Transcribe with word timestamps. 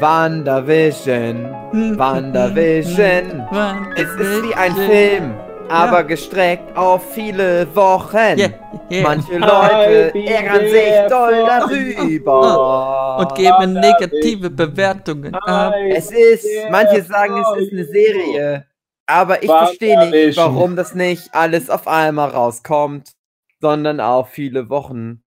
Wandervision, 0.00 1.44
Wandervision. 1.96 3.46
Es 3.96 4.10
ist 4.10 4.42
wie 4.42 4.54
ein 4.54 4.74
Film, 4.74 5.34
aber 5.68 6.04
gestreckt 6.04 6.76
auf 6.76 7.02
viele 7.14 7.66
Wochen. 7.74 8.38
Yeah, 8.38 8.50
yeah. 8.90 9.02
Manche 9.02 9.38
Leute 9.38 10.12
ärgern 10.14 10.68
sich 10.68 11.08
doll 11.08 11.44
darüber. 11.46 13.16
Und 13.20 13.34
geben 13.34 13.72
negative 13.72 14.50
Bewertungen 14.50 15.34
ab. 15.34 15.74
Es 15.90 16.10
ist, 16.10 16.46
manche 16.70 17.02
sagen, 17.02 17.42
es 17.42 17.62
ist 17.62 17.72
eine 17.72 17.84
Serie. 17.84 18.66
Aber 19.06 19.42
ich 19.42 19.50
verstehe 19.50 20.10
nicht, 20.10 20.36
warum 20.36 20.76
das 20.76 20.94
nicht 20.94 21.32
alles 21.32 21.70
auf 21.70 21.88
einmal 21.88 22.30
rauskommt, 22.30 23.12
sondern 23.60 24.00
auf 24.00 24.28
viele 24.28 24.68
Wochen 24.68 25.22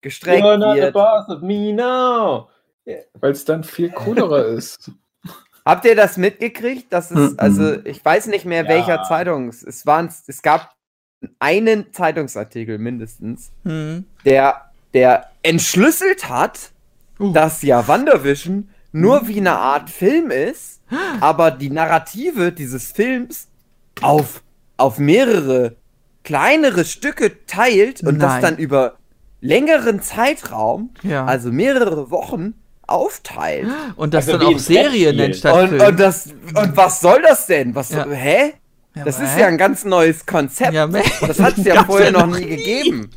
gestreckt 0.00 0.44
You're 0.44 0.56
not 0.56 0.76
the 0.76 0.82
wird. 0.82 0.94
boss 0.94 1.28
of 1.28 1.42
me 1.42 1.72
now. 1.72 2.48
Weil 3.20 3.32
es 3.32 3.44
dann 3.44 3.64
viel 3.64 3.90
cooler 3.90 4.46
ist. 4.46 4.90
Habt 5.64 5.84
ihr 5.84 5.94
das 5.96 6.16
mitgekriegt? 6.16 6.86
Das 6.92 7.10
ist, 7.10 7.32
Mhm. 7.32 7.34
also 7.38 7.84
ich 7.84 8.02
weiß 8.04 8.26
nicht 8.28 8.44
mehr, 8.46 8.62
Ja. 8.62 8.68
welcher 8.68 9.02
Zeitung 9.04 9.48
es 9.48 9.62
es 9.62 9.84
waren. 9.86 10.08
Es 10.26 10.40
gab 10.42 10.74
einen 11.38 11.92
Zeitungsartikel 11.92 12.78
mindestens, 12.78 13.50
Hm. 13.64 14.04
der, 14.24 14.70
der 14.94 15.30
entschlüsselt 15.42 16.28
hat, 16.28 16.70
Uh. 17.20 17.32
dass 17.32 17.62
ja 17.62 17.86
WandaVision 17.88 18.68
nur 18.92 19.26
wie 19.28 19.38
eine 19.38 19.56
Art 19.58 19.90
Film 19.90 20.30
ist, 20.30 20.80
aber 21.20 21.50
die 21.50 21.68
Narrative 21.70 22.52
dieses 22.52 22.92
Films 22.92 23.48
auf, 24.00 24.42
auf 24.78 24.98
mehrere 24.98 25.76
kleinere 26.24 26.84
Stücke 26.84 27.44
teilt 27.46 28.02
und 28.02 28.18
das 28.20 28.34
Nein. 28.34 28.42
dann 28.42 28.56
über 28.58 28.96
längeren 29.40 30.00
Zeitraum, 30.00 30.90
Ja. 31.02 31.26
also 31.26 31.50
mehrere 31.52 32.10
Wochen, 32.10 32.54
aufteilt. 32.88 33.68
Und 33.96 34.14
das 34.14 34.26
Also 34.28 34.38
dann 34.38 34.54
auch 34.54 34.58
Serien 34.58 35.16
nennt 35.16 35.36
statt 35.36 35.54
Und, 35.72 35.80
und, 35.80 36.00
das, 36.00 36.26
und 36.54 36.76
was 36.76 37.00
soll 37.00 37.22
das 37.22 37.46
denn? 37.46 37.74
Was 37.74 37.90
Ja. 37.90 38.04
soll, 38.04 38.14
hä? 38.14 38.54
Ja, 38.96 39.04
Das 39.04 39.20
ist 39.20 39.36
hä? 39.36 39.40
ja 39.42 39.46
ein 39.46 39.58
ganz 39.58 39.84
neues 39.84 40.26
Konzept. 40.26 40.72
Ja, 40.72 40.86
das 40.86 41.38
hat 41.38 41.58
es 41.58 41.64
ja 41.64 41.84
vorher 41.86 42.10
noch 42.10 42.26
nie 42.26 42.46
gegeben. 42.46 43.10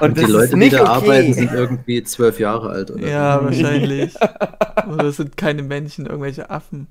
Und, 0.00 0.02
Und 0.10 0.16
die 0.18 0.22
das 0.22 0.30
Leute, 0.30 0.48
die 0.50 0.56
nicht 0.56 0.74
da 0.74 0.82
okay. 0.82 0.90
arbeiten, 0.90 1.34
sind 1.34 1.52
irgendwie 1.52 2.04
zwölf 2.04 2.38
Jahre 2.38 2.70
alt, 2.70 2.90
oder? 2.92 3.08
Ja, 3.08 3.42
wahrscheinlich. 3.44 4.14
Oder 4.92 5.04
es 5.06 5.16
sind 5.16 5.36
keine 5.36 5.62
Menschen, 5.64 6.06
irgendwelche 6.06 6.50
Affen. 6.50 6.86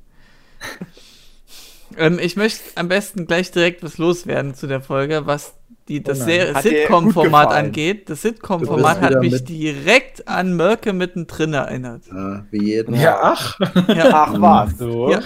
Ähm, 1.97 2.19
ich 2.19 2.35
möchte 2.35 2.61
am 2.75 2.89
besten 2.89 3.25
gleich 3.27 3.51
direkt 3.51 3.81
was 3.83 3.97
loswerden 3.97 4.55
zu 4.55 4.67
der 4.67 4.81
Folge, 4.81 5.25
was 5.25 5.53
die, 5.87 6.03
das 6.03 6.21
Hat 6.21 6.27
dir 6.27 6.53
gut 6.53 6.61
Sitcom-Format 6.63 7.51
angeht. 7.51 8.09
Das 8.09 8.21
Sitcom-Format 8.21 9.01
hat 9.01 9.19
mich 9.19 9.31
mit- 9.33 9.49
direkt 9.49 10.27
an 10.27 10.53
Mörke 10.55 10.93
mittendrin 10.93 11.53
erinnert. 11.53 12.03
Ja, 12.07 12.45
wie 12.51 12.63
jeden. 12.63 12.93
Ja, 12.95 13.17
ach. 13.21 13.59
Ja, 13.87 14.09
Ach 14.13 14.33
was. 14.41 14.77
So. 14.77 15.09
Ja. 15.11 15.19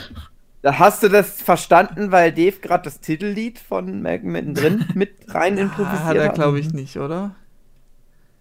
Da 0.61 0.77
hast 0.77 1.01
du 1.01 1.09
das 1.09 1.41
verstanden, 1.41 2.11
weil 2.11 2.31
Dave 2.31 2.57
gerade 2.61 2.83
das 2.83 2.99
Titellied 2.99 3.57
von 3.57 4.01
Malcolm 4.03 4.31
mittendrin 4.33 4.85
mit 4.93 5.11
rein 5.29 5.57
improvisiert 5.57 6.01
Ah, 6.01 6.05
hat 6.05 6.15
er, 6.17 6.25
hat? 6.27 6.35
glaube 6.35 6.59
ich, 6.59 6.71
nicht, 6.73 6.97
oder? 6.97 7.35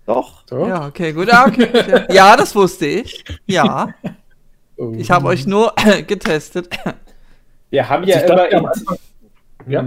Doch. 0.07 0.43
So. 0.49 0.67
Ja, 0.67 0.87
okay, 0.87 1.13
gut. 1.13 1.33
Ah, 1.33 1.47
okay. 1.47 1.69
Ja, 2.13 2.37
das 2.37 2.55
wusste 2.55 2.87
ich. 2.87 3.25
Ja, 3.47 3.95
Oh. 4.77 4.93
ich 4.97 5.11
habe 5.11 5.27
euch 5.29 5.47
nur 5.47 5.75
getestet. 6.07 6.71
Wir 7.69 7.89
haben 7.89 8.05
ja 8.05 8.17
Ich 8.19 8.53
immer. 8.53 8.73
Ja. 9.67 9.85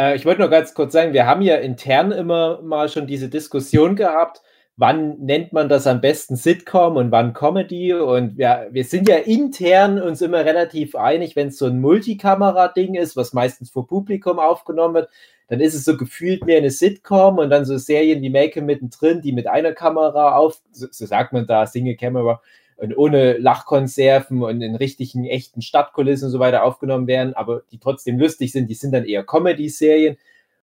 Äh, 0.00 0.16
ich 0.16 0.24
wollte 0.24 0.40
nur 0.40 0.50
ganz 0.50 0.74
kurz 0.74 0.92
sagen, 0.92 1.12
wir 1.12 1.26
haben 1.26 1.42
ja 1.42 1.56
intern 1.56 2.12
immer 2.12 2.62
mal 2.62 2.88
schon 2.88 3.06
diese 3.06 3.28
Diskussion 3.28 3.96
gehabt, 3.96 4.42
wann 4.76 5.18
nennt 5.18 5.52
man 5.52 5.68
das 5.68 5.86
am 5.86 6.00
besten 6.00 6.36
Sitcom 6.36 6.96
und 6.96 7.10
wann 7.12 7.34
Comedy. 7.34 7.92
Und 7.92 8.38
wir, 8.38 8.68
wir 8.70 8.84
sind 8.84 9.08
ja 9.08 9.16
intern 9.16 10.00
uns 10.00 10.22
immer 10.22 10.44
relativ 10.44 10.94
einig, 10.94 11.36
wenn 11.36 11.48
es 11.48 11.58
so 11.58 11.66
ein 11.66 11.80
Multikamera-Ding 11.80 12.94
ist, 12.94 13.16
was 13.16 13.34
meistens 13.34 13.70
vor 13.70 13.86
Publikum 13.86 14.38
aufgenommen 14.38 14.94
wird, 14.94 15.10
dann 15.48 15.60
ist 15.60 15.74
es 15.74 15.84
so 15.84 15.96
gefühlt 15.96 16.46
mehr 16.46 16.58
eine 16.58 16.70
Sitcom 16.70 17.38
und 17.38 17.50
dann 17.50 17.64
so 17.64 17.76
Serien 17.76 18.22
wie 18.22 18.30
Make 18.30 18.62
mittendrin, 18.62 19.20
die 19.20 19.32
mit 19.32 19.48
einer 19.48 19.72
Kamera 19.72 20.36
auf, 20.36 20.62
so, 20.70 20.86
so 20.90 21.04
sagt 21.06 21.32
man 21.32 21.46
da, 21.46 21.66
Single 21.66 21.96
Camera, 21.96 22.40
und 22.80 22.96
ohne 22.96 23.36
Lachkonserven 23.36 24.42
und 24.42 24.62
in 24.62 24.74
richtigen, 24.74 25.26
echten 25.26 25.60
Stadtkulissen 25.60 26.26
und 26.26 26.32
so 26.32 26.38
weiter 26.38 26.64
aufgenommen 26.64 27.06
werden, 27.06 27.34
aber 27.34 27.62
die 27.70 27.78
trotzdem 27.78 28.18
lustig 28.18 28.52
sind, 28.52 28.70
die 28.70 28.74
sind 28.74 28.92
dann 28.92 29.04
eher 29.04 29.22
Comedy-Serien. 29.22 30.16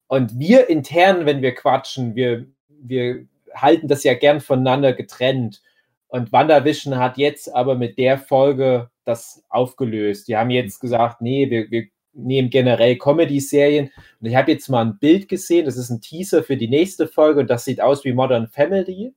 Und 0.06 0.38
wir 0.38 0.68
intern, 0.68 1.24
wenn 1.24 1.40
wir 1.40 1.54
quatschen, 1.54 2.14
wir, 2.14 2.46
wir 2.68 3.24
halten 3.54 3.88
das 3.88 4.04
ja 4.04 4.12
gern 4.12 4.40
voneinander 4.40 4.92
getrennt. 4.92 5.62
Und 6.08 6.30
WandaVision 6.30 6.98
hat 6.98 7.16
jetzt 7.16 7.52
aber 7.54 7.74
mit 7.74 7.96
der 7.96 8.18
Folge 8.18 8.90
das 9.04 9.42
aufgelöst. 9.48 10.28
Die 10.28 10.36
haben 10.36 10.50
jetzt 10.50 10.80
gesagt, 10.80 11.22
nee, 11.22 11.48
wir, 11.48 11.70
wir 11.70 11.86
nehmen 12.12 12.50
generell 12.50 12.98
Comedy-Serien. 12.98 13.90
Und 14.20 14.26
ich 14.26 14.36
habe 14.36 14.52
jetzt 14.52 14.68
mal 14.68 14.84
ein 14.84 14.98
Bild 14.98 15.26
gesehen, 15.26 15.64
das 15.64 15.78
ist 15.78 15.88
ein 15.88 16.02
Teaser 16.02 16.44
für 16.44 16.58
die 16.58 16.68
nächste 16.68 17.08
Folge 17.08 17.40
und 17.40 17.48
das 17.48 17.64
sieht 17.64 17.80
aus 17.80 18.04
wie 18.04 18.12
Modern 18.12 18.46
Family. 18.48 19.14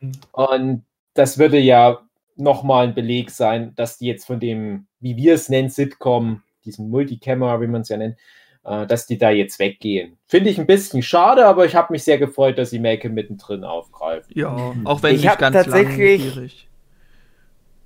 Mhm. 0.00 0.12
Und 0.32 0.84
das 1.12 1.36
würde 1.36 1.58
ja 1.58 2.00
nochmal 2.36 2.88
ein 2.88 2.94
Beleg 2.94 3.30
sein, 3.30 3.74
dass 3.76 3.98
die 3.98 4.06
jetzt 4.06 4.26
von 4.26 4.40
dem, 4.40 4.86
wie 5.00 5.16
wir 5.16 5.34
es 5.34 5.48
nennen, 5.48 5.68
Sitcom, 5.68 6.42
diesem 6.64 6.88
Multicamera, 6.90 7.60
wie 7.60 7.66
man 7.66 7.82
es 7.82 7.88
ja 7.88 7.96
nennt, 7.96 8.16
äh, 8.64 8.86
dass 8.86 9.06
die 9.06 9.18
da 9.18 9.30
jetzt 9.30 9.58
weggehen. 9.58 10.16
Finde 10.28 10.50
ich 10.50 10.58
ein 10.58 10.66
bisschen 10.66 11.02
schade, 11.02 11.46
aber 11.46 11.66
ich 11.66 11.74
habe 11.74 11.92
mich 11.92 12.04
sehr 12.04 12.18
gefreut, 12.18 12.58
dass 12.58 12.70
sie 12.70 12.78
Make 12.78 13.08
mittendrin 13.08 13.64
aufgreifen. 13.64 14.32
Ja, 14.34 14.74
auch 14.84 15.02
wenn 15.02 15.16
Ich 15.16 15.24
nicht 15.24 15.38
ganz 15.38 15.54
tatsächlich- 15.54 16.24
langwierig. 16.24 16.68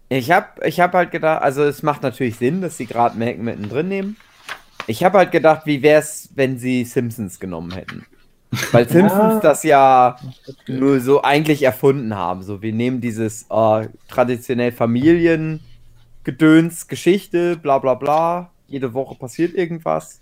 Ich 0.09 0.31
habe 0.31 0.47
ich 0.65 0.79
hab 0.79 0.93
halt 0.95 1.11
gedacht, 1.11 1.43
also 1.43 1.65
es 1.65 1.83
macht 1.83 2.03
natürlich 2.03 2.37
Sinn, 2.37 2.61
dass 2.61 2.77
sie 2.77 2.87
gerade 2.87 3.19
Malcolm 3.19 3.45
mittendrin 3.45 3.89
nehmen. 3.89 4.17
Ich 4.87 5.03
habe 5.03 5.19
halt 5.19 5.33
gedacht, 5.33 5.63
wie 5.67 5.83
wäre 5.83 5.99
es, 6.01 6.31
wenn 6.37 6.59
sie 6.59 6.85
Simpsons 6.85 7.41
genommen 7.41 7.73
hätten. 7.75 8.07
Weil 8.73 8.89
Simpsons 8.89 9.43
das 9.43 9.63
ja 9.63 10.17
nur 10.67 11.01
so 11.01 11.23
eigentlich 11.23 11.63
erfunden 11.63 12.15
haben. 12.15 12.43
So, 12.43 12.63
wir 12.63 12.73
nehmen 12.73 13.01
dieses 13.01 13.47
äh, 13.51 13.89
traditionell 14.09 14.73
Familiengedöns, 14.73 16.89
Geschichte, 16.89 17.57
bla 17.57 17.79
bla 17.79 17.95
bla. 17.95 18.53
Jede 18.67 18.95
Woche 18.95 19.17
passiert 19.17 19.55
irgendwas. 19.55 20.21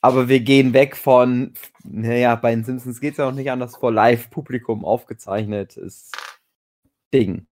Aber 0.00 0.28
wir 0.28 0.40
gehen 0.40 0.72
weg 0.72 0.96
von, 0.96 1.52
naja, 1.84 2.34
bei 2.34 2.54
den 2.54 2.64
Simpsons 2.64 3.00
geht 3.00 3.12
es 3.12 3.18
ja 3.18 3.28
auch 3.28 3.32
nicht 3.32 3.50
anders, 3.50 3.76
vor 3.76 3.92
Live-Publikum 3.92 4.84
aufgezeichnet 4.84 5.76
ist 5.76 6.16
Ding. 7.12 7.46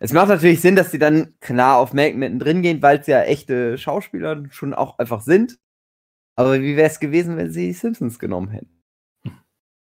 Es 0.00 0.12
macht 0.12 0.28
natürlich 0.28 0.60
Sinn, 0.60 0.76
dass 0.76 0.90
sie 0.90 0.98
dann 0.98 1.34
klar 1.40 1.78
auf 1.78 1.92
Malcolm 1.92 2.18
mittendrin 2.18 2.62
gehen, 2.62 2.82
weil 2.82 2.98
es 2.98 3.06
ja 3.06 3.22
echte 3.22 3.78
Schauspieler 3.78 4.42
schon 4.50 4.74
auch 4.74 4.98
einfach 4.98 5.20
sind. 5.20 5.58
Aber 6.36 6.60
wie 6.60 6.76
wäre 6.76 6.88
es 6.88 6.98
gewesen, 6.98 7.36
wenn 7.36 7.50
sie 7.50 7.68
die 7.68 7.72
Simpsons 7.72 8.18
genommen 8.18 8.50
hätten? 8.50 8.73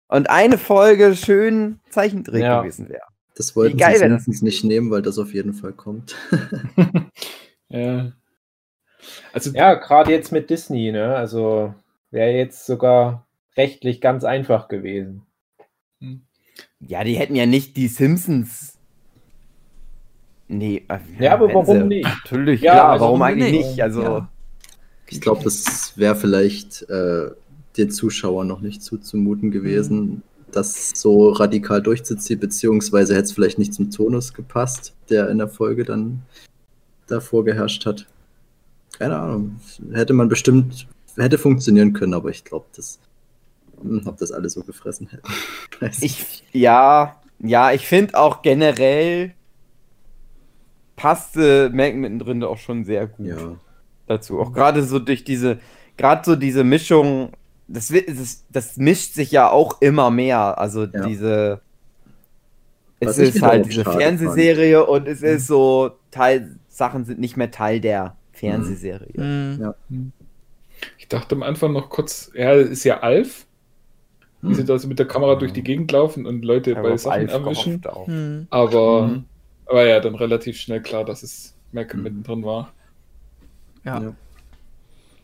Und 0.09 0.29
eine 0.29 0.57
Folge 0.57 1.15
schön 1.15 1.79
Zeichentrick 1.89 2.41
Ja. 2.43 2.61
gewesen 2.61 2.89
wäre. 2.89 3.03
Das 3.35 3.55
wollten 3.55 3.75
Wie 3.77 3.81
geil 3.81 3.95
sie 3.95 4.03
mindestens 4.03 4.41
nicht 4.41 4.63
nehmen, 4.65 4.91
weil 4.91 5.01
das 5.01 5.17
auf 5.17 5.33
jeden 5.33 5.53
Fall 5.53 5.71
kommt. 5.71 6.15
ja. 7.69 8.11
Also, 9.31 9.51
Ja, 9.51 9.75
gerade 9.75 10.11
jetzt 10.11 10.31
mit 10.31 10.49
Disney, 10.49 10.91
ne? 10.91 11.15
Also 11.15 11.73
wäre 12.11 12.31
jetzt 12.31 12.65
sogar 12.65 13.27
rechtlich 13.55 14.01
ganz 14.01 14.23
einfach 14.25 14.67
gewesen. 14.67 15.21
Ja, 16.79 17.03
die 17.03 17.13
hätten 17.15 17.35
ja 17.35 17.45
nicht 17.45 17.77
die 17.77 17.87
Simpsons. 17.87 18.77
Nee, 20.47 20.83
äh, 20.89 20.97
Ja, 21.19 21.33
aber 21.33 21.53
warum 21.53 21.65
sie- 21.81 21.85
nicht? 21.85 22.03
Natürlich, 22.07 22.61
Ja, 22.61 22.73
klar, 22.73 22.89
also 22.91 23.05
warum 23.05 23.19
warum 23.19 23.33
eigentlich 23.33 23.51
nicht? 23.51 23.67
nicht? 23.69 23.83
Also, 23.83 24.01
Ja. 24.01 24.29
Ich 25.11 25.21
glaube, 25.21 25.43
das 25.43 25.97
wäre 25.97 26.15
vielleicht 26.15 26.83
äh, 26.89 27.31
den 27.79 27.89
Zuschauern 27.91 28.47
noch 28.47 28.61
nicht 28.61 28.83
zuzumuten 28.83 29.51
gewesen, 29.51 30.21
das 30.51 30.91
so 30.95 31.29
radikal 31.29 31.81
durchzuziehen, 31.81 32.39
beziehungsweise 32.39 33.13
hätte 33.13 33.25
es 33.25 33.31
vielleicht 33.31 33.59
nicht 33.59 33.73
zum 33.73 33.91
Tonus 33.91 34.33
gepasst, 34.33 34.93
der 35.09 35.29
in 35.29 35.37
der 35.37 35.47
Folge 35.47 35.83
dann 35.83 36.21
davor 37.07 37.45
geherrscht 37.45 37.85
hat. 37.85 38.07
Keine 38.97 39.17
Ahnung. 39.17 39.59
Hätte 39.91 40.13
man 40.13 40.27
bestimmt, 40.27 40.87
hätte 41.15 41.37
funktionieren 41.37 41.93
können, 41.93 42.13
aber 42.13 42.29
ich 42.29 42.43
glaube, 42.43 42.65
das, 42.75 42.99
hm, 43.81 44.03
ob 44.05 44.17
das 44.17 44.31
alle 44.31 44.49
so 44.49 44.63
gefressen 44.63 45.07
hätten. 45.07 45.29
Ich, 46.01 46.43
ja, 46.51 47.15
ja, 47.39 47.71
ich 47.71 47.87
finde 47.87 48.19
auch 48.19 48.41
generell 48.41 49.33
passte 50.97 51.69
Malcolm 51.73 52.01
mittendrin 52.01 52.43
auch 52.43 52.57
schon 52.57 52.83
sehr 52.83 53.07
gut. 53.07 53.27
Ja. 53.27 53.55
dazu. 54.07 54.41
Auch 54.41 54.51
gerade 54.51 54.83
so 54.83 54.99
durch 54.99 55.23
diese, 55.23 55.59
gerade 55.95 56.21
so 56.25 56.35
diese 56.35 56.65
Mischung, 56.65 57.31
das, 57.69 57.87
das, 58.07 58.43
das 58.49 58.77
mischt 58.77 59.13
sich 59.13 59.31
ja 59.31 59.49
auch 59.49 59.81
immer 59.81 60.09
mehr. 60.11 60.57
Also 60.59 60.85
Ja. 60.85 61.05
diese. 61.05 61.61
Was 63.01 63.17
Es 63.17 63.29
ich 63.29 63.35
ist 63.35 63.41
halt 63.41 63.65
diese 63.65 63.85
Fernsehserie 63.85 64.85
und 64.85 65.07
es 65.07 65.21
ist 65.21 65.47
so, 65.47 65.91
Teil, 66.11 66.57
Sachen 66.67 67.05
sind 67.05 67.19
nicht 67.19 67.37
mehr 67.37 67.49
Teil 67.49 67.79
der 67.79 68.17
Fernsehserie. 68.33 69.13
Hm. 69.15 70.11
ich 70.97 71.07
dachte 71.07 71.35
am 71.35 71.43
Anfang 71.43 71.71
noch 71.73 71.89
kurz, 71.89 72.29
ja, 72.33 72.53
ist 72.53 72.83
ja 72.83 72.99
Alf. 72.99 73.45
Wie 74.41 74.47
Hm. 74.49 74.53
sie 74.55 74.65
da 74.65 74.77
so 74.77 74.87
mit 74.87 74.99
der 74.99 75.07
Kamera 75.07 75.35
durch 75.35 75.51
die 75.53 75.63
Gegend 75.63 75.91
laufen 75.91 76.25
und 76.25 76.43
Leute 76.43 76.75
habe 76.75 76.89
bei 76.91 76.97
Sachen 76.97 77.29
Alf 77.29 77.31
erwischen. 77.33 77.81
Aber 78.49 79.07
Mhm. 79.07 79.25
war 79.65 79.85
ja 79.85 79.99
dann 79.99 80.15
relativ 80.15 80.57
schnell 80.57 80.81
klar, 80.81 81.03
dass 81.05 81.23
es 81.23 81.55
Mhm. 81.71 82.03
mittendrin 82.03 82.43
war. 82.43 82.73
Ja. 83.85 84.01
Ja. 84.01 84.13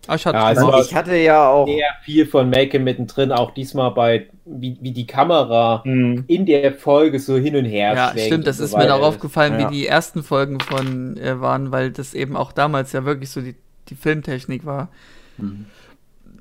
Ah, 0.08 0.16
ich 0.16 0.26
hatte 0.26 0.38
Ja, 0.38 0.44
also 0.46 0.74
ich 0.80 0.94
hatte 0.96 1.16
ja 1.16 1.50
auch. 1.50 1.68
Sehr 1.68 1.88
viel 2.04 2.26
von 2.26 2.50
Make 2.50 2.80
mittendrin, 2.80 3.32
auch 3.32 3.52
diesmal 3.52 3.92
bei, 3.92 4.28
wie, 4.46 4.78
wie 4.82 4.92
die 4.92 5.08
Kamera 5.08 5.82
in 5.86 6.46
der 6.46 6.74
Folge 6.74 7.20
so 7.20 7.38
hin 7.38 7.56
und 7.56 7.66
her 7.66 7.94
Ja, 7.96 8.14
stimmt, 8.18 8.46
das 8.48 8.60
und 8.60 8.66
ist 8.66 8.72
so 8.72 8.78
mir 8.78 8.84
auch 8.94 8.98
weiter. 9.00 9.08
aufgefallen, 9.08 9.60
Ja. 9.60 9.70
wie 9.70 9.74
die 9.76 9.88
ersten 9.88 10.24
Folgen 10.24 10.60
von 10.60 11.18
äh, 11.18 11.40
waren, 11.42 11.72
weil 11.72 11.92
das 11.92 12.14
eben 12.14 12.36
auch 12.36 12.52
damals 12.52 12.92
ja 12.94 13.06
wirklich 13.06 13.30
so 13.30 13.42
die, 13.42 13.56
die 13.90 13.96
Filmtechnik 13.96 14.66
war. 14.66 14.90
Mhm. 15.38 15.66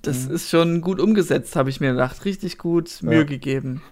Das 0.02 0.26
ist 0.26 0.50
schon 0.50 0.82
gut 0.82 1.00
umgesetzt, 1.00 1.56
habe 1.56 1.70
ich 1.70 1.80
mir 1.80 1.92
gedacht. 1.92 2.24
Richtig 2.26 2.58
gut 2.58 3.02
Mühe 3.02 3.18
Ja. 3.20 3.22
gegeben. 3.24 3.82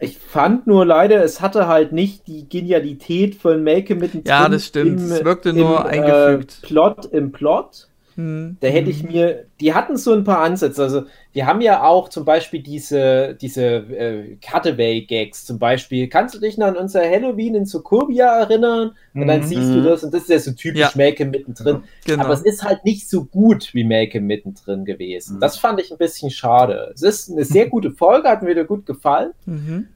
Ich 0.00 0.18
fand 0.18 0.66
nur 0.66 0.84
leider, 0.84 1.22
es 1.22 1.40
hatte 1.40 1.68
halt 1.68 1.92
nicht 1.92 2.26
die 2.26 2.48
Genialität 2.48 3.36
von 3.36 3.62
Make 3.62 3.94
mittendrin. 3.94 4.24
Ja, 4.26 4.48
das 4.48 4.66
stimmt. 4.66 5.00
Es 5.00 5.24
wirkte 5.24 5.52
nur 5.52 5.86
eingefügt. 5.86 6.58
Äh, 6.62 6.66
Plot 6.66 7.06
im 7.06 7.30
Plot. 7.32 7.86
Hm. 8.16 8.56
Da 8.60 8.68
hätte 8.68 8.90
ich 8.90 9.02
mir, 9.02 9.46
die 9.60 9.72
hatten 9.74 9.96
so 9.96 10.12
ein 10.12 10.24
paar 10.24 10.38
Ansätze. 10.40 10.82
Also, 10.82 11.02
die 11.34 11.44
haben 11.44 11.60
ja 11.60 11.82
auch 11.84 12.08
zum 12.08 12.24
Beispiel 12.24 12.62
diese, 12.62 13.34
diese 13.40 13.62
äh, 13.64 14.36
Cutaway-Gags. 14.46 15.44
Zum 15.44 15.58
Beispiel, 15.58 16.08
kannst 16.08 16.34
du 16.34 16.38
dich 16.38 16.58
noch 16.58 16.66
an 16.66 16.76
unser 16.76 17.00
Halloween 17.02 17.54
in 17.54 17.64
Sukurbia 17.66 18.26
erinnern? 18.40 18.92
Und 19.14 19.26
dann 19.26 19.40
Mhm. 19.40 19.44
siehst 19.46 19.74
du 19.74 19.82
das 19.82 20.04
und 20.04 20.12
das 20.14 20.22
ist 20.22 20.30
ja 20.30 20.38
so 20.38 20.52
typisch 20.52 20.80
Ja. 20.80 20.90
Make 20.94 21.24
mittendrin. 21.24 21.84
Genau. 22.04 22.24
Aber 22.24 22.34
es 22.34 22.42
ist 22.42 22.62
halt 22.64 22.84
nicht 22.84 23.08
so 23.08 23.24
gut 23.24 23.72
wie 23.74 23.84
Make 23.84 24.20
mittendrin 24.20 24.84
gewesen. 24.84 25.36
Mhm. 25.36 25.40
Das 25.40 25.56
fand 25.58 25.80
ich 25.80 25.90
ein 25.90 25.98
bisschen 25.98 26.30
schade. 26.30 26.92
Es 26.94 27.02
ist 27.02 27.30
eine 27.30 27.44
sehr 27.44 27.68
gute 27.68 27.90
Folge, 27.90 28.28
hat 28.28 28.42
mir 28.42 28.50
wieder 28.50 28.64
gut 28.64 28.86
gefallen. 28.86 29.32
mhm. 29.46 29.88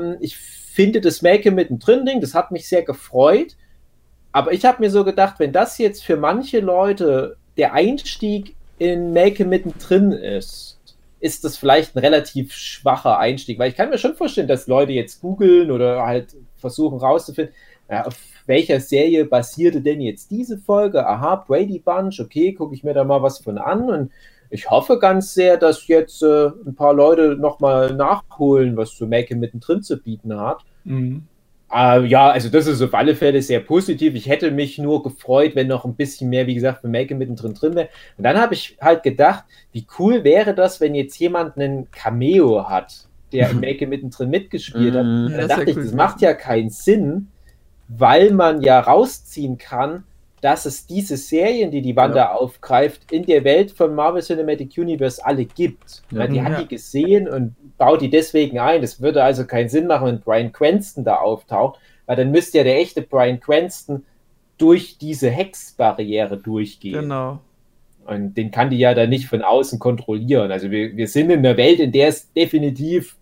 Ähm, 0.00 0.16
ich 0.20 0.36
finde 0.36 1.00
das 1.00 1.22
Make 1.22 1.50
mittendrin 1.50 2.04
Ding, 2.06 2.20
das 2.20 2.34
hat 2.34 2.50
mich 2.50 2.66
sehr 2.68 2.82
gefreut. 2.82 3.56
Aber 4.32 4.52
ich 4.52 4.64
habe 4.64 4.82
mir 4.82 4.90
so 4.90 5.04
gedacht, 5.04 5.36
wenn 5.38 5.52
das 5.52 5.78
jetzt 5.78 6.04
für 6.04 6.16
manche 6.16 6.60
Leute 6.60 7.36
der 7.58 7.74
Einstieg 7.74 8.54
in 8.78 9.12
Make 9.12 9.44
mittendrin 9.44 10.12
ist, 10.12 10.78
ist 11.20 11.44
das 11.44 11.56
vielleicht 11.56 11.96
ein 11.96 11.98
relativ 11.98 12.52
schwacher 12.52 13.18
Einstieg. 13.18 13.58
Weil 13.58 13.70
ich 13.70 13.76
kann 13.76 13.90
mir 13.90 13.98
schon 13.98 14.14
vorstellen, 14.14 14.48
dass 14.48 14.68
Leute 14.68 14.92
jetzt 14.92 15.20
googeln 15.20 15.70
oder 15.70 16.06
halt 16.06 16.36
versuchen 16.56 16.98
rauszufinden, 16.98 17.54
ja, 17.90 18.06
auf 18.06 18.16
welcher 18.46 18.80
Serie 18.80 19.24
basierte 19.24 19.80
denn 19.80 20.00
jetzt 20.00 20.30
diese 20.30 20.58
Folge? 20.58 21.06
Aha, 21.06 21.36
Brady 21.46 21.78
Bunch, 21.78 22.20
okay, 22.20 22.52
gucke 22.52 22.74
ich 22.74 22.84
mir 22.84 22.94
da 22.94 23.04
mal 23.04 23.22
was 23.22 23.38
von 23.38 23.58
an 23.58 23.90
und 23.90 24.12
ich 24.50 24.70
hoffe 24.70 24.98
ganz 24.98 25.34
sehr, 25.34 25.58
dass 25.58 25.86
jetzt 25.88 26.22
äh, 26.22 26.46
ein 26.66 26.74
paar 26.74 26.94
Leute 26.94 27.36
nochmal 27.36 27.94
nachholen, 27.94 28.76
was 28.76 28.96
so 28.96 29.06
Make 29.06 29.36
mittendrin 29.36 29.82
zu 29.82 29.98
bieten 29.98 30.38
hat. 30.38 30.64
Mhm. 30.84 31.26
Äh, 31.72 32.06
ja, 32.06 32.30
also 32.30 32.48
das 32.48 32.66
ist 32.66 32.80
auf 32.80 32.94
alle 32.94 33.14
Fälle 33.14 33.42
sehr 33.42 33.60
positiv. 33.60 34.14
Ich 34.14 34.28
hätte 34.28 34.50
mich 34.50 34.78
nur 34.78 35.02
gefreut, 35.02 35.54
wenn 35.54 35.66
noch 35.68 35.84
ein 35.84 35.94
bisschen 35.96 36.30
mehr, 36.30 36.46
wie 36.46 36.54
gesagt, 36.54 36.80
für 36.80 36.88
Make 36.88 37.14
mittendrin 37.14 37.54
drin 37.54 37.74
wäre. 37.74 37.88
Und 38.16 38.24
dann 38.24 38.38
habe 38.38 38.54
ich 38.54 38.76
halt 38.80 39.02
gedacht, 39.02 39.44
wie 39.72 39.86
cool 39.98 40.24
wäre 40.24 40.54
das, 40.54 40.80
wenn 40.80 40.94
jetzt 40.94 41.18
jemand 41.18 41.56
einen 41.56 41.90
Cameo 41.90 42.68
hat, 42.68 43.08
der 43.32 43.50
im 43.50 43.60
Make 43.60 43.86
mittendrin 43.86 44.30
mitgespielt 44.30 44.94
hat. 44.94 45.04
Mhm. 45.04 45.26
Und 45.26 45.32
Ja, 45.32 45.38
dann 45.38 45.48
das 45.48 45.48
dachte 45.48 45.70
ich, 45.70 45.76
cool 45.76 45.82
das 45.82 45.92
macht 45.92 46.22
ja 46.22 46.32
keinen 46.34 46.70
Sinn, 46.70 47.28
weil 47.88 48.32
man 48.32 48.62
ja 48.62 48.80
rausziehen 48.80 49.58
kann, 49.58 50.04
dass 50.40 50.66
es 50.66 50.86
diese 50.86 51.16
Serien, 51.16 51.70
die 51.70 51.82
die 51.82 51.96
Wanda 51.96 52.32
aufgreift, 52.32 53.10
in 53.10 53.24
der 53.24 53.44
Welt 53.44 53.72
von 53.72 53.94
Marvel 53.94 54.22
Cinematic 54.22 54.76
Universe 54.76 55.24
alle 55.24 55.44
gibt. 55.44 56.02
Ja. 56.10 56.20
Ja, 56.20 56.26
die 56.26 56.42
hat 56.42 56.52
Ja. 56.52 56.60
die 56.62 56.68
gesehen 56.68 57.28
und 57.28 57.54
baut 57.76 58.00
die 58.00 58.10
deswegen 58.10 58.58
ein. 58.58 58.80
Das 58.80 59.00
würde 59.00 59.22
also 59.22 59.46
keinen 59.46 59.68
Sinn 59.68 59.86
machen, 59.86 60.06
wenn 60.06 60.20
Brian 60.20 60.52
Cranston 60.52 61.04
da 61.04 61.16
auftaucht, 61.16 61.80
weil 62.06 62.16
dann 62.16 62.30
müsste 62.30 62.58
ja 62.58 62.64
der 62.64 62.78
echte 62.78 63.02
Brian 63.02 63.40
Cranston 63.40 64.04
durch 64.58 64.98
diese 64.98 65.30
Hex-Barriere 65.30 66.36
durchgehen. 66.36 67.02
Genau. 67.02 67.40
Und 68.06 68.34
den 68.36 68.50
kann 68.50 68.70
die 68.70 68.78
ja 68.78 68.94
dann 68.94 69.10
nicht 69.10 69.26
von 69.26 69.42
außen 69.42 69.78
kontrollieren. 69.78 70.50
Also 70.50 70.70
wir, 70.70 70.96
wir 70.96 71.08
sind 71.08 71.30
in 71.30 71.40
einer 71.40 71.56
Welt, 71.56 71.78
in 71.78 71.92
der 71.92 72.08
es 72.08 72.32
definitiv 72.32 73.16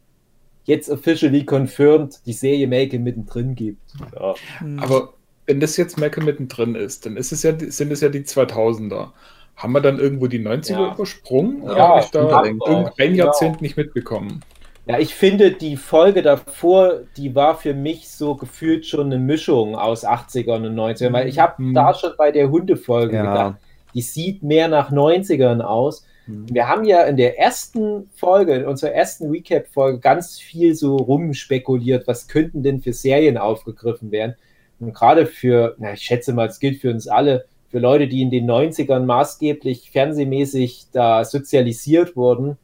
jetzt 0.64 0.90
officially 0.90 1.44
confirmed 1.44 2.20
die 2.26 2.32
Serie 2.32 2.66
Make 2.66 2.98
mittendrin 2.98 3.54
gibt. 3.54 3.80
Ja. 4.14 4.34
Hm. 4.58 4.78
Aber 4.78 5.14
wenn 5.46 5.60
das 5.60 5.76
jetzt 5.76 5.98
Malcolm 5.98 6.26
mittendrin 6.26 6.74
ist, 6.74 7.06
dann 7.06 7.16
ist 7.16 7.32
es 7.32 7.42
ja, 7.42 7.52
sind 7.58 7.92
es 7.92 8.00
ja 8.00 8.08
die 8.08 8.22
2000er. 8.24 9.12
Haben 9.56 9.72
wir 9.72 9.80
dann 9.80 9.98
irgendwo 9.98 10.26
die 10.26 10.38
90er 10.40 10.72
Ja. 10.72 10.94
übersprungen? 10.94 11.62
Oder 11.62 11.76
Ja, 11.76 11.88
habe 11.88 12.00
ich 12.00 12.10
da 12.10 12.20
unbedingt. 12.40 12.62
irgendein 12.66 13.12
Genau. 13.12 13.24
Jahrzehnt 13.26 13.62
nicht 13.62 13.76
mitbekommen? 13.76 14.42
Ja, 14.86 14.98
ich 14.98 15.14
finde, 15.14 15.50
die 15.52 15.76
Folge 15.76 16.22
davor, 16.22 17.00
die 17.16 17.34
war 17.34 17.56
für 17.56 17.74
mich 17.74 18.08
so 18.08 18.34
gefühlt 18.36 18.86
schon 18.86 19.06
eine 19.06 19.18
Mischung 19.18 19.74
aus 19.74 20.04
80ern 20.04 20.64
und 20.66 20.74
90ern, 20.74 21.12
weil 21.12 21.26
ich 21.28 21.38
habe 21.38 21.60
Mhm. 21.62 21.74
da 21.74 21.94
schon 21.94 22.12
bei 22.18 22.30
der 22.30 22.50
Hundefolge 22.50 23.16
Ja. 23.16 23.22
gedacht, 23.22 23.54
die 23.94 24.02
sieht 24.02 24.42
mehr 24.42 24.68
nach 24.68 24.90
90ern 24.92 25.60
aus. 25.62 26.04
Mhm. 26.26 26.46
Wir 26.54 26.68
haben 26.68 26.84
ja 26.84 27.02
in 27.04 27.16
der 27.16 27.38
ersten 27.38 28.10
Folge, 28.14 28.54
in 28.54 28.64
unserer 28.66 28.92
ersten 28.92 29.30
Recap-Folge, 29.30 29.98
ganz 30.00 30.38
viel 30.38 30.74
so 30.74 30.96
rumspekuliert, 30.96 32.06
was 32.06 32.28
könnten 32.28 32.62
denn 32.62 32.80
für 32.82 32.92
Serien 32.92 33.38
aufgegriffen 33.38 34.10
werden. 34.12 34.34
Und 34.80 34.92
gerade 34.94 35.26
für, 35.26 35.74
na, 35.78 35.92
ich 35.94 36.02
schätze 36.02 36.32
mal, 36.32 36.46
es 36.48 36.60
gilt 36.60 36.80
für 36.80 36.90
uns 36.90 37.08
alle, 37.08 37.46
für 37.70 37.78
Leute, 37.78 38.06
die 38.08 38.22
in 38.22 38.30
den 38.30 38.48
90ern 38.48 39.00
maßgeblich 39.06 39.90
fernsehmäßig 39.90 40.86
da 40.92 41.24
sozialisiert 41.24 42.14
wurden, 42.16 42.56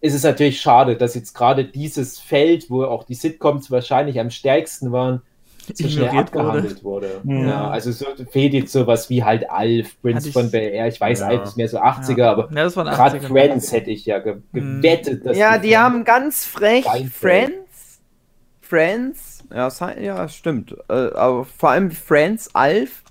ist 0.00 0.14
es 0.14 0.22
natürlich 0.22 0.60
schade, 0.60 0.96
dass 0.96 1.14
jetzt 1.14 1.34
gerade 1.34 1.64
dieses 1.64 2.18
Feld, 2.18 2.70
wo 2.70 2.84
auch 2.84 3.04
die 3.04 3.14
Sitcoms 3.14 3.70
wahrscheinlich 3.70 4.20
am 4.20 4.30
stärksten 4.30 4.92
waren, 4.92 5.22
so 5.74 5.88
schnell 5.88 6.04
Ignoriert 6.04 6.32
wurde. 6.32 6.44
abgehandelt 6.46 6.84
wurde. 6.84 7.20
Ja. 7.24 7.48
Ja, 7.48 7.70
also 7.70 7.90
so 7.90 8.06
fehlt 8.30 8.52
jetzt 8.54 8.70
sowas 8.72 9.10
wie 9.10 9.24
halt 9.24 9.50
Alf, 9.50 10.00
Prince 10.00 10.30
von 10.30 10.48
Bel 10.50 10.68
Air, 10.72 10.86
ich 10.86 11.00
weiß 11.00 11.20
Ja. 11.20 11.26
Alf 11.26 11.42
ist 11.42 11.56
mehr 11.56 11.68
so 11.68 11.78
80er, 11.78 12.18
ja. 12.18 12.30
aber 12.30 12.46
gerade 12.48 13.18
80er. 13.18 13.26
Friends 13.28 13.72
hätte 13.72 13.90
ich 13.90 14.06
ja 14.06 14.20
ge 14.20 14.36
Mhm. 14.52 14.80
gewettet, 14.80 15.26
dass 15.26 15.36
Ja, 15.36 15.58
die 15.58 15.76
haben 15.76 16.04
ganz 16.04 16.44
frech. 16.44 16.84
Friends. 17.12 17.98
Friends. 18.60 19.35
Ja, 19.54 19.68
ja 20.00 20.28
stimmt. 20.28 20.72
Äh, 20.88 20.92
aber 21.14 21.44
vor 21.44 21.70
allem 21.70 21.90
Friends, 21.90 22.54
Alf, 22.54 23.02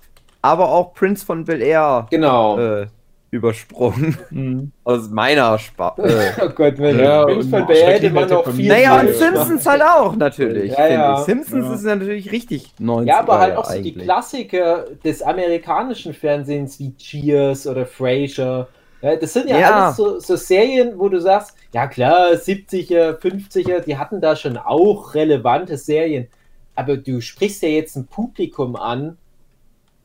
aber 0.42 0.68
auch 0.70 0.94
Prince 0.94 1.24
von 1.24 1.44
Bel 1.44 1.60
Air 1.62 2.06
genau. 2.10 2.58
äh, 2.58 2.86
übersprungen. 3.30 4.16
Mhm. 4.30 4.72
Aus 4.84 5.10
meiner 5.10 5.58
Spaß. 5.58 5.98
Äh. 5.98 6.32
Oh 6.42 6.48
Gott, 6.50 6.74
wenn 6.78 6.98
Ja, 6.98 7.24
Prince 7.24 7.44
und 7.44 7.50
von 7.50 7.66
Bel 7.66 7.76
Air 7.76 7.92
hätte 7.94 8.10
man 8.10 8.28
noch 8.28 8.48
viel 8.50 8.68
Naja, 8.68 9.00
und. 9.00 9.14
Simpsons 9.14 9.66
halt 9.66 9.82
auch 9.82 10.16
natürlich. 10.16 10.72
Ja, 10.72 10.86
ja. 10.88 11.16
Simpsons 11.18 11.66
Ja. 11.66 11.74
ist 11.74 11.82
natürlich 11.82 12.30
richtig 12.32 12.72
90 12.78 13.08
Ja, 13.08 13.18
aber 13.20 13.38
halt 13.38 13.56
auch 13.56 13.64
so 13.64 13.72
eigentlich. 13.72 13.94
die 13.94 14.00
Klassiker 14.00 14.84
des 15.04 15.22
amerikanischen 15.22 16.14
Fernsehens 16.14 16.78
wie 16.78 16.94
Cheers 16.96 17.66
oder 17.66 17.86
Frasier. 17.86 18.68
Das 19.14 19.32
sind 19.32 19.48
ja, 19.48 19.58
Ja. 19.58 19.84
alles 19.86 19.96
so, 19.96 20.18
so 20.18 20.34
Serien, 20.36 20.98
wo 20.98 21.08
du 21.08 21.20
sagst, 21.20 21.54
ja 21.72 21.86
klar, 21.86 22.32
70er, 22.32 23.18
50er, 23.20 23.80
die 23.80 23.96
hatten 23.96 24.20
da 24.20 24.34
schon 24.34 24.56
auch 24.56 25.14
relevante 25.14 25.76
Serien. 25.76 26.26
Aber 26.74 26.96
du 26.96 27.20
sprichst 27.20 27.62
ja 27.62 27.68
jetzt 27.68 27.94
ein 27.96 28.06
Publikum 28.06 28.74
an, 28.74 29.16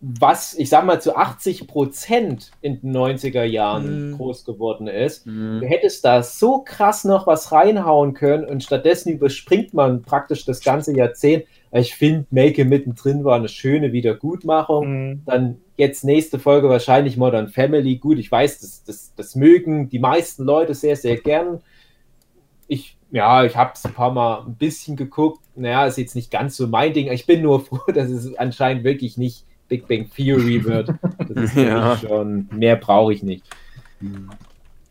was, 0.04 0.56
ich 0.56 0.70
sag 0.70 0.84
mal, 0.86 1.00
zu 1.00 1.16
80 1.16 1.68
Prozent 1.68 2.52
in 2.62 2.82
den 2.82 2.92
90er 2.92 3.44
Jahren 3.44 4.12
Mhm. 4.12 4.18
groß 4.18 4.46
geworden 4.46 4.88
ist. 4.88 5.28
Mhm. 5.28 5.60
Du 5.62 5.68
hättest 5.68 6.04
da 6.06 6.24
so 6.24 6.60
krass 6.66 7.04
noch 7.04 7.28
was 7.28 7.52
reinhauen 7.52 8.14
können 8.16 8.46
und 8.46 8.64
stattdessen 8.64 9.10
überspringt 9.14 9.74
man 9.76 10.02
praktisch 10.02 10.44
das 10.46 10.64
ganze 10.64 10.96
Jahrzehnt. 10.96 11.46
Ich 11.74 11.96
finde, 11.96 12.26
Make 12.32 12.66
mittendrin 12.66 13.24
war 13.24 13.38
eine 13.38 13.48
schöne 13.48 13.94
Wiedergutmachung. 13.94 15.10
Mhm. 15.10 15.22
Dann 15.26 15.58
jetzt 15.78 16.04
nächste 16.04 16.38
Folge 16.38 16.68
wahrscheinlich 16.70 17.16
Modern 17.18 17.48
Family. 17.48 17.96
Gut, 17.98 18.20
ich 18.20 18.32
weiß, 18.32 18.60
das, 18.60 18.84
das, 18.84 19.14
das 19.16 19.36
mögen 19.36 19.90
die 19.90 20.00
meisten 20.00 20.44
Leute 20.44 20.74
sehr, 20.74 20.96
sehr 20.96 21.16
gern. 21.18 21.62
Ich, 22.68 22.98
ja, 23.12 23.46
ich 23.46 23.56
habe 23.56 23.72
es 23.74 23.86
ein 23.86 23.94
paar 23.94 24.12
Mal 24.12 24.44
ein 24.46 24.56
bisschen 24.56 24.96
geguckt. 24.98 25.40
Naja, 25.56 25.86
ist 25.86 25.98
jetzt 25.98 26.16
nicht 26.16 26.30
ganz 26.30 26.58
so 26.58 26.68
mein 26.68 26.94
Ding. 26.94 27.12
Ich 27.12 27.26
bin 27.26 27.42
nur 27.42 27.60
froh, 27.66 27.92
dass 27.94 28.10
es 28.10 28.36
anscheinend 28.36 28.84
wirklich 28.84 29.18
nicht 29.18 29.46
Big 29.70 29.88
Bang 29.88 30.10
Theory 30.14 30.64
wird. 30.66 30.90
Das 31.18 31.30
ist 31.30 31.56
Ja. 31.56 31.98
schon, 31.98 32.50
mehr 32.52 32.76
brauche 32.76 33.14
ich 33.14 33.24
nicht. 33.24 33.46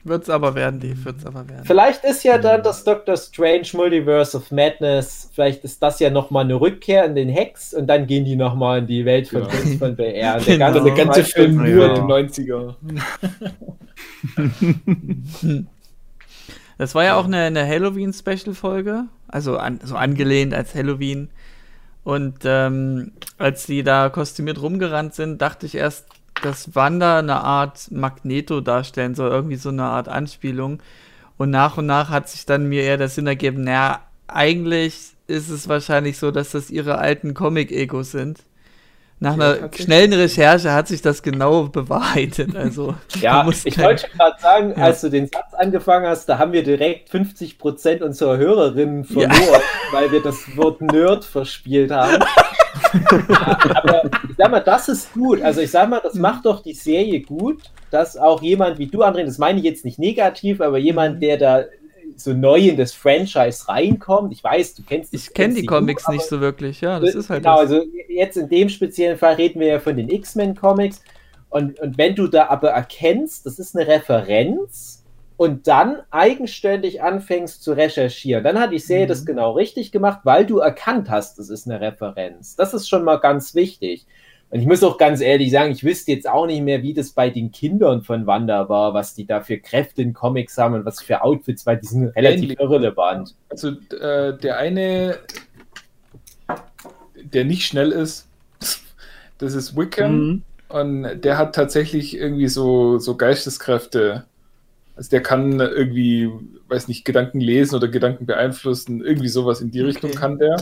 Wird's 0.03 0.31
aber 0.31 0.55
werden, 0.55 0.81
die 0.81 1.05
wird's 1.05 1.27
aber 1.27 1.47
werden. 1.49 1.65
Vielleicht 1.65 2.05
ist 2.05 2.23
ja 2.25 2.39
dann 2.39 2.63
das 2.63 2.85
Doctor 2.85 3.17
Strange 3.19 3.67
Multiverse 3.75 4.37
of 4.37 4.51
Madness, 4.51 5.29
vielleicht 5.35 5.63
ist 5.65 5.83
das 5.83 6.01
ja 6.01 6.09
nochmal 6.09 6.45
eine 6.45 6.59
Rückkehr 6.59 7.05
in 7.05 7.15
den 7.15 7.29
Hex 7.29 7.75
und 7.75 7.87
dann 7.87 8.07
gehen 8.07 8.25
die 8.25 8.37
nochmal 8.37 8.79
in 8.79 8.87
die 8.87 9.05
Welt 9.05 9.29
von. 9.29 9.43
Prince 9.47 9.77
von 9.79 9.99
Air. 9.99 10.37
Und 10.37 10.47
Genau. 10.47 10.73
Der 10.73 10.95
ganze 10.95 11.23
Zweite- 11.23 11.25
Film 11.25 11.57
nur 11.57 11.67
Ja. 11.87 11.89
in 11.89 11.95
den 11.95 12.05
90er. 12.07 12.75
Das 16.79 16.95
war 16.95 17.05
ja 17.05 17.17
auch 17.17 17.27
eine, 17.27 17.39
eine 17.43 17.67
Halloween-Special-Folge, 17.67 19.05
also 19.29 19.59
an, 19.59 19.81
so 19.85 19.97
angelehnt 19.97 20.55
als 20.55 20.75
Halloween. 20.75 21.29
Und 22.05 22.39
ähm, 22.45 23.13
als 23.37 23.67
die 23.67 23.83
da 23.83 24.09
kostümiert 24.09 24.63
rumgerannt 24.63 25.15
sind, 25.15 25.43
dachte 25.43 25.67
ich 25.67 25.75
erst, 25.75 26.07
dass 26.43 26.75
Wanda 26.75 27.19
eine 27.19 27.43
Art 27.43 27.91
Magneto 27.91 28.61
darstellen 28.61 29.15
soll, 29.15 29.31
irgendwie 29.31 29.57
so 29.57 29.69
eine 29.71 29.85
Art 29.85 30.09
Anspielung. 30.09 30.83
Und 31.37 31.51
nach 31.51 31.79
und 31.79 31.87
nach 31.87 32.11
hat 32.11 32.29
sich 32.29 32.45
dann 32.47 32.69
mir 32.69 32.83
eher 32.83 32.97
der 32.99 33.09
Sinn 33.09 33.27
ergeben, 33.27 33.63
naja, 33.65 34.01
eigentlich 34.29 35.13
ist 35.27 35.49
es 35.49 35.69
wahrscheinlich 35.69 36.19
so, 36.19 36.31
dass 36.31 36.51
das 36.51 36.71
ihre 36.71 36.99
alten 36.99 37.35
Comic-Egos 37.35 38.11
sind, 38.11 38.41
Nach 39.23 39.37
Ja, 39.37 39.53
einer 39.53 39.71
schnellen 39.75 40.13
Recherche 40.15 40.73
hat 40.73 40.89
sich 40.89 41.03
das 41.03 41.23
genau 41.23 41.65
bewahrheitet. 41.65 42.57
Also, 42.57 42.95
Ja, 43.21 43.47
ich 43.65 43.75
kein- 43.75 43.85
wollte 43.85 44.09
gerade 44.17 44.41
sagen, 44.41 44.71
Ja. 44.77 44.85
als 44.85 45.03
du 45.03 45.11
den 45.11 45.27
Satz 45.27 45.53
angefangen 45.53 46.07
hast, 46.07 46.27
da 46.27 46.39
haben 46.39 46.53
wir 46.53 46.63
direkt 46.63 47.11
50% 47.11 48.03
unserer 48.03 48.39
Hörerinnen 48.39 49.05
verloren, 49.05 49.61
weil 49.93 50.11
wir 50.11 50.23
das 50.23 50.57
Wort 50.57 50.81
Nerd 50.81 51.25
verspielt 51.27 51.91
haben. 51.91 52.25
Aber 53.75 54.05
ich 54.29 54.37
sag 54.37 54.51
mal, 54.51 54.61
das 54.61 54.89
ist 54.89 55.13
gut. 55.13 55.43
Also 55.43 55.61
ich 55.61 55.71
sag 55.71 55.89
mal, 55.89 56.01
das 56.03 56.15
macht 56.15 56.47
doch 56.47 56.63
die 56.63 56.75
Serie 56.75 57.21
gut, 57.21 57.63
dass 57.91 58.17
auch 58.17 58.43
jemand 58.43 58.79
wie 58.79 58.87
du, 58.87 59.03
André, 59.03 59.25
das 59.25 59.39
meine 59.39 59.59
ich 59.59 59.65
jetzt 59.65 59.85
nicht 59.85 59.99
negativ, 59.99 60.61
aber 60.61 60.79
jemand, 60.79 61.23
der 61.23 61.37
da 61.37 61.65
so 62.17 62.33
neu 62.33 62.59
in 62.69 62.77
das 62.77 62.93
Franchise 62.93 63.69
reinkommt, 63.69 64.33
ich 64.33 64.43
weiß, 64.43 64.75
du 64.75 64.83
kennst 64.83 65.15
ich 65.15 65.33
kenne 65.33 65.55
die 65.55 65.67
Comics 65.67 66.09
nicht 66.09 66.25
so 66.25 66.41
wirklich. 66.41 66.81
Ja, 66.81 67.01
das 67.01 67.15
ist 67.15 67.31
halt 67.31 67.43
genau, 67.43 67.63
das. 67.63 67.73
also 67.73 67.87
jetzt 68.09 68.37
in 68.37 68.49
dem 68.49 68.69
speziellen 68.69 69.17
Fall 69.17 69.35
reden 69.35 69.61
wir 69.61 69.69
ja 69.69 69.79
von 69.79 69.97
den 69.97 70.09
X-Men-Comics. 70.09 71.03
Und, 71.49 71.81
und 71.81 71.99
wenn 71.99 72.15
du 72.15 72.29
da 72.29 72.49
aber 72.49 72.71
erkennst, 72.71 73.47
das 73.47 73.59
ist 73.59 73.77
eine 73.77 73.87
Referenz 73.87 74.90
und 75.41 75.69
dann 75.69 76.03
eigenständig 76.11 77.03
anfängst 77.03 77.63
zu 77.63 77.73
recherchieren, 77.73 78.45
dann 78.45 78.59
hat 78.61 78.73
die 78.73 78.79
Serie 78.79 79.07
Mhm. 79.07 79.09
das 79.09 79.25
genau 79.25 79.53
richtig 79.53 79.91
gemacht, 79.91 80.21
weil 80.25 80.45
du 80.45 80.59
erkannt 80.59 81.09
hast, 81.09 81.39
das 81.39 81.49
ist 81.49 81.67
eine 81.67 81.81
Referenz. 81.81 82.57
Das 82.57 82.75
ist 82.75 82.91
schon 82.91 83.05
mal 83.05 83.17
ganz 83.17 83.55
wichtig. 83.55 84.05
Und 84.51 84.61
ich 84.61 84.67
muss 84.67 84.83
auch 84.83 84.99
ganz 84.99 85.23
ehrlich 85.23 85.51
sagen, 85.51 85.73
ich 85.73 85.83
wüsste 85.83 86.13
jetzt 86.13 86.29
auch 86.29 86.45
nicht 86.45 86.61
mehr, 86.61 86.83
wie 86.83 86.93
das 86.93 87.13
bei 87.13 87.31
den 87.31 87.53
Kindern 87.53 88.03
von 88.03 88.27
Wanda 88.27 88.69
war, 88.69 88.93
was 88.93 89.15
die 89.15 89.25
da 89.25 89.41
für 89.41 89.57
Kräfte 89.57 90.03
in 90.03 90.13
Comics 90.13 90.59
haben 90.59 90.75
und 90.75 90.85
was 90.85 91.01
für 91.01 91.23
Outfits, 91.23 91.65
weil 91.65 91.79
die 91.79 91.87
sind 91.87 92.09
relativ 92.09 92.43
Ähnlich. 92.43 92.61
irrelevant. 92.61 93.35
Also 93.49 93.71
äh, 93.99 94.37
der 94.37 94.59
eine, 94.59 95.21
der 97.15 97.47
nicht 97.47 97.65
schnell 97.65 97.93
ist, 97.93 98.29
das 99.39 99.55
ist 99.55 99.75
Wickham. 99.75 100.19
Mhm. 100.19 100.43
Und 100.69 101.21
der 101.23 101.39
hat 101.39 101.55
tatsächlich 101.55 102.15
irgendwie 102.15 102.49
so, 102.49 102.99
so 102.99 103.17
Geisteskräfte. 103.17 104.27
Also 105.01 105.09
der 105.13 105.23
kann 105.23 105.59
irgendwie, 105.61 106.29
weiß 106.69 106.87
nicht, 106.89 107.07
Gedanken 107.07 107.41
lesen 107.41 107.75
oder 107.75 107.89
Gedanken 107.89 108.27
beeinflussen. 108.27 109.03
Irgendwie 109.03 109.29
sowas 109.29 109.63
in 109.63 109.71
die 109.71 109.81
Richtung 109.81 110.11
kann 110.11 110.37
der. 110.39 110.57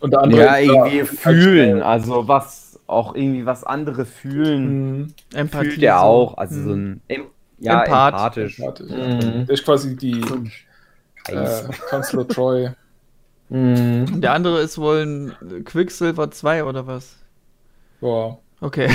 Und 0.00 0.10
der 0.10 0.20
andere 0.20 0.42
Ja, 0.42 0.58
irgendwie 0.58 1.04
fühlen. 1.06 1.80
Also 1.80 2.28
was 2.28 2.78
auch 2.86 3.14
irgendwie 3.14 3.46
was 3.46 3.64
andere 3.64 4.04
fühlen, 4.04 4.98
Mhm. 4.98 5.14
Empathie. 5.32 5.70
fühlt 5.70 5.82
er 5.84 5.94
so. 6.00 6.04
auch. 6.04 6.36
Also 6.36 6.62
so 6.62 6.70
Hm. 6.72 6.82
ein 6.92 7.00
em 7.08 7.22
ja, 7.60 7.82
Empath. 7.82 8.12
empathisch. 8.12 8.60
Warte, 8.60 8.82
Mhm. 8.84 9.46
Der 9.46 9.50
ist 9.54 9.64
quasi 9.64 9.96
die 9.96 10.20
äh. 11.28 11.62
Kanzler 11.88 12.28
Troy. 12.28 12.68
Mhm. 13.48 14.20
Der 14.20 14.34
andere 14.34 14.60
ist 14.60 14.76
wohl 14.76 14.98
ein 15.40 15.64
Quicksilver 15.64 16.30
2 16.30 16.64
oder 16.64 16.86
was? 16.86 17.16
Ja. 18.02 18.36
Okay. 18.62 18.88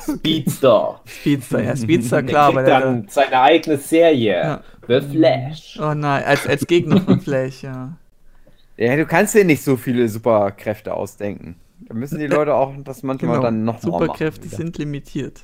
Speedster. 0.00 1.00
Speedster, 1.06 1.62
ja, 1.62 1.76
Speedster, 1.76 2.22
Der 2.22 2.30
klar, 2.30 2.46
kriegt 2.52 2.58
aber 2.58 2.66
der. 2.66 2.80
dann 2.80 3.06
seine 3.08 3.40
eigene 3.40 3.78
Serie. 3.78 4.34
Ja. 4.34 4.62
The 4.88 5.00
Flash. 5.00 5.78
Oh 5.80 5.94
nein, 5.94 6.24
als, 6.24 6.46
als 6.46 6.66
Gegner 6.66 7.00
von 7.00 7.20
Flash, 7.22 7.62
ja. 7.62 7.96
Ja, 8.76 8.96
du 8.96 9.06
kannst 9.06 9.34
dir 9.34 9.44
nicht 9.44 9.62
so 9.62 9.76
viele 9.76 10.08
Superkräfte 10.08 10.92
ausdenken. 10.92 11.54
Da 11.86 11.94
müssen 11.94 12.18
die 12.18 12.26
Leute 12.26 12.54
auch 12.54 12.72
das 12.84 13.02
manchmal 13.04 13.32
Genau. 13.36 13.42
dann 13.44 13.64
noch 13.64 13.74
mal 13.74 13.80
Superkräfte 13.80 14.46
machen. 14.46 14.56
sind 14.56 14.78
limitiert. 14.78 15.40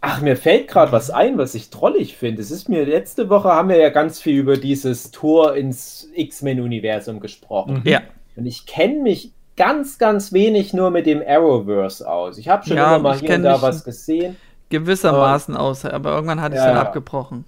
Ach, 0.00 0.20
mir 0.20 0.36
fällt 0.36 0.68
gerade 0.68 0.92
was 0.92 1.10
ein, 1.10 1.38
was 1.38 1.54
ich 1.54 1.70
trollig 1.70 2.16
finde. 2.16 2.42
Es 2.42 2.50
ist 2.50 2.68
mir 2.68 2.84
letzte 2.84 3.30
Woche 3.30 3.48
haben 3.50 3.68
wir 3.70 3.76
ja 3.78 3.88
ganz 3.90 4.20
viel 4.20 4.36
über 4.38 4.56
dieses 4.56 5.10
Tor 5.12 5.54
ins 5.56 6.10
X-Men-Universum 6.14 7.20
gesprochen. 7.20 7.80
Ja. 7.84 8.02
Und 8.36 8.44
ich 8.46 8.66
kenne 8.66 9.00
mich 9.02 9.32
ganz, 9.56 9.98
ganz 9.98 10.32
wenig 10.32 10.72
nur 10.74 10.90
mit 10.90 11.06
dem 11.06 11.22
Arrowverse 11.26 12.08
aus. 12.10 12.36
Ich 12.38 12.48
habe 12.48 12.64
schon 12.64 12.76
Ja, 12.76 12.80
immer 12.80 12.98
mal 12.98 13.18
hier 13.18 13.34
und 13.34 13.42
da 13.42 13.62
was 13.62 13.84
gesehen. 13.84 14.36
Gewissermaßen 14.70 15.56
aus, 15.56 15.84
aber 15.86 16.14
irgendwann 16.14 16.40
hatte 16.42 16.56
ich 16.56 16.58
Ja, 16.58 16.62
dann 16.62 16.76
abgebrochen. 16.76 17.44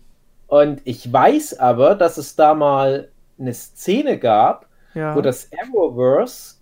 Und 0.46 0.80
ich 0.84 1.10
weiß 1.12 1.58
aber, 1.58 1.94
dass 1.94 2.18
es 2.18 2.36
da 2.36 2.54
mal 2.54 3.10
eine 3.38 3.52
Szene 3.54 4.18
gab, 4.18 4.66
Ja. 4.94 5.12
wo 5.12 5.20
das 5.20 5.50
Arrowverse, 5.52 6.56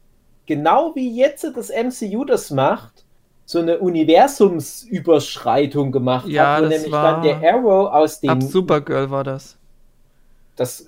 genau 0.46 0.94
wie 0.94 1.14
jetzt 1.16 1.44
das 1.56 1.70
MCU 1.70 2.24
das 2.24 2.50
macht, 2.50 3.04
so 3.46 3.58
eine 3.60 3.78
Universumsüberschreitung 3.80 5.92
gemacht 5.92 6.30
Ja, 6.30 6.38
hat, 6.38 6.58
wo 6.58 6.64
nämlich 6.66 7.00
dann 7.00 7.20
der 7.20 7.42
Arrow 7.42 7.92
aus 7.92 8.20
dem 8.20 8.30
Ab 8.32 8.42
Supergirl 8.42 9.10
war 9.10 9.24
das. 9.24 9.58
das 10.56 10.86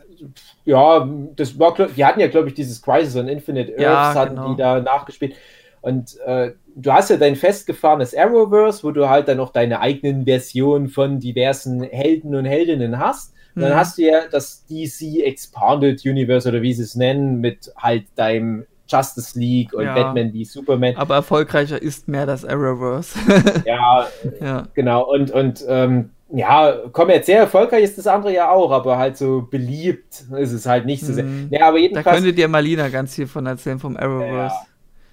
ja, 0.65 1.09
das 1.37 1.59
war 1.59 1.75
die 1.97 2.05
hatten 2.05 2.21
ja 2.21 2.29
glaube 2.29 2.49
ich 2.49 2.55
dieses 2.55 2.83
Crisis 2.83 3.17
on 3.17 3.29
Infinite 3.29 3.73
Earths 3.73 3.81
Ja, 3.83 4.15
hatten 4.15 4.37
genau. 4.37 4.51
die 4.51 4.57
da 4.57 4.81
nachgespielt 4.81 5.35
und 5.83 6.17
äh, 6.27 6.53
du 6.75 6.93
hast 6.93 7.11
ja 7.11 7.17
dein 7.17 7.37
festgefahrenes 7.37 8.15
Arrowverse, 8.17 8.83
wo 8.83 8.91
du 8.91 9.09
halt 9.09 9.29
dann 9.29 9.37
noch 9.37 9.53
deine 9.53 9.81
eigenen 9.81 10.25
Versionen 10.25 10.89
von 10.89 11.21
diversen 11.21 11.83
Helden 11.85 12.35
und 12.35 12.45
Heldinnen 12.45 12.99
hast. 12.99 13.35
Und 13.55 13.63
dann 13.63 13.71
Mhm. 13.73 13.77
hast 13.77 13.97
du 13.97 14.03
ja 14.03 14.23
das 14.31 14.65
DC 14.67 15.23
Expanded 15.25 16.05
Universe 16.05 16.49
oder 16.49 16.61
wie 16.61 16.75
sie 16.75 16.83
es 16.83 16.97
nennen, 16.97 17.41
mit 17.41 17.73
halt 17.79 18.05
deinem 18.17 18.67
Justice 18.89 19.39
League 19.39 19.73
und 19.75 19.85
Ja. 19.85 19.95
Batman 19.95 20.33
wie 20.33 20.45
Superman. 20.45 20.97
Aber 20.97 21.15
erfolgreicher 21.15 21.81
ist 21.81 22.09
mehr 22.09 22.27
das 22.27 22.45
Arrowverse. 22.45 23.17
Ja, 23.65 24.09
ja. 24.41 24.69
genau. 24.75 25.09
Und, 25.09 25.31
und 25.31 25.65
ähm, 25.69 26.11
ja, 26.29 26.89
kommerziell 26.93 27.39
erfolgreich 27.39 27.85
ist 27.85 27.99
das 27.99 28.07
andere 28.07 28.33
ja 28.35 28.51
auch, 28.51 28.71
aber 28.73 28.99
halt 28.99 29.17
so 29.17 29.43
beliebt 29.49 30.25
ist 30.39 30.53
es 30.53 30.67
halt 30.67 30.85
nicht 30.87 31.05
so 31.05 31.13
sehr. 31.13 31.25
Mhm. 31.25 31.49
Ja, 31.51 31.69
aber 31.69 31.79
Da 31.93 32.03
jedenfalls, 32.03 32.05
könnte 32.05 32.33
dir 32.35 32.49
Malina 32.49 32.89
ganz 32.89 33.15
viel 33.15 33.27
von 33.27 33.47
erzählen 33.47 33.79
vom 33.79 33.97
Arrowverse. 33.97 34.67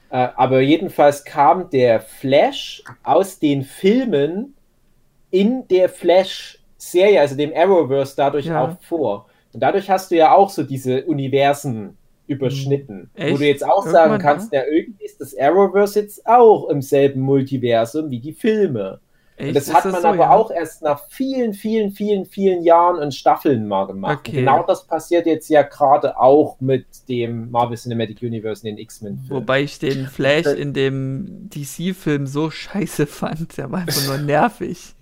äh, 0.10 0.27
aber 0.36 0.62
jedenfalls 0.62 1.24
kam 1.25 1.70
der 1.70 2.01
Flash 2.01 2.84
aus 3.03 3.39
den 3.39 3.63
Filmen 3.63 4.55
in 5.32 5.67
der 5.67 5.89
Flash-Serie, 5.89 7.20
also 7.22 7.36
dem 7.36 7.53
Arrowverse, 7.55 8.15
dadurch 8.17 8.48
Ja. 8.48 8.62
auch 8.63 8.82
vor. 8.82 9.27
Und 9.53 9.62
dadurch 9.62 9.89
hast 9.89 10.12
du 10.12 10.15
ja 10.15 10.34
auch 10.34 10.50
so 10.50 10.63
diese 10.63 11.05
Universen 11.05 11.98
überschnitten. 12.27 13.12
Wo 13.27 13.36
Echt? 13.36 13.39
du 13.39 13.46
jetzt 13.48 13.65
auch 13.65 13.86
sagen 13.88 14.13
Irgendwann, 14.13 14.20
kannst, 14.20 14.53
ja, 14.53 14.63
irgendwie 14.70 15.05
ist 15.05 15.20
das 15.22 15.38
Arrowverse 15.38 16.00
jetzt 16.01 16.25
auch 16.25 16.70
im 16.70 16.82
selben 16.82 17.22
Multiversum 17.22 18.10
wie 18.12 18.20
die 18.20 18.34
Filme. 18.34 19.00
Echt? 19.36 19.56
Das 19.56 19.74
hat 19.74 19.86
man 19.86 20.02
so, 20.02 20.08
aber 20.08 20.18
ja? 20.18 20.30
auch 20.30 20.52
erst 20.52 20.84
nach 20.84 21.08
vielen, 21.10 21.54
vielen, 21.54 21.92
vielen, 21.92 22.25
vielen 22.25 22.63
Jahren 22.63 23.00
und 23.00 23.13
Staffeln 23.16 23.68
mal 23.68 23.88
gemacht. 23.88 24.20
Okay. 24.20 24.38
Genau 24.38 24.63
das 24.63 24.86
passiert 24.86 25.25
jetzt 25.25 25.50
ja 25.50 25.63
gerade 25.63 26.20
auch 26.20 26.60
mit 26.60 26.86
dem 27.10 27.50
Marvel 27.50 27.78
Cinematic 27.78 28.22
Universe 28.22 28.68
in 28.68 28.75
den 28.75 28.84
X-Men. 28.84 29.25
Wobei 29.30 29.63
ich 29.63 29.80
den 29.80 30.08
Flash 30.12 30.46
in 30.46 30.74
dem 30.74 31.50
DC-Film 31.50 32.28
so 32.28 32.52
scheiße 32.52 33.08
fand. 33.08 33.58
Der 33.58 33.72
war 33.72 33.80
einfach 33.80 34.08
nur 34.08 34.18
nervig. 34.25 34.94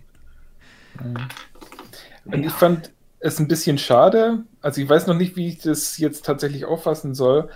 Und 2.26 2.46
ich 2.46 2.52
fand 2.52 2.92
es 3.20 3.40
ein 3.40 3.48
bisschen 3.48 3.78
schade. 3.78 4.44
Also 4.62 4.82
ich 4.82 4.88
weiß 4.88 5.08
noch 5.08 5.16
nicht, 5.16 5.36
wie 5.36 5.50
ich 5.50 5.60
das 5.60 5.98
jetzt 5.98 6.26
tatsächlich 6.26 6.66
auffassen 6.66 7.16
soll. 7.16 7.50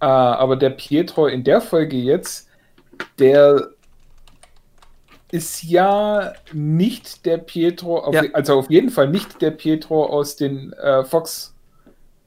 Äh, 0.00 0.04
aber 0.04 0.56
der 0.56 0.70
Pietro 0.70 1.26
in 1.26 1.42
der 1.44 1.60
Folge 1.60 1.96
jetzt, 1.96 2.48
der 3.18 3.70
ist 5.32 5.64
ja 5.64 6.32
nicht 6.52 7.26
der 7.26 7.38
Pietro, 7.38 7.98
auf, 7.98 8.14
Ja. 8.14 8.22
also 8.34 8.58
auf 8.58 8.70
jeden 8.70 8.90
Fall 8.90 9.08
nicht 9.08 9.42
der 9.42 9.50
Pietro 9.50 10.06
aus 10.06 10.36
den 10.36 10.72
äh, 10.74 11.02
Fox 11.04 11.54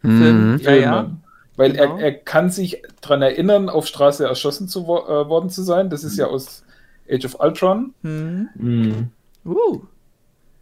Film. 0.01 0.53
Mhm. 0.55 0.59
Ja, 0.59 0.74
ja. 0.74 1.09
Weil 1.55 1.71
Genau. 1.71 1.97
er, 1.97 2.03
er 2.03 2.12
kann 2.13 2.50
sich 2.50 2.81
daran 3.01 3.21
erinnern, 3.21 3.69
auf 3.69 3.88
Straße 3.88 4.25
erschossen 4.27 4.67
zu 4.67 4.85
wo 4.88 4.97
äh, 4.97 5.29
worden 5.29 5.50
zu 5.50 5.63
sein. 5.63 5.89
Das 5.89 6.03
ist 6.03 6.17
ja 6.17 6.25
aus 6.27 6.63
Age 7.09 7.25
of 7.25 7.39
Ultron. 7.39 7.93
Hm. 8.03 8.50
Mhm. 8.55 9.12
Uh. 9.45 9.81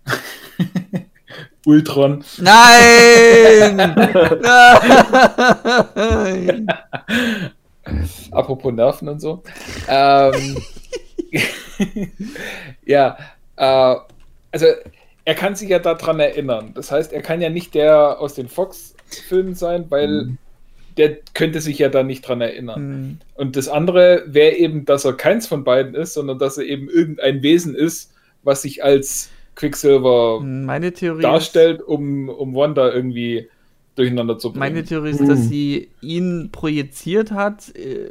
Ultron. 1.65 2.23
Nein! 2.39 3.77
Nein! 5.95 6.67
Apropos 8.31 8.73
Nerven 8.73 9.07
und 9.09 9.19
so. 9.21 9.43
Ähm, 9.88 10.57
ja, 12.86 13.18
äh, 13.58 13.96
also 14.52 14.66
er 15.25 15.36
kann 15.36 15.56
sich 15.56 15.70
ja 15.70 15.80
daran 15.80 16.20
erinnern. 16.20 16.72
Das 16.75 16.92
heißt, 16.92 17.13
er 17.13 17.22
kann 17.22 17.42
ja 17.42 17.50
nicht 17.50 17.74
der 17.75 18.20
aus 18.20 18.34
den 18.34 18.48
Fox-Filmen 18.50 19.56
sein, 19.56 19.86
weil 19.90 20.25
Mhm. 20.25 20.38
der 20.98 21.18
könnte 21.34 21.62
sich 21.62 21.80
ja 21.80 21.90
da 21.90 22.04
nicht 22.04 22.28
dran 22.28 22.42
erinnern. 22.42 22.75
Hm. 22.80 23.18
Und 23.36 23.56
das 23.56 23.68
andere 23.68 24.24
wäre 24.28 24.56
eben, 24.56 24.86
dass 24.86 25.06
er 25.06 25.13
keins 25.13 25.48
von 25.48 25.63
beiden 25.63 25.96
ist, 25.96 26.13
sondern 26.13 26.40
dass 26.40 26.58
er 26.58 26.66
eben 26.66 26.90
irgendein 26.90 27.42
Wesen 27.42 27.74
ist, 27.74 28.12
was 28.44 28.62
sich 28.63 28.84
als 28.84 29.30
Quicksilver 29.56 30.42
Meine 30.42 30.92
Theorie 30.92 31.22
darstellt, 31.22 31.82
um, 31.82 32.30
um 32.30 32.54
Wanda 32.56 32.92
irgendwie 32.92 33.48
durcheinander 33.96 34.38
zu 34.40 34.50
bringen. 34.50 34.60
meine 34.60 34.84
Theorie 34.84 35.12
ist, 35.12 35.28
dass 35.28 35.48
sie 35.48 35.90
ihn 36.02 36.50
projiziert 36.52 37.32
hat 37.32 37.75
äh, 37.75 38.10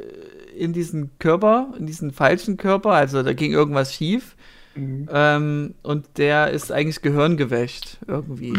in 0.57 0.73
diesen 0.73 1.11
Körper, 1.19 1.73
in 1.77 1.85
diesen 1.85 2.11
falschen 2.11 2.57
Körper. 2.57 2.91
Also 2.91 3.23
da 3.23 3.33
ging 3.33 3.51
irgendwas 3.51 3.93
schief. 3.93 4.35
Mhm. 4.75 5.07
Ähm, 5.11 5.75
und 5.83 6.05
der 6.17 6.49
ist 6.51 6.71
eigentlich 6.71 7.01
gehirngewäscht 7.01 7.97
irgendwie. 8.07 8.53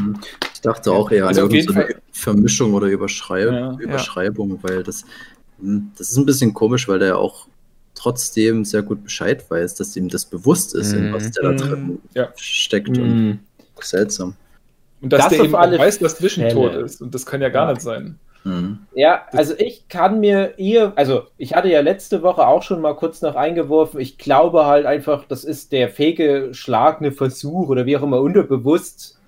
Ich 0.53 0.61
dachte 0.61 0.93
auch 0.93 1.11
eher 1.11 1.25
an 1.25 1.29
Also 1.29 1.45
auf 1.47 1.53
irgendeine 1.53 1.87
so 1.89 1.93
eine 1.95 2.03
Vermischung 2.13 2.73
oder 2.75 2.87
Überschrei 2.87 3.41
Ja. 3.47 3.77
Überschreibung, 3.79 4.59
weil 4.63 4.83
das, 4.85 5.05
hm, 5.61 5.91
das 5.99 6.11
ist 6.11 6.17
ein 6.17 6.27
bisschen 6.27 6.55
komisch, 6.55 6.87
weil 6.89 7.01
der 7.01 7.09
ja 7.09 7.17
auch 7.17 7.49
trotzdem 7.97 8.65
sehr 8.65 8.83
gut 8.83 9.03
Bescheid 9.03 9.49
weiß, 9.51 9.75
dass 9.75 9.97
ihm 9.97 10.09
das 10.09 10.25
bewusst 10.25 10.75
ist, 10.75 10.93
in 10.93 11.09
Mhm. 11.11 11.15
was 11.15 11.31
der 11.33 11.43
da 11.43 11.51
Mhm. 11.53 11.57
drin 11.57 11.99
Ja. 12.15 12.29
steckt. 12.37 12.97
Und 12.99 13.27
Mhm. 13.31 13.39
seltsam. 13.81 14.35
Und 15.01 15.13
dass 15.13 15.23
Das 15.25 15.33
der 15.33 15.45
eben 15.45 15.55
alle 15.55 15.79
weiß, 15.79 15.99
dass 15.99 16.19
tot 16.19 16.75
ist. 16.75 17.03
Und 17.03 17.15
das 17.15 17.27
kann 17.27 17.43
ja 17.43 17.49
gar 17.49 17.67
Ja. 17.67 17.73
nicht 17.73 17.83
sein. 17.83 18.19
Mhm. 18.45 18.87
Ja, 18.95 19.27
also 19.33 19.55
ich 19.59 19.89
kann 19.89 20.21
mir 20.21 20.59
eher, 20.59 20.93
also 20.97 21.23
ich 21.39 21.55
hatte 21.55 21.69
ja 21.69 21.81
letzte 21.81 22.23
Woche 22.23 22.47
auch 22.47 22.63
schon 22.63 22.81
mal 22.81 22.95
kurz 22.95 23.23
noch 23.23 23.35
eingeworfen, 23.37 24.01
ich 24.01 24.19
glaube 24.19 24.67
halt 24.67 24.87
einfach, 24.87 25.25
das 25.27 25.45
ist 25.45 25.73
der 25.73 25.89
fehlgeschlagene 25.89 27.11
Versuch 27.13 27.69
oder 27.71 27.87
wie 27.87 27.97
auch 27.97 28.03
immer 28.03 28.21
unterbewusst 28.21 29.19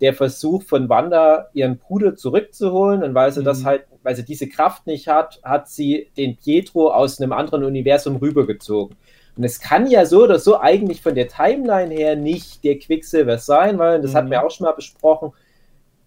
der 0.00 0.14
Versuch 0.14 0.62
von 0.62 0.88
Wanda, 0.90 1.48
ihren 1.54 1.78
Bruder 1.78 2.16
zurückzuholen 2.16 3.02
und 3.02 3.14
weil 3.14 3.32
sie 3.32 3.42
das 3.42 3.60
Mhm. 3.60 3.66
halt, 3.66 3.84
weil 4.02 4.16
sie 4.16 4.24
diese 4.24 4.48
Kraft 4.48 4.86
nicht 4.86 5.08
hat, 5.08 5.40
hat 5.42 5.68
sie 5.68 6.08
den 6.16 6.36
Pietro 6.36 6.92
aus 6.92 7.20
einem 7.20 7.32
anderen 7.32 7.64
Universum 7.64 8.16
rübergezogen. 8.16 8.96
Und 9.36 9.44
es 9.44 9.60
kann 9.60 9.86
ja 9.90 10.04
so 10.06 10.24
oder 10.24 10.38
so 10.38 10.60
eigentlich 10.60 11.02
von 11.02 11.14
der 11.14 11.28
Timeline 11.28 11.94
her 11.94 12.16
nicht 12.16 12.64
der 12.64 12.78
Quicksilver 12.78 13.38
sein, 13.38 13.78
weil 13.78 14.00
das 14.02 14.14
hatten 14.14 14.28
Mhm. 14.28 14.32
wir 14.32 14.44
auch 14.44 14.50
schon 14.50 14.66
mal 14.66 14.72
besprochen. 14.72 15.32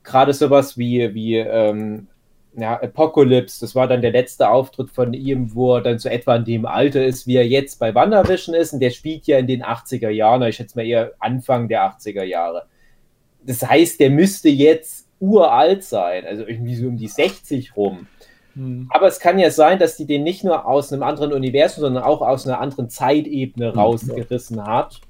Gerade 0.04 0.34
sowas 0.34 0.78
wie, 0.78 1.14
wie 1.14 1.38
ähm, 1.38 2.08
ja, 2.60 2.82
Apocalypse, 2.82 3.62
das 3.62 3.76
war 3.76 3.88
dann 3.88 4.02
der 4.02 4.12
letzte 4.12 4.50
Auftritt 4.50 4.90
von 4.90 5.14
ihm, 5.14 5.54
wo 5.54 5.76
er 5.76 5.82
dann 5.82 6.00
so 6.00 6.10
etwa 6.10 6.36
in 6.36 6.46
dem 6.46 6.66
Alter 6.66 7.06
ist, 7.06 7.28
wie 7.28 7.36
er 7.36 7.48
jetzt 7.48 7.80
bei 7.80 7.94
WandaVision 7.94 8.56
ist. 8.56 8.74
Und 8.74 8.80
der 8.80 8.90
spielt 8.90 9.28
ja 9.28 9.38
in 9.38 9.48
den 9.48 9.64
80er 9.64 10.10
Jahren, 10.10 10.44
ich 10.44 10.56
schätze 10.58 10.78
mal 10.78 10.86
eher 10.86 11.14
Anfang 11.20 11.68
der 11.68 11.84
80er 11.84 12.24
Jahre. 12.24 12.66
Das 13.44 13.68
heißt, 13.68 14.00
der 14.00 14.10
müsste 14.10 14.50
jetzt 14.50 15.08
uralt 15.20 15.84
sein, 15.84 16.26
also 16.26 16.46
irgendwie 16.46 16.76
so 16.76 16.88
um 16.88 16.98
die 16.98 17.08
60 17.08 17.76
rum. 17.76 18.08
Hm. 18.56 18.88
Aber 18.90 19.08
es 19.08 19.20
kann 19.20 19.40
ja 19.40 19.52
sein, 19.52 19.80
dass 19.80 19.98
die 19.98 20.06
den 20.06 20.24
nicht 20.24 20.44
nur 20.44 20.66
aus 20.66 20.92
einem 20.92 21.04
anderen 21.04 21.34
Universum, 21.34 21.82
sondern 21.82 22.04
auch 22.04 22.22
aus 22.22 22.48
einer 22.48 22.60
anderen 22.60 22.90
Zeitebene 22.90 23.74
rausgerissen 23.74 24.66
hat. 24.66 25.02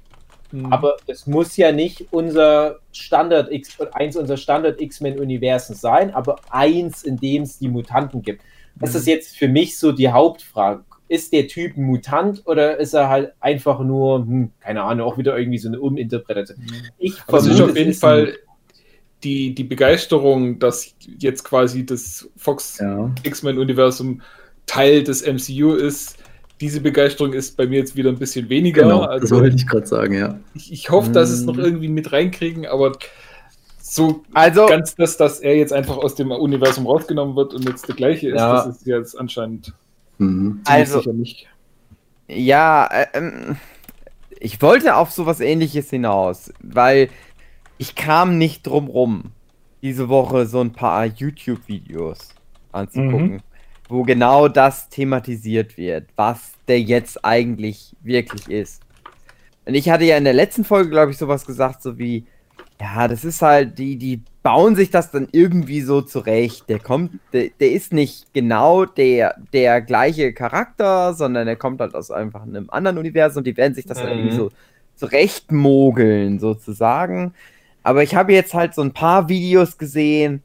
Hm. 0.50 0.72
Aber 0.72 0.96
es 1.06 1.26
muss 1.26 1.56
ja 1.56 1.72
nicht 1.72 2.06
unser 2.10 2.80
Standard 2.92 3.52
X, 3.52 3.78
eins 3.92 4.16
unserer 4.16 4.36
Standard 4.36 4.80
X-Men-Universen 4.80 5.74
sein, 5.74 6.12
aber 6.12 6.36
eins, 6.50 7.02
in 7.02 7.16
dem 7.16 7.42
es 7.42 7.58
die 7.58 7.68
Mutanten 7.68 8.22
gibt. 8.22 8.42
Das 8.76 8.94
ist 8.94 9.06
jetzt 9.06 9.36
für 9.36 9.48
mich 9.48 9.78
so 9.78 9.92
die 9.92 10.08
Hauptfrage. 10.08 10.84
Ist 11.08 11.32
der 11.32 11.48
Typ 11.48 11.76
ein 11.76 11.84
Mutant 11.84 12.42
oder 12.46 12.78
ist 12.78 12.94
er 12.94 13.08
halt 13.08 13.32
einfach 13.40 13.80
nur, 13.80 14.20
hm, 14.20 14.52
keine 14.60 14.82
Ahnung, 14.82 15.06
auch 15.06 15.18
wieder 15.18 15.36
irgendwie 15.36 15.58
so 15.58 15.68
eine 15.68 15.80
Uminterpretation? 15.80 16.58
Ich 16.98 17.20
Aber 17.26 17.38
es 17.38 17.46
ist 17.46 17.56
vermute, 17.56 17.72
auf 17.72 17.76
jeden 17.76 17.94
Fall 17.94 18.34
die, 19.24 19.54
die 19.54 19.64
Begeisterung, 19.64 20.58
dass 20.58 20.94
jetzt 21.18 21.44
quasi 21.44 21.84
das 21.84 22.30
Fox 22.36 22.78
Ja. 22.78 23.12
X-Men-Universum 23.22 24.22
Teil 24.66 25.02
des 25.02 25.26
MCU 25.26 25.74
ist. 25.74 26.16
Diese 26.60 26.80
Begeisterung 26.80 27.32
ist 27.32 27.56
bei 27.56 27.66
mir 27.66 27.78
jetzt 27.78 27.96
wieder 27.96 28.10
ein 28.10 28.18
bisschen 28.18 28.48
weniger. 28.48 28.82
Genau, 28.82 29.00
das 29.00 29.08
also 29.22 29.36
wollte 29.40 29.56
ich 29.56 29.66
gerade 29.66 29.86
sagen, 29.86 30.12
ja. 30.14 30.38
ich, 30.54 30.72
ich 30.72 30.90
hoffe, 30.90 31.10
dass 31.10 31.30
es 31.30 31.42
Mm. 31.42 31.46
noch 31.46 31.58
irgendwie 31.58 31.88
mit 31.88 32.12
reinkriegen, 32.12 32.66
aber 32.66 32.92
so 33.80 34.22
Also, 34.34 34.66
ganz 34.66 34.94
das, 34.94 35.16
dass 35.16 35.40
er 35.40 35.56
jetzt 35.56 35.72
einfach 35.72 35.96
aus 35.96 36.14
dem 36.14 36.30
Universum 36.30 36.86
rausgenommen 36.86 37.34
wird 37.34 37.54
und 37.54 37.66
jetzt 37.68 37.88
der 37.88 37.94
gleiche 37.96 38.28
ist, 38.28 38.36
Ja. 38.38 38.54
das 38.66 38.76
ist 38.76 38.86
jetzt 38.86 39.18
anscheinend 39.18 39.72
Mhm. 40.18 40.60
ziemlich 40.64 40.68
Also- 40.68 40.98
sicher 40.98 41.12
nicht. 41.14 41.48
ja, 42.28 42.86
äh, 42.86 43.06
ähm, 43.14 43.56
ich 44.38 44.60
wollte 44.62 44.96
auf 44.96 45.10
sowas 45.10 45.40
ähnliches 45.40 45.90
hinaus, 45.90 46.52
weil 46.62 47.08
ich 47.78 47.94
kam 47.94 48.36
nicht 48.38 48.66
drum 48.66 48.86
rum, 48.88 49.24
diese 49.82 50.08
Woche 50.10 50.44
so 50.46 50.60
ein 50.60 50.72
paar 50.72 51.06
YouTube-Videos 51.06 52.34
anzugucken, 52.72 53.40
wo 53.90 54.04
genau 54.04 54.48
das 54.48 54.90
thematisiert 54.90 55.78
wird, 55.78 56.10
was 56.16 56.54
der 56.68 56.80
jetzt 56.82 57.24
eigentlich 57.24 57.96
wirklich 58.02 58.50
ist. 58.50 58.84
Und 59.66 59.74
ich 59.74 59.90
hatte 59.90 60.04
ja 60.04 60.16
in 60.16 60.24
der 60.24 60.32
letzten 60.34 60.64
Folge, 60.64 60.90
glaube 60.90 61.12
ich, 61.12 61.18
sowas 61.18 61.46
gesagt, 61.46 61.82
so 61.82 61.98
wie, 61.98 62.26
ja, 62.80 63.08
das 63.08 63.24
ist 63.24 63.42
halt, 63.42 63.78
die, 63.78 63.98
die 63.98 64.24
bauen 64.42 64.76
sich 64.76 64.90
das 64.90 65.10
dann 65.10 65.28
irgendwie 65.32 65.82
so 65.82 66.02
zurecht. 66.02 66.68
Der 66.68 66.80
kommt, 66.80 67.20
der, 67.32 67.50
der 67.60 67.72
ist 67.72 67.92
nicht 67.92 68.32
genau 68.32 68.86
der, 68.86 69.36
der 69.52 69.82
gleiche 69.82 70.32
Charakter, 70.34 71.14
sondern 71.14 71.46
der 71.46 71.56
kommt 71.56 71.80
halt 71.80 71.94
aus 71.94 72.10
einfach 72.10 72.42
einem 72.42 72.70
anderen 72.70 72.98
Universum 72.98 73.40
und 73.42 73.46
die 73.46 73.56
werden 73.56 73.74
sich 73.74 73.86
das 73.86 74.00
dann 74.00 74.10
Mhm. 74.10 74.16
irgendwie 74.16 74.30
so 74.30 74.52
zurechtmogeln, 74.96 76.40
sozusagen. 76.40 77.34
Aber 77.82 78.02
ich 78.02 78.14
habe 78.14 78.32
jetzt 78.32 78.54
halt 78.54 78.74
so 78.74 78.82
ein 78.82 78.92
paar 78.92 79.28
Videos 79.28 79.78
gesehen, 79.78 80.42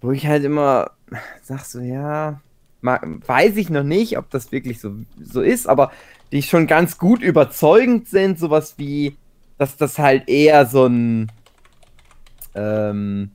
wo 0.00 0.12
ich 0.12 0.26
halt 0.26 0.44
immer 0.44 0.92
sag 1.42 1.64
so, 1.64 1.80
ja, 1.80 2.40
weiß 2.82 3.56
ich 3.56 3.70
noch 3.70 3.84
nicht, 3.84 4.18
ob 4.18 4.30
das 4.30 4.52
wirklich 4.52 4.80
so, 4.80 4.94
so 5.22 5.40
ist, 5.40 5.68
aber 5.68 5.92
die 6.32 6.42
schon 6.42 6.66
ganz 6.66 6.98
gut 6.98 7.22
überzeugend 7.22 8.08
sind, 8.08 8.38
sowas 8.38 8.74
wie, 8.78 9.16
dass 9.58 9.76
das 9.76 9.98
halt 9.98 10.28
eher 10.28 10.66
so 10.66 10.86
ein, 10.86 11.30
ähm, 12.54 13.30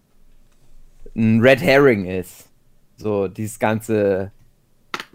ein 1.15 1.39
Red 1.41 1.61
Herring 1.61 2.05
ist. 2.05 2.49
So, 2.97 3.27
dieses 3.27 3.59
ganze 3.59 4.31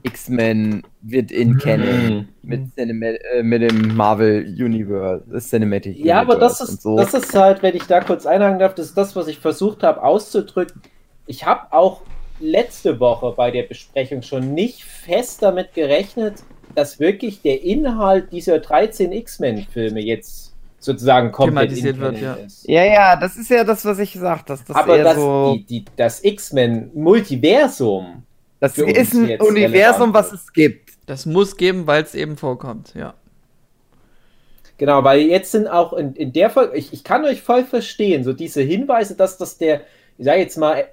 X-Men 0.05 0.83
wird 1.03 1.31
in 1.31 1.59
Canon 1.59 2.29
mit, 2.43 2.75
Cinema 2.75 3.07
äh, 3.07 3.43
mit 3.43 3.63
dem 3.63 3.95
Marvel 3.95 4.45
Universe, 4.45 5.25
äh, 5.33 5.41
Cinematic 5.41 5.97
Ja, 5.99 6.21
aber 6.21 6.37
das 6.37 6.61
Universe 6.61 6.73
ist, 6.73 6.83
so. 6.83 6.97
das 6.97 7.15
ist 7.15 7.35
halt, 7.35 7.63
wenn 7.63 7.77
ich 7.77 7.85
da 7.85 8.01
kurz 8.01 8.27
einhaken 8.27 8.59
darf, 8.59 8.75
das 8.75 8.87
ist 8.87 8.97
das, 8.97 9.15
was 9.15 9.29
ich 9.29 9.39
versucht 9.39 9.83
habe 9.83 10.03
auszudrücken. 10.03 10.83
Ich 11.27 11.47
habe 11.47 11.73
auch 11.73 12.03
letzte 12.43 13.01
Woche 13.01 13.33
bei 13.37 13.51
der 13.51 13.63
Besprechung 13.63 14.23
schon 14.23 14.55
nicht 14.55 14.85
fest 14.85 15.43
damit 15.43 15.75
gerechnet, 15.75 16.43
dass 16.75 17.01
wirklich 17.01 17.43
der 17.43 17.63
Inhalt 17.63 18.33
dieser 18.33 18.59
13 18.59 19.13
X-Men-Filme 19.13 20.01
jetzt 20.01 20.55
sozusagen 20.79 21.33
komplett 21.33 21.83
wird, 21.83 22.19
ja. 22.19 22.35
ist. 22.35 22.69
Ja, 22.69 22.85
ja, 22.85 23.17
das 23.17 23.37
ist 23.37 23.51
ja 23.51 23.65
das, 23.65 23.85
was 23.85 23.99
ich 23.99 24.13
gesagt 24.13 24.51
habe. 24.51 24.61
Das 24.67 24.77
aber 24.77 24.97
eher 24.97 25.05
das, 25.05 25.17
so, 25.17 25.55
die, 25.55 25.65
die, 25.65 25.85
das 25.97 26.25
X-Men-Multiversum, 26.25 28.25
das 28.59 28.79
ist 28.79 29.15
ein 29.15 29.41
Universum, 29.41 30.13
was 30.13 30.33
es 30.33 30.53
gibt. 30.53 30.91
Das 31.07 31.27
muss 31.27 31.57
geben, 31.57 31.87
weil 31.87 32.03
es 32.03 32.15
eben 32.15 32.37
vorkommt, 32.37 32.95
ja. 32.95 33.15
Genau, 34.79 35.05
weil 35.05 35.21
jetzt 35.21 35.53
sind 35.53 35.69
auch 35.69 35.93
in, 35.93 36.15
in 36.15 36.33
der 36.33 36.51
Folge, 36.51 36.77
ich, 36.77 36.93
ich 36.93 37.05
kann 37.05 37.25
euch 37.25 37.43
voll 37.43 37.65
verstehen, 37.65 38.25
so 38.25 38.33
diese 38.33 38.63
Hinweise, 38.63 39.15
dass 39.15 39.39
das 39.39 39.59
der, 39.59 39.83
ich 40.19 40.25
sage 40.25 40.41
jetzt 40.41 40.57
mal, 40.57 40.87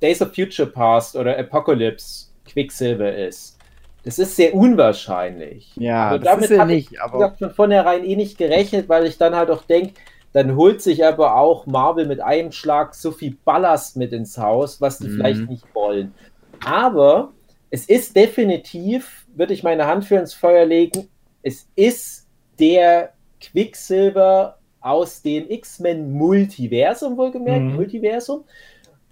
Days 0.00 0.22
of 0.22 0.34
Future 0.34 0.70
Past 0.70 1.16
oder 1.16 1.38
Apocalypse 1.38 2.28
Quicksilver 2.46 3.14
ist. 3.16 3.58
Das 4.02 4.18
ist 4.18 4.36
sehr 4.36 4.54
unwahrscheinlich. 4.54 5.76
Ja, 5.76 6.18
Also 6.18 6.18
das 6.18 6.34
damit 6.34 6.50
ist 6.50 6.50
ja 6.50 6.64
ich, 6.66 6.90
nicht, 6.90 6.90
Wie 6.90 7.00
aber 7.00 7.18
gesagt, 7.18 7.38
von 7.38 7.50
vornherein 7.50 8.04
eh 8.04 8.16
nicht 8.16 8.38
gerechnet, 8.38 8.88
weil 8.88 9.06
ich 9.06 9.18
dann 9.18 9.34
halt 9.36 9.50
auch 9.50 9.62
denke, 9.64 9.94
dann 10.32 10.56
holt 10.56 10.80
sich 10.82 11.04
aber 11.04 11.36
auch 11.36 11.66
Marvel 11.66 12.06
mit 12.06 12.20
einem 12.20 12.52
Schlag 12.52 12.94
so 12.94 13.10
viel 13.12 13.36
Ballast 13.44 13.96
mit 13.96 14.12
ins 14.12 14.38
Haus, 14.38 14.80
was 14.80 15.00
die 15.00 15.08
Mhm. 15.08 15.10
vielleicht 15.10 15.48
nicht 15.48 15.66
wollen. 15.74 16.14
Aber 16.60 17.34
es 17.70 17.86
ist 17.86 18.16
definitiv, 18.16 19.26
würde 19.34 19.54
ich 19.54 19.62
meine 19.62 19.86
Hand 19.86 20.04
für 20.04 20.16
ins 20.16 20.34
Feuer 20.34 20.64
legen, 20.66 21.08
es 21.42 21.70
ist 21.74 22.28
der 22.58 23.14
Quicksilver 23.40 24.58
aus 24.80 25.22
dem 25.22 25.48
X-Men-Multiversum, 25.50 27.16
wohlgemerkt, 27.16 27.70
Mhm. 27.70 27.74
Multiversum. 27.74 28.44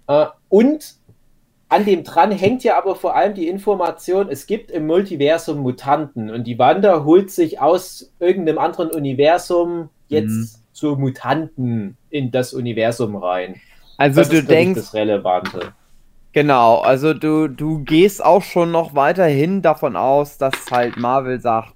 Äh, 0.09 0.27
und 0.49 0.95
an 1.69 1.85
dem 1.85 2.03
dran 2.03 2.31
hängt 2.31 2.63
ja 2.63 2.77
aber 2.77 2.95
vor 2.95 3.15
allem 3.15 3.35
die 3.35 3.47
Information, 3.47 4.29
es 4.29 4.47
gibt 4.47 4.71
im 4.71 4.87
Multiversum 4.87 5.59
Mutanten 5.59 6.31
und 6.31 6.45
die 6.45 6.59
Wanda 6.59 7.03
holt 7.05 7.31
sich 7.31 7.61
aus 7.61 8.13
irgendeinem 8.19 8.57
anderen 8.59 8.91
Universum 8.91 9.89
jetzt 10.09 10.49
Mhm. 10.57 10.63
so 10.73 10.95
Mutanten 10.97 11.97
in 12.09 12.31
das 12.31 12.53
Universum 12.53 13.15
rein. 13.17 13.61
also 13.97 14.23
das 14.23 14.29
du 14.29 14.37
ist, 14.39 14.49
denkst, 14.49 14.73
das 14.73 14.93
Relevante. 14.95 15.75
genau, 16.33 16.79
also 16.79 17.13
du, 17.13 17.47
du 17.47 17.83
gehst 17.83 18.23
auch 18.23 18.41
schon 18.43 18.71
noch 18.71 18.95
weiterhin 18.95 19.61
davon 19.61 19.95
aus, 19.95 20.37
dass 20.39 20.71
halt 20.71 20.97
Marvel 20.97 21.39
sagt, 21.39 21.75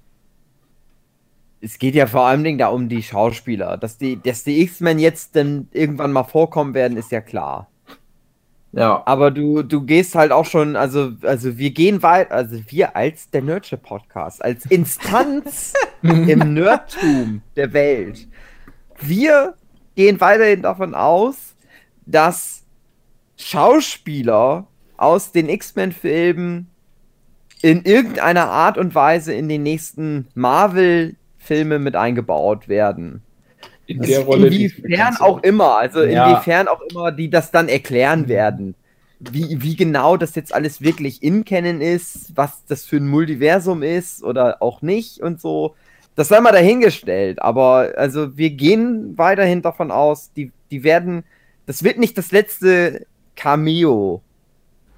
es 1.60 1.78
geht 1.78 1.94
ja 1.96 2.06
vor 2.06 2.26
allem 2.26 2.58
da 2.58 2.68
um 2.68 2.88
die 2.88 3.02
Schauspieler, 3.02 3.76
dass 3.78 3.98
die, 3.98 4.20
dass 4.22 4.44
die 4.44 4.60
X-Men 4.62 4.98
jetzt 4.98 5.34
dann 5.36 5.68
irgendwann 5.72 6.12
mal 6.12 6.24
vorkommen 6.24 6.74
werden, 6.74 6.96
ist 6.98 7.10
ja 7.10 7.20
klar. 7.20 7.73
Ja. 8.76 9.02
Aber 9.06 9.30
du, 9.30 9.62
du 9.62 9.82
gehst 9.82 10.14
halt 10.14 10.32
auch 10.32 10.46
schon, 10.46 10.74
also, 10.74 11.12
also 11.22 11.58
wir 11.58 11.70
gehen 11.70 12.02
weit, 12.02 12.32
also 12.32 12.58
wir 12.68 12.96
als 12.96 13.30
der 13.30 13.42
Nerdship 13.42 13.82
Podcast, 13.82 14.44
als 14.44 14.66
Instanz 14.66 15.74
im 16.02 16.54
Nerdtum 16.54 17.42
der 17.56 17.72
Welt, 17.72 18.26
wir 19.00 19.54
gehen 19.94 20.20
weiterhin 20.20 20.62
davon 20.62 20.94
aus, 20.94 21.54
dass 22.06 22.64
Schauspieler 23.36 24.66
aus 24.96 25.32
den 25.32 25.48
X-Men-Filmen 25.48 26.68
in 27.62 27.82
irgendeiner 27.82 28.50
Art 28.50 28.76
und 28.76 28.94
Weise 28.94 29.34
in 29.34 29.48
den 29.48 29.62
nächsten 29.62 30.28
Marvel-Filme 30.34 31.78
mit 31.78 31.96
eingebaut 31.96 32.68
werden. 32.68 33.22
In 33.86 34.00
der 34.02 34.20
Rolle. 34.20 34.50
die 34.50 34.66
Inwiefern 34.66 35.16
auch 35.20 35.42
immer, 35.42 35.76
also 35.76 36.02
Ja. 36.02 36.30
inwiefern 36.30 36.68
auch 36.68 36.80
immer, 36.90 37.12
die 37.12 37.28
das 37.30 37.50
dann 37.50 37.68
erklären 37.68 38.28
werden. 38.28 38.74
wie, 39.20 39.62
wie 39.62 39.74
genau 39.76 40.16
das 40.18 40.34
jetzt 40.34 40.54
alles 40.54 40.82
wirklich 40.82 41.22
in 41.22 41.44
Canon 41.46 41.80
ist, 41.80 42.36
was 42.36 42.62
das 42.66 42.84
für 42.84 42.96
ein 42.96 43.08
Multiversum 43.08 43.82
ist 43.82 44.22
oder 44.22 44.60
auch 44.60 44.82
nicht 44.82 45.20
und 45.20 45.40
so. 45.40 45.74
Das 46.14 46.28
sei 46.28 46.40
mal 46.40 46.52
dahingestellt, 46.52 47.40
aber 47.40 47.92
also 47.96 48.36
wir 48.36 48.50
gehen 48.50 49.16
weiterhin 49.16 49.62
davon 49.62 49.90
aus, 49.90 50.30
die, 50.34 50.52
die 50.70 50.82
werden, 50.84 51.24
das 51.64 51.82
wird 51.84 51.98
nicht 51.98 52.18
das 52.18 52.32
letzte 52.32 53.06
Cameo 53.34 54.20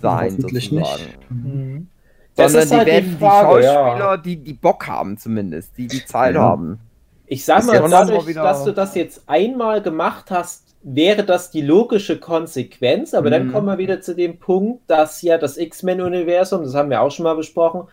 sein, 0.01 0.33
Hoffentlich 0.39 0.71
sozusagen. 0.71 1.03
nicht. 1.05 1.31
Mhm. 1.31 1.89
Das 2.35 2.53
Sondern 2.53 2.65
ist 2.69 2.73
halt 2.73 2.87
die 2.89 2.93
werden 2.93 3.11
die 3.13 3.17
Frage, 3.19 3.59
die 3.61 3.65
ja. 3.65 3.73
Schauspieler, 3.75 4.19
die, 4.19 4.37
die 4.39 4.53
Bock 4.55 4.87
haben 4.89 5.19
zumindest, 5.19 5.79
die 5.79 5.87
die 5.87 6.05
Zeit 6.05 6.35
Ja. 6.35 6.41
haben. 6.43 6.81
Ich 7.27 7.45
sag 7.45 7.65
mal, 7.67 7.81
dadurch, 7.91 8.27
wieder- 8.27 8.43
dass 8.43 8.65
du 8.65 8.73
das 8.73 8.95
jetzt 8.95 9.23
einmal 9.27 9.83
gemacht 9.83 10.31
hast, 10.31 10.65
wäre 10.83 11.25
das 11.25 11.51
die 11.51 11.63
logische 11.63 12.19
Konsequenz. 12.21 13.15
Aber 13.15 13.31
dann 13.31 13.49
Mhm. 13.49 13.53
kommen 13.53 13.67
wir 13.67 13.79
wieder 13.79 14.01
zu 14.01 14.15
dem 14.15 14.39
Punkt, 14.39 14.83
dass 14.89 15.23
ja 15.23 15.37
das 15.37 15.57
X-Men-Universum, 15.57 16.63
das 16.63 16.75
haben 16.75 16.91
wir 16.91 17.01
auch 17.03 17.11
schon 17.11 17.25
mal 17.25 17.35
besprochen, 17.35 17.89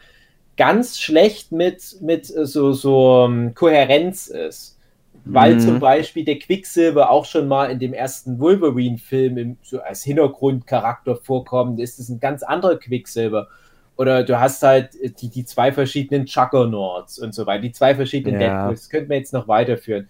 ganz 0.56 1.00
schlecht 1.00 1.52
mit, 1.52 1.98
mit 2.02 2.30
äh, 2.36 2.46
so, 2.46 2.74
so 2.74 3.26
ähm, 3.28 3.56
Kohärenz 3.56 4.28
ist. 4.28 4.78
Weil 5.26 5.56
Mhm. 5.56 5.60
zum 5.62 5.80
Beispiel 5.80 6.26
der 6.26 6.38
Quicksilver 6.38 7.10
auch 7.10 7.24
schon 7.26 7.48
mal 7.48 7.72
in 7.72 7.80
dem 7.80 7.94
ersten 7.94 8.40
Wolverine-Film 8.40 9.58
so 9.64 9.80
als 9.80 10.04
Hintergrundcharakter 10.04 11.16
vorkommt, 11.16 11.80
ist 11.80 11.98
es 11.98 12.10
ein 12.10 12.20
ganz 12.20 12.44
anderer 12.44 12.76
Quicksilver. 12.76 13.48
Oder 13.98 14.24
du 14.24 14.40
hast 14.40 14.64
halt 14.64 14.90
die, 15.22 15.30
die 15.30 15.46
zwei 15.46 15.72
verschiedenen 15.72 16.26
Juggernauts 16.26 17.20
und 17.20 17.34
so 17.34 17.46
weiter, 17.46 17.62
die 17.62 17.72
zwei 17.72 17.94
verschiedenen 17.96 18.42
Ja. 18.42 18.58
Deadpools. 18.58 18.82
Das 18.82 18.90
könnten 18.90 19.10
wir 19.10 19.18
jetzt 19.18 19.34
noch 19.34 19.48
weiterführen. 19.48 20.10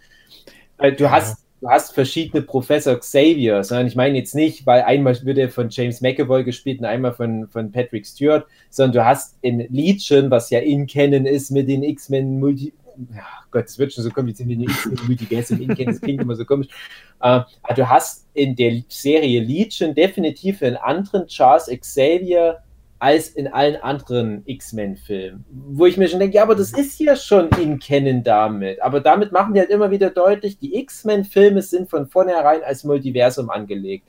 Äh, 0.77 0.93
Du 0.93 1.11
hast, 1.11 1.43
du 1.61 1.69
hast 1.69 1.93
verschiedene 1.93 2.43
Professor 2.43 2.97
Xaviers. 2.97 3.71
Ne? 3.71 3.81
Und 3.81 3.87
ich 3.87 3.95
meine 3.95 4.17
jetzt 4.17 4.35
nicht, 4.35 4.65
weil 4.65 4.83
einmal 4.83 5.17
wird 5.23 5.37
er 5.37 5.49
von 5.49 5.69
James 5.69 6.01
McAvoy 6.01 6.43
gespielt 6.43 6.79
und 6.79 6.85
einmal 6.85 7.13
von, 7.13 7.47
von 7.47 7.71
Patrick 7.71 8.05
Stewart, 8.05 8.45
sondern 8.69 8.93
du 8.93 9.05
hast 9.05 9.37
in 9.41 9.59
Legion, 9.69 10.31
was 10.31 10.49
ja 10.49 10.59
in 10.59 10.87
Canon 10.87 11.25
ist 11.25 11.51
mit 11.51 11.67
den 11.67 11.83
X-Men 11.83 12.39
Multi. 12.39 12.73
Ja, 13.13 13.25
Gott, 13.49 13.65
das 13.65 13.79
wird 13.79 13.91
schon 13.91 14.03
so 14.03 14.11
kompliziert 14.11 14.47
mit 14.47 14.59
den 14.59 14.69
X-Men 14.69 14.99
Multiversum 15.07 15.61
in 15.61 15.69
Canon, 15.69 15.93
das 15.93 16.01
klingt 16.01 16.21
immer 16.21 16.35
so 16.35 16.45
komisch. 16.45 16.67
Äh, 17.21 17.41
du 17.75 17.89
hast 17.89 18.27
in 18.33 18.55
der 18.55 18.81
Serie 18.87 19.41
Legion 19.41 19.95
definitiv 19.95 20.61
einen 20.61 20.77
anderen 20.77 21.27
Charles 21.27 21.67
Xavier 21.67 22.59
als 23.03 23.27
in 23.27 23.49
allen 23.49 23.75
anderen 23.75 24.43
X-Men-Filmen. 24.45 25.43
Wo 25.51 25.85
ich 25.85 25.97
mir 25.97 26.07
schon 26.07 26.21
denke, 26.21 26.37
ja, 26.37 26.43
aber 26.43 26.55
das 26.55 26.71
ist 26.71 26.97
ja 27.01 27.17
schon 27.17 27.49
in 27.61 27.77
Canon 27.77 28.23
damit. 28.23 28.81
Aber 28.81 29.01
damit 29.01 29.33
machen 29.33 29.53
die 29.53 29.59
halt 29.59 29.71
immer 29.71 29.91
wieder 29.91 30.09
deutlich, 30.09 30.57
die 30.57 30.79
X-Men-Filme 30.79 31.61
sind 31.61 31.89
von 31.89 32.07
vornherein 32.07 32.63
als 32.63 32.85
Multiversum 32.85 33.49
angelegt. 33.49 34.07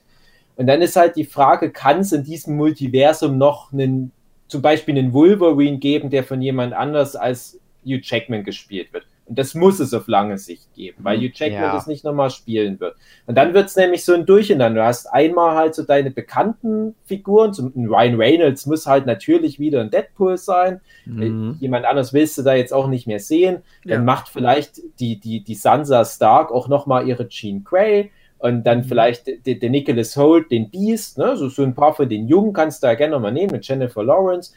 Und 0.55 0.67
dann 0.67 0.81
ist 0.81 0.95
halt 0.95 1.17
die 1.17 1.25
Frage, 1.25 1.71
kann 1.71 1.99
es 1.99 2.13
in 2.13 2.23
diesem 2.23 2.55
Multiversum 2.55 3.37
noch 3.37 3.73
einen, 3.73 4.13
zum 4.47 4.61
Beispiel 4.61 4.97
einen 4.97 5.11
Wolverine 5.11 5.77
geben, 5.77 6.09
der 6.09 6.23
von 6.23 6.41
jemand 6.41 6.71
anders 6.71 7.17
als 7.17 7.59
Hugh 7.83 7.99
Jackman 8.01 8.45
gespielt 8.45 8.93
wird? 8.93 9.05
Und 9.27 9.39
das 9.39 9.55
muss 9.55 9.79
es 9.79 9.91
auf 9.93 10.07
lange 10.07 10.37
Sicht 10.37 10.71
geben, 10.75 10.97
weil 11.01 11.17
Hugh 11.17 11.31
Jackman 11.33 11.61
Ja. 11.63 11.73
das 11.73 11.87
nicht 11.87 12.03
nochmal 12.03 12.29
spielen 12.29 12.79
wird. 12.79 12.95
Und 13.25 13.35
dann 13.35 13.55
wird 13.55 13.65
es 13.67 13.75
nämlich 13.75 14.05
so 14.05 14.13
ein 14.13 14.27
Durcheinander. 14.27 14.81
Du 14.81 14.85
hast 14.87 15.07
einmal 15.07 15.55
halt 15.55 15.73
so 15.73 15.81
deine 15.81 16.11
bekannten 16.11 16.93
Figuren, 17.05 17.51
zum 17.51 17.73
ein 17.75 17.87
Ryan 17.87 18.15
Reynolds 18.15 18.67
muss 18.67 18.85
halt 18.85 19.07
natürlich 19.07 19.57
wieder 19.59 19.81
ein 19.81 19.89
Deadpool 19.89 20.37
sein. 20.37 20.79
Mhm. 21.05 21.57
Jemand 21.59 21.85
anders 21.85 22.13
willst 22.13 22.37
du 22.37 22.43
da 22.43 22.53
jetzt 22.53 22.71
auch 22.71 22.87
nicht 22.87 23.07
mehr 23.07 23.19
sehen. 23.19 23.63
Dann 23.83 23.91
Ja. 23.91 23.99
macht 24.01 24.29
vielleicht 24.29 24.79
die, 24.99 25.19
die, 25.19 25.43
die 25.43 25.55
Sansa 25.55 26.05
Stark 26.05 26.51
auch 26.51 26.67
nochmal 26.67 27.07
ihre 27.07 27.27
Jean 27.27 27.63
Grey 27.63 28.11
und 28.37 28.63
dann 28.63 28.83
vielleicht 28.83 29.25
der, 29.47 29.55
der 29.55 29.69
Nicholas 29.71 30.15
Holt, 30.17 30.51
den 30.51 30.69
Beast, 30.69 31.17
ne? 31.17 31.35
so, 31.35 31.49
so 31.49 31.63
ein 31.63 31.73
paar 31.73 31.95
von 31.95 32.07
den 32.07 32.27
Jungen 32.27 32.53
kannst 32.53 32.83
du 32.83 32.87
ja 32.87 32.93
gerne 32.93 33.13
nochmal 33.13 33.31
nehmen 33.31 33.53
mit 33.53 33.67
Jennifer 33.67 34.03
Lawrence. 34.03 34.53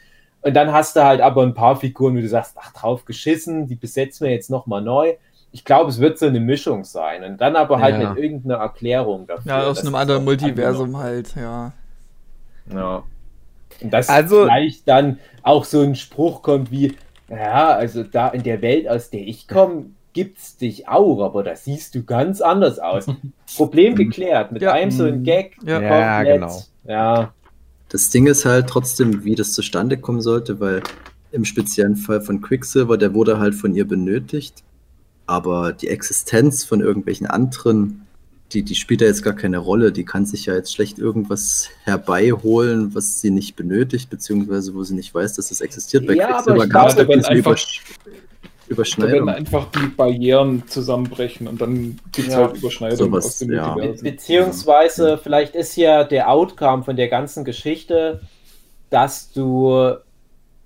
Und 0.48 0.54
dann 0.54 0.72
hast 0.72 0.96
du 0.96 1.04
halt 1.04 1.20
aber 1.20 1.42
ein 1.42 1.52
paar 1.52 1.76
Figuren, 1.76 2.16
wo 2.16 2.20
du 2.20 2.28
sagst, 2.28 2.56
ach, 2.58 2.72
drauf 2.72 3.04
geschissen, 3.04 3.66
die 3.68 3.74
besetzen 3.74 4.24
wir 4.26 4.32
jetzt 4.32 4.48
nochmal 4.48 4.80
neu. 4.80 5.12
Ich 5.52 5.62
glaube, 5.64 5.90
es 5.90 6.00
wird 6.00 6.18
so 6.18 6.26
eine 6.26 6.40
Mischung 6.40 6.84
sein. 6.84 7.22
Und 7.22 7.38
dann 7.40 7.54
aber 7.54 7.80
halt 7.80 8.00
Ja. 8.00 8.08
mit 8.10 8.18
irgendeiner 8.22 8.56
Erklärung 8.56 9.26
dafür. 9.26 9.52
Ja, 9.52 9.66
aus 9.66 9.80
einem 9.84 9.94
anderen 9.94 10.24
Multiversum 10.24 10.96
halt, 10.96 11.34
ja. 11.36 11.72
ja. 12.72 13.02
Und 13.82 13.90
dass 13.92 14.08
Also- 14.08 14.44
vielleicht 14.44 14.88
dann 14.88 15.18
auch 15.42 15.64
so 15.64 15.82
ein 15.82 15.94
Spruch 15.94 16.42
kommt 16.42 16.70
wie, 16.70 16.96
ja, 17.28 17.68
also 17.68 18.02
da 18.04 18.28
in 18.28 18.42
der 18.42 18.62
Welt, 18.62 18.88
aus 18.88 19.10
der 19.10 19.20
ich 19.20 19.48
komme, 19.48 19.86
gibt's 20.14 20.56
dich 20.56 20.88
auch, 20.88 21.20
aber 21.22 21.42
da 21.44 21.54
siehst 21.56 21.94
du 21.94 22.04
ganz 22.04 22.40
anders 22.40 22.78
aus. 22.78 23.06
Problem 23.56 23.94
geklärt, 23.96 24.50
mit 24.52 24.62
Ja. 24.62 24.72
einem 24.72 24.90
so 24.90 25.04
ein 25.04 25.22
Gag. 25.24 25.56
Ja. 25.62 25.80
Ja, 25.80 26.22
genau. 26.22 26.62
Ja, 26.84 27.34
Das 27.88 28.10
Ding 28.10 28.26
ist 28.26 28.44
halt 28.44 28.66
trotzdem, 28.68 29.24
wie 29.24 29.34
das 29.34 29.52
zustande 29.52 29.96
kommen 29.96 30.20
sollte, 30.20 30.60
weil 30.60 30.82
im 31.32 31.44
speziellen 31.44 31.96
Fall 31.96 32.20
von 32.20 32.40
Quicksilver, 32.40 32.96
der 32.98 33.14
wurde 33.14 33.38
halt 33.38 33.54
von 33.54 33.74
ihr 33.74 33.86
benötigt, 33.86 34.62
aber 35.26 35.72
die 35.72 35.88
Existenz 35.88 36.64
von 36.64 36.80
irgendwelchen 36.80 37.26
anderen, 37.26 38.02
die, 38.52 38.62
die 38.62 38.74
spielt 38.74 39.02
ja 39.02 39.06
jetzt 39.06 39.22
gar 39.22 39.34
keine 39.34 39.58
Rolle. 39.58 39.92
Die 39.92 40.04
kann 40.06 40.24
sich 40.24 40.46
ja 40.46 40.54
jetzt 40.54 40.72
schlecht 40.72 40.98
irgendwas 40.98 41.68
herbeiholen, 41.84 42.94
was 42.94 43.20
sie 43.20 43.30
nicht 43.30 43.56
benötigt, 43.56 44.08
beziehungsweise 44.08 44.74
wo 44.74 44.84
sie 44.84 44.94
nicht 44.94 45.14
weiß, 45.14 45.34
dass 45.34 45.50
es 45.50 45.60
existiert. 45.60 46.06
Bei 46.06 46.14
Ja, 46.14 46.32
Quicksilver 46.32 46.66
gab 46.66 46.88
es 46.88 46.94
glaube, 46.94 47.10
da 47.10 47.16
diese 47.16 47.28
einfach- 47.28 47.58
Übersch 48.68 48.96
Da 48.96 49.02
werden 49.04 49.22
Überschneidung. 49.22 49.28
einfach 49.28 49.70
die 49.72 49.86
Barrieren 49.96 50.62
zusammenbrechen 50.66 51.48
und 51.48 51.60
dann 51.60 51.98
gibt 52.12 52.28
es 52.28 52.34
Ja. 52.34 52.46
halt 52.46 52.56
Überschneidungen 52.56 53.14
aus 53.14 53.38
dem 53.38 53.52
ja. 53.52 53.74
Be 53.74 53.80
Multiversum. 53.82 54.04
beziehungsweise 54.04 55.18
vielleicht 55.18 55.54
ist 55.54 55.76
ja 55.76 56.04
der 56.04 56.30
Outcome 56.30 56.82
von 56.84 56.96
der 56.96 57.08
ganzen 57.08 57.44
Geschichte, 57.44 58.20
dass 58.90 59.32
du 59.32 59.94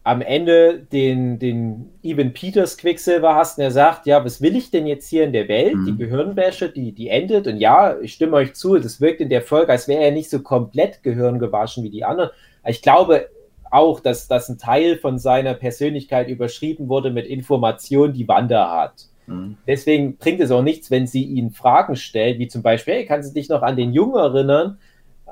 am 0.04 0.20
Ende 0.20 0.80
den, 0.92 1.38
den 1.38 1.90
Evan 2.02 2.32
Peters 2.32 2.76
Quicksilver 2.76 3.36
hast 3.36 3.58
und 3.58 3.62
er 3.64 3.70
sagt, 3.70 4.06
ja, 4.06 4.24
was 4.24 4.40
will 4.42 4.56
ich 4.56 4.72
denn 4.72 4.88
jetzt 4.88 5.08
hier 5.08 5.22
in 5.22 5.32
der 5.32 5.46
Welt? 5.46 5.76
Mhm. 5.76 5.86
Die 5.86 5.96
Gehirnwäsche, 5.96 6.70
die, 6.70 6.90
die 6.90 7.08
endet. 7.08 7.46
Und 7.46 7.58
ja, 7.58 7.96
ich 8.00 8.14
stimme 8.14 8.34
euch 8.36 8.54
zu, 8.54 8.76
das 8.78 9.00
wirkt 9.00 9.20
in 9.20 9.28
der 9.28 9.42
Folge, 9.42 9.70
als 9.70 9.86
wäre 9.86 10.02
er 10.02 10.10
nicht 10.10 10.28
so 10.28 10.40
komplett 10.40 11.04
gehirngewaschen 11.04 11.84
wie 11.84 11.90
die 11.90 12.04
anderen. 12.04 12.30
Ich 12.66 12.82
glaube 12.82 13.28
auch, 13.72 14.00
dass, 14.00 14.28
dass 14.28 14.48
ein 14.48 14.58
Teil 14.58 14.96
von 14.98 15.18
seiner 15.18 15.54
Persönlichkeit 15.54 16.28
überschrieben 16.28 16.88
wurde 16.88 17.10
mit 17.10 17.26
Informationen, 17.26 18.12
die 18.12 18.28
Wanda 18.28 18.70
hat. 18.82 19.06
Mhm. 19.26 19.56
Deswegen 19.66 20.16
bringt 20.16 20.40
es 20.40 20.50
auch 20.50 20.62
nichts, 20.62 20.90
wenn 20.90 21.06
sie 21.06 21.24
ihn 21.24 21.50
Fragen 21.50 21.96
stellt, 21.96 22.38
wie 22.38 22.48
zum 22.48 22.62
Beispiel, 22.62 22.94
hey, 22.94 23.06
kannst 23.06 23.30
du 23.30 23.34
dich 23.34 23.48
noch 23.48 23.62
an 23.62 23.76
den 23.76 23.92
Jungen 23.92 24.16
erinnern? 24.16 24.78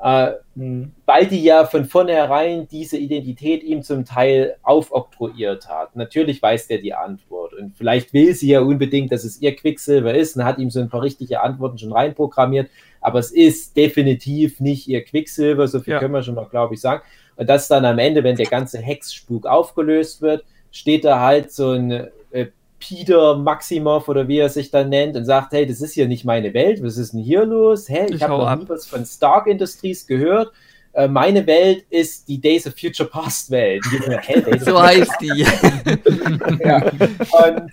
Äh, 0.03 0.31
Mhm. 0.55 0.93
weil 1.05 1.27
die 1.27 1.43
ja 1.43 1.63
von 1.65 1.85
vornherein 1.85 2.67
diese 2.67 2.97
Identität 2.97 3.61
ihm 3.63 3.83
zum 3.83 4.03
Teil 4.03 4.55
aufoktroyiert 4.63 5.69
hat. 5.69 5.95
Natürlich 5.95 6.41
weiß 6.41 6.67
der 6.67 6.79
die 6.79 6.93
Antwort 6.95 7.53
und 7.53 7.75
vielleicht 7.77 8.11
will 8.11 8.33
sie 8.33 8.49
ja 8.49 8.61
unbedingt, 8.61 9.11
dass 9.11 9.23
es 9.23 9.39
ihr 9.41 9.55
Quicksilver 9.55 10.13
ist 10.15 10.35
und 10.35 10.43
hat 10.43 10.57
ihm 10.57 10.71
so 10.71 10.79
ein 10.79 10.89
paar 10.89 11.03
richtige 11.03 11.41
Antworten 11.41 11.77
schon 11.77 11.91
reinprogrammiert, 11.93 12.69
aber 12.99 13.19
es 13.19 13.31
ist 13.31 13.77
definitiv 13.77 14.59
nicht 14.59 14.87
ihr 14.87 15.03
Quicksilver, 15.03 15.67
so 15.67 15.79
viel 15.79 15.93
Ja. 15.93 15.99
können 15.99 16.13
wir 16.15 16.23
schon 16.23 16.35
mal, 16.35 16.47
glaube 16.49 16.73
ich, 16.73 16.81
sagen. 16.81 17.03
Und 17.41 17.47
das 17.47 17.67
dann 17.67 17.85
am 17.85 17.97
Ende, 17.97 18.23
wenn 18.23 18.35
der 18.35 18.45
ganze 18.45 18.77
Hexspuk 18.77 19.47
aufgelöst 19.47 20.21
wird, 20.21 20.45
steht 20.71 21.03
da 21.05 21.21
halt 21.21 21.51
so 21.51 21.71
ein 21.71 21.89
äh, 22.29 22.45
Peter 22.77 23.35
Maximov 23.35 24.07
oder 24.09 24.27
wie 24.27 24.37
er 24.37 24.49
sich 24.49 24.69
dann 24.69 24.89
nennt 24.89 25.15
und 25.15 25.25
sagt, 25.25 25.51
hey, 25.51 25.65
das 25.65 25.81
ist 25.81 25.93
hier 25.93 26.07
nicht 26.07 26.23
meine 26.23 26.53
Welt, 26.53 26.83
was 26.83 26.97
ist 26.97 27.13
denn 27.13 27.19
hier 27.23 27.43
los? 27.43 27.89
Hä, 27.89 28.05
ich, 28.09 28.17
Ich 28.17 28.21
habe 28.21 28.33
noch 28.33 28.45
ab. 28.45 28.59
nie 28.59 28.69
was 28.69 28.85
von 28.85 29.03
Stark 29.07 29.47
Industries 29.47 30.05
gehört. 30.05 30.51
Äh, 30.93 31.07
meine 31.07 31.47
Welt 31.47 31.83
ist 31.89 32.27
die 32.27 32.39
Days 32.39 32.67
of 32.67 32.75
Future 32.79 33.09
Past 33.09 33.49
Welt. 33.49 33.83
So, 34.59 34.79
heißt 34.79 35.13
die. 35.19 35.39
ja. 36.63 36.91
Und, 36.91 37.71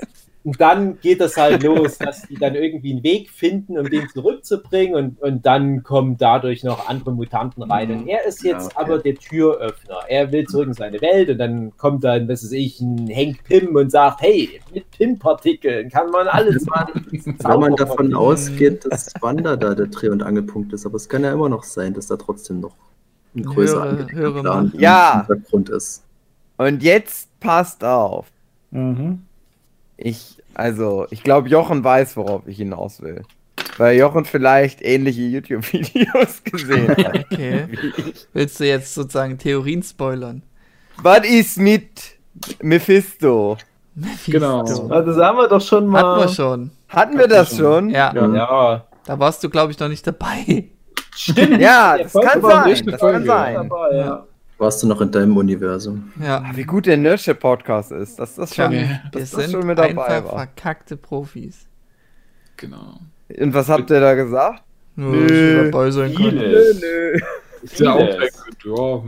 und 0.48 0.61
dann 0.61 0.98
geht 1.00 1.20
es 1.20 1.37
halt 1.37 1.62
los, 1.62 1.98
dass 1.98 2.22
die 2.22 2.34
dann 2.37 2.54
irgendwie 2.54 2.92
einen 2.92 3.02
Weg 3.02 3.30
finden, 3.30 3.78
um 3.78 3.88
den 3.88 4.08
zurückzubringen 4.08 4.94
und, 4.94 5.20
und 5.22 5.44
dann 5.44 5.82
kommen 5.82 6.16
dadurch 6.16 6.64
noch 6.64 6.88
andere 6.88 7.12
Mutanten 7.12 7.62
rein. 7.64 7.90
Und 7.90 8.08
er 8.08 8.24
ist 8.26 8.42
jetzt 8.42 8.72
Ja, 8.72 8.80
okay. 8.80 8.92
aber 8.92 8.98
der 8.98 9.14
Türöffner. 9.16 9.98
Er 10.08 10.32
will 10.32 10.46
zurück 10.46 10.68
in 10.68 10.74
seine 10.74 11.00
Welt 11.00 11.28
und 11.30 11.38
dann 11.38 11.76
kommt 11.76 12.04
dann, 12.04 12.28
was 12.28 12.42
weiß 12.44 12.52
ich, 12.52 12.80
ein 12.80 13.08
Hank 13.14 13.44
Pym 13.44 13.76
und 13.76 13.90
sagt, 13.90 14.22
hey, 14.22 14.61
mit 14.72 14.90
Pym-Partikeln 14.92 15.90
kann 15.90 16.11
man 16.11 16.26
alles 16.28 16.64
machen. 16.66 17.06
Wenn 17.11 17.61
man 17.61 17.76
davon 17.76 18.08
Mhm. 18.08 18.16
ausgeht, 18.16 18.87
dass 18.90 19.12
Wanda 19.20 19.56
da 19.56 19.74
der 19.74 19.87
Dreh- 19.88 20.08
und 20.08 20.22
Angelpunkt 20.22 20.72
ist, 20.72 20.87
aber 20.87 20.96
es 20.96 21.08
kann 21.08 21.22
ja 21.24 21.32
immer 21.32 21.48
noch 21.48 21.62
sein, 21.64 21.92
dass 21.94 22.06
da 22.06 22.16
trotzdem 22.16 22.61
noch 22.61 22.74
ein 23.37 23.42
größer 23.42 23.74
Höhere- 23.76 23.88
angelegter 23.90 24.16
höhere 24.16 24.40
Plan 24.40 24.64
Macht. 24.64 24.74
im 24.74 24.80
Ja. 24.80 25.26
Hintergrund 25.28 25.68
ist. 25.68 26.04
Und 26.56 26.82
jetzt 26.82 27.28
passt 27.40 27.84
auf. 27.84 28.26
Mhm. 28.70 29.22
Ich, 30.00 30.38
also, 30.54 31.06
ich 31.11 31.22
glaube, 31.22 31.48
Jochen 31.48 31.84
weiß, 31.84 32.16
worauf 32.16 32.46
ich 32.46 32.56
hinaus 32.56 33.00
will. 33.00 33.22
Weil 33.76 33.96
Jochen 33.96 34.24
vielleicht 34.24 34.82
ähnliche 34.82 35.22
YouTube-Videos 35.22 36.42
gesehen 36.44 36.88
hat. 36.88 37.26
Okay. 37.30 37.68
Willst 38.32 38.58
du 38.58 38.66
jetzt 38.66 38.94
sozusagen 38.94 39.38
Theorien 39.38 39.82
spoilern? 39.82 40.42
Was 41.00 41.28
ist 41.28 41.58
mit 41.58 42.18
Mephisto? 42.61 43.56
Genau. 44.26 44.62
Mephisto. 44.62 44.88
das 44.88 45.16
haben 45.16 45.38
wir 45.38 45.48
doch 45.48 45.61
schon 45.61 45.92
Hatten 45.92 46.20
wir 46.20 46.28
schon. 46.28 46.70
Hatten 46.88 47.18
wir 47.18 47.28
das 47.28 47.56
schon? 47.56 47.90
Ja, 47.90 48.12
Ja. 48.14 48.34
Ja, 48.34 48.84
da 49.04 49.18
warst 49.18 49.42
du, 49.44 49.48
glaube 49.48 49.72
ich, 49.72 49.78
noch 49.78 49.88
nicht 49.88 50.06
dabei. 50.06 50.70
Stimmt. 51.14 51.61
Ja, 51.61 51.98
das 51.98 52.12
kann 52.12 52.40
sein. 52.42 52.87
Das 52.87 53.00
kann 53.00 53.24
sein. 53.24 53.54
dabei, 53.54 53.96
ja. 53.96 54.26
Warst 54.59 54.83
du 54.83 54.88
noch 54.88 55.01
in 55.01 55.11
deinem 55.12 55.37
Universum? 55.37 56.12
Ja. 56.21 56.38
Ah, 56.44 56.51
Wie 56.55 56.64
gut 56.64 56.87
der 56.87 56.97
Nerdship-Podcast 56.97 57.92
ist. 57.92 58.18
Das 58.18 58.37
ist 58.38 58.55
schon, 58.57 58.73
wir 58.73 59.01
dass 59.12 59.31
das 59.31 59.42
sind 59.44 59.53
schon 59.53 59.66
mit 59.66 59.79
dabei 59.79 60.05
einfach 60.05 60.25
war. 60.33 60.38
verkackte 60.47 60.97
Profis. 60.97 61.66
Genau. 62.57 62.99
Und 63.38 63.55
was 63.55 63.68
habt 63.68 63.88
ihr 63.90 64.01
da 64.01 64.14
gesagt? 64.14 64.62
Nur, 64.97 65.12
Nö, 65.14 65.29
wir 65.29 65.71
dabei 65.71 65.90
sein 65.92 66.12
können. 66.14 66.38
Vieles. 66.40 66.81
nö. 66.81 67.18
Ist 67.62 67.81
ja 67.81 67.92
auch. 67.92 68.09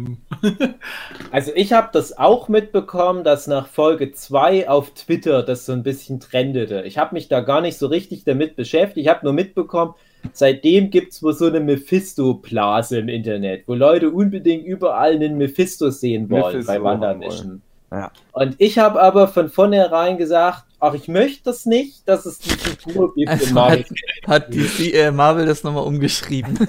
Also 1.31 1.53
ich 1.55 1.73
habe 1.73 1.91
das 1.93 2.17
auch 2.19 2.49
mitbekommen, 2.49 3.25
dass 3.25 3.47
nach 3.47 3.67
Folge 3.69 4.13
2 4.13 4.69
auf 4.69 4.95
Twitter 4.95 5.43
das 5.43 5.67
so 5.67 5.73
ein 5.73 5.83
bisschen 5.83 6.19
trendete. 6.21 6.83
Ich 6.83 6.99
habe 6.99 7.15
mich 7.15 7.29
da 7.29 7.41
gar 7.41 7.61
nicht 7.61 7.79
so 7.79 7.87
richtig 7.89 8.25
damit 8.25 8.57
beschäftigt. 8.57 8.99
Ich 9.07 9.09
habe 9.09 9.25
nur 9.25 9.33
mitbekommen, 9.33 9.95
seitdem 10.33 10.91
gibt 10.91 11.13
es 11.13 11.23
wohl 11.23 11.33
so 11.33 11.47
eine 11.47 11.61
Mephisto-Blase 11.61 12.99
im 12.99 13.09
Internet, 13.09 13.65
wo 13.67 13.75
Leute 13.75 14.11
unbedingt 14.11 14.65
überall 14.65 15.15
einen 15.15 15.39
Mephisto 15.39 15.91
sehen 15.91 16.31
wollen 16.31 16.59
Mephisto 16.59 16.73
bei 16.73 16.83
WandaVision. 16.83 17.63
Ja. 17.91 18.13
Und 18.33 18.55
ich 18.59 18.79
habe 18.79 19.03
aber 19.03 19.27
von 19.27 19.49
vornherein 19.49 20.17
gesagt, 20.17 20.65
ach, 20.79 20.95
ich 20.95 21.09
möchte 21.09 21.45
das 21.45 21.67
nicht, 21.67 22.09
dass 22.09 22.25
es 22.25 22.39
die 22.39 22.51
Figur 22.51 23.13
gibt 23.15 23.29
im 23.29 23.29
Also 23.29 23.55
Marvel. 23.55 23.85
hat, 24.27 24.47
hat 24.47 24.55
die 24.55 24.95
äh, 24.95 25.11
Marvel 25.11 25.47
das 25.47 25.65
nochmal 25.65 25.85
umgeschrieben. 25.85 26.59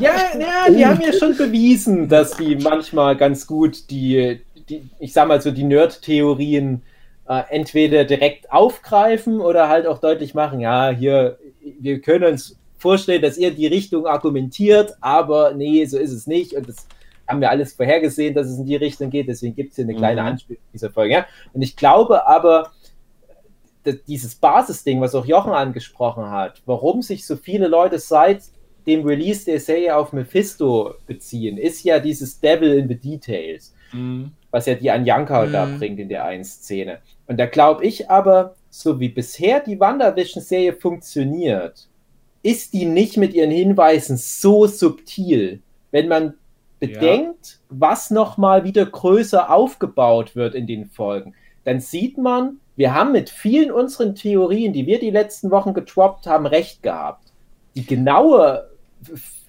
Ja, 0.00 0.14
ja, 0.38 0.72
die 0.72 0.86
haben 0.86 1.00
ja 1.00 1.12
schon 1.12 1.36
bewiesen, 1.36 2.08
dass 2.08 2.36
die 2.36 2.56
manchmal 2.56 3.16
ganz 3.16 3.46
gut 3.46 3.90
die, 3.90 4.40
die 4.68 4.88
ich 4.98 5.12
sag 5.12 5.28
mal 5.28 5.40
so, 5.40 5.50
die 5.50 5.64
Nerd-Theorien 5.64 6.82
äh, 7.28 7.42
entweder 7.50 8.04
direkt 8.04 8.50
aufgreifen 8.50 9.40
oder 9.40 9.68
halt 9.68 9.86
auch 9.86 9.98
deutlich 9.98 10.34
machen, 10.34 10.60
ja, 10.60 10.90
hier, 10.90 11.38
wir 11.80 12.00
können 12.00 12.24
uns 12.32 12.56
vorstellen, 12.76 13.22
dass 13.22 13.36
ihr 13.38 13.50
die 13.50 13.66
Richtung 13.66 14.06
argumentiert, 14.06 14.94
aber 15.00 15.52
nee, 15.54 15.84
so 15.84 15.98
ist 15.98 16.12
es 16.12 16.26
nicht. 16.26 16.54
Und 16.54 16.68
das 16.68 16.86
haben 17.28 17.40
wir 17.40 17.50
alles 17.50 17.74
vorhergesehen, 17.74 18.34
dass 18.34 18.48
es 18.48 18.58
in 18.58 18.66
die 18.66 18.76
Richtung 18.76 19.10
geht. 19.10 19.28
Deswegen 19.28 19.54
gibt 19.54 19.70
es 19.70 19.76
hier 19.76 19.84
eine 19.84 19.94
kleine 19.94 20.22
Mhm. 20.22 20.26
Anspielung 20.28 20.62
in 20.62 20.72
dieser 20.72 20.90
Folge. 20.90 21.14
Ja? 21.14 21.26
Und 21.52 21.62
ich 21.62 21.76
glaube 21.76 22.26
aber, 22.26 22.72
dass 23.84 24.02
dieses 24.04 24.34
Basisding, 24.34 25.00
was 25.00 25.14
auch 25.14 25.24
Jochen 25.26 25.52
angesprochen 25.52 26.30
hat, 26.30 26.60
warum 26.66 27.02
sich 27.02 27.26
so 27.26 27.36
viele 27.36 27.66
Leute 27.68 27.98
seit 27.98 28.42
dem 28.86 29.06
Release 29.06 29.44
der 29.44 29.60
Serie 29.60 29.96
auf 29.96 30.12
Mephisto 30.12 30.94
beziehen, 31.06 31.56
ist 31.58 31.84
ja 31.84 31.98
dieses 31.98 32.40
Devil 32.40 32.72
in 32.78 32.88
the 32.88 32.96
Details, 32.96 33.74
Hm. 33.90 34.32
was 34.50 34.66
ja 34.66 34.74
die 34.74 34.90
Anjanka 34.90 35.46
da 35.46 35.66
Mhm. 35.66 35.78
bringt 35.78 35.98
in 36.00 36.08
der 36.08 36.24
einen 36.24 36.44
Szene. 36.44 36.98
Und 37.26 37.38
da 37.38 37.46
glaube 37.46 37.84
ich 37.84 38.10
aber, 38.10 38.56
so 38.70 38.98
wie 39.00 39.08
bisher 39.08 39.60
die 39.60 39.78
WandaVision-Serie 39.78 40.72
funktioniert, 40.74 41.88
ist 42.42 42.72
die 42.72 42.86
nicht 42.86 43.16
mit 43.16 43.34
ihren 43.34 43.50
Hinweisen 43.50 44.16
so 44.16 44.66
subtil. 44.66 45.60
Wenn 45.90 46.08
man 46.08 46.34
bedenkt, 46.78 47.60
was 47.68 48.10
nochmal 48.10 48.64
wieder 48.64 48.86
größer 48.86 49.52
aufgebaut 49.52 50.34
wird 50.34 50.54
in 50.54 50.66
den 50.66 50.86
Folgen, 50.86 51.34
dann 51.64 51.80
sieht 51.80 52.16
man, 52.16 52.58
wir 52.76 52.94
haben 52.94 53.12
mit 53.12 53.28
vielen 53.28 53.70
unseren 53.70 54.14
Theorien, 54.14 54.72
die 54.72 54.86
wir 54.86 54.98
die 54.98 55.10
letzten 55.10 55.50
Wochen 55.50 55.74
getroppt 55.74 56.26
haben, 56.26 56.46
recht 56.46 56.82
gehabt. 56.82 57.32
Die 57.74 57.84
genaue, 57.84 58.70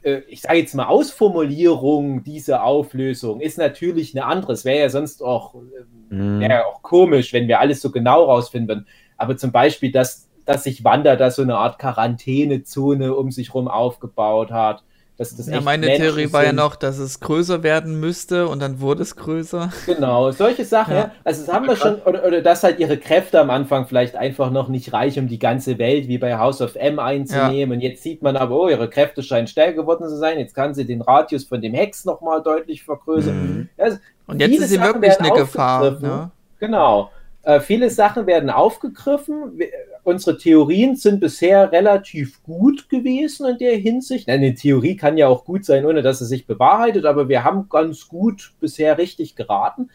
äh, 0.04 0.22
ich 0.28 0.42
sage 0.42 0.58
jetzt 0.60 0.76
mal, 0.76 0.88
Ausformulierung 0.88 2.24
dieser 2.24 2.64
Auflösung 2.66 3.40
ist 3.40 3.58
natürlich 3.58 4.14
eine 4.14 4.26
andere. 4.26 4.52
Es 4.54 4.66
wäre 4.66 4.80
ja 4.80 4.90
sonst 4.90 5.24
auch, 5.24 5.56
äh, 5.56 6.14
Mhm. 6.14 6.42
ja 6.42 6.66
auch 6.66 6.82
komisch, 6.82 7.32
wenn 7.32 7.48
wir 7.48 7.62
alles 7.62 7.82
so 7.82 7.90
genau 7.90 8.26
rausfinden 8.26 8.68
würden. 8.68 8.88
Aber 9.22 9.38
zum 9.38 9.52
Beispiel, 9.52 9.92
dass, 9.92 10.28
dass 10.46 10.64
sich 10.64 10.84
Wanda 10.84 11.16
da 11.16 11.32
so 11.32 11.42
eine 11.44 11.56
Art 11.58 11.80
Quarantänezone 11.80 13.14
um 13.16 13.32
sich 13.32 13.54
rum 13.54 13.68
aufgebaut 13.68 14.52
hat. 14.52 14.84
Dass 15.18 15.36
das 15.36 15.46
Ja, 15.48 15.62
meine 15.62 15.86
Menschen 15.86 16.02
Theorie 16.02 16.34
war 16.34 16.42
ja 16.42 16.48
sind. 16.50 16.56
noch, 16.56 16.76
dass 16.76 16.98
es 16.98 17.20
größer 17.20 17.62
werden 17.62 18.00
müsste 18.00 18.48
und 18.48 18.60
dann 18.60 18.80
wurde 18.82 19.04
es 19.04 19.16
größer. 19.16 19.70
Genau, 19.86 20.32
solche 20.32 20.66
Sachen, 20.66 20.96
Ja. 20.96 21.00
ja. 21.00 21.12
Also 21.24 21.46
das 21.46 21.54
haben 21.54 21.68
wir 21.68 21.76
schon, 21.76 22.02
oder, 22.02 22.26
oder 22.26 22.42
dass 22.42 22.64
halt 22.64 22.80
ihre 22.80 22.98
Kräfte 22.98 23.40
am 23.40 23.52
Anfang 23.52 23.86
vielleicht 23.86 24.16
einfach 24.16 24.50
noch 24.50 24.68
nicht 24.68 24.92
reichen, 24.94 25.26
um 25.26 25.28
die 25.28 25.38
ganze 25.38 25.78
Welt 25.78 26.08
wie 26.08 26.18
bei 26.18 26.40
House 26.40 26.60
of 26.62 26.76
M 26.76 26.98
einzunehmen. 26.98 27.76
Und 27.78 27.82
jetzt 27.82 28.02
sieht 28.02 28.24
man 28.24 28.36
aber, 28.36 28.56
oh, 28.60 28.68
ihre 28.70 28.90
Kräfte 28.90 29.22
scheinen 29.22 29.46
stärker 29.46 29.74
geworden 29.74 30.08
zu 30.10 30.18
sein. 30.18 30.40
Jetzt 30.40 30.56
kann 30.56 30.74
sie 30.74 30.86
den 30.86 31.02
Radius 31.02 31.44
von 31.44 31.62
dem 31.62 31.76
Hex 31.76 32.04
nochmal 32.06 32.42
deutlich 32.42 32.84
vergrößern. 32.84 33.36
Mhm. 33.36 33.70
Also, 33.78 33.98
Und 34.26 34.40
jetzt 34.42 34.58
ist 34.58 34.70
sie 34.70 34.76
Sachen 34.78 35.02
wirklich 35.04 35.20
eine 35.20 35.32
Gefahr. 35.34 36.00
Ne? 36.00 36.32
Genau. 36.60 37.12
Äh, 37.44 37.60
viele 37.60 37.90
Sachen 37.90 38.28
werden 38.28 38.50
aufgegriffen. 38.50 39.60
Unsere 40.04 40.38
Theorien 40.38 40.96
sind 40.96 41.20
bisher 41.20 41.72
relativ 41.72 42.42
gut 42.44 42.90
gewesen 42.90 43.48
in 43.48 43.58
der 43.58 43.78
Hinsicht. 43.78 44.30
Eine 44.30 44.54
Theorie 44.56 44.96
kann 44.96 45.18
ja 45.18 45.28
auch 45.28 45.46
gut 45.46 45.66
sein, 45.66 45.86
ohne 45.86 46.02
dass 46.02 46.20
sie 46.20 46.26
sich 46.26 46.46
bewahrheitet, 46.46 47.06
aber 47.06 47.30
wir 47.30 47.44
haben 47.44 47.70
ganz 47.70 48.08
gut 48.08 48.54
bisher 48.60 48.98
richtig 48.98 49.36
geraten. 49.36 49.90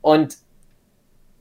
Und 0.00 0.38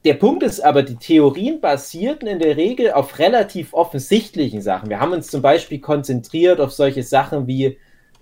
der 0.06 0.14
Punkt 0.14 0.44
ist 0.44 0.60
aber, 0.60 0.84
die 0.84 0.98
Theorien 0.98 1.62
basierten 1.62 2.28
in 2.28 2.40
der 2.40 2.58
Regel 2.58 2.92
auf 2.92 3.18
relativ 3.18 3.74
offensichtlichen 3.74 4.62
Sachen. 4.62 4.90
Wir 4.90 5.00
haben 5.00 5.14
uns 5.14 5.28
zum 5.28 5.42
Beispiel 5.42 5.80
konzentriert 5.80 6.60
auf 6.62 6.72
solche 6.72 7.02
Sachen 7.02 7.48
wie, 7.48 7.78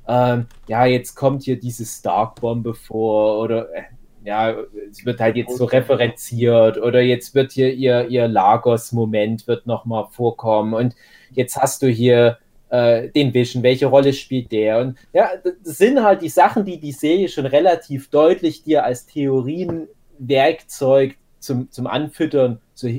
ähm, 0.08 0.46
ja, 0.68 0.86
jetzt 0.86 1.16
kommt 1.16 1.44
hier 1.44 1.60
diese 1.60 1.86
Stark-Bombe 1.86 2.74
vor 2.74 3.40
oder 3.40 3.68
äh, 3.74 3.82
ja, 4.24 4.56
es 4.90 5.06
wird 5.06 5.20
halt 5.20 5.36
jetzt 5.36 5.58
so 5.58 5.66
referenziert 5.66 6.78
oder 6.78 7.02
jetzt 7.02 7.36
wird 7.36 7.52
hier 7.52 7.74
ihr, 7.74 8.08
ihr 8.08 8.28
Lagos-Moment 8.28 9.48
wird 9.48 9.68
nochmal 9.68 10.08
vorkommen 10.12 10.74
und 10.74 10.96
jetzt 11.32 11.58
hast 11.58 11.82
du 11.82 11.88
hier 11.88 12.38
äh, 12.70 13.10
den 13.10 13.34
Vision, 13.34 13.64
welche 13.64 13.86
Rolle 13.86 14.14
spielt 14.14 14.52
der? 14.52 14.80
Und 14.80 14.98
ja, 15.14 15.30
das 15.44 15.78
sind 15.78 16.04
halt 16.04 16.22
die 16.22 16.30
Sachen, 16.30 16.66
die 16.66 16.80
die 16.80 16.92
Serie 16.92 17.30
schon 17.30 17.46
relativ 17.46 18.10
deutlich 18.10 18.64
dir 18.64 18.84
als 18.84 19.06
Theorienwerkzeug 19.06 21.16
zum, 21.40 21.70
zum 21.70 21.86
Anfüttern 21.86 22.60
so 22.74 22.90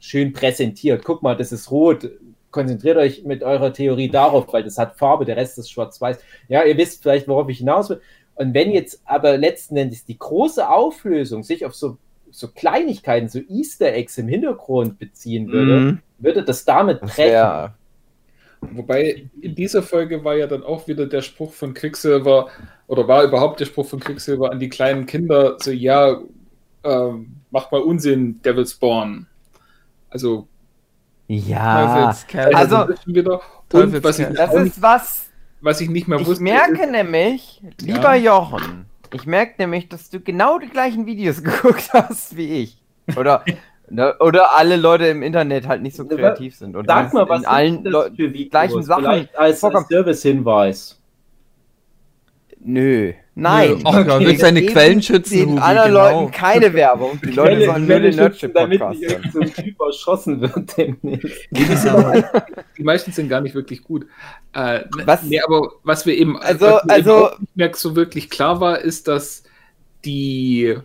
schön 0.00 0.32
präsentiert. 0.32 1.04
Guck 1.04 1.22
mal, 1.22 1.36
das 1.36 1.52
ist 1.52 1.70
rot. 1.70 2.10
Konzentriert 2.50 2.96
euch 2.96 3.24
mit 3.24 3.42
eurer 3.42 3.72
Theorie 3.72 4.08
darauf, 4.08 4.52
weil 4.52 4.64
das 4.64 4.78
hat 4.78 4.98
Farbe, 4.98 5.24
der 5.24 5.36
Rest 5.36 5.58
ist 5.58 5.70
schwarz-weiß. 5.70 6.18
Ja, 6.48 6.64
ihr 6.64 6.76
wisst 6.76 7.02
vielleicht, 7.02 7.28
worauf 7.28 7.48
ich 7.48 7.58
hinaus 7.58 7.90
will. 7.90 8.00
Und 8.36 8.54
wenn 8.54 8.70
jetzt 8.70 9.00
aber 9.04 9.36
letzten 9.36 9.76
Endes 9.76 10.04
die 10.04 10.18
große 10.18 10.68
Auflösung 10.68 11.42
sich 11.42 11.64
auf 11.66 11.74
so, 11.74 11.98
so 12.30 12.48
Kleinigkeiten, 12.48 13.28
so 13.28 13.40
Easter 13.48 13.92
Eggs 13.92 14.16
im 14.18 14.28
Hintergrund 14.28 14.98
beziehen 14.98 15.48
würde, 15.50 15.80
Mhm. 15.80 15.98
würde 16.18 16.44
das 16.44 16.64
damit 16.64 17.00
brechen. 17.00 17.16
wär, 17.32 17.74
Wobei 18.72 19.28
in 19.42 19.54
dieser 19.54 19.82
Folge 19.82 20.24
war 20.24 20.34
ja 20.34 20.46
dann 20.46 20.62
auch 20.64 20.88
wieder 20.88 21.06
der 21.06 21.22
Spruch 21.22 21.52
von 21.52 21.74
Quicksilver, 21.74 22.48
oder 22.88 23.06
war 23.06 23.22
überhaupt 23.22 23.60
der 23.60 23.66
Spruch 23.66 23.86
von 23.86 24.00
Quicksilver 24.00 24.50
an 24.50 24.58
die 24.58 24.68
kleinen 24.70 25.06
Kinder, 25.06 25.56
so 25.60 25.70
ja, 25.70 26.20
ähm, 26.82 27.36
macht 27.50 27.70
mal 27.70 27.80
Unsinn, 27.82 28.40
Devil's 28.42 28.74
Born. 28.74 29.26
Also, 30.10 30.48
ja, 31.28 32.06
Teufelskerl. 32.06 32.54
Also- 32.54 32.88
wir 33.06 33.22
doch. 33.22 33.42
Und 33.72 34.02
was 34.04 34.18
ich, 34.18 34.26
das 34.28 34.54
ist 34.54 34.80
was. 34.82 35.25
Was 35.66 35.80
ich 35.80 35.90
nicht 35.90 36.08
mehr 36.08 36.18
Ich 36.20 36.26
wusste, 36.26 36.42
merke 36.42 36.84
ist, 36.84 36.90
nämlich, 36.90 37.60
lieber 37.80 38.14
Jochen, 38.14 38.86
ich 39.12 39.26
merke 39.26 39.54
nämlich, 39.58 39.88
dass 39.88 40.08
du 40.08 40.20
genau 40.20 40.58
die 40.58 40.68
gleichen 40.68 41.04
Videos 41.06 41.42
geguckt 41.42 41.90
hast 41.92 42.36
wie 42.36 42.62
ich. 42.62 42.78
Oder, 43.16 43.44
ne, 43.90 44.14
oder 44.20 44.56
alle 44.56 44.76
Leute 44.76 45.06
im 45.06 45.22
Internet 45.22 45.66
halt 45.68 45.82
nicht 45.82 45.96
so 45.96 46.06
kreativ 46.06 46.56
sind. 46.56 46.76
Und 46.76 46.86
Sag 46.86 47.12
mal, 47.12 47.28
was 47.28 47.40
in 47.40 47.46
allen 47.46 47.84
das 47.84 48.06
für 48.16 48.32
Videos? 48.32 48.50
gleichen 48.50 48.82
Sachen 48.82 49.04
Vielleicht 49.04 49.36
als, 49.36 49.62
als. 49.62 49.88
Service-Hinweis. 49.88 51.00
Nö, 52.60 53.12
nein. 53.36 53.80
Ach, 53.84 54.04
ja, 54.04 54.18
willst 54.18 54.42
deine 54.42 54.60
Geben 54.62 54.72
Quellen 54.72 55.02
schützen, 55.02 55.38
Den 55.38 55.48
Hugi, 55.50 55.60
anderen 55.60 55.88
genau. 55.92 56.20
Leuten 56.20 56.32
keine 56.32 56.72
Werbung. 56.74 57.20
Die 57.24 57.30
Leute 57.30 57.54
Quelle- 57.56 57.66
sollen 57.66 57.86
nur 57.86 58.00
den 58.00 58.12
schützen, 58.12 58.52
damit 58.52 58.80
Nerdship-Podcast 58.80 59.22
nicht 59.24 59.32
so 59.32 59.40
ein 59.40 59.64
Typ 59.64 59.80
erschossen 59.80 60.40
wird 60.40 60.76
demnächst. 60.76 61.48
die, 62.78 62.82
meisten 62.82 63.12
sind 63.12 63.28
gar 63.28 63.40
nicht 63.40 63.54
wirklich 63.54 63.84
gut. 63.84 64.06
Äh, 64.52 64.80
Was- 65.04 65.22
Nee, 65.22 65.40
aber 65.40 65.70
was 65.84 66.04
wir 66.06 66.14
eben, 66.16 66.36
Also- 66.38 66.66
was 66.66 66.88
also- 66.88 67.30
eben 67.56 67.72
so 67.74 67.94
wirklich 67.94 68.28
klar 68.30 68.60
war, 68.60 68.80
ist, 68.80 69.06
dass 69.06 69.44
die 70.04 70.76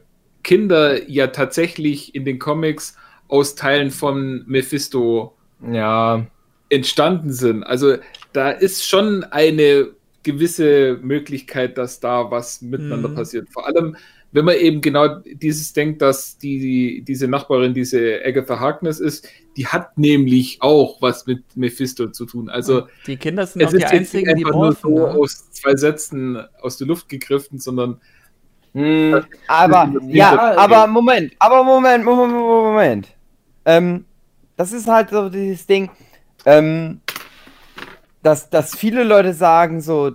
Kinder 0.43 1.09
ja 1.09 1.27
tatsächlich 1.27 2.13
in 2.15 2.25
den 2.25 2.37
Comics 2.39 2.95
aus 3.27 3.55
Teilen 3.55 3.91
von 3.91 4.43
Mephisto 4.47 5.35
Ja, 5.71 6.25
entstanden 6.69 7.31
sind. 7.31 7.63
Also 7.63 7.97
da 8.33 8.49
ist 8.49 8.87
schon 8.87 9.23
eine 9.25 9.89
gewisse 10.23 10.99
Möglichkeit, 11.01 11.77
dass 11.77 11.99
da 11.99 12.29
was 12.31 12.61
miteinander 12.61 13.09
Mhm. 13.09 13.15
passiert. 13.15 13.49
Vor 13.49 13.65
allem, 13.65 13.95
wenn 14.31 14.45
man 14.45 14.55
eben 14.55 14.79
genau 14.81 15.07
dieses 15.25 15.73
denkt, 15.73 16.01
dass 16.01 16.37
die, 16.37 17.03
diese 17.05 17.27
Nachbarin, 17.27 17.73
diese 17.73 18.21
Agatha 18.23 18.59
Harkness 18.59 18.99
ist, 18.99 19.27
die 19.57 19.67
hat 19.67 19.97
nämlich 19.97 20.57
auch 20.61 21.01
was 21.01 21.25
mit 21.25 21.43
Mephisto 21.55 22.07
zu 22.07 22.25
tun. 22.25 22.49
Also 22.49 22.83
Die 23.07 23.17
Kinder 23.17 23.45
sind 23.45 23.61
auch 23.63 23.67
es 23.67 23.71
die 23.71 23.77
ist 23.77 23.81
jetzt 23.91 24.13
nicht 24.13 24.27
einzigen, 24.27 24.35
die 24.37 24.43
nur 24.45 24.71
so 24.73 24.89
Ne? 24.89 25.05
aus 25.11 25.51
zwei 25.51 25.75
Sätzen 25.75 26.37
aus 26.61 26.77
der 26.77 26.87
Luft 26.87 27.09
gegriffen, 27.09 27.59
sondern 27.59 27.99
hm, 28.73 29.21
Aber, 29.47 29.91
Ja, 30.07 30.55
aber 30.57 30.87
Moment, 30.87 31.33
aber 31.39 31.61
Moment, 31.63 32.05
Moment, 32.05 32.31
Moment, 32.33 32.63
Moment. 32.63 33.07
Ähm, 33.65 34.05
das 34.55 34.71
ist 34.71 34.87
halt 34.87 35.09
so 35.09 35.27
dieses 35.29 35.65
Ding. 35.67 35.89
Ähm, 36.45 37.00
dass, 38.23 38.49
dass 38.49 38.75
viele 38.75 39.03
Leute 39.03 39.33
sagen, 39.33 39.81
so, 39.81 40.11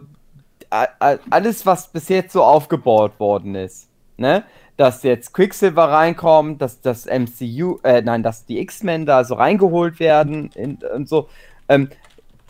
alles, 0.70 1.66
was 1.66 1.88
bis 1.88 2.08
jetzt 2.08 2.32
so 2.32 2.42
aufgebaut 2.42 3.20
worden 3.20 3.54
ist, 3.54 3.88
ne? 4.16 4.44
Dass 4.76 5.04
jetzt 5.04 5.32
Quicksilver 5.32 5.90
reinkommt, 5.90 6.60
dass 6.60 6.82
das 6.82 7.06
MCU, 7.06 7.78
äh, 7.82 8.02
nein, 8.02 8.22
dass 8.22 8.44
die 8.44 8.60
X-Men 8.60 9.06
da 9.06 9.24
so 9.24 9.36
reingeholt 9.36 9.98
werden 10.00 10.50
in, 10.54 10.78
und 10.94 11.08
so, 11.08 11.30
ähm, 11.68 11.88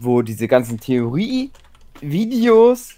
wo 0.01 0.23
diese 0.23 0.49
ganzen 0.49 0.81
Theorie-Videos 0.81 2.95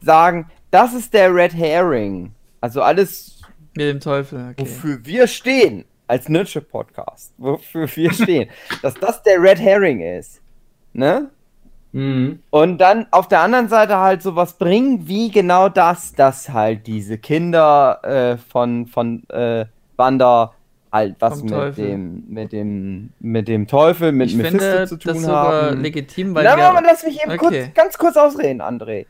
sagen, 0.00 0.50
das 0.70 0.94
ist 0.94 1.14
der 1.14 1.32
Red 1.32 1.54
Herring. 1.54 2.34
Also 2.60 2.82
alles, 2.82 3.40
Mit 3.74 3.86
dem 3.86 4.00
Teufel, 4.00 4.50
okay. 4.50 4.62
wofür 4.62 4.98
wir 5.04 5.28
stehen 5.28 5.84
als 6.08 6.28
Nurture 6.28 6.64
Podcast, 6.64 7.32
wofür 7.38 7.88
wir 7.94 8.12
stehen, 8.12 8.50
dass 8.82 8.94
das 8.94 9.22
der 9.22 9.40
Red 9.40 9.60
Herring 9.60 10.00
ist. 10.00 10.42
Ne? 10.92 11.30
Mhm. 11.92 12.40
Und 12.50 12.78
dann 12.78 13.06
auf 13.10 13.28
der 13.28 13.40
anderen 13.40 13.68
Seite 13.68 13.98
halt 13.98 14.22
sowas 14.22 14.54
bringen, 14.54 15.06
wie 15.06 15.30
genau 15.30 15.68
das, 15.68 16.12
dass 16.14 16.48
halt 16.48 16.86
diese 16.86 17.18
Kinder 17.18 18.00
äh, 18.02 18.36
von, 18.38 18.86
von 18.86 19.28
äh, 19.28 19.66
Wanda 19.96 20.52
halt 20.90 21.16
was 21.20 21.40
Vom 21.40 21.48
mit 21.48 21.54
Teufel. 21.54 21.86
dem, 21.86 22.24
mit 22.28 22.52
dem, 22.52 23.10
mit 23.20 23.48
dem 23.48 23.66
Teufel, 23.66 24.12
mit 24.12 24.30
ich 24.30 24.36
Mephisto 24.36 24.58
finde 24.58 24.86
zu 24.88 24.96
das 24.96 25.14
tun 25.16 25.22
sogar 25.22 25.70
haben. 25.70 25.80
legitim, 25.82 26.34
weil 26.34 26.44
Na, 26.44 26.56
wir, 26.56 26.64
aber 26.64 26.82
lass 26.82 27.04
mich 27.04 27.22
eben 27.22 27.36
kurz, 27.36 27.52
Okay. 27.52 27.70
ganz 27.74 27.96
kurz 27.98 28.16
ausreden, 28.16 28.60
André. 28.60 29.06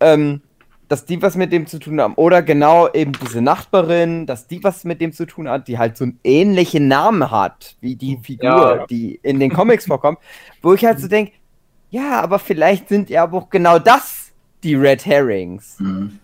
Ähm, 0.00 0.40
dass 0.88 1.06
die 1.06 1.20
was 1.22 1.34
mit 1.36 1.50
dem 1.52 1.66
zu 1.66 1.78
tun 1.78 1.98
haben. 2.00 2.14
Oder 2.14 2.42
genau 2.42 2.88
eben 2.92 3.12
diese 3.12 3.40
Nachbarin, 3.40 4.26
dass 4.26 4.46
die 4.46 4.62
was 4.62 4.84
mit 4.84 5.00
dem 5.00 5.12
zu 5.12 5.24
tun 5.26 5.48
hat, 5.48 5.66
die 5.66 5.78
halt 5.78 5.96
so 5.96 6.04
einen 6.04 6.20
ähnlichen 6.22 6.88
Namen 6.88 7.30
hat, 7.30 7.76
wie 7.80 7.96
die 7.96 8.18
Figur, 8.22 8.76
Ja. 8.76 8.86
die 8.86 9.18
in 9.22 9.40
den 9.40 9.50
Comics 9.50 9.86
vorkommt. 9.86 10.18
Wo 10.60 10.74
ich 10.74 10.84
halt 10.84 11.00
so 11.00 11.08
denke, 11.08 11.32
ja, 11.94 12.20
aber 12.20 12.38
vielleicht 12.38 12.88
sind 12.88 13.10
ja 13.10 13.30
auch 13.30 13.50
genau 13.50 13.78
das 13.78 14.32
die 14.62 14.74
Red 14.74 15.04
Herrings. 15.06 15.76
Mhm. 15.78 16.18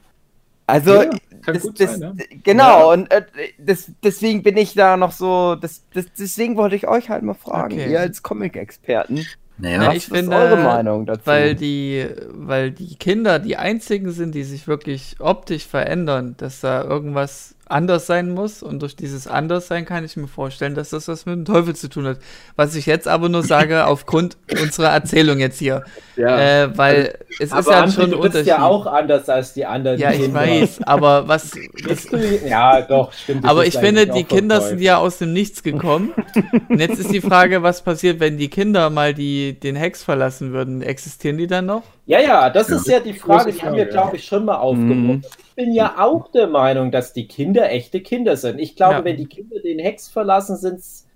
Also, 0.66 1.02
Ja, 1.02 1.10
kann 1.42 1.54
das, 1.54 1.62
gut 1.62 1.80
das, 1.80 1.98
sein, 1.98 2.00
ja. 2.00 2.12
genau, 2.44 2.92
und 2.92 3.10
äh, 3.10 3.24
das, 3.58 3.90
deswegen 4.04 4.42
bin 4.42 4.56
ich 4.56 4.74
da 4.74 4.96
noch 4.96 5.12
so, 5.12 5.56
das, 5.56 5.84
das, 5.92 6.06
deswegen 6.18 6.56
wollte 6.56 6.76
ich 6.76 6.86
euch 6.88 7.10
halt 7.10 7.22
mal 7.24 7.34
fragen, 7.34 7.80
Okay. 7.80 7.90
ihr 7.90 8.00
als 8.00 8.22
Comic-Experten. 8.22 9.26
Naja, 9.58 9.82
Ja, 9.82 9.88
Was 9.88 9.96
ich 9.96 10.08
ist 10.08 10.08
finde, 10.08 10.36
eure 10.36 10.56
Meinung 10.56 11.06
dazu? 11.06 11.22
weil 11.26 11.54
die, 11.54 12.06
weil 12.32 12.70
die 12.72 12.96
Kinder 12.96 13.38
die 13.38 13.56
einzigen 13.56 14.10
sind, 14.12 14.34
die 14.34 14.44
sich 14.44 14.66
wirklich 14.68 15.16
optisch 15.20 15.66
verändern, 15.66 16.34
dass 16.38 16.60
da 16.60 16.82
irgendwas 16.84 17.56
anders 17.70 18.06
sein 18.06 18.30
muss 18.30 18.62
und 18.62 18.80
durch 18.82 18.96
dieses 18.96 19.26
Anderssein 19.26 19.84
kann 19.84 20.04
ich 20.04 20.16
mir 20.16 20.28
vorstellen, 20.28 20.74
dass 20.74 20.90
das 20.90 21.08
was 21.08 21.26
mit 21.26 21.34
dem 21.36 21.44
Teufel 21.44 21.74
zu 21.76 21.88
tun 21.88 22.06
hat. 22.06 22.18
Was 22.56 22.74
ich 22.74 22.86
jetzt 22.86 23.06
aber 23.08 23.28
nur 23.28 23.42
sage, 23.42 23.86
aufgrund 23.86 24.36
unserer 24.60 24.88
Erzählung 24.88 25.38
jetzt 25.38 25.58
hier, 25.58 25.84
Ja. 26.16 26.38
äh, 26.64 26.76
weil 26.78 27.18
es 27.38 27.52
ist 27.52 27.52
ja 27.52 27.58
André, 27.84 27.92
schon 27.92 28.04
ein 28.04 28.10
du 28.10 28.16
bist 28.16 28.24
Unterschied. 28.26 28.46
ja 28.48 28.62
auch 28.64 28.86
anders 28.86 29.28
als 29.28 29.54
die 29.54 29.64
anderen 29.64 29.98
ja, 29.98 30.10
ich 30.10 30.20
Kinder. 30.22 30.40
weiß, 30.40 30.80
aber 30.84 31.28
was, 31.28 31.52
Bist 31.86 32.12
du, 32.12 32.18
ja, 32.46 32.82
doch, 32.82 33.12
stimmt. 33.12 33.44
aber 33.44 33.64
ich 33.66 33.76
finde, 33.76 34.06
die 34.06 34.24
Kinder 34.24 34.60
sind 34.60 34.80
ja 34.80 34.98
aus 34.98 35.18
dem 35.18 35.32
Nichts 35.32 35.62
gekommen. 35.62 36.12
Und 36.68 36.80
jetzt 36.80 36.98
ist 36.98 37.12
die 37.12 37.20
Frage, 37.20 37.62
was 37.62 37.82
passiert, 37.82 38.20
wenn 38.20 38.36
die 38.38 38.48
Kinder 38.48 38.90
mal 38.90 39.14
die, 39.14 39.58
den 39.58 39.76
Hex 39.76 40.02
verlassen 40.02 40.52
würden? 40.52 40.82
Existieren 40.82 41.38
die 41.38 41.46
dann 41.46 41.66
noch? 41.66 41.82
Ja, 42.06 42.20
ja, 42.20 42.50
das 42.50 42.68
Ja. 42.68 42.76
ist 42.76 42.88
ja 42.88 43.00
die 43.00 43.12
Frage, 43.14 43.52
die 43.52 43.62
haben 43.62 43.76
wir, 43.76 43.84
glaube 43.86 44.16
ich, 44.16 44.24
schon 44.24 44.44
mal 44.44 44.56
aufgeworfen. 44.56 45.06
Mhm. 45.06 45.22
Ich 45.60 45.66
bin 45.66 45.74
ja 45.74 45.98
auch 45.98 46.30
der 46.32 46.46
Meinung, 46.46 46.90
dass 46.90 47.12
die 47.12 47.26
Kinder 47.28 47.70
echte 47.70 48.00
Kinder 48.00 48.36
sind. 48.36 48.58
Ich 48.58 48.76
glaube, 48.76 48.94
Ja. 48.94 49.04
wenn 49.04 49.16
die 49.18 49.26
Kinder 49.26 49.60
den 49.60 49.78
Hex 49.78 50.08
verlassen, 50.08 50.56
sind 50.56 50.78
es 50.78 51.06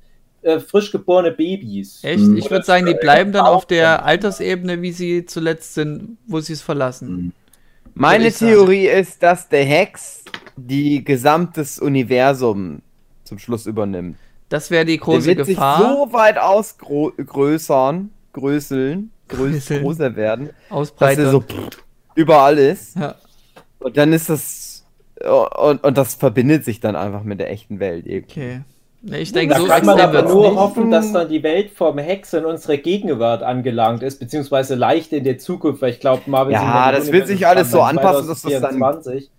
äh, 0.42 0.61
frisch 0.61 0.92
geborene 0.92 1.30
Babys. 1.33 2.00
Echt? 2.04 2.22
Mhm. 2.22 2.37
Ich 2.37 2.50
würde 2.50 2.64
sagen, 2.66 2.85
die 2.85 2.92
bleiben 2.92 3.33
dann 3.33 3.46
auf 3.46 3.64
der 3.64 4.04
Altersebene, 4.04 4.83
wie 4.83 4.92
sie 4.92 5.24
zuletzt 5.24 5.72
sind, 5.72 6.18
wo 6.26 6.40
sie 6.40 6.52
es 6.52 6.61
verlassen. 6.61 7.09
Mhm. 7.09 7.33
Meine 7.94 8.30
sagen. 8.30 8.52
Theorie 8.52 8.87
ist, 8.88 9.22
dass 9.22 9.48
der 9.48 9.64
Hex 9.64 10.24
die 10.57 11.02
gesamtes 11.02 11.78
Universum 11.78 12.83
zum 13.22 13.38
Schluss 13.38 13.64
übernimmt. 13.64 14.18
Das 14.50 14.70
wäre 14.70 14.85
die 14.85 14.98
Der 14.98 15.04
große 15.04 15.24
wird 15.26 15.46
Gefahr. 15.46 15.78
sich 15.78 15.87
so 15.87 16.12
weit 16.12 16.37
ausgrößern, 16.38 18.11
größeln, 18.35 19.11
größ, 19.28 19.68
größer 19.68 20.14
werden, 20.16 20.46
dass 20.48 20.54
er 20.70 20.76
ausbreiten. 20.76 21.30
so 21.30 21.42
überall 22.14 22.59
ist. 22.59 22.96
ja. 22.96 23.14
Und 23.85 23.97
dann 23.97 24.12
ist 24.12 24.31
das. 24.31 24.85
Und, 25.23 25.85
und 25.85 25.99
das 25.99 26.14
verbindet 26.14 26.64
sich 26.64 26.81
dann 26.81 26.97
einfach 26.97 27.23
mit 27.23 27.38
der 27.38 27.51
echten 27.51 27.79
Welt 27.81 28.07
irgendwie. 28.07 28.40
Okay. 28.40 28.61
Ich 29.20 29.33
denke, 29.33 29.55
Da 29.55 29.61
so 29.61 29.66
kann 29.66 29.85
man 29.85 30.01
aber 30.01 30.23
nur 30.23 30.49
nicht. 30.49 30.57
hoffen, 30.59 30.90
dass 30.90 31.12
dann 31.12 31.29
die 31.29 31.42
Welt 31.42 31.70
vom 31.73 31.99
Hex 31.99 32.33
in 32.33 32.47
unsere 32.47 32.79
Gegenwart 32.79 33.42
angelangt 33.42 34.03
ist, 34.03 34.18
beziehungsweise 34.18 34.75
leicht 34.77 35.12
in 35.12 35.25
der 35.25 35.37
Zukunft, 35.38 35.83
weil 35.83 35.90
ich 35.90 36.01
glaube, 36.01 36.23
Marvel 36.27 36.55
Ja, 36.55 36.90
das 36.90 37.12
wird 37.12 37.27
sich 37.27 37.47
alles 37.47 37.70
so 37.70 37.83
anpassen, 37.83 38.27
dass 38.27 38.40
das 38.42 38.53
dann- 38.53 38.79
2024. 38.79 39.31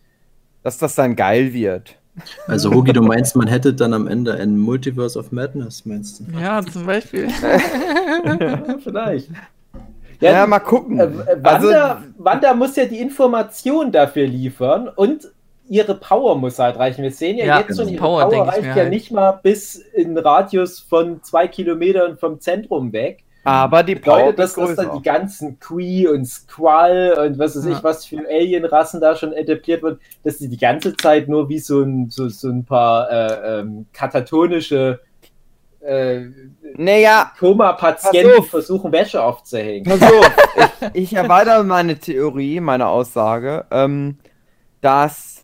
Dass 0.61 0.77
das 0.77 0.93
dann 0.95 1.15
geil 1.15 1.51
wird. 1.53 1.95
Also, 2.47 2.71
Hugi, 2.73 2.93
du 2.93 3.01
meinst, 3.01 3.35
man 3.35 3.47
hätte 3.47 3.73
dann 3.73 3.93
am 3.93 4.07
Ende 4.07 4.35
ein 4.35 4.55
Multiverse 4.57 5.17
of 5.19 5.31
Madness, 5.31 5.85
meinst 5.85 6.19
du? 6.21 6.39
Ja, 6.39 6.61
zum 6.63 6.85
Beispiel. 6.85 7.27
Vielleicht. 8.83 9.29
Ja, 10.21 10.45
mal 10.47 10.59
gucken. 10.59 10.99
Äh, 10.99 11.03
äh, 11.03 11.09
Also- 11.43 11.67
Wanda, 11.67 12.03
Wanda 12.17 12.53
muss 12.53 12.75
ja 12.75 12.85
die 12.85 12.99
Information 12.99 13.91
dafür 13.91 14.27
liefern 14.27 14.89
und 14.95 15.27
ihre 15.67 15.95
Power 15.95 16.35
muss 16.37 16.59
halt 16.59 16.77
reichen. 16.77 17.01
Wir 17.03 17.11
sehen 17.11 17.37
ja, 17.37 17.45
Ja, 17.45 17.59
jetzt 17.59 17.75
schon, 17.77 17.87
die 17.87 17.93
ihre 17.95 18.03
Power, 18.03 18.29
Power, 18.29 18.47
reicht 18.47 18.61
mir 18.61 18.67
ja 18.69 18.75
halt. 18.75 18.89
nicht 18.91 19.11
mal 19.11 19.31
bis 19.41 19.75
in 19.75 20.17
Radius 20.17 20.79
von 20.79 21.23
zwei 21.23 21.47
Kilometern 21.47 22.17
vom 22.17 22.39
Zentrum 22.39 22.93
weg. 22.93 23.23
Aber 23.47 23.83
die 23.83 23.93
Power 23.95 24.31
Bedeutet 24.31 24.37
wird 24.37 24.39
das, 24.39 24.55
dass 24.55 24.75
dann 24.75 24.97
die 24.97 25.03
ganzen 25.03 25.59
Kree 25.59 26.07
und 26.07 26.25
Squall 26.25 27.13
und 27.27 27.37
was 27.37 27.55
weiß 27.55 27.65
Ja. 27.65 27.71
ich, 27.73 27.83
was 27.83 28.03
für 28.05 28.17
Alienrassen 28.27 28.99
da 29.01 29.15
schon 29.15 29.33
etabliert 29.33 29.83
wurden, 29.83 29.99
dass 30.23 30.39
sie 30.39 30.49
die 30.49 30.57
ganze 30.57 30.95
Zeit 30.97 31.27
nur 31.27 31.47
wie 31.47 31.59
so 31.59 31.81
ein, 31.81 32.09
so, 32.09 32.27
so 32.29 32.49
ein 32.49 32.63
paar 32.65 33.07
äh, 33.11 33.59
ähm, 33.59 33.85
katatonische 33.93 34.99
äh, 35.85 36.25
Naja, 36.77 37.31
Koma-Patienten 37.39 38.43
versuchen, 38.43 38.91
Wäsche 38.91 39.21
aufzuhängen. 39.21 39.83
Pass 39.83 40.01
auf, 40.01 40.31
ich, 40.93 41.03
ich 41.11 41.13
erweitere 41.13 41.63
meine 41.63 41.97
Theorie, 41.97 42.59
meine 42.59 42.87
Aussage, 42.87 43.65
ähm, 43.71 44.17
dass 44.81 45.43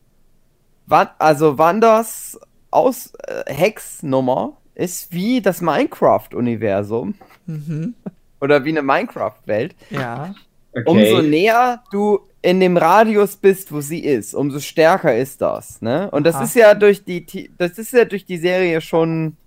also 1.19 1.57
Wanders 1.57 2.39
Aus 2.69 3.13
äh, 3.27 3.53
Hexnummer 3.53 4.57
ist 4.75 5.13
wie 5.13 5.41
das 5.41 5.61
Minecraft-Universum 5.61 7.15
mhm. 7.45 7.95
oder 8.41 8.65
wie 8.65 8.69
eine 8.69 8.81
Minecraft-Welt. 8.81 9.75
Ja. 9.89 10.33
Umso 10.85 11.21
näher 11.21 11.83
du 11.91 12.21
in 12.41 12.59
dem 12.59 12.77
Radius 12.77 13.35
bist, 13.35 13.71
wo 13.71 13.81
sie 13.81 13.99
ist, 13.99 14.33
umso 14.33 14.59
stärker 14.59 15.15
ist 15.15 15.41
das. 15.41 15.81
Ne? 15.81 16.09
Und 16.11 16.25
das 16.25 16.35
Aha. 16.35 16.43
ist 16.45 16.55
ja 16.55 16.73
durch 16.73 17.03
die 17.03 17.51
das 17.57 17.77
ist 17.77 17.93
ja 17.93 18.05
durch 18.05 18.25
die 18.25 18.37
Serie 18.37 18.81
schon 18.81 19.37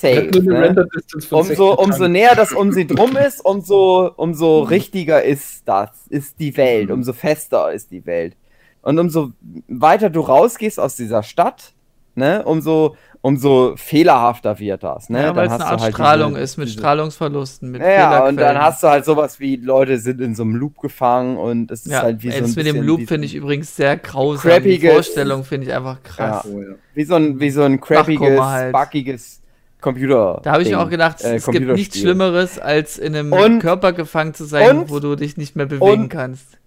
safe. 0.00 0.30
Ne? 0.42 0.86
Umso, 1.30 1.74
60 1.74 1.78
umso 1.78 2.08
näher 2.08 2.34
das 2.34 2.52
um 2.60 2.72
sie 2.72 2.86
drum 2.86 3.16
ist, 3.16 3.44
umso, 3.44 4.10
umso 4.16 4.62
richtiger 4.62 5.22
ist 5.22 5.62
das, 5.66 5.90
ist 6.08 6.38
die 6.40 6.56
Welt, 6.56 6.90
umso 6.90 7.12
fester 7.12 7.72
ist 7.72 7.90
die 7.90 8.04
Welt. 8.06 8.36
Und 8.82 8.98
umso 8.98 9.32
weiter 9.68 10.08
du 10.10 10.20
rausgehst 10.20 10.80
aus 10.80 10.96
dieser 10.96 11.22
Stadt, 11.22 11.74
ne, 12.14 12.42
umso, 12.44 12.96
umso 13.20 13.74
fehlerhafter 13.76 14.58
wird 14.58 14.82
das. 14.82 15.10
Ne? 15.10 15.20
ja, 15.22 15.36
weil 15.36 15.48
es 15.48 15.52
eine 15.52 15.66
Art 15.66 15.82
halt 15.82 15.92
Strahlung 15.92 16.30
diese- 16.30 16.40
ist, 16.42 16.56
mit 16.56 16.68
diese- 16.68 16.78
Strahlungsverlusten, 16.78 17.70
mit 17.70 17.82
ja, 17.82 18.26
und 18.26 18.38
dann 18.38 18.58
hast 18.58 18.82
du 18.82 18.88
halt 18.88 19.04
sowas 19.04 19.38
wie, 19.38 19.56
Leute 19.56 19.98
sind 19.98 20.22
in 20.22 20.34
so 20.34 20.44
einem 20.44 20.56
Loop 20.56 20.78
gefangen 20.78 21.36
und 21.36 21.70
es 21.70 21.84
ist 21.84 21.92
ja, 21.92 22.00
halt 22.02 22.22
wie 22.22 22.30
so 22.30 22.38
jetzt 22.38 22.56
ein 22.56 22.64
mit 22.64 22.74
dem 22.74 22.82
Loop 22.82 23.00
finde 23.00 23.18
so- 23.28 23.32
ich 23.32 23.34
übrigens 23.34 23.76
sehr 23.76 23.98
grausam. 23.98 24.62
Die 24.62 24.78
Vorstellung 24.80 25.44
finde 25.44 25.66
ich 25.66 25.74
einfach 25.74 26.02
krass. 26.02 26.48
Oh, 26.50 26.58
ja. 26.62 26.68
wie 26.94 27.04
so 27.04 27.16
ein, 27.16 27.38
wie 27.38 27.50
so 27.50 27.62
ein 27.62 27.78
crappiges, 27.80 28.40
halt. 28.40 28.72
buggiges 28.72 29.39
Computer. 29.80 30.40
Da 30.42 30.52
habe 30.52 30.62
ich 30.62 30.68
mir 30.70 30.80
auch 30.80 30.88
gedacht, 30.90 31.22
äh, 31.22 31.36
es 31.36 31.46
gibt 31.46 31.66
nichts. 31.68 31.98
Schlimmeres, 31.98 32.58
als 32.58 32.98
in 32.98 33.14
einem 33.16 33.32
Und- 33.32 33.60
Körper 33.60 33.92
gefangen 33.92 34.34
zu 34.34 34.44
sein, 34.44 34.78
und- 34.80 34.90
wo 34.90 35.00
du 35.00 35.16
dich 35.16 35.36
nicht 35.36 35.56
mehr 35.56 35.66
bewegen 35.66 36.02
und- 36.02 36.08
kannst. 36.08 36.58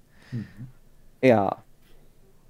Ja. 1.22 1.58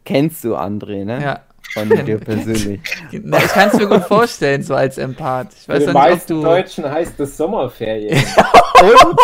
Kennst 0.06 0.44
du 0.44 0.56
André, 0.56 1.06
ne? 1.06 1.22
Ja. 1.22 1.40
Von 1.74 1.90
dir 2.06 2.18
persönlich. 2.20 2.82
Na, 3.12 3.38
ich 3.38 3.48
kann 3.48 3.70
es 3.70 3.76
mir 3.78 3.88
gut 3.88 4.04
vorstellen, 4.04 4.62
so 4.64 4.76
als 4.76 4.98
Empath. 4.98 5.54
Ich 5.58 5.66
Für 5.66 5.74
weiß 5.74 5.80
die 5.80 5.86
ja 5.86 5.94
nicht, 5.94 5.96
ob 5.96 6.10
meisten 6.12 6.34
du. 6.34 6.42
Deutschen 6.44 6.92
heißt 6.92 7.20
es 7.20 7.38
Sommerferien. 7.38 8.22
Und, 8.84 9.18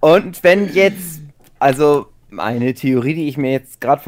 und 0.00 0.44
wenn 0.44 0.72
jetzt, 0.72 1.20
also 1.58 2.06
meine 2.28 2.74
Theorie, 2.74 3.14
die 3.14 3.28
ich 3.28 3.36
mir 3.38 3.52
jetzt 3.52 3.80
gerade 3.80 4.02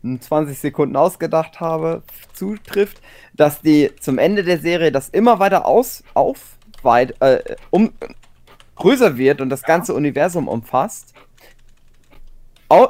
für 0.00 0.06
25 0.06 0.58
Sekunden 0.58 0.96
ausgedacht 0.96 1.60
habe, 1.60 2.02
zutrifft, 2.32 3.00
dass 3.34 3.60
die 3.60 3.90
zum 4.00 4.18
Ende 4.18 4.42
der 4.42 4.58
Serie 4.58 4.92
das 4.92 5.08
immer 5.08 5.38
weiter 5.38 5.66
aus, 5.66 6.02
auf, 6.14 6.56
weit, 6.82 7.20
äh, 7.20 7.56
um, 7.70 7.92
größer 8.76 9.16
wird 9.16 9.40
und 9.40 9.50
das 9.50 9.62
ganze 9.62 9.94
Universum 9.94 10.48
umfasst. 10.48 11.14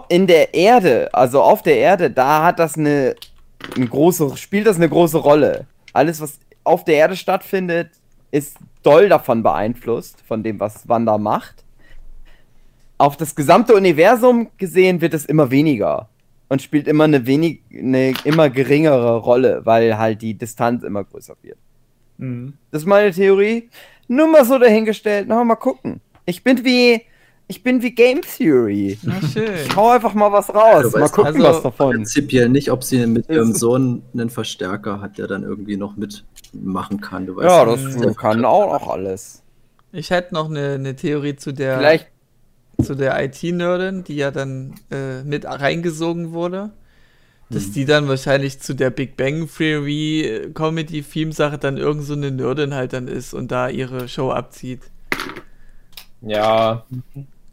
In 0.08 0.26
der 0.26 0.52
Erde, 0.52 1.08
also 1.12 1.42
auf 1.42 1.62
der 1.62 1.78
Erde, 1.78 2.10
da 2.10 2.44
hat 2.44 2.58
das 2.58 2.76
eine, 2.76 3.16
eine 3.74 3.86
große, 3.86 4.36
spielt 4.36 4.66
das 4.66 4.76
eine 4.76 4.88
große 4.88 5.18
Rolle. 5.18 5.66
Alles, 5.92 6.20
was 6.20 6.38
auf 6.64 6.84
der 6.84 6.96
Erde 6.96 7.16
stattfindet, 7.16 7.90
ist 8.30 8.58
doll 8.82 9.08
davon 9.08 9.42
beeinflusst, 9.42 10.22
von 10.28 10.42
dem, 10.42 10.60
was 10.60 10.86
Wanda 10.86 11.16
macht. 11.16 11.64
Auf 12.98 13.16
das 13.16 13.34
gesamte 13.34 13.74
Universum 13.74 14.50
gesehen 14.58 15.00
wird 15.00 15.14
es 15.14 15.24
immer 15.24 15.50
weniger 15.50 16.10
und 16.50 16.60
spielt 16.60 16.86
immer 16.86 17.04
eine 17.04 17.26
wenig, 17.26 17.62
eine 17.72 18.12
immer 18.24 18.50
geringere 18.50 19.16
Rolle, 19.18 19.62
weil 19.64 19.96
halt 19.96 20.20
die 20.20 20.34
Distanz 20.34 20.82
immer 20.82 21.04
größer 21.04 21.36
wird. 21.42 21.56
Mhm. 22.18 22.52
Das 22.70 22.82
ist 22.82 22.86
meine 22.86 23.12
Theorie. 23.12 23.70
Nur 24.08 24.26
mal 24.28 24.44
so 24.44 24.58
dahingestellt. 24.58 25.26
Na, 25.28 25.42
mal 25.44 25.54
gucken. 25.54 26.00
Ich 26.26 26.42
bin 26.44 26.62
wie, 26.64 27.00
ich 27.46 27.62
bin 27.62 27.80
wie 27.82 27.92
Game 27.92 28.20
Theory. 28.22 28.98
Na 29.02 29.20
schön. 29.22 29.54
Ich 29.64 29.74
hau 29.74 29.90
einfach 29.90 30.12
mal 30.12 30.30
was 30.32 30.52
raus. 30.54 30.82
Du 30.82 30.90
mal 30.90 31.02
weißt 31.04 31.14
gucken, 31.14 31.36
also- 31.36 31.44
was 31.44 31.62
davon. 31.62 31.92
Prinzipiell 31.96 32.48
nicht, 32.48 32.70
ob 32.70 32.82
sie 32.84 33.06
mit 33.06 33.28
ihrem 33.30 33.54
Sohn 33.54 34.02
einen 34.12 34.28
Verstärker 34.28 35.00
hat, 35.00 35.18
der 35.18 35.28
dann 35.28 35.44
irgendwie 35.44 35.76
noch 35.76 35.96
mitmachen 35.96 37.00
kann. 37.00 37.26
Du 37.26 37.36
weißt 37.36 37.46
Ja, 37.48 37.64
das 37.64 37.96
der- 37.96 38.14
kann 38.14 38.44
auch 38.44 38.72
noch 38.72 38.88
alles. 38.88 39.42
Ich 39.92 40.10
hätte 40.10 40.34
noch 40.34 40.50
eine, 40.50 40.74
eine 40.74 40.94
Theorie 40.96 41.36
zu 41.36 41.52
der, 41.52 41.78
Vielleicht, 41.78 42.08
zu 42.82 42.94
der 42.94 43.22
IT-Nerdin, 43.24 44.04
die 44.04 44.16
ja 44.16 44.30
dann 44.30 44.74
äh, 44.90 45.22
mit 45.22 45.44
reingesogen 45.44 46.32
wurde. 46.32 46.70
Dass 47.50 47.64
Hm. 47.66 47.72
die 47.72 47.84
dann 47.84 48.08
wahrscheinlich 48.08 48.60
zu 48.60 48.74
der 48.74 48.90
Big 48.90 49.16
Bang 49.16 49.48
Theory 49.48 50.22
äh, 50.22 50.50
Comedy-Theme-Sache 50.52 51.58
dann 51.58 51.76
irgend 51.76 52.04
so 52.04 52.12
eine 52.14 52.30
Nerdin 52.30 52.74
halt 52.74 52.92
dann 52.92 53.08
ist 53.08 53.34
und 53.34 53.50
da 53.50 53.68
ihre 53.68 54.08
Show 54.08 54.30
abzieht. 54.30 54.82
Ja, 56.22 56.84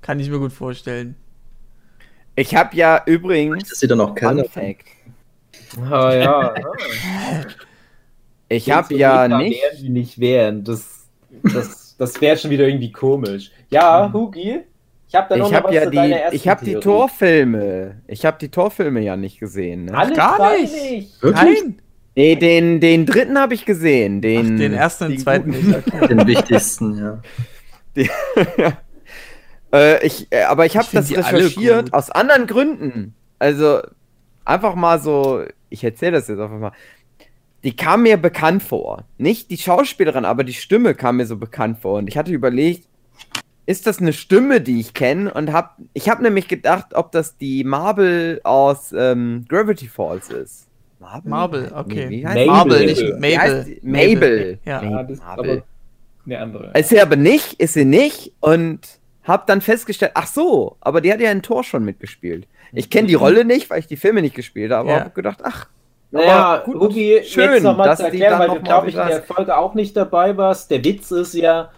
Kann 0.01 0.19
ich 0.19 0.29
mir 0.29 0.39
gut 0.39 0.53
vorstellen. 0.53 1.15
ich 2.35 2.53
habe 2.55 2.75
ja 2.75 3.01
übrigens. 3.05 3.69
dass 3.69 3.79
sie 3.79 3.87
dann 3.87 4.01
auch 4.01 4.15
Fact. 4.15 4.85
ah, 5.89 6.13
ja. 6.13 6.53
Ich 8.49 8.71
habe 8.71 8.95
ja 8.95 9.23
Gegner 9.23 9.37
nicht. 9.39 9.61
Wären, 9.61 9.77
die 9.81 9.89
nicht 9.89 10.19
wären. 10.19 10.63
Das, 10.63 11.07
das, 11.43 11.95
das 11.97 12.21
wäre 12.21 12.37
schon 12.37 12.51
wieder 12.51 12.65
irgendwie 12.67 12.91
komisch. 12.91 13.51
Ja, 13.69 14.11
Hugi, 14.13 14.61
ich 15.07 15.15
habe 15.15 15.27
da 15.29 15.37
noch 15.37 15.49
Ich 15.49 15.55
habe 15.55 15.67
was 15.67 15.75
ja 15.75 15.83
zu 15.83 15.89
die, 15.91 15.97
ersten 15.97 16.35
ich 16.35 16.47
habe 16.47 16.65
die. 16.65 16.75
Torfilme. 16.75 18.01
Ich 18.07 18.25
habe 18.25 18.37
die 18.39 18.49
Torfilme 18.49 19.01
ja 19.01 19.15
nicht 19.15 19.39
gesehen. 19.39 19.85
Ne? 19.85 19.97
Alle 19.97 20.15
Gar 20.15 20.57
nicht. 20.57 20.73
nicht. 20.73 21.23
Wirklich? 21.23 21.63
Nein! 21.63 21.81
Nee, 22.15 22.35
den, 22.35 22.79
den 22.79 23.05
dritten 23.05 23.37
habe 23.37 23.53
ich 23.53 23.63
gesehen. 23.65 24.21
Den, 24.21 24.55
Ach, 24.55 24.57
den 24.57 24.73
ersten 24.73 25.03
und 25.05 25.11
die 25.11 25.17
zweiten. 25.19 25.51
Den 26.09 26.25
wichtigsten, 26.25 26.97
ja. 26.97 27.21
Äh, 29.73 30.05
ich, 30.05 30.27
äh, 30.29 30.43
aber 30.43 30.65
ich 30.65 30.77
habe 30.77 30.87
das 30.93 31.07
die 31.07 31.15
recherchiert 31.15 31.93
aus 31.93 32.09
anderen 32.09 32.47
Gründen. 32.47 33.15
Also 33.37 33.81
einfach 34.45 34.75
mal 34.75 34.99
so, 34.99 35.43
ich 35.69 35.83
erzähle 35.83 36.13
das 36.13 36.29
jetzt 36.29 36.39
einfach 36.39 36.57
mal. 36.57 36.71
Die 37.65 37.75
kam 37.75 38.03
mir 38.03 38.15
bekannt 38.15 38.63
vor. 38.63 39.03
Nicht 39.17 39.51
die 39.51 39.57
Schauspielerin, 39.57 40.23
aber 40.23 40.45
die 40.45 40.53
Stimme 40.53 40.95
kam 40.95 41.17
mir 41.17 41.25
so 41.25 41.35
bekannt 41.35 41.79
vor. 41.79 41.97
Und 41.97 42.07
ich 42.07 42.17
hatte 42.17 42.31
überlegt, 42.31 42.87
ist 43.67 43.85
das 43.85 43.99
eine 43.99 44.13
Stimme, 44.13 44.61
die 44.61 44.79
ich 44.79 44.93
kenne? 44.95 45.31
Und 45.31 45.51
hab, 45.53 45.77
ich 45.93 46.09
habe 46.09 46.23
nämlich 46.23 46.47
gedacht, 46.47 46.95
ob 46.95 47.11
das 47.11 47.37
die 47.37 47.63
Marble 47.63 48.39
aus 48.43 48.93
ähm, 48.97 49.45
Gravity 49.47 49.87
Falls 49.87 50.29
ist. 50.29 50.67
Marble? 50.99 51.29
Marble, 51.29 51.71
okay. 51.75 52.09
wie 52.09 52.25
heißt 52.25 52.47
Mabel. 52.47 52.47
Marble, 52.47 52.85
nicht 52.85 53.19
Mabel. 53.19 53.63
die? 53.65 53.87
Mabel. 53.87 54.59
Ja. 54.65 54.81
Ja, 54.81 55.03
das 55.03 55.11
ist 55.11 55.23
Marble. 55.23 55.51
aber 55.51 55.63
eine 56.25 56.39
andere. 56.39 56.71
Ist 56.79 56.89
sie 56.89 56.99
aber 57.01 57.15
nicht, 57.17 57.53
ist 57.61 57.73
sie 57.73 57.85
nicht 57.85 58.33
und 58.39 58.79
hab 59.23 59.45
dann 59.47 59.59
festgestellt, 59.61 60.13
ach 60.15 60.27
so, 60.27 60.77
aber 60.79 61.01
die 61.01 61.11
hat 61.11 61.19
ja 61.19 61.29
ein 61.29 61.43
Tor 61.43 61.63
schon 61.63 61.83
mitgespielt. 61.83 62.47
Ich 62.71 62.89
kenne 62.89 63.07
die 63.07 63.15
Rolle 63.15 63.43
nicht, 63.45 63.69
weil 63.69 63.79
ich 63.79 63.87
die 63.87 63.97
Filme 63.97 64.21
nicht 64.21 64.35
gespielt 64.35 64.71
habe, 64.71 64.89
Ja. 64.89 64.95
aber 64.95 65.05
hab 65.05 65.15
gedacht, 65.15 65.39
ach, 65.43 65.67
Naja, 66.11 66.61
gut, 66.65 66.79
Hugi, 66.79 67.21
schön, 67.25 67.51
jetzt 67.51 67.63
nochmal 67.63 67.89
dass 67.89 67.99
zu 67.99 68.09
die 68.11 68.21
erklären, 68.21 68.39
weil 68.39 68.57
du, 68.57 68.63
glaube 68.63 68.87
ich, 68.89 68.95
in 68.95 69.07
der 69.07 69.23
Folge 69.23 69.57
auch 69.57 69.73
nicht 69.73 69.95
dabei 69.97 70.37
warst. 70.37 70.71
Der 70.71 70.83
Witz 70.83 71.11
ist 71.11 71.33
ja, 71.33 71.69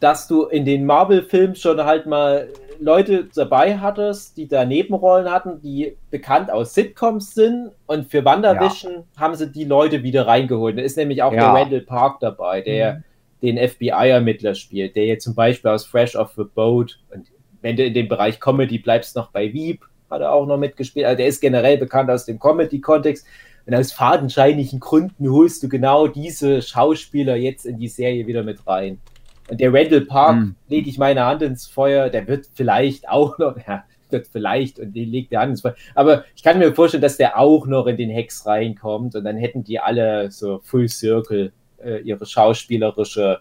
dass 0.00 0.28
du 0.28 0.44
in 0.44 0.64
den 0.64 0.84
Marvel-Filmen 0.86 1.56
schon 1.56 1.82
halt 1.84 2.06
mal 2.06 2.48
Leute 2.78 3.28
dabei 3.34 3.78
hattest, 3.78 4.36
die 4.36 4.48
da 4.48 4.64
Nebenrollen 4.64 5.30
hatten, 5.30 5.60
die 5.62 5.96
bekannt 6.10 6.50
aus 6.50 6.74
Sitcoms 6.74 7.34
sind. 7.34 7.70
Und 7.86 8.10
für 8.10 8.24
WandaVision 8.24 9.04
haben 9.16 9.34
sie 9.34 9.50
die 9.50 9.64
Leute 9.64 10.02
wieder 10.02 10.26
reingeholt. 10.26 10.76
Da 10.76 10.82
ist 10.82 10.96
nämlich 10.96 11.22
auch 11.22 11.32
Ja. 11.32 11.52
der 11.54 11.62
Randall 11.62 11.80
Park 11.80 12.20
dabei, 12.20 12.60
der 12.60 12.94
Mhm. 12.94 13.02
den 13.42 13.56
FBI-Ermittler 13.58 14.54
spielt, 14.54 14.94
der 14.96 15.06
jetzt 15.06 15.24
zum 15.24 15.34
Beispiel 15.34 15.70
aus 15.70 15.86
Fresh 15.86 16.16
Off 16.16 16.32
the 16.36 16.44
Boat 16.44 16.98
und 17.14 17.26
wenn 17.62 17.76
du 17.76 17.84
in 17.84 17.94
dem 17.94 18.06
Bereich 18.08 18.38
Comedy 18.38 18.78
bleibst, 18.78 19.16
noch 19.16 19.30
bei 19.30 19.52
Veep 19.52 19.80
hat 20.10 20.20
er 20.20 20.32
auch 20.32 20.46
noch 20.46 20.58
mitgespielt. 20.58 21.06
Also 21.06 21.16
der 21.16 21.26
ist 21.26 21.40
generell 21.40 21.78
bekannt 21.78 22.10
aus 22.10 22.24
dem 22.26 22.38
Comedy-Kontext. 22.38 23.26
Und 23.66 23.74
aus 23.74 23.90
fadenscheinigen 23.92 24.78
Gründen 24.78 25.28
holst 25.28 25.60
du 25.64 25.68
genau 25.68 26.06
diese 26.06 26.62
Schauspieler 26.62 27.34
jetzt 27.34 27.66
in 27.66 27.78
die 27.78 27.88
Serie 27.88 28.24
wieder 28.28 28.44
mit 28.44 28.64
rein. 28.68 29.00
Und 29.48 29.60
der 29.60 29.72
Randall 29.72 30.00
Park, 30.02 30.36
Mhm. 30.36 30.54
lege 30.68 30.90
ich 30.90 30.98
meine 30.98 31.24
Hand 31.24 31.42
ins 31.42 31.66
Feuer, 31.66 32.08
der 32.10 32.26
wird 32.26 32.46
vielleicht 32.54 33.08
auch 33.08 33.38
noch, 33.38 33.56
ja, 33.66 33.84
wird 34.10 34.26
vielleicht 34.28 34.78
und 34.78 34.92
den 34.94 35.10
legt 35.10 35.32
die 35.32 35.38
Hand 35.38 35.50
ins 35.50 35.60
Feuer. 35.62 35.74
Aber 35.94 36.24
ich 36.36 36.42
kann 36.42 36.58
mir 36.58 36.74
vorstellen, 36.74 37.02
dass 37.02 37.16
der 37.16 37.38
auch 37.38 37.66
noch 37.66 37.86
in 37.86 37.96
den 37.96 38.10
Hex 38.10 38.46
reinkommt 38.46 39.14
und 39.16 39.24
dann 39.24 39.36
hätten 39.36 39.64
die 39.64 39.80
alle 39.80 40.30
so 40.30 40.60
Full 40.64 40.88
Circle 40.88 41.52
äh, 41.84 41.98
ihre 42.02 42.24
schauspielerische 42.26 43.40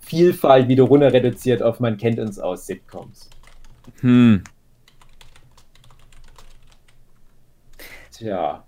Vielfalt 0.00 0.68
wieder 0.68 0.82
runter 0.84 1.12
reduziert 1.12 1.62
auf 1.62 1.80
man 1.80 1.96
kennt 1.96 2.18
uns 2.18 2.38
aus 2.38 2.66
Sitcoms. 2.66 3.30
hm. 4.00 4.44
Tja. 8.12 8.64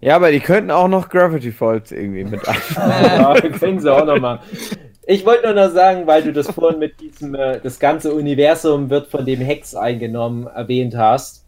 Ja, 0.00 0.16
aber 0.16 0.30
die 0.30 0.40
könnten 0.40 0.70
auch 0.70 0.88
noch 0.88 1.08
Gravity 1.08 1.52
Falls 1.52 1.90
irgendwie 1.92 2.24
mit 2.24 2.46
ein. 2.48 2.56
Ja, 2.76 3.34
können 3.40 3.80
sie 3.80 3.92
auch 3.92 4.04
noch 4.04 4.18
machen. 4.20 4.40
Ich 5.10 5.24
wollte 5.24 5.46
nur 5.46 5.54
noch 5.54 5.72
sagen, 5.72 6.06
weil 6.06 6.22
du 6.22 6.34
das 6.34 6.50
vorhin 6.50 6.78
mit 6.78 7.00
diesem, 7.00 7.34
äh, 7.34 7.58
das 7.60 7.78
ganze 7.78 8.12
Universum 8.12 8.90
wird 8.90 9.06
von 9.06 9.24
dem 9.24 9.40
Hex 9.40 9.74
eingenommen 9.74 10.46
erwähnt 10.48 10.94
hast. 10.94 11.46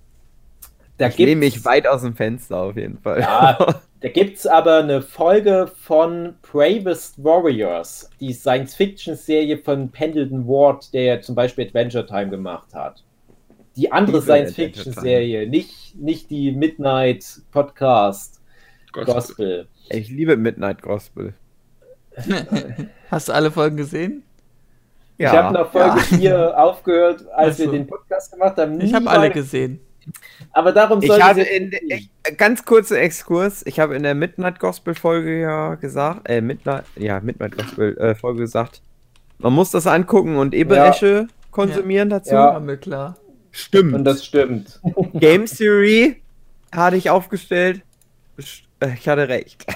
Da 0.96 1.08
Ich 1.08 1.18
nehme 1.18 1.40
mich 1.40 1.62
weit 1.66 1.86
aus 1.86 2.00
dem 2.00 2.16
Fenster 2.16 2.56
auf 2.56 2.76
jeden 2.76 2.96
Fall. 2.96 3.20
Ja, 3.20 3.58
da 4.00 4.08
gibt 4.08 4.38
es 4.38 4.46
aber 4.46 4.78
eine 4.78 5.02
Folge 5.02 5.70
von 5.78 6.36
Bravest 6.40 7.22
Warriors, 7.22 8.08
die 8.18 8.32
Science-Fiction-Serie 8.32 9.58
von 9.58 9.90
Pendleton 9.90 10.48
Ward, 10.48 10.94
der 10.94 11.02
ja 11.02 11.20
zum 11.20 11.34
Beispiel 11.34 11.66
Adventure 11.66 12.06
Time 12.06 12.30
gemacht 12.30 12.72
hat. 12.72 13.04
Die 13.76 13.92
andere 13.92 14.22
Science-Fiction-Serie, 14.22 15.46
nicht, 15.46 16.00
nicht 16.00 16.30
die 16.30 16.52
Midnight 16.52 17.42
Podcast 17.52 18.40
Gospel. 18.92 19.14
Gospel. 19.14 19.68
Ich 19.90 20.08
liebe 20.08 20.38
Midnight 20.38 20.80
Gospel. 20.80 21.34
Hast 23.11 23.28
du 23.28 23.32
alle 23.32 23.50
Folgen 23.50 23.76
gesehen? 23.76 24.22
Ich 25.18 25.26
habe 25.26 25.52
nach 25.52 25.70
Folge 25.70 25.98
Ja. 26.12 26.18
4 26.18 26.58
aufgehört, 26.64 27.24
als 27.34 27.54
Ach 27.54 27.58
so. 27.58 27.64
wir 27.64 27.78
den 27.78 27.86
Podcast 27.86 28.32
gemacht 28.32 28.56
haben. 28.56 28.80
Ich 28.80 28.94
habe 28.94 29.08
alle 29.11 29.30
gesehen. 29.30 29.80
Aber 30.52 30.72
darum 30.72 31.00
soll 31.02 31.18
Ich 31.18 31.22
habe 31.22 31.42
in 31.42 31.70
ich, 31.88 32.08
ganz 32.38 32.64
kurzer 32.64 32.98
Exkurs, 33.00 33.64
ich 33.66 33.78
habe 33.78 33.94
in 33.94 34.02
der 34.02 34.14
Midnight 34.14 34.58
Gospel 34.58 34.94
Folge 34.94 35.40
ja 35.40 35.74
gesagt, 35.74 36.28
äh, 36.28 36.40
Midnight, 36.40 36.84
ja, 36.96 37.20
Midnight 37.20 37.56
Gospel 37.56 37.96
äh, 37.98 38.14
Folge 38.14 38.40
gesagt, 38.40 38.80
man 39.38 39.52
muss 39.52 39.70
das 39.70 39.86
angucken 39.86 40.36
und 40.36 40.54
Eberesche 40.54 41.26
konsumieren 41.50 42.08
dazu. 42.08 42.34
Ja. 42.34 42.58
Mir 42.58 42.78
klar. 42.78 43.16
Stimmt. 43.52 43.94
Und 43.94 44.04
das 44.04 44.24
stimmt. 44.24 44.80
Game 45.14 45.44
Theory 45.46 46.22
hatte 46.72 46.96
ich 46.96 47.11
aufgestellt. 47.11 47.82
Äh, 48.80 48.94
Ich 48.94 49.06
hatte 49.08 49.28
recht. 49.28 49.66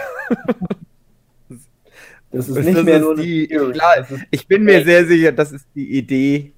Das 2.37 2.49
ist 2.49 2.57
Das 2.57 2.65
nicht 2.65 2.77
ist 2.79 2.85
mehr 2.85 2.99
nur 3.01 3.13
eine 3.15 3.23
die- 3.23 3.47
Theory. 3.49 3.73
klar, 3.73 3.95
Das 3.99 4.11
ist 4.11 4.25
Ich 4.31 4.47
bin 4.49 4.65
mir 4.65 4.85
sehr 4.85 5.05
sicher, 5.07 5.33
das 5.33 5.53
ist 5.53 5.67
die 5.75 5.97
Idee 5.99 6.53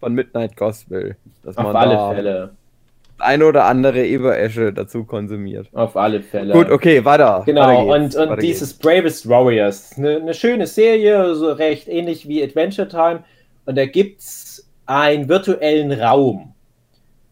von 0.00 0.14
Midnight 0.14 0.56
Gospel. 0.56 1.16
Dass 1.42 1.56
auf 1.56 1.64
man 1.64 1.76
alle 1.76 1.94
da 1.94 2.14
Fälle. 2.14 2.50
ein 3.18 3.42
oder 3.42 3.64
andere 3.64 4.06
Eberesche 4.06 4.72
dazu 4.72 5.04
konsumiert. 5.04 5.68
Auf 5.72 5.96
alle 5.96 6.22
Fälle. 6.22 6.52
Gut, 6.52 6.70
okay, 6.70 7.04
weiter. 7.04 7.42
Genau, 7.46 7.62
weiter 7.88 8.00
geht's, 8.00 8.16
und, 8.16 8.22
und 8.22 8.30
weiter 8.30 8.40
dieses 8.40 8.74
Bravest 8.74 9.28
Warriors, 9.28 9.92
eine, 9.98 10.16
eine 10.16 10.34
schöne 10.34 10.66
Serie, 10.66 11.34
so 11.34 11.52
recht 11.52 11.88
ähnlich 11.88 12.28
wie 12.28 12.42
Adventure 12.42 12.88
Time. 12.88 13.24
Und 13.66 13.76
da 13.76 13.86
gibt 13.86 14.20
es 14.20 14.68
einen 14.86 15.28
virtuellen 15.28 15.92
Raum. 15.92 16.54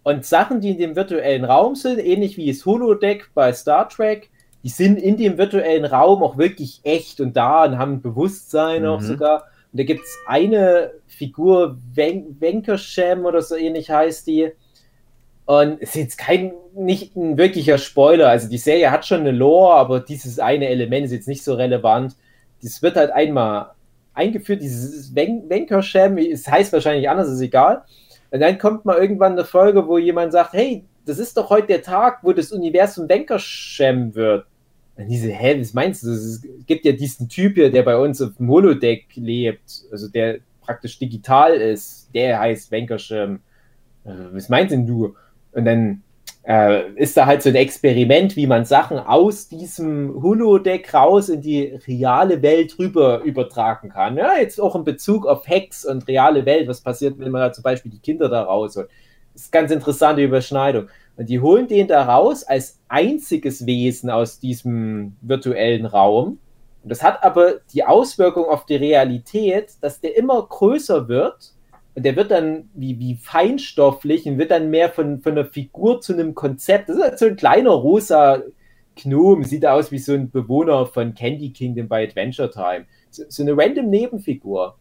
Und 0.03 0.25
Sachen, 0.25 0.61
die 0.61 0.71
in 0.71 0.79
dem 0.79 0.97
virtuellen 0.97 1.45
Raum 1.45 1.75
sind, 1.75 1.99
ähnlich 1.99 2.37
wie 2.37 2.49
das 2.53 2.65
Holodeck 2.67 3.31
bei 3.35 3.53
Star 3.53 3.89
Trek, 3.89 4.29
die 4.67 4.71
sind 4.73 5.01
in 5.01 5.17
dem 5.17 5.39
virtuellen 5.39 5.85
Raum 5.85 6.25
auch 6.25 6.39
wirklich 6.39 6.81
echt 6.83 7.21
und 7.21 7.37
da 7.37 7.67
und 7.67 7.79
haben 7.79 8.03
Bewusstsein 8.03 8.85
auch 8.85 9.01
Mhm. 9.01 9.05
sogar. 9.05 9.45
Und 9.71 9.79
da 9.79 9.85
gibt 9.85 10.03
es 10.03 10.19
eine 10.27 10.91
Figur, 11.07 11.79
Wen 11.95 12.37
Wenkersham 12.41 13.27
oder 13.27 13.43
so 13.43 13.55
ähnlich 13.55 13.91
heißt 13.91 14.27
die. 14.27 14.51
Und 15.45 15.81
es 15.81 15.91
ist 15.91 15.95
jetzt 15.95 16.19
kein, 16.19 16.53
nicht 16.75 17.15
ein 17.15 17.39
wirklicher 17.39 17.79
Spoiler. 17.79 18.29
Also 18.29 18.49
die 18.49 18.59
Serie 18.59 18.91
hat 18.91 19.07
schon 19.07 19.21
eine 19.21 19.31
Lore, 19.31 19.75
aber 19.75 20.01
dieses 20.01 20.41
eine 20.41 20.67
Element 20.69 21.07
ist 21.07 21.13
jetzt 21.13 21.29
nicht 21.29 21.45
so 21.45 21.55
relevant. 21.55 22.17
Das 22.61 22.83
wird 22.83 22.97
halt 22.97 23.13
einmal 23.13 23.71
eingeführt, 24.15 24.63
dieses 24.63 25.15
Wen 25.15 25.49
Wenkersham, 25.49 26.19
es 26.19 26.49
heißt 26.51 26.73
wahrscheinlich 26.73 27.09
anders, 27.09 27.29
ist 27.29 27.41
egal. 27.41 27.85
Und 28.33 28.41
dann 28.41 28.59
kommt 28.59 28.85
mal 28.85 28.99
irgendwann 28.99 29.35
eine 29.35 29.45
Folge, 29.45 29.87
wo 29.87 29.97
jemand 29.97 30.33
sagt, 30.33 30.55
hey, 30.55 30.85
das 31.05 31.21
ist 31.21 31.37
doch 31.37 31.51
heute 31.51 31.69
der 31.69 31.83
Tag, 31.83 32.19
wo 32.23 32.33
das 32.33 32.51
Universum 32.51 33.09
Wenkersham 33.09 34.13
wird. 34.17 34.45
Und 34.97 35.09
diese, 35.09 35.29
hä, 35.29 35.61
was 35.61 35.75
meinst 35.75 36.03
du? 36.03 36.11
Es 36.11 36.43
gibt 36.67 36.85
ja 36.85 36.93
diesen 36.93 37.29
Typ 37.29 37.55
hier, 37.55 37.71
der 37.71 37.83
bei 37.83 37.97
uns 37.97 38.23
auf 38.23 38.37
dem 38.37 38.49
Holodeck 38.49 39.07
lebt, 39.15 39.85
also 39.93 40.09
der 40.09 40.39
praktisch 40.63 40.99
digital 40.99 41.53
ist, 41.53 42.09
der 42.15 42.41
heißt 42.41 42.71
Wenkerschirm. 42.71 43.41
Äh, 44.05 44.11
was 44.33 44.49
meinst 44.49 44.73
denn 44.73 44.87
du? 44.87 45.15
Und 45.53 45.65
dann 45.65 46.03
äh, 46.47 46.93
ist 46.95 47.17
da 47.17 47.27
halt 47.27 47.43
so 47.43 47.49
ein 47.49 47.57
Experiment, 47.57 48.37
wie 48.37 48.47
man 48.47 48.65
Sachen 48.65 48.99
aus 48.99 49.49
diesem 49.49 50.23
Holodeck 50.23 50.93
raus 50.95 51.29
in 51.29 51.41
die 51.41 51.79
reale 51.87 52.41
Welt 52.41 52.79
rüber 52.79 53.21
übertragen 53.23 53.91
kann. 53.91 54.17
Ja, 54.17 54.37
jetzt 54.39 54.61
auch 54.61 54.77
in 54.77 54.85
Bezug 54.85 55.27
auf 55.27 55.47
Hacks 55.49 55.85
und 55.85 56.07
reale 56.09 56.47
Welt. 56.47 56.69
Was 56.69 56.81
passiert, 56.81 57.19
wenn 57.19 57.33
man 57.33 57.43
da 57.43 57.53
zum 57.53 57.63
Beispiel 57.63 57.91
die 57.91 57.99
Kinder 57.99 58.29
da 58.29 58.43
rausholt? 58.45 58.89
Das 59.33 59.43
ist 59.43 59.55
eine 59.55 59.63
ganz 59.63 59.73
interessante 59.73 60.23
Überschneidung. 60.23 60.89
Und 61.17 61.29
die 61.29 61.41
holen 61.41 61.67
den 61.67 61.89
da 61.89 62.05
raus 62.05 62.45
als 62.45 62.79
einziges 62.89 63.65
Wesen 63.67 64.11
aus 64.11 64.39
diesem 64.39 65.17
virtuellen 65.23 65.87
Raum. 65.87 66.39
Und 66.83 66.91
das 66.91 67.03
hat 67.03 67.25
aber 67.25 67.55
die 67.73 67.85
Auswirkung 67.85 68.45
auf 68.45 68.67
die 68.67 68.77
Realität, 68.77 69.73
dass 69.81 70.01
der 70.01 70.17
immer 70.17 70.47
größer 70.47 71.09
wird 71.09 71.53
und 71.97 72.05
der 72.05 72.15
wird 72.15 72.31
dann 72.31 72.69
wie, 72.75 72.99
wie 72.99 73.15
feinstofflich 73.15 74.27
und 74.27 74.37
wird 74.37 74.51
dann 74.51 74.69
mehr 74.69 74.91
von, 74.91 75.21
von 75.21 75.33
einer 75.33 75.47
Figur 75.47 76.03
zu 76.03 76.13
einem 76.13 76.35
Konzept. 76.35 76.91
Das 76.91 76.97
ist 76.97 77.03
halt 77.03 77.19
so 77.19 77.27
ein 77.27 77.37
kleiner 77.37 77.71
rosa 77.71 78.43
Gnome, 78.97 79.45
sieht 79.45 79.65
aus 79.65 79.91
wie 79.91 79.99
so 79.99 80.13
ein 80.13 80.31
Bewohner 80.31 80.85
von 80.85 81.15
Candy 81.15 81.51
Kingdom 81.51 81.89
bei 81.89 82.05
Adventure 82.05 82.51
Time. 82.51 82.85
So, 83.11 83.25
so 83.29 83.43
eine 83.43 83.57
random 83.57 83.89
Nebenfigur. 83.89 84.77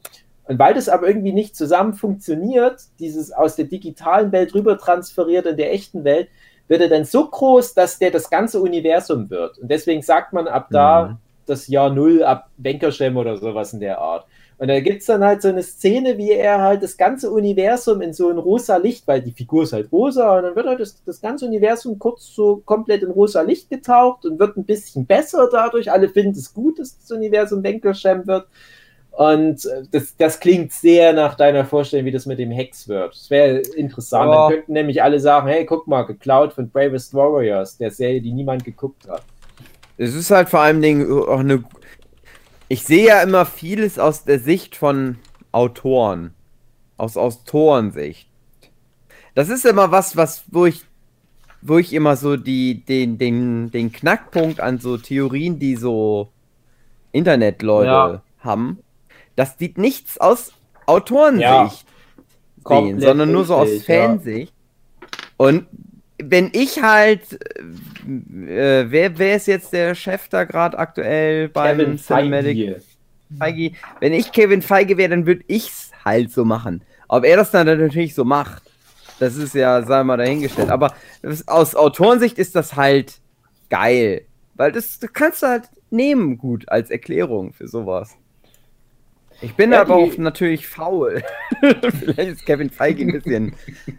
Und 0.48 0.60
weil 0.60 0.74
das 0.74 0.90
aber 0.90 1.08
irgendwie 1.08 1.34
nicht 1.34 1.56
zusammen 1.56 1.94
funktioniert, 1.94 2.82
dieses 3.00 3.32
aus 3.32 3.56
der 3.56 3.66
digitalen 3.66 4.32
Welt 4.32 4.54
rüber 4.54 4.78
transferiert 4.78 5.46
in 5.46 5.58
der 5.58 5.74
echten 5.74 6.04
Welt, 6.04 6.30
wird 6.68 6.82
er 6.82 6.90
dann 6.90 7.06
so 7.06 7.28
groß, 7.28 7.74
dass 7.74 8.00
der 8.00 8.12
das 8.12 8.30
ganze 8.30 8.60
Universum 8.62 9.30
wird. 9.30 9.58
Und 9.58 9.70
deswegen 9.70 10.02
sagt 10.02 10.34
man 10.34 10.48
ab 10.48 10.68
da 10.72 11.06
mhm. 11.06 11.18
das 11.46 11.68
Jahr 11.68 11.90
Null, 11.90 12.24
ab 12.24 12.50
Wenkerschem 12.58 13.18
oder 13.18 13.38
sowas 13.38 13.74
in 13.74 13.80
der 13.80 14.00
Art. 14.00 14.26
Und 14.58 14.70
da 14.70 14.80
gibt 14.80 15.02
es 15.02 15.08
dann 15.08 15.24
halt 15.24 15.42
so 15.42 15.50
eine 15.50 15.64
Szene, 15.64 16.18
wie 16.18 16.32
er 16.32 16.62
halt 16.62 16.82
das 16.82 16.96
ganze 16.96 17.30
Universum 17.30 18.02
in 18.02 18.14
so 18.14 18.30
ein 18.30 18.38
rosa 18.38 18.78
Licht, 18.78 19.06
weil 19.06 19.22
die 19.22 19.34
Figur 19.34 19.64
ist 19.64 19.74
halt 19.74 19.92
rosa, 19.92 20.38
und 20.38 20.44
dann 20.44 20.56
wird 20.56 20.66
halt 20.66 20.80
das, 20.80 21.04
das 21.04 21.20
ganze 21.20 21.46
Universum 21.46 22.00
kurz 22.00 22.34
so 22.34 22.62
komplett 22.64 23.04
in 23.04 23.12
rosa 23.12 23.42
Licht 23.42 23.70
getaucht 23.70 24.26
und 24.26 24.40
wird 24.40 24.56
ein 24.56 24.64
bisschen 24.64 25.06
besser 25.06 25.50
dadurch. 25.52 25.92
Alle 25.92 26.08
finden 26.08 26.40
es 26.40 26.54
gut, 26.54 26.80
dass 26.80 26.98
das 26.98 27.12
Universum 27.12 27.64
Wenkerschem 27.64 28.26
wird. 28.28 28.48
Und 29.16 29.66
äh, 29.66 29.84
das, 29.92 30.16
das 30.18 30.40
klingt 30.40 30.74
sehr 30.74 31.14
nach 31.14 31.36
deiner 31.36 31.64
Vorstellung, 31.64 32.06
wie 32.06 32.12
das 32.12 32.26
mit 32.26 32.38
dem 32.38 32.52
Hex 32.52 32.88
wird. 32.90 33.16
Das 33.16 33.30
wäre 33.30 33.60
interessant. 33.60 34.30
Oh. 34.30 34.34
Dann 34.34 34.52
könnten 34.52 34.74
nämlich 34.74 35.02
alle 35.02 35.20
sagen: 35.20 35.48
Hey, 35.48 35.66
guck 35.66 35.88
mal, 35.88 36.04
geklaut 36.04 36.54
von 36.54 36.70
Bravest 36.70 37.14
Warriors, 37.14 37.78
der 37.78 37.92
Serie, 37.92 38.22
die 38.22 38.34
niemand 38.34 38.66
geguckt 38.66 39.08
hat. 39.08 39.24
Es 39.98 40.14
ist 40.14 40.32
halt 40.32 40.50
vor 40.50 40.60
allen 40.60 40.82
Dingen 40.82 41.10
auch 41.10 41.40
eine. 41.40 41.64
Ich 42.68 42.84
sehe 42.84 43.08
ja 43.08 43.22
immer 43.22 43.46
vieles 43.46 44.00
aus 44.00 44.26
der 44.26 44.40
Sicht 44.40 44.76
von 44.76 45.18
Autoren. 45.54 46.34
Aus 46.98 47.16
Autorensicht. 47.16 48.28
Das 49.34 49.50
ist 49.50 49.66
immer 49.66 49.92
was, 49.92 50.18
was, 50.18 50.44
wo 50.48 50.66
ich, 50.66 50.84
wo 51.62 51.78
ich 51.78 51.94
immer 51.94 52.16
so 52.16 52.38
die, 52.38 52.84
den, 52.86 53.18
den, 53.18 53.70
den 53.72 53.92
Knackpunkt 53.92 54.60
an 54.60 54.80
so 54.80 54.98
Theorien, 54.98 55.60
die 55.60 55.76
so 55.76 56.30
Internetleute 57.12 57.90
ja. 57.90 58.22
haben, 58.40 58.80
dass 59.36 59.58
die 59.58 59.74
nichts 59.78 60.18
aus 60.18 60.54
Autorensicht 60.86 61.44
ja, 61.44 61.70
sehen, 62.68 63.00
sondern 63.00 63.32
nur 63.32 63.46
so 63.46 63.56
aus 63.56 63.84
Fansicht. 63.84 64.54
Ja. 65.02 65.08
Und 65.38 65.68
wenn 66.18 66.50
ich 66.54 66.82
halt, 66.82 67.34
äh, 68.08 68.86
wer, 68.90 69.18
wer 69.18 69.36
ist 69.36 69.48
jetzt 69.48 69.74
der 69.74 69.96
Chef 69.96 70.30
da 70.30 70.44
gerade 70.46 70.78
aktuell 70.78 71.50
beim 71.50 71.78
Kevin 71.78 71.98
Cinematic? 71.98 72.58
Feige. 72.58 72.82
Feige. 73.38 73.72
Wenn 74.00 74.14
ich 74.14 74.32
Kevin 74.32 74.62
Feige 74.62 74.98
wäre, 74.98 75.10
dann 75.10 75.26
würde 75.26 75.44
ich's 75.48 75.92
halt 76.04 76.32
so 76.32 76.46
machen. 76.46 76.84
Ob 77.08 77.26
er 77.26 77.38
das 77.38 77.52
dann 77.52 77.68
natürlich 77.68 78.16
so 78.16 78.24
macht, 78.24 78.64
das 79.20 79.36
ist 79.36 79.56
ja, 79.56 79.82
sei 79.84 80.04
mal 80.04 80.18
dahingestellt. 80.18 80.70
Aber 80.70 80.94
das, 81.22 81.48
aus 81.48 81.76
Autorensicht 81.76 82.38
ist 82.38 82.56
das 82.56 82.76
halt 82.76 83.20
geil. 83.70 84.26
Weil 84.56 84.72
das, 84.72 85.00
das 85.00 85.12
kannst 85.12 85.44
du 85.44 85.48
halt 85.48 85.64
nehmen 85.90 86.38
gut 86.38 86.70
als 86.70 86.90
Erklärung 86.90 87.54
für 87.54 87.68
sowas. 87.68 88.16
Ich 89.42 89.56
bin 89.56 89.72
ja, 89.72 89.82
aber 89.82 89.96
auch 89.96 90.18
natürlich 90.18 90.68
faul. 90.68 91.22
vielleicht 91.62 92.32
ist 92.32 92.46
Kevin 92.46 92.70
Feige 92.70 93.04
ein 93.04 93.12
bisschen. 93.12 93.56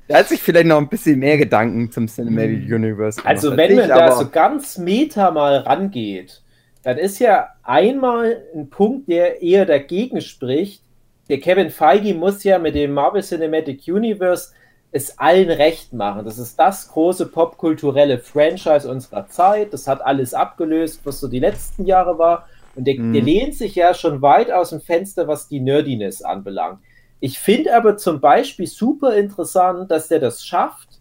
Der 0.09 0.19
hat 0.19 0.29
sich 0.29 0.43
vielleicht 0.43 0.67
noch 0.67 0.79
ein 0.79 0.89
bisschen 0.89 1.19
mehr 1.19 1.37
Gedanken 1.37 1.91
zum 1.91 2.07
Cinematic 2.07 2.73
Universe 2.73 3.21
gemacht. 3.21 3.37
Also, 3.37 3.57
wenn 3.57 3.77
man 3.77 3.89
da 3.89 4.13
so 4.13 4.29
ganz 4.29 4.79
meta 4.79 5.31
mal 5.31 5.59
rangeht, 5.59 6.43
dann 6.83 6.99
ist 6.99 7.19
ja 7.19 7.49
einmal 7.63 8.43
ein 8.55 8.71
Punkt, 8.71 9.09
der 9.09 9.43
eher 9.43 9.67
dagegen 9.67 10.21
spricht. 10.21 10.83
Der 11.29 11.41
Kevin 11.41 11.71
Feige 11.71 12.15
muss 12.15 12.45
ja 12.45 12.59
mit 12.59 12.75
dem 12.75 12.93
Marvel 12.93 13.23
Cinematic 13.23 13.83
Universe 13.89 14.51
es 14.93 15.19
allen 15.19 15.51
recht 15.51 15.93
machen. 15.93 16.25
Das 16.25 16.39
ist 16.39 16.59
das 16.59 16.89
große 16.89 17.27
popkulturelle 17.27 18.19
Franchise 18.19 18.89
unserer 18.89 19.29
Zeit. 19.29 19.73
Das 19.73 19.87
hat 19.87 20.01
alles 20.01 20.33
abgelöst, 20.33 21.01
was 21.05 21.21
so 21.21 21.29
die 21.29 21.41
letzten 21.41 21.85
Jahre 21.85 22.19
war. 22.19 22.49
Und 22.77 22.87
der, 22.87 22.99
mhm. 22.99 23.13
der 23.15 23.23
lehnt 23.23 23.55
sich 23.55 23.75
ja 23.75 23.95
schon 23.95 24.23
weit 24.23 24.51
aus 24.51 24.71
dem 24.71 24.81
Fenster, 24.81 25.27
was 25.27 25.49
die 25.49 25.61
Nerdiness 25.61 26.23
anbelangt. 26.23 26.81
Ich 27.21 27.39
finde 27.39 27.75
aber 27.75 27.97
zum 27.97 28.21
Beispiel 28.21 28.67
super 28.67 29.17
interessant, 29.17 29.91
dass 29.91 30.09
der 30.09 30.21
das 30.21 30.45
schafft, 30.45 31.01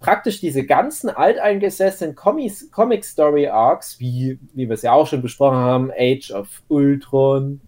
praktisch 0.00 0.40
diese 0.40 0.64
ganzen 0.66 1.08
alteingesessenen 1.08 2.14
Comic 2.16 3.04
Story 3.04 3.46
Arcs, 3.46 3.98
wie, 4.00 4.38
wie 4.52 4.68
wir 4.68 4.74
es 4.74 4.82
ja 4.82 4.92
auch 4.92 5.06
schon 5.06 5.22
besprochen 5.22 5.56
haben, 5.56 5.90
Age 5.96 6.32
of 6.32 6.48
Ultron 6.68 7.60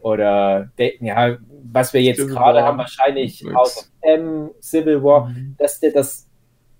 oder 0.00 0.70
ja, 0.76 1.38
was 1.64 1.92
wir 1.92 2.02
jetzt 2.02 2.28
gerade 2.28 2.62
haben, 2.62 2.78
wahrscheinlich 2.78 3.44
House 3.52 3.78
of 3.78 3.88
M, 4.02 4.50
Civil 4.60 5.02
War, 5.02 5.28
mhm. 5.28 5.56
dass 5.58 5.80
der 5.80 5.90
das 5.90 6.28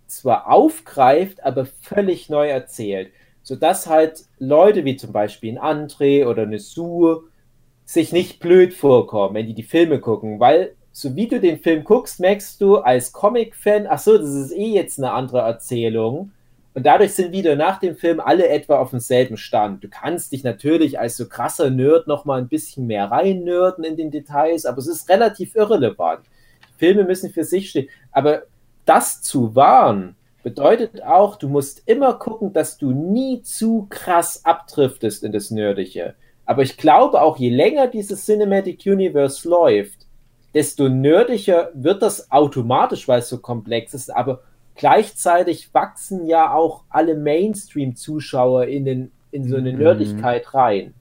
zwar 0.07 0.51
aufgreift, 0.51 1.43
aber 1.43 1.67
völlig 1.67 2.29
neu 2.29 2.49
erzählt 2.49 3.11
sodass 3.43 3.87
halt 3.87 4.25
Leute 4.39 4.85
wie 4.85 4.97
zum 4.97 5.13
Beispiel 5.13 5.59
ein 5.59 5.87
André 5.87 6.27
oder 6.27 6.43
eine 6.43 6.59
Sue 6.59 7.25
sich 7.85 8.13
nicht 8.13 8.41
blöd 8.41 8.73
vorkommen, 8.75 9.35
wenn 9.35 9.47
die 9.47 9.55
die 9.55 9.63
Filme 9.63 10.01
gucken, 10.01 10.41
weil 10.41 10.75
so 10.93 11.17
wie 11.17 11.27
du 11.27 11.41
den 11.41 11.59
Film 11.59 11.85
guckst, 11.85 12.21
merkst 12.21 12.61
du 12.61 12.77
als 12.77 13.13
Comic-Fan, 13.13 13.87
ach 13.89 13.99
so, 13.99 14.19
das 14.19 14.31
ist 14.31 14.53
eh 14.53 14.75
jetzt 14.75 14.99
eine 14.99 15.13
andere 15.13 15.41
Erzählung. 15.41 16.33
Und 16.75 16.87
dadurch 16.87 17.13
sind 17.13 17.33
wieder 17.33 17.55
nach 17.57 17.81
dem 17.81 17.97
Film 17.97 18.21
alle 18.21 18.49
etwa 18.49 18.79
auf 18.79 18.91
demselben 18.91 19.37
Stand. 19.37 19.85
Du 19.85 19.89
kannst 19.89 20.33
dich 20.33 20.43
natürlich 20.43 20.99
als 20.99 21.17
so 21.17 21.29
krasser 21.29 21.71
Nerd 21.71 22.07
noch 22.07 22.25
mal 22.25 22.39
ein 22.39 22.49
bisschen 22.49 22.87
mehr 22.87 23.11
reinnörden 23.11 23.85
in 23.85 23.97
den 23.97 24.11
Details, 24.11 24.65
aber 24.65 24.79
es 24.79 24.87
ist 24.87 25.09
relativ 25.09 25.55
irrelevant. 25.55 26.23
Filme 26.79 27.05
müssen 27.05 27.31
für 27.31 27.45
sich 27.45 27.71
stehen. 27.71 27.89
Aber 28.11 28.45
das 28.87 29.23
zu 29.23 29.55
wahren, 29.55 30.17
bedeutet 30.43 31.03
auch, 31.03 31.37
du 31.37 31.49
musst 31.49 31.83
immer 31.87 32.15
gucken, 32.15 32.53
dass 32.53 32.79
du 32.79 32.93
nie 32.93 33.43
zu 33.43 33.87
krass 33.89 34.45
abdriftest 34.45 35.25
in 35.25 35.33
das 35.33 35.51
Nerdische. 35.51 36.15
Aber 36.45 36.63
ich 36.63 36.77
glaube 36.77 37.23
auch, 37.23 37.37
je 37.37 37.51
länger 37.51 37.87
dieses 37.87 38.27
Cinematic 38.27 38.85
Universe 38.85 39.49
läuft, 39.49 40.07
desto 40.55 40.89
nerdischer 40.89 41.71
wird 41.75 42.03
das 42.03 42.31
automatisch, 42.31 43.09
weil 43.09 43.21
es 43.21 43.29
so 43.29 43.39
komplex 43.39 43.95
ist. 43.95 44.15
Aber 44.15 44.43
gleichzeitig 44.75 45.73
wachsen 45.73 46.27
ja 46.27 46.53
auch 46.53 46.85
alle 46.91 47.15
Mainstream-Zuschauer 47.15 48.65
in, 48.65 48.85
den, 48.85 49.13
in 49.31 49.49
so 49.49 49.57
eine 49.57 49.73
mhm. 49.73 49.79
Nerdigkeit 49.79 50.53
rein. 50.53 50.95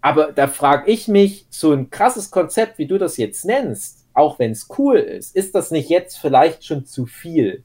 Aber 0.00 0.32
da 0.32 0.48
frage 0.48 0.90
ich 0.90 1.08
mich, 1.08 1.46
so 1.48 1.72
ein 1.72 1.90
krasses 1.90 2.30
Konzept, 2.30 2.78
wie 2.78 2.86
du 2.86 2.98
das 2.98 3.16
jetzt 3.16 3.44
nennst, 3.44 4.06
auch 4.14 4.38
wenn 4.38 4.50
es 4.50 4.68
cool 4.76 4.96
ist, 4.96 5.34
ist 5.34 5.54
das 5.54 5.70
nicht 5.70 5.88
jetzt 5.88 6.18
vielleicht 6.18 6.64
schon 6.64 6.84
zu 6.84 7.06
viel? 7.06 7.62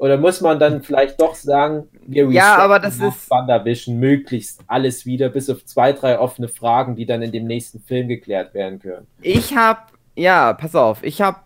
Oder 0.00 0.16
muss 0.16 0.40
man 0.40 0.58
dann 0.58 0.82
vielleicht 0.82 1.20
doch 1.20 1.34
sagen, 1.34 1.86
wir 2.06 2.26
ja, 2.30 2.56
aber 2.56 2.78
das 2.78 2.98
ist 3.00 3.28
WandaVision 3.28 3.98
möglichst 3.98 4.62
alles 4.66 5.04
wieder, 5.04 5.28
bis 5.28 5.50
auf 5.50 5.62
zwei, 5.66 5.92
drei 5.92 6.18
offene 6.18 6.48
Fragen, 6.48 6.96
die 6.96 7.04
dann 7.04 7.20
in 7.20 7.32
dem 7.32 7.44
nächsten 7.44 7.80
Film 7.80 8.08
geklärt 8.08 8.54
werden 8.54 8.78
können? 8.78 9.06
Ich 9.20 9.54
habe, 9.54 9.80
ja, 10.14 10.54
pass 10.54 10.74
auf, 10.74 11.02
ich 11.02 11.20
habe 11.20 11.40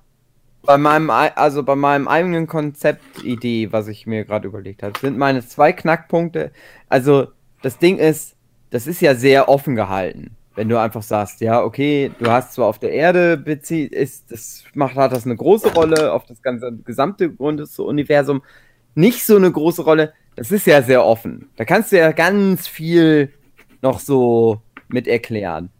bei 0.62 0.78
meinem, 0.78 1.10
also 1.10 1.64
bei 1.64 1.74
meinem 1.74 2.06
eigenen 2.06 2.46
Konzeptidee, 2.46 3.72
was 3.72 3.88
ich 3.88 4.06
mir 4.06 4.24
gerade 4.24 4.46
überlegt 4.46 4.84
habe, 4.84 4.96
sind 5.00 5.18
meine 5.18 5.44
zwei 5.44 5.72
Knackpunkte. 5.72 6.52
Also 6.88 7.26
das 7.60 7.78
Ding 7.78 7.98
ist, 7.98 8.36
das 8.70 8.86
ist 8.86 9.00
ja 9.00 9.16
sehr 9.16 9.48
offen 9.48 9.74
gehalten 9.74 10.36
wenn 10.54 10.68
du 10.68 10.78
einfach 10.78 11.02
sagst, 11.02 11.40
ja, 11.40 11.62
okay, 11.62 12.10
du 12.18 12.30
hast 12.30 12.54
zwar 12.54 12.66
auf 12.66 12.78
der 12.78 12.92
Erde 12.92 13.36
bezieht, 13.36 13.92
ist, 13.92 14.30
das 14.30 14.64
macht, 14.74 14.94
hat 14.94 15.12
das 15.12 15.24
eine 15.24 15.36
große 15.36 15.72
Rolle, 15.74 16.12
auf 16.12 16.26
das 16.26 16.42
ganze 16.42 16.72
gesamte 16.84 17.30
Universum 17.30 18.42
nicht 18.94 19.24
so 19.24 19.36
eine 19.36 19.50
große 19.50 19.82
Rolle. 19.82 20.12
Das 20.36 20.52
ist 20.52 20.66
ja 20.66 20.82
sehr 20.82 21.04
offen. 21.04 21.48
Da 21.56 21.64
kannst 21.64 21.92
du 21.92 21.98
ja 21.98 22.12
ganz 22.12 22.68
viel 22.68 23.32
noch 23.82 23.98
so 23.98 24.60
mit 24.88 25.08
erklären. 25.08 25.70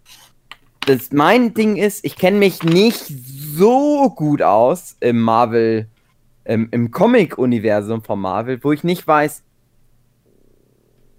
Das, 0.87 1.12
mein 1.12 1.55
Ding 1.55 1.77
ist, 1.77 2.05
ich 2.05 2.16
kenne 2.16 2.39
mich 2.39 2.62
nicht 2.62 3.07
so 3.07 4.11
gut 4.11 4.43
aus 4.43 4.97
im 5.01 5.20
Marvel, 5.20 5.89
im, 6.45 6.68
im 6.72 6.91
Comic-Universum 6.91 8.03
von 8.03 8.20
Marvel, 8.20 8.62
wo 8.62 8.72
ich 8.72 8.85
nicht 8.85 9.07
weiß, 9.07 9.43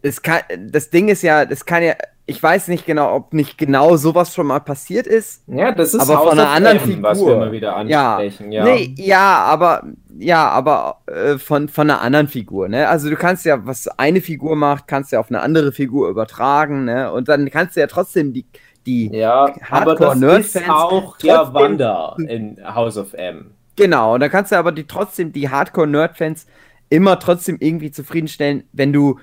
es 0.03 0.21
kann, 0.21 0.41
das 0.67 0.91
Ding 0.91 1.07
ist 1.07 1.23
ja, 1.23 1.45
das 1.45 1.65
kann 1.65 1.81
ja, 1.81 1.95
ich 2.27 2.41
weiß 2.41 2.69
nicht 2.69 2.85
genau, 2.85 3.13
ob 3.15 3.33
nicht 3.33 3.57
genau 3.57 3.97
sowas 3.97 4.33
schon 4.33 4.47
mal 4.47 4.59
passiert 4.59 5.05
ist. 5.05 5.43
Ja, 5.47 5.71
das 5.71 5.93
ist 5.93 6.01
aber 6.01 6.17
House 6.19 6.29
von 6.29 6.39
einer 6.39 6.49
anderen 6.49 6.77
M, 6.77 6.83
Figur. 6.83 7.03
was 7.03 7.19
wir 7.25 7.33
immer 7.35 7.51
wieder 7.51 7.85
Ja. 7.87 8.15
ansprechen. 8.15 8.51
Ja, 8.51 8.63
Nee, 8.65 8.95
ja, 8.97 9.43
aber 9.43 9.83
ja, 10.17 10.49
aber 10.49 11.01
äh, 11.07 11.37
von, 11.37 11.67
von 11.69 11.89
einer 11.89 12.01
anderen 12.01 12.27
Figur, 12.27 12.67
ne? 12.67 12.87
Also 12.87 13.09
du 13.09 13.15
kannst 13.15 13.45
ja, 13.45 13.65
was 13.65 13.87
eine 13.99 14.21
Figur 14.21 14.55
macht, 14.55 14.87
kannst 14.87 15.11
du 15.11 15.17
ja 15.17 15.19
auf 15.19 15.29
eine 15.29 15.41
andere 15.41 15.71
Figur 15.71 16.09
übertragen, 16.09 16.85
ne? 16.85 17.11
Und 17.11 17.27
dann 17.29 17.49
kannst 17.51 17.75
du 17.75 17.81
ja 17.81 17.87
trotzdem 17.87 18.33
die, 18.33 18.45
die 18.85 19.09
ja 19.11 19.45
aber 19.69 19.95
das 19.95 20.15
ist 20.15 20.67
Hardcore-Nerd-Fans 20.67 20.69
auch 20.69 21.17
ja 21.21 21.37
trotzdem- 21.37 21.53
Wanda 21.53 22.15
in 22.27 22.57
House 22.65 22.97
of 22.97 23.13
M. 23.13 23.51
Genau, 23.75 24.13
und 24.15 24.21
dann 24.21 24.31
kannst 24.31 24.51
du 24.51 24.55
aber 24.57 24.71
die 24.71 24.87
trotzdem 24.87 25.31
die 25.33 25.49
Hardcore-Nerd-Fans 25.49 26.47
immer 26.89 27.19
trotzdem 27.19 27.57
irgendwie 27.59 27.91
zufriedenstellen, 27.91 28.63
wenn 28.71 28.93
du, 28.93 29.19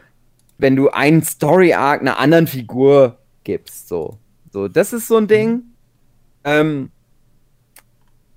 wenn 0.62 0.76
du 0.76 0.90
einen 0.90 1.24
Story-Arc 1.24 2.00
einer 2.00 2.20
anderen 2.20 2.46
Figur 2.46 3.18
gibst. 3.42 3.88
So. 3.88 4.18
So, 4.52 4.68
das 4.68 4.92
ist 4.92 5.08
so 5.08 5.16
ein 5.16 5.26
Ding. 5.26 5.64
Ähm, 6.44 6.92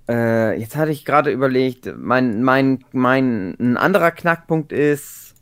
äh, 0.08 0.58
jetzt 0.58 0.74
hatte 0.74 0.90
ich 0.90 1.04
gerade 1.04 1.30
überlegt, 1.30 1.94
mein, 1.96 2.42
mein, 2.42 2.84
mein, 2.90 3.56
ein 3.60 3.76
anderer 3.76 4.10
Knackpunkt 4.10 4.72
ist, 4.72 5.34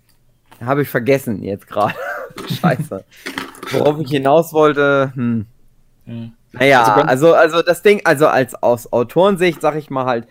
habe 0.60 0.82
ich 0.82 0.90
vergessen 0.90 1.42
jetzt 1.42 1.66
gerade. 1.68 1.94
Scheiße. 2.60 3.02
Worauf 3.70 3.98
ich 4.00 4.10
hinaus 4.10 4.52
wollte, 4.52 5.10
hm. 5.14 5.46
Ja. 6.04 6.30
Naja, 6.52 6.84
Also 6.84 7.32
also, 7.32 7.34
also 7.34 7.62
das 7.62 7.80
Ding, 7.80 8.02
also 8.04 8.26
als 8.26 8.54
aus 8.62 8.92
Autorensicht 8.92 9.62
sag 9.62 9.74
ich 9.76 9.88
mal 9.88 10.04
halt, 10.04 10.28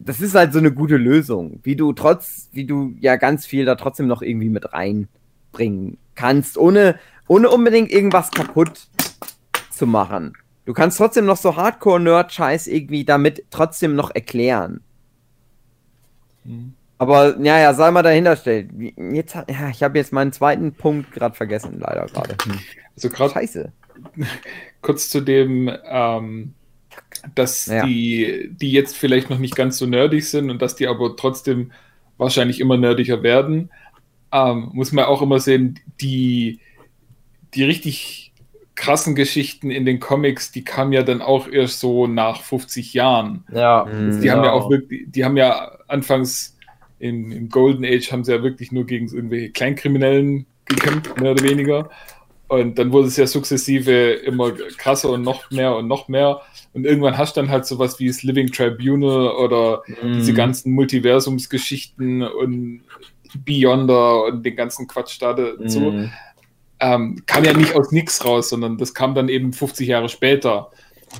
das 0.00 0.20
ist 0.20 0.34
halt 0.34 0.52
so 0.52 0.58
eine 0.58 0.72
gute 0.72 0.96
Lösung, 0.96 1.60
wie 1.62 1.76
du 1.76 1.92
trotz, 1.92 2.48
wie 2.50 2.64
du 2.64 2.96
ja 2.98 3.14
ganz 3.14 3.46
viel 3.46 3.64
da 3.64 3.76
trotzdem 3.76 4.08
noch 4.08 4.20
irgendwie 4.20 4.48
mit 4.48 4.74
reinbringen 5.54 5.98
kannst, 6.14 6.58
ohne, 6.58 6.98
ohne 7.28 7.50
unbedingt 7.50 7.90
irgendwas 7.90 8.30
kaputt 8.30 8.86
zu 9.70 9.86
machen. 9.86 10.34
Du 10.64 10.72
kannst 10.74 10.98
trotzdem 10.98 11.24
noch 11.24 11.36
so 11.36 11.56
Hardcore-Nerd-Scheiß 11.56 12.66
irgendwie 12.68 13.04
damit 13.04 13.44
trotzdem 13.50 13.94
noch 13.96 14.14
erklären. 14.14 14.80
Mhm. 16.44 16.74
Aber 16.98 17.36
ja, 17.40 17.58
ja, 17.58 17.74
sei 17.74 17.90
mal 17.90 18.02
dahinter 18.02 18.36
stellt. 18.36 18.70
Wie- 18.78 18.94
Jetzt, 19.12 19.34
ja, 19.34 19.68
ich 19.70 19.82
habe 19.82 19.98
jetzt 19.98 20.12
meinen 20.12 20.32
zweiten 20.32 20.72
Punkt 20.72 21.10
gerade 21.10 21.34
vergessen, 21.34 21.80
leider 21.80 22.06
gerade. 22.06 22.36
Hm. 22.44 22.58
Also 22.94 23.08
gerade 23.08 23.32
Scheiße. 23.32 23.72
kurz 24.82 25.10
zu 25.10 25.20
dem, 25.20 25.68
ähm, 25.84 26.54
dass 27.34 27.66
Ja. 27.66 27.84
die, 27.84 28.50
die 28.52 28.70
jetzt 28.70 28.96
vielleicht 28.96 29.30
noch 29.30 29.38
nicht 29.38 29.56
ganz 29.56 29.78
so 29.78 29.86
nerdig 29.86 30.28
sind 30.28 30.48
und 30.48 30.62
dass 30.62 30.76
die 30.76 30.86
aber 30.86 31.16
trotzdem 31.16 31.72
wahrscheinlich 32.18 32.60
immer 32.60 32.76
nerdiger 32.76 33.24
werden, 33.24 33.70
ähm, 34.32 34.70
muss 34.72 34.92
man 34.92 35.04
auch 35.04 35.22
immer 35.22 35.38
sehen, 35.40 35.78
die, 36.00 36.60
die 37.54 37.64
richtig 37.64 38.32
krassen 38.74 39.14
Geschichten 39.14 39.70
in 39.70 39.84
den 39.84 40.00
Comics, 40.00 40.50
die 40.50 40.64
kamen 40.64 40.92
ja 40.92 41.02
dann 41.02 41.20
auch 41.22 41.46
erst 41.48 41.80
so 41.80 42.06
nach 42.06 42.42
50 42.42 42.94
Jahren. 42.94 43.44
Ja, 43.52 43.84
Mhm. 43.84 44.20
Die 44.20 44.30
haben 44.30 44.42
ja 44.44 44.50
Genau. 44.50 44.52
auch 44.64 44.70
wirklich, 44.70 45.02
die 45.08 45.24
haben 45.24 45.36
ja 45.36 45.72
anfangs 45.88 46.56
im, 46.98 47.30
im 47.32 47.48
Golden 47.48 47.84
Age 47.84 48.10
haben 48.12 48.24
sie 48.24 48.32
ja 48.32 48.42
wirklich 48.42 48.72
nur 48.72 48.86
gegen 48.86 49.08
irgendwelche 49.08 49.50
Kleinkriminellen 49.50 50.46
gekämpft, 50.66 51.20
mehr 51.20 51.32
oder 51.32 51.42
weniger. 51.44 51.90
Und 52.48 52.78
dann 52.78 52.92
wurde 52.92 53.08
es 53.08 53.16
ja 53.16 53.26
sukzessive 53.26 54.12
immer 54.12 54.52
krasser 54.52 55.10
und 55.10 55.22
noch 55.22 55.50
mehr 55.50 55.74
und 55.76 55.88
noch 55.88 56.08
mehr. 56.08 56.42
Und 56.74 56.84
irgendwann 56.84 57.16
hast 57.18 57.36
du 57.36 57.40
dann 57.40 57.50
halt 57.50 57.66
sowas 57.66 57.98
wie 57.98 58.06
das 58.08 58.22
Living 58.22 58.48
Tribunal 58.52 59.28
oder 59.36 59.82
diese 60.14 60.32
Mhm. 60.32 60.36
ganzen 60.36 60.72
Multiversumsgeschichten 60.72 62.22
und 62.22 62.82
Beyonder 63.38 64.24
und 64.24 64.44
den 64.44 64.56
ganzen 64.56 64.86
Quatsch 64.86 65.20
da 65.20 65.32
dazu. 65.34 65.80
Mhm. 65.80 66.12
Ähm, 66.80 67.22
kam 67.26 67.44
ja 67.44 67.52
nicht 67.52 67.74
aus 67.76 67.92
nix 67.92 68.24
raus, 68.24 68.48
sondern 68.48 68.76
das 68.78 68.92
kam 68.94 69.14
dann 69.14 69.28
eben 69.28 69.52
50 69.52 69.86
Jahre 69.86 70.08
später. 70.08 70.70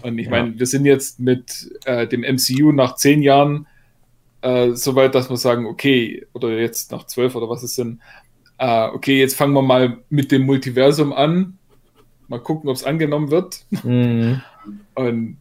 Und 0.02 0.18
ich 0.18 0.26
Ja. 0.26 0.30
meine, 0.32 0.58
wir 0.58 0.66
sind 0.66 0.84
jetzt 0.86 1.20
mit 1.20 1.70
äh, 1.84 2.06
dem 2.08 2.22
MCU 2.22 2.72
nach 2.72 2.96
zehn 2.96 3.22
Jahren 3.22 3.66
äh, 4.40 4.72
so 4.72 4.96
weit, 4.96 5.14
dass 5.14 5.30
wir 5.30 5.36
sagen, 5.36 5.66
okay, 5.66 6.26
oder 6.32 6.50
jetzt 6.58 6.90
nach 6.90 7.06
zwölf 7.06 7.34
oder 7.36 7.48
was 7.48 7.62
es 7.62 7.74
sind, 7.74 8.00
äh, 8.58 8.86
okay, 8.88 9.20
jetzt 9.20 9.36
fangen 9.36 9.52
wir 9.54 9.62
mal 9.62 9.98
mit 10.10 10.32
dem 10.32 10.42
Multiversum 10.42 11.12
an. 11.12 11.58
Mal 12.28 12.40
gucken, 12.40 12.68
ob 12.68 12.76
es 12.76 12.84
angenommen 12.84 13.30
wird. 13.30 13.64
Mhm. 13.84 14.40
Und 14.94 15.36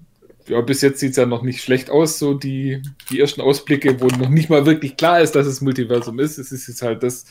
ja, 0.47 0.61
bis 0.61 0.81
jetzt 0.81 0.99
sieht 0.99 1.11
es 1.11 1.17
ja 1.17 1.25
noch 1.25 1.43
nicht 1.43 1.63
schlecht 1.63 1.89
aus, 1.89 2.19
so 2.19 2.33
die, 2.33 2.81
die 3.09 3.19
ersten 3.19 3.41
Ausblicke, 3.41 4.01
wo 4.01 4.07
noch 4.07 4.29
nicht 4.29 4.49
mal 4.49 4.65
wirklich 4.65 4.97
klar 4.97 5.21
ist, 5.21 5.35
dass 5.35 5.47
es 5.47 5.61
Multiversum 5.61 6.19
ist. 6.19 6.37
Es 6.37 6.51
ist 6.51 6.67
jetzt 6.67 6.81
halt 6.81 7.03
das, 7.03 7.25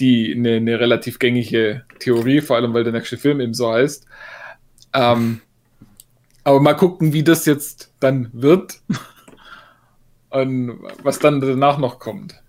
die 0.00 0.34
eine, 0.34 0.56
eine 0.56 0.80
relativ 0.80 1.18
gängige 1.18 1.84
Theorie, 1.98 2.40
vor 2.40 2.56
allem 2.56 2.74
weil 2.74 2.84
der 2.84 2.92
nächste 2.92 3.16
Film 3.16 3.40
eben 3.40 3.54
so 3.54 3.72
heißt. 3.72 4.06
Ähm, 4.92 5.40
aber 6.42 6.60
mal 6.60 6.74
gucken, 6.74 7.12
wie 7.12 7.22
das 7.22 7.46
jetzt 7.46 7.92
dann 8.00 8.28
wird 8.32 8.80
und 10.30 10.80
was 11.02 11.18
dann 11.18 11.40
danach 11.40 11.78
noch 11.78 11.98
kommt. 11.98 12.42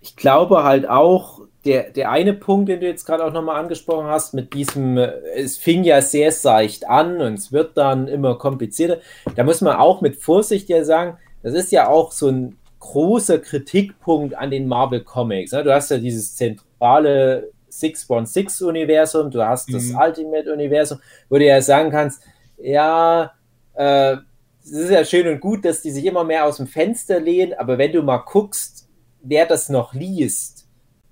Ich 0.00 0.16
glaube 0.16 0.62
halt 0.64 0.88
auch, 0.88 1.42
der, 1.64 1.90
der 1.90 2.10
eine 2.10 2.34
Punkt, 2.34 2.68
den 2.68 2.80
du 2.80 2.86
jetzt 2.86 3.04
gerade 3.04 3.24
auch 3.24 3.32
nochmal 3.32 3.60
angesprochen 3.60 4.06
hast, 4.06 4.32
mit 4.34 4.54
diesem, 4.54 4.96
äh, 4.96 5.12
es 5.34 5.58
fing 5.58 5.84
ja 5.84 6.00
sehr 6.00 6.32
seicht 6.32 6.88
an 6.88 7.20
und 7.20 7.34
es 7.34 7.52
wird 7.52 7.76
dann 7.76 8.08
immer 8.08 8.38
komplizierter. 8.38 8.98
Da 9.34 9.44
muss 9.44 9.60
man 9.60 9.76
auch 9.76 10.00
mit 10.00 10.16
Vorsicht 10.16 10.68
ja 10.68 10.84
sagen, 10.84 11.18
das 11.42 11.54
ist 11.54 11.72
ja 11.72 11.88
auch 11.88 12.12
so 12.12 12.28
ein 12.28 12.56
großer 12.80 13.38
Kritikpunkt 13.38 14.34
an 14.36 14.50
den 14.50 14.68
Marvel 14.68 15.02
Comics. 15.02 15.52
Ne? 15.52 15.64
Du 15.64 15.74
hast 15.74 15.90
ja 15.90 15.98
dieses 15.98 16.36
zentrale 16.36 17.50
616-Universum, 17.70 19.30
du 19.30 19.44
hast 19.44 19.72
das 19.72 19.84
Mhm. 19.84 19.98
Ultimate-Universum, 19.98 21.00
wo 21.28 21.36
du 21.38 21.44
ja 21.44 21.60
sagen 21.60 21.90
kannst, 21.90 22.22
ja, 22.58 23.32
äh, 23.74 24.16
es 24.62 24.72
ist 24.72 24.90
ja 24.90 25.04
schön 25.04 25.28
und 25.28 25.40
gut, 25.40 25.64
dass 25.64 25.82
die 25.82 25.90
sich 25.90 26.04
immer 26.04 26.24
mehr 26.24 26.44
aus 26.44 26.58
dem 26.58 26.66
Fenster 26.66 27.20
lehnen, 27.20 27.54
aber 27.54 27.78
wenn 27.78 27.92
du 27.92 28.02
mal 28.02 28.18
guckst, 28.18 28.88
wer 29.22 29.46
das 29.46 29.68
noch 29.68 29.94
liest, 29.94 30.57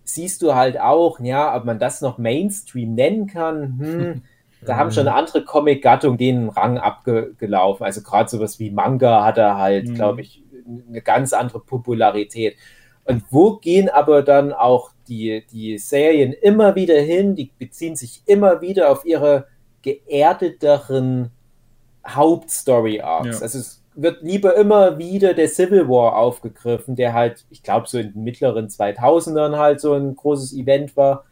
siehst 0.07 0.43
du 0.43 0.55
halt 0.55 0.81
auch, 0.81 1.21
ja, 1.21 1.55
ob 1.57 1.65
man 1.65 1.79
das 1.79 2.01
noch 2.01 2.17
Mainstream 2.19 2.95
nennen 2.95 3.27
kann, 3.27 3.79
hm, 3.79 4.23
da 4.65 4.77
haben 4.77 4.91
schon 4.91 5.09
andere 5.09 5.45
Comic-Gattungen 5.45 6.17
den 6.19 6.49
Rang 6.49 6.79
abgelaufen. 6.79 7.85
Also 7.85 8.03
gerade 8.03 8.29
sowas 8.31 8.59
wie 8.59 8.71
Manga 8.71 9.25
hat 9.25 9.39
er 9.39 9.59
halt, 9.59 9.89
Mhm. 9.89 9.95
glaube 9.95 10.21
ich, 10.23 10.43
eine 10.89 11.03
ganz 11.03 11.33
andere 11.33 11.61
Popularität. 11.61 12.57
Und 13.05 13.23
wo 13.31 13.57
gehen 13.57 13.89
aber 13.89 14.23
dann 14.23 14.53
auch 14.53 14.91
die, 15.07 15.45
die 15.53 15.79
Serien 15.79 16.33
immer 16.33 16.75
wieder 16.75 16.99
hin? 17.01 17.37
Die 17.37 17.53
beziehen 17.57 17.95
sich 17.95 18.23
immer 18.27 18.61
wieder 18.63 18.91
auf 18.91 19.05
ihre 19.05 19.47
geerdeteren 19.83 21.31
Hauptstory-Arcs. 22.07 23.37
Ja. 23.39 23.43
Also 23.43 23.59
es 23.59 23.83
wird 23.97 24.23
lieber 24.23 24.55
immer 24.57 24.99
wieder 24.99 25.35
der 25.35 25.49
Civil 25.49 25.89
War 25.89 26.17
aufgegriffen, 26.17 26.97
der 26.97 27.13
halt, 27.13 27.45
ich 27.51 27.63
glaube, 27.63 27.89
so 27.89 27.99
in 27.99 28.13
den 28.13 28.25
mittleren 28.25 28.69
2000ern 28.69 29.57
halt 29.57 29.81
so 29.81 29.95
ein 29.95 30.15
großes 30.15 30.53
Event 30.55 30.97
war. 30.97 31.25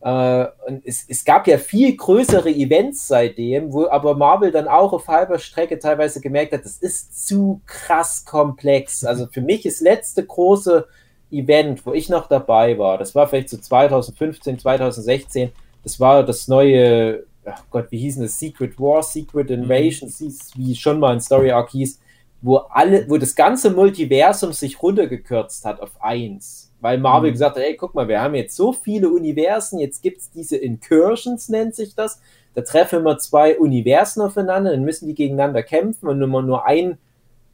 Äh, 0.00 0.46
und 0.66 0.84
es, 0.84 1.06
es 1.08 1.24
gab 1.24 1.46
ja 1.46 1.58
viel 1.58 1.96
größere 1.96 2.50
Events 2.50 3.06
seitdem, 3.06 3.72
wo 3.72 3.86
aber 3.88 4.16
Marvel 4.16 4.50
dann 4.50 4.66
auch 4.66 4.92
auf 4.92 5.06
halber 5.06 5.38
Strecke 5.38 5.78
teilweise 5.78 6.20
gemerkt 6.20 6.52
hat, 6.52 6.64
das 6.64 6.76
ist 6.78 7.26
zu 7.26 7.60
krass 7.66 8.24
komplex. 8.24 9.04
Also 9.04 9.26
für 9.30 9.40
mich 9.40 9.64
ist 9.64 9.80
letzte 9.80 10.26
große 10.26 10.86
Event, 11.30 11.86
wo 11.86 11.92
ich 11.92 12.08
noch 12.08 12.26
dabei 12.26 12.76
war, 12.78 12.98
das 12.98 13.14
war 13.14 13.26
vielleicht 13.28 13.48
so 13.48 13.56
2015, 13.56 14.58
2016, 14.58 15.52
das 15.82 15.98
war 15.98 16.24
das 16.24 16.48
neue, 16.48 17.24
ach 17.44 17.64
Gott, 17.70 17.86
wie 17.90 17.98
hieß 17.98 18.14
denn 18.14 18.24
das? 18.24 18.38
Secret 18.38 18.78
War, 18.78 19.02
Secret 19.02 19.50
Invasion, 19.50 20.08
hieß, 20.08 20.52
wie 20.56 20.74
schon 20.74 21.00
mal 21.00 21.12
ein 21.14 21.20
Story 21.20 21.50
Arc 21.50 21.70
hieß, 21.70 21.98
wo 22.40 22.56
alle, 22.56 23.08
wo 23.08 23.18
das 23.18 23.34
ganze 23.34 23.70
Multiversum 23.70 24.52
sich 24.52 24.82
runtergekürzt 24.82 25.64
hat 25.64 25.80
auf 25.80 26.02
eins. 26.02 26.70
Weil 26.80 26.98
Marvel 26.98 27.30
Mhm. 27.30 27.34
gesagt 27.34 27.56
hat, 27.56 27.62
ey, 27.62 27.76
guck 27.76 27.94
mal, 27.94 28.08
wir 28.08 28.20
haben 28.20 28.34
jetzt 28.34 28.56
so 28.56 28.72
viele 28.72 29.08
Universen, 29.08 29.78
jetzt 29.78 30.02
gibt 30.02 30.18
es 30.18 30.30
diese 30.30 30.56
Incursions, 30.56 31.48
nennt 31.48 31.74
sich 31.76 31.94
das. 31.94 32.20
Da 32.54 32.62
treffen 32.62 32.98
immer 33.00 33.18
zwei 33.18 33.58
Universen 33.58 34.20
aufeinander, 34.20 34.72
dann 34.72 34.84
müssen 34.84 35.06
die 35.06 35.14
gegeneinander 35.14 35.62
kämpfen 35.62 36.08
und 36.08 36.20
immer 36.20 36.42
nur 36.42 36.66
ein 36.66 36.98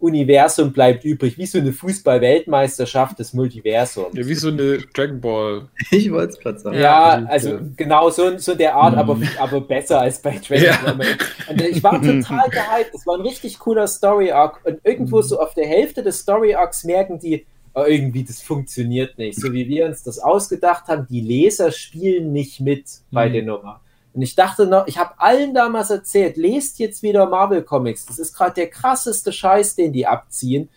Universum 0.01 0.73
bleibt 0.73 1.05
übrig, 1.05 1.37
wie 1.39 1.47
so 1.47 1.59
eine 1.59 1.73
Fußball-Weltmeisterschaft 1.73 3.19
des 3.19 3.33
Multiversums. 3.35 4.15
Ja, 4.17 4.27
wie 4.27 4.35
so 4.35 4.49
eine 4.49 4.79
Dragon 4.95 5.21
Ball. 5.21 5.69
Ich 5.91 6.11
wollte 6.13 6.33
es 6.35 6.39
gerade 6.39 6.59
sagen. 6.59 6.79
Ja, 6.79 7.25
also 7.27 7.59
genau 7.77 8.09
so, 8.11 8.39
so 8.39 8.55
der 8.55 8.75
Art, 8.75 8.93
Mhm. 8.95 8.99
aber, 8.99 9.19
aber 9.39 9.61
besser 9.61 10.01
als 10.01 10.21
bei 10.21 10.39
Dragon 10.49 10.65
Ja. 10.65 10.93
Ball. 10.93 11.07
Und 11.49 11.61
ich 11.63 11.83
war 11.83 12.01
total 12.01 12.49
gehypt. 12.51 12.91
Das 12.95 13.07
war 13.07 13.17
ein 13.17 13.23
richtig 13.23 13.59
cooler 13.59 13.87
Story 13.89 14.31
Arc. 14.31 14.61
Und 14.65 14.79
irgendwo 14.85 15.21
so 15.23 15.41
auf 15.41 15.55
der 15.55 15.67
Hälfte 15.67 16.03
des 16.03 16.21
Story 16.21 16.55
Arcs 16.55 16.85
merken 16.85 17.19
die, 17.19 17.45
oh, 17.75 17.85
irgendwie 17.87 18.23
das 18.25 18.41
funktioniert 18.41 19.19
nicht. 19.19 19.41
So 19.41 19.53
wie 19.53 19.67
wir 19.69 19.87
uns 19.87 20.03
das 20.03 20.19
ausgedacht 20.19 20.87
haben, 20.89 21.07
die 21.11 21.21
Leser 21.21 21.73
spielen 21.73 22.33
nicht 22.33 22.61
mit 22.61 22.85
bei 23.11 23.29
Mhm. 23.29 23.33
der 23.33 23.43
Nummer. 23.43 23.81
Und 24.15 24.23
ich 24.23 24.35
dachte 24.35 24.67
noch, 24.67 24.87
ich 24.87 24.99
habe 24.99 25.15
allen 25.19 25.55
damals 25.55 25.91
erzählt, 25.91 26.37
lest 26.37 26.79
jetzt 26.79 27.03
wieder 27.03 27.29
Marvel 27.29 27.63
Comics. 27.63 28.07
Das 28.07 28.19
ist 28.19 28.35
gerade 28.35 28.55
der 28.55 28.69
krasseste 28.69 29.33
Scheiß, 29.33 29.77
den 29.77 29.93
die 29.93 30.07
abziehen. 30.07 30.69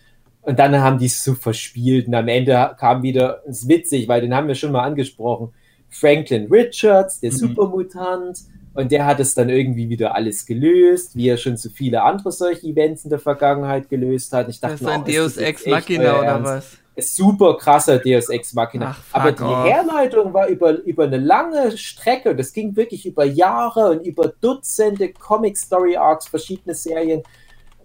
Und 0.42 0.58
dann 0.58 0.78
haben 0.80 0.98
die 0.98 1.06
es 1.06 1.22
so 1.22 1.34
verspielt 1.34 2.08
und 2.08 2.14
am 2.14 2.28
Ende 2.28 2.74
kam 2.78 3.02
wieder, 3.02 3.42
das 3.46 3.60
ist 3.62 3.68
witzig, 3.68 4.08
weil 4.08 4.20
den 4.20 4.34
haben 4.34 4.48
wir 4.48 4.56
schon 4.56 4.72
mal 4.72 4.82
angesprochen, 4.82 5.52
Franklin 5.88 6.48
Richards, 6.50 7.20
der 7.20 7.32
Mhm. 7.32 7.36
Supermutant. 7.36 8.38
Und 8.74 8.90
der 8.90 9.04
hat 9.04 9.20
es 9.20 9.34
dann 9.34 9.50
irgendwie 9.50 9.88
wieder 9.90 10.14
alles 10.14 10.46
gelöst, 10.46 11.14
wie 11.14 11.28
er 11.28 11.36
schon 11.36 11.56
so 11.58 11.68
viele 11.68 12.02
andere 12.02 12.32
solche 12.32 12.66
Events 12.66 13.04
in 13.04 13.10
der 13.10 13.18
Vergangenheit 13.18 13.88
gelöst 13.90 14.32
hat. 14.32 14.48
Ich 14.48 14.60
Das 14.60 14.80
dachte 14.80 14.84
ist 14.84 14.90
ein 14.90 15.02
oh, 15.02 15.04
Deus 15.04 15.34
das 15.34 15.44
Ex 15.44 15.66
Machina 15.66 16.20
oder 16.20 16.42
was? 16.42 16.78
Super 16.98 17.56
krasser 17.56 17.98
Deus 17.98 18.28
Ex 18.28 18.52
Machina. 18.52 18.94
Ach, 18.94 19.02
Aber 19.12 19.32
die 19.32 19.42
off. 19.42 19.66
Herleitung 19.66 20.34
war 20.34 20.48
über, 20.48 20.78
über 20.82 21.04
eine 21.04 21.16
lange 21.18 21.76
Strecke. 21.78 22.36
Das 22.36 22.52
ging 22.52 22.76
wirklich 22.76 23.06
über 23.06 23.24
Jahre 23.24 23.90
und 23.90 24.06
über 24.06 24.32
Dutzende 24.40 25.12
Comic 25.12 25.56
Story 25.56 25.96
Arcs, 25.96 26.28
verschiedene 26.28 26.74
Serien. 26.74 27.22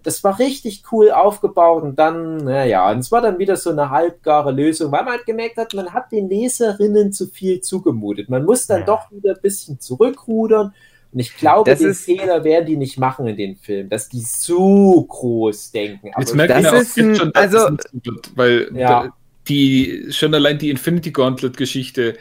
Das 0.02 0.22
war 0.24 0.38
richtig 0.38 0.84
cool 0.92 1.10
aufgebaut 1.10 1.82
und 1.82 1.98
dann, 1.98 2.36
naja, 2.36 2.90
und 2.90 2.98
es 3.00 3.10
war 3.10 3.20
dann 3.20 3.38
wieder 3.38 3.56
so 3.56 3.70
eine 3.70 3.90
halbgare 3.90 4.52
Lösung, 4.52 4.92
weil 4.92 5.02
man 5.04 5.14
halt 5.14 5.26
gemerkt 5.26 5.56
hat, 5.56 5.74
man 5.74 5.92
hat 5.92 6.12
den 6.12 6.28
Leserinnen 6.28 7.12
zu 7.12 7.26
viel 7.26 7.60
zugemutet. 7.60 8.28
Man 8.28 8.44
muss 8.44 8.66
dann 8.66 8.80
Ja. 8.80 8.86
doch 8.86 9.10
wieder 9.10 9.34
ein 9.34 9.40
bisschen 9.42 9.80
zurückrudern. 9.80 10.72
Und 11.12 11.20
ich 11.20 11.36
glaube, 11.36 11.70
Das 11.70 11.78
den 11.80 11.90
ist- 11.90 12.04
Fehler 12.04 12.44
werden 12.44 12.66
die 12.66 12.76
nicht 12.76 12.98
machen 12.98 13.26
in 13.26 13.36
den 13.36 13.56
Film, 13.56 13.88
dass 13.88 14.08
die 14.08 14.20
so 14.20 15.02
groß 15.08 15.70
denken. 15.72 16.08
Jetzt 16.08 16.16
Aber 16.32 16.36
merkt 16.36 16.54
man 16.54 16.62
das 16.62 16.72
ja 16.72 16.78
auch 16.78 16.82
ist 16.82 16.96
jetzt 16.96 17.06
ein- 17.06 17.16
schon, 17.16 17.32
dass 17.32 17.54
also- 17.54 17.76
wird, 17.92 18.30
weil 18.36 18.70
Ja. 18.74 19.12
die 19.48 20.06
schon 20.10 20.34
allein 20.34 20.58
die 20.58 20.68
Infinity 20.70 21.10
Gauntlet 21.10 21.56
Geschichte, 21.56 22.16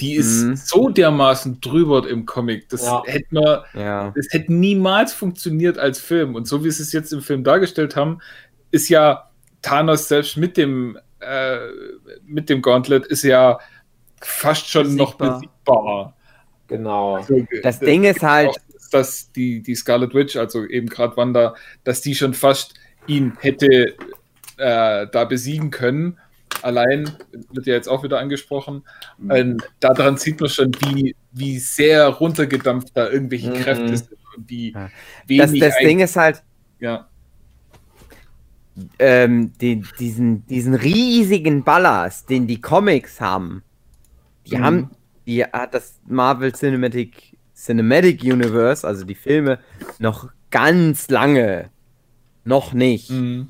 die 0.00 0.14
ist 0.14 0.42
Mhm. 0.42 0.56
so 0.56 0.88
dermaßen 0.88 1.60
drüber 1.60 2.08
im 2.08 2.26
Comic, 2.26 2.68
das 2.70 2.84
Ja. 2.84 3.02
hätte 3.06 3.26
man, 3.30 3.60
Ja. 3.74 4.12
das 4.16 4.26
hätte 4.30 4.52
niemals 4.52 5.12
funktioniert 5.12 5.78
als 5.78 6.00
Film. 6.00 6.34
Und 6.34 6.48
so 6.48 6.64
wie 6.64 6.70
sie 6.72 6.82
es 6.82 6.92
jetzt 6.92 7.12
im 7.12 7.20
Film 7.20 7.44
dargestellt 7.44 7.94
haben, 7.94 8.18
ist 8.72 8.88
ja 8.88 9.30
Thanos 9.60 10.08
selbst 10.08 10.36
mit 10.36 10.56
dem 10.56 10.98
äh, 11.20 11.58
mit 12.26 12.48
dem 12.50 12.60
Gauntlet 12.62 13.06
ist 13.06 13.22
ja 13.22 13.60
fast 14.20 14.68
schon 14.68 14.96
noch 14.96 15.14
Besiegbar. 15.14 16.16
Genau. 16.76 17.16
Also, 17.16 17.46
Das 17.62 17.78
Ding 17.80 18.04
ist 18.04 18.22
halt, 18.22 18.48
auch, 18.48 18.56
dass 18.90 19.30
die, 19.32 19.62
die 19.62 19.74
Scarlet 19.74 20.14
Witch, 20.14 20.36
also 20.36 20.64
eben 20.66 20.88
gerade 20.88 21.16
Wanda, 21.16 21.54
dass 21.84 22.00
die 22.00 22.14
schon 22.14 22.34
fast 22.34 22.74
ihn 23.06 23.32
hätte 23.40 23.94
äh, 24.58 25.06
da 25.10 25.24
besiegen 25.24 25.70
können. 25.70 26.18
Allein, 26.60 27.10
wird 27.52 27.66
ja 27.66 27.74
jetzt 27.74 27.88
auch 27.88 28.04
wieder 28.04 28.18
angesprochen, 28.18 28.84
ähm, 29.30 29.58
daran 29.80 30.18
sieht 30.18 30.40
man 30.40 30.50
schon, 30.50 30.70
wie, 30.80 31.16
wie 31.32 31.58
sehr 31.58 32.06
runtergedampft 32.08 32.90
da 32.94 33.08
irgendwelche 33.08 33.50
Mhm. 33.50 33.54
Kräfte 33.54 33.96
sind 33.96 34.18
und 34.36 34.48
wie 34.50 34.72
Ja. 34.72 34.90
wenig 35.26 35.60
das, 35.60 35.70
das 35.72 35.78
Ding 35.78 36.00
ist 36.00 36.14
halt, 36.16 36.42
ja. 36.78 37.08
ähm, 38.98 39.52
den, 39.58 39.86
diesen, 39.98 40.46
diesen 40.46 40.74
riesigen 40.74 41.64
Ballast, 41.64 42.28
den 42.30 42.46
die 42.46 42.60
Comics 42.60 43.20
haben, 43.20 43.62
die 44.46 44.56
Mhm. 44.56 44.62
haben, 44.64 44.90
die 45.26 45.44
hat 45.44 45.74
das 45.74 46.00
Marvel 46.06 46.52
Cinematic 46.52 47.36
Cinematic 47.54 48.22
Universe, 48.22 48.86
also 48.86 49.04
die 49.04 49.14
Filme, 49.14 49.58
noch 49.98 50.30
ganz 50.50 51.08
lange 51.08 51.70
noch 52.44 52.72
nicht. 52.72 53.10
Mhm. 53.10 53.48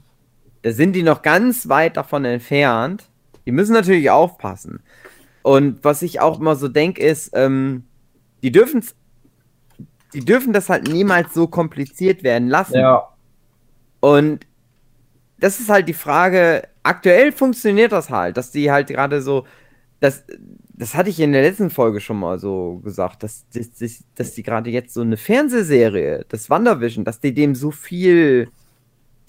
Da 0.62 0.72
sind 0.72 0.92
die 0.92 1.02
noch 1.02 1.22
ganz 1.22 1.68
weit 1.68 1.96
davon 1.96 2.24
entfernt. 2.24 3.08
Die 3.46 3.52
müssen 3.52 3.72
natürlich 3.72 4.10
aufpassen. 4.10 4.80
Und 5.42 5.82
was 5.82 6.02
ich 6.02 6.20
auch 6.20 6.38
immer 6.38 6.56
so 6.56 6.68
denke, 6.68 7.02
ist, 7.02 7.30
ähm, 7.34 7.84
die 8.42 8.52
dürfen 8.52 8.84
die 10.14 10.24
dürfen 10.24 10.52
das 10.52 10.68
halt 10.68 10.88
niemals 10.88 11.32
so 11.34 11.46
kompliziert 11.46 12.22
werden 12.22 12.48
lassen. 12.48 12.76
Ja. 12.76 13.08
Und 14.00 14.46
das 15.38 15.58
ist 15.58 15.70
halt 15.70 15.88
die 15.88 15.94
Frage, 15.94 16.68
aktuell 16.82 17.32
funktioniert 17.32 17.92
das 17.92 18.10
halt, 18.10 18.36
dass 18.36 18.50
die 18.50 18.70
halt 18.70 18.88
gerade 18.88 19.22
so, 19.22 19.46
das, 20.00 20.24
das 20.74 20.94
hatte 20.94 21.10
ich 21.10 21.20
in 21.20 21.32
der 21.32 21.42
letzten 21.42 21.68
Folge 21.70 22.00
schon 22.00 22.18
mal 22.18 22.38
so 22.38 22.80
gesagt, 22.82 23.22
dass, 23.22 23.44
dass, 23.52 24.04
dass, 24.14 24.32
die 24.34 24.42
gerade 24.42 24.70
jetzt 24.70 24.94
so 24.94 25.02
eine 25.02 25.18
Fernsehserie, 25.18 26.24
das 26.28 26.48
WandaVision, 26.48 27.04
dass 27.04 27.20
die 27.20 27.34
dem 27.34 27.54
so 27.54 27.70
viel, 27.70 28.48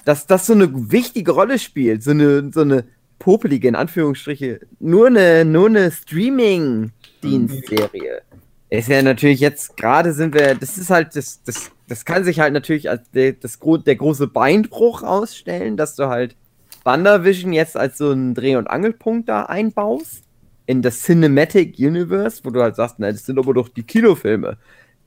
dass 0.05 0.25
das 0.25 0.47
so 0.47 0.53
eine 0.53 0.71
wichtige 0.91 1.31
Rolle 1.31 1.59
spielt, 1.59 2.01
so 2.03 2.11
eine, 2.11 2.49
so 2.53 2.61
eine 2.61 2.85
popelige, 3.19 3.67
in 3.67 3.75
Anführungsstriche, 3.75 4.61
nur 4.79 5.07
eine, 5.07 5.43
nur 5.43 5.67
eine 5.67 5.91
Streaming-Dienstserie. 5.91 8.21
Ist 8.69 8.87
ja 8.89 9.01
natürlich 9.01 9.41
jetzt 9.41 9.75
gerade 9.77 10.13
sind 10.13 10.33
wir, 10.33 10.55
das 10.55 10.77
ist 10.77 10.89
halt, 10.89 11.15
das, 11.15 11.43
das, 11.43 11.71
das 11.87 12.05
kann 12.05 12.23
sich 12.23 12.39
halt 12.39 12.53
natürlich 12.53 12.89
als 12.89 13.11
der, 13.11 13.33
das, 13.33 13.59
der 13.59 13.95
große 13.95 14.25
Beinbruch 14.27 15.03
ausstellen, 15.03 15.77
dass 15.77 15.95
du 15.95 16.07
halt 16.07 16.35
WandaVision 16.83 17.53
jetzt 17.53 17.77
als 17.77 17.99
so 17.99 18.09
einen 18.09 18.33
Dreh- 18.33 18.55
und 18.55 18.65
Angelpunkt 18.67 19.29
da 19.29 19.43
einbaust 19.43 20.22
in 20.65 20.81
das 20.81 21.01
Cinematic 21.01 21.77
Universe, 21.77 22.41
wo 22.43 22.49
du 22.49 22.61
halt 22.61 22.75
sagst, 22.75 22.95
na, 22.99 23.11
das 23.11 23.25
sind 23.25 23.37
aber 23.37 23.53
doch 23.53 23.69
die 23.69 23.83
Kinofilme. 23.83 24.57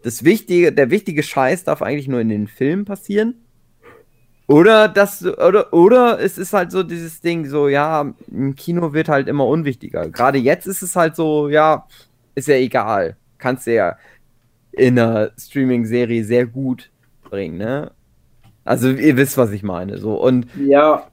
Das 0.03 0.25
wichtige, 0.25 0.73
der 0.73 0.91
wichtige 0.91 1.23
Scheiß 1.23 1.65
darf 1.65 1.83
eigentlich 1.83 2.09
nur 2.09 2.21
in 2.21 2.29
den 2.29 2.47
Filmen 2.47 2.85
passieren. 2.85 3.35
Oder 4.49 4.87
das, 4.87 5.25
oder, 5.25 5.73
oder 5.73 6.21
es 6.21 6.39
ist 6.39 6.53
halt 6.53 6.71
so 6.71 6.85
dieses 6.85 7.21
Ding, 7.21 7.47
so, 7.47 7.69
ja, 7.69 8.15
im 8.31 8.55
Kino 8.55 8.93
wird 8.93 9.09
halt 9.09 9.27
immer 9.27 9.47
unwichtiger. 9.47 10.09
Gerade 10.09 10.39
jetzt 10.39 10.67
ist 10.67 10.83
es 10.83 10.95
halt 10.95 11.17
so, 11.17 11.49
ja, 11.49 11.87
ist 12.37 12.47
ja 12.47 12.55
egal. 12.55 13.17
Kannst 13.39 13.67
du 13.67 13.75
ja 13.75 13.97
in 14.73 14.99
einer 14.99 15.33
Streaming-Serie 15.37 16.25
sehr 16.25 16.47
gut 16.47 16.91
bringen, 17.25 17.59
ne? 17.59 17.91
Also, 18.65 18.91
ihr 18.91 19.17
wisst, 19.17 19.37
was 19.37 19.51
ich 19.53 19.63
meine, 19.63 19.99
so. 19.99 20.15
Und 20.21 20.47
Ja. 20.57 21.09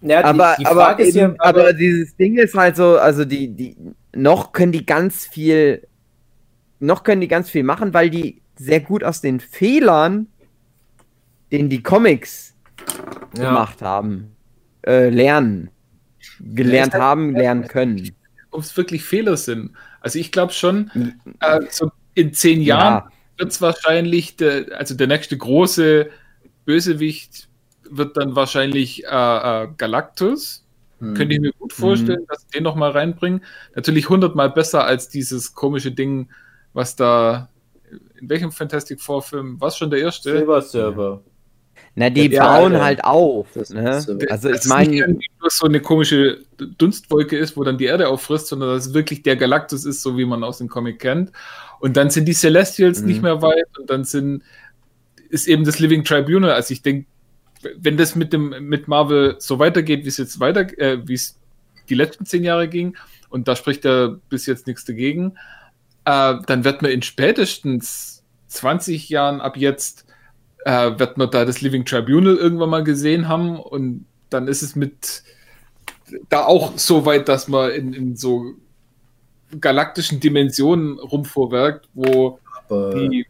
Ja 0.00 0.22
die, 0.22 0.28
aber, 0.28 0.56
die 0.58 0.66
aber, 0.66 0.98
eben, 1.00 1.16
ja, 1.16 1.34
aber 1.38 1.72
dieses 1.72 2.16
Ding 2.16 2.38
ist 2.38 2.54
halt 2.54 2.76
so, 2.76 2.98
also 2.98 3.24
die, 3.24 3.48
die, 3.48 3.76
noch 4.14 4.52
können 4.52 4.72
die 4.72 4.86
ganz 4.86 5.26
viel, 5.26 5.86
noch 6.80 7.02
können 7.02 7.20
die 7.20 7.28
ganz 7.28 7.50
viel 7.50 7.62
machen, 7.64 7.94
weil 7.94 8.10
die 8.10 8.42
sehr 8.56 8.80
gut 8.80 9.04
aus 9.04 9.20
den 9.20 9.40
Fehlern, 9.40 10.26
den 11.52 11.68
die 11.68 11.82
Comics 11.82 12.54
ja. 13.36 13.48
gemacht 13.48 13.82
haben, 13.82 14.36
äh, 14.86 15.08
lernen. 15.08 15.70
Gelernt 16.40 16.92
halt- 16.92 17.02
haben, 17.02 17.34
lernen 17.34 17.66
können. 17.68 18.10
Ob 18.50 18.62
es 18.62 18.76
wirklich 18.76 19.04
Fehler 19.04 19.36
sind. 19.36 19.72
Also 20.00 20.18
ich 20.18 20.32
glaube 20.32 20.52
schon, 20.52 20.90
äh, 21.40 21.60
so 21.70 21.90
in 22.14 22.32
zehn 22.32 22.60
Jahren 22.60 23.04
Ja, 23.04 23.10
wird 23.36 23.50
es 23.50 23.60
wahrscheinlich, 23.60 24.36
der, 24.36 24.66
also 24.76 24.94
der 24.94 25.06
nächste 25.06 25.36
große 25.36 26.08
Bösewicht 26.64 27.47
wird 27.90 28.16
dann 28.16 28.34
wahrscheinlich 28.36 29.04
äh, 29.04 29.08
äh, 29.08 29.68
Galactus. 29.76 30.64
Hm. 31.00 31.14
Könnte 31.14 31.34
ich 31.34 31.40
mir 31.40 31.52
gut 31.52 31.72
vorstellen, 31.72 32.24
dass 32.28 32.40
sie 32.42 32.48
den 32.58 32.64
nochmal 32.64 32.90
reinbringen. 32.90 33.42
Natürlich 33.76 34.08
hundertmal 34.08 34.50
besser 34.50 34.84
als 34.84 35.08
dieses 35.08 35.54
komische 35.54 35.92
Ding, 35.92 36.28
was 36.72 36.96
da, 36.96 37.48
in 38.20 38.28
welchem 38.28 38.50
Fantastic 38.50 39.00
Four 39.00 39.22
Film, 39.22 39.56
was 39.60 39.76
schon 39.76 39.90
der 39.90 40.00
erste? 40.00 40.36
Silver 40.36 40.60
Server. 40.60 41.22
na, 41.94 42.10
die 42.10 42.26
Ja, 42.32 42.58
bauen 42.58 42.72
ja. 42.72 42.82
halt 42.84 43.04
auf. 43.04 43.54
Ne? 43.70 43.90
ist 43.98 44.06
so- 44.06 44.18
Also 44.28 44.48
Dass 44.50 44.64
ich 44.64 44.68
meine, 44.68 44.96
irgendwie 44.96 45.30
nur 45.40 45.50
so 45.50 45.66
eine 45.66 45.80
komische 45.80 46.38
Dunstwolke 46.78 47.38
ist, 47.38 47.56
wo 47.56 47.62
dann 47.62 47.78
die 47.78 47.84
Erde 47.86 48.08
auffrisst, 48.08 48.48
sondern 48.48 48.70
dass 48.70 48.88
es 48.88 48.94
wirklich 48.94 49.22
der 49.22 49.36
Galactus 49.36 49.84
ist, 49.84 50.02
so 50.02 50.18
wie 50.18 50.24
man 50.24 50.42
aus 50.42 50.58
dem 50.58 50.68
Comic 50.68 50.98
kennt. 50.98 51.30
Und 51.80 51.96
dann 51.96 52.10
sind 52.10 52.26
die 52.26 52.34
Celestials 52.34 53.00
Mhm. 53.02 53.06
nicht 53.06 53.22
mehr 53.22 53.40
weit 53.40 53.78
und 53.78 53.88
dann 53.88 54.02
sind, 54.02 54.42
ist 55.28 55.46
eben 55.46 55.62
das 55.64 55.78
Living 55.78 56.02
Tribunal. 56.02 56.50
Also 56.50 56.72
ich 56.72 56.82
denke, 56.82 57.06
wenn 57.76 57.96
das 57.96 58.14
mit 58.14 58.32
dem 58.32 58.68
mit 58.68 58.88
Marvel 58.88 59.36
so 59.38 59.58
weitergeht, 59.58 60.04
wie 60.04 60.08
es 60.08 60.16
jetzt 60.16 60.40
weiter, 60.40 60.60
äh, 60.78 61.06
wie 61.06 61.14
es 61.14 61.36
die 61.88 61.94
letzten 61.94 62.26
zehn 62.26 62.44
Jahre 62.44 62.68
ging, 62.68 62.96
und 63.30 63.48
da 63.48 63.56
spricht 63.56 63.84
er 63.84 64.18
bis 64.28 64.46
jetzt 64.46 64.66
nichts 64.66 64.84
dagegen, 64.84 65.34
äh, 66.04 66.34
dann 66.46 66.64
wird 66.64 66.82
man 66.82 66.90
in 66.90 67.02
spätestens 67.02 68.22
20 68.48 69.08
Jahren 69.08 69.40
ab 69.40 69.56
jetzt 69.56 70.06
äh, 70.64 70.98
wird 70.98 71.18
man 71.18 71.30
da 71.30 71.44
das 71.44 71.60
Living 71.60 71.84
Tribunal 71.84 72.36
irgendwann 72.36 72.70
mal 72.70 72.84
gesehen 72.84 73.28
haben 73.28 73.58
und 73.58 74.06
dann 74.30 74.48
ist 74.48 74.62
es 74.62 74.76
mit 74.76 75.22
da 76.28 76.44
auch 76.44 76.76
so 76.76 77.04
weit, 77.06 77.28
dass 77.28 77.48
man 77.48 77.70
in, 77.70 77.92
in 77.92 78.16
so 78.16 78.54
galaktischen 79.60 80.20
Dimensionen 80.20 80.98
rumvorwerkt, 80.98 81.88
wo 81.94 82.38
Aber 82.68 82.94
die, 82.94 83.26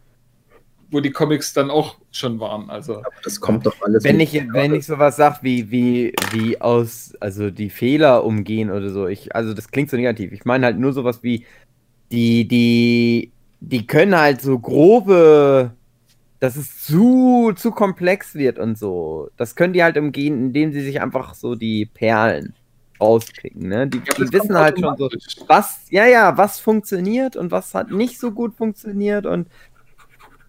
wo 0.89 0.99
die 0.99 1.11
Comics 1.11 1.53
dann 1.53 1.69
auch 1.69 1.95
schon 2.11 2.39
waren. 2.39 2.69
Also 2.69 3.01
das 3.23 3.39
kommt 3.39 3.65
doch 3.65 3.75
alles. 3.81 4.03
wenn 4.03 4.19
ich, 4.19 4.33
wenn 4.51 4.73
ich 4.73 4.85
sowas 4.85 5.15
sag, 5.15 5.43
wie, 5.43 5.69
wie, 5.71 6.13
wie 6.31 6.59
aus, 6.59 7.13
also 7.19 7.51
die 7.51 7.69
Fehler 7.69 8.23
umgehen 8.23 8.71
oder 8.71 8.89
so, 8.89 9.07
ich, 9.07 9.35
also 9.35 9.53
das 9.53 9.69
klingt 9.69 9.89
so 9.89 9.97
negativ. 9.97 10.31
Ich 10.31 10.45
meine 10.45 10.65
halt 10.65 10.79
nur 10.79 10.93
sowas 10.93 11.23
wie, 11.23 11.45
die, 12.11 12.47
die, 12.47 13.31
die 13.59 13.85
können 13.85 14.17
halt 14.17 14.41
so 14.41 14.57
grobe, 14.57 15.71
dass 16.39 16.55
es 16.55 16.83
zu, 16.83 17.53
zu 17.55 17.71
komplex 17.71 18.35
wird 18.35 18.59
und 18.59 18.77
so. 18.77 19.29
Das 19.37 19.55
können 19.55 19.73
die 19.73 19.83
halt 19.83 19.97
umgehen, 19.97 20.45
indem 20.45 20.71
sie 20.71 20.81
sich 20.81 21.01
einfach 21.01 21.33
so 21.33 21.55
die 21.55 21.85
Perlen 21.85 22.53
rauspicken, 22.99 23.67
ne? 23.67 23.87
Die, 23.87 23.99
Ja, 23.99 24.03
die 24.17 24.21
das 24.23 24.33
wissen 24.33 24.57
halt 24.57 24.79
schon 24.79 24.97
so, 24.97 25.09
was, 25.47 25.85
ja, 25.89 26.05
ja, 26.05 26.37
was 26.37 26.59
funktioniert 26.59 27.35
und 27.35 27.51
was 27.51 27.73
hat 27.73 27.91
nicht 27.91 28.19
so 28.19 28.31
gut 28.31 28.55
funktioniert 28.55 29.25
und 29.25 29.47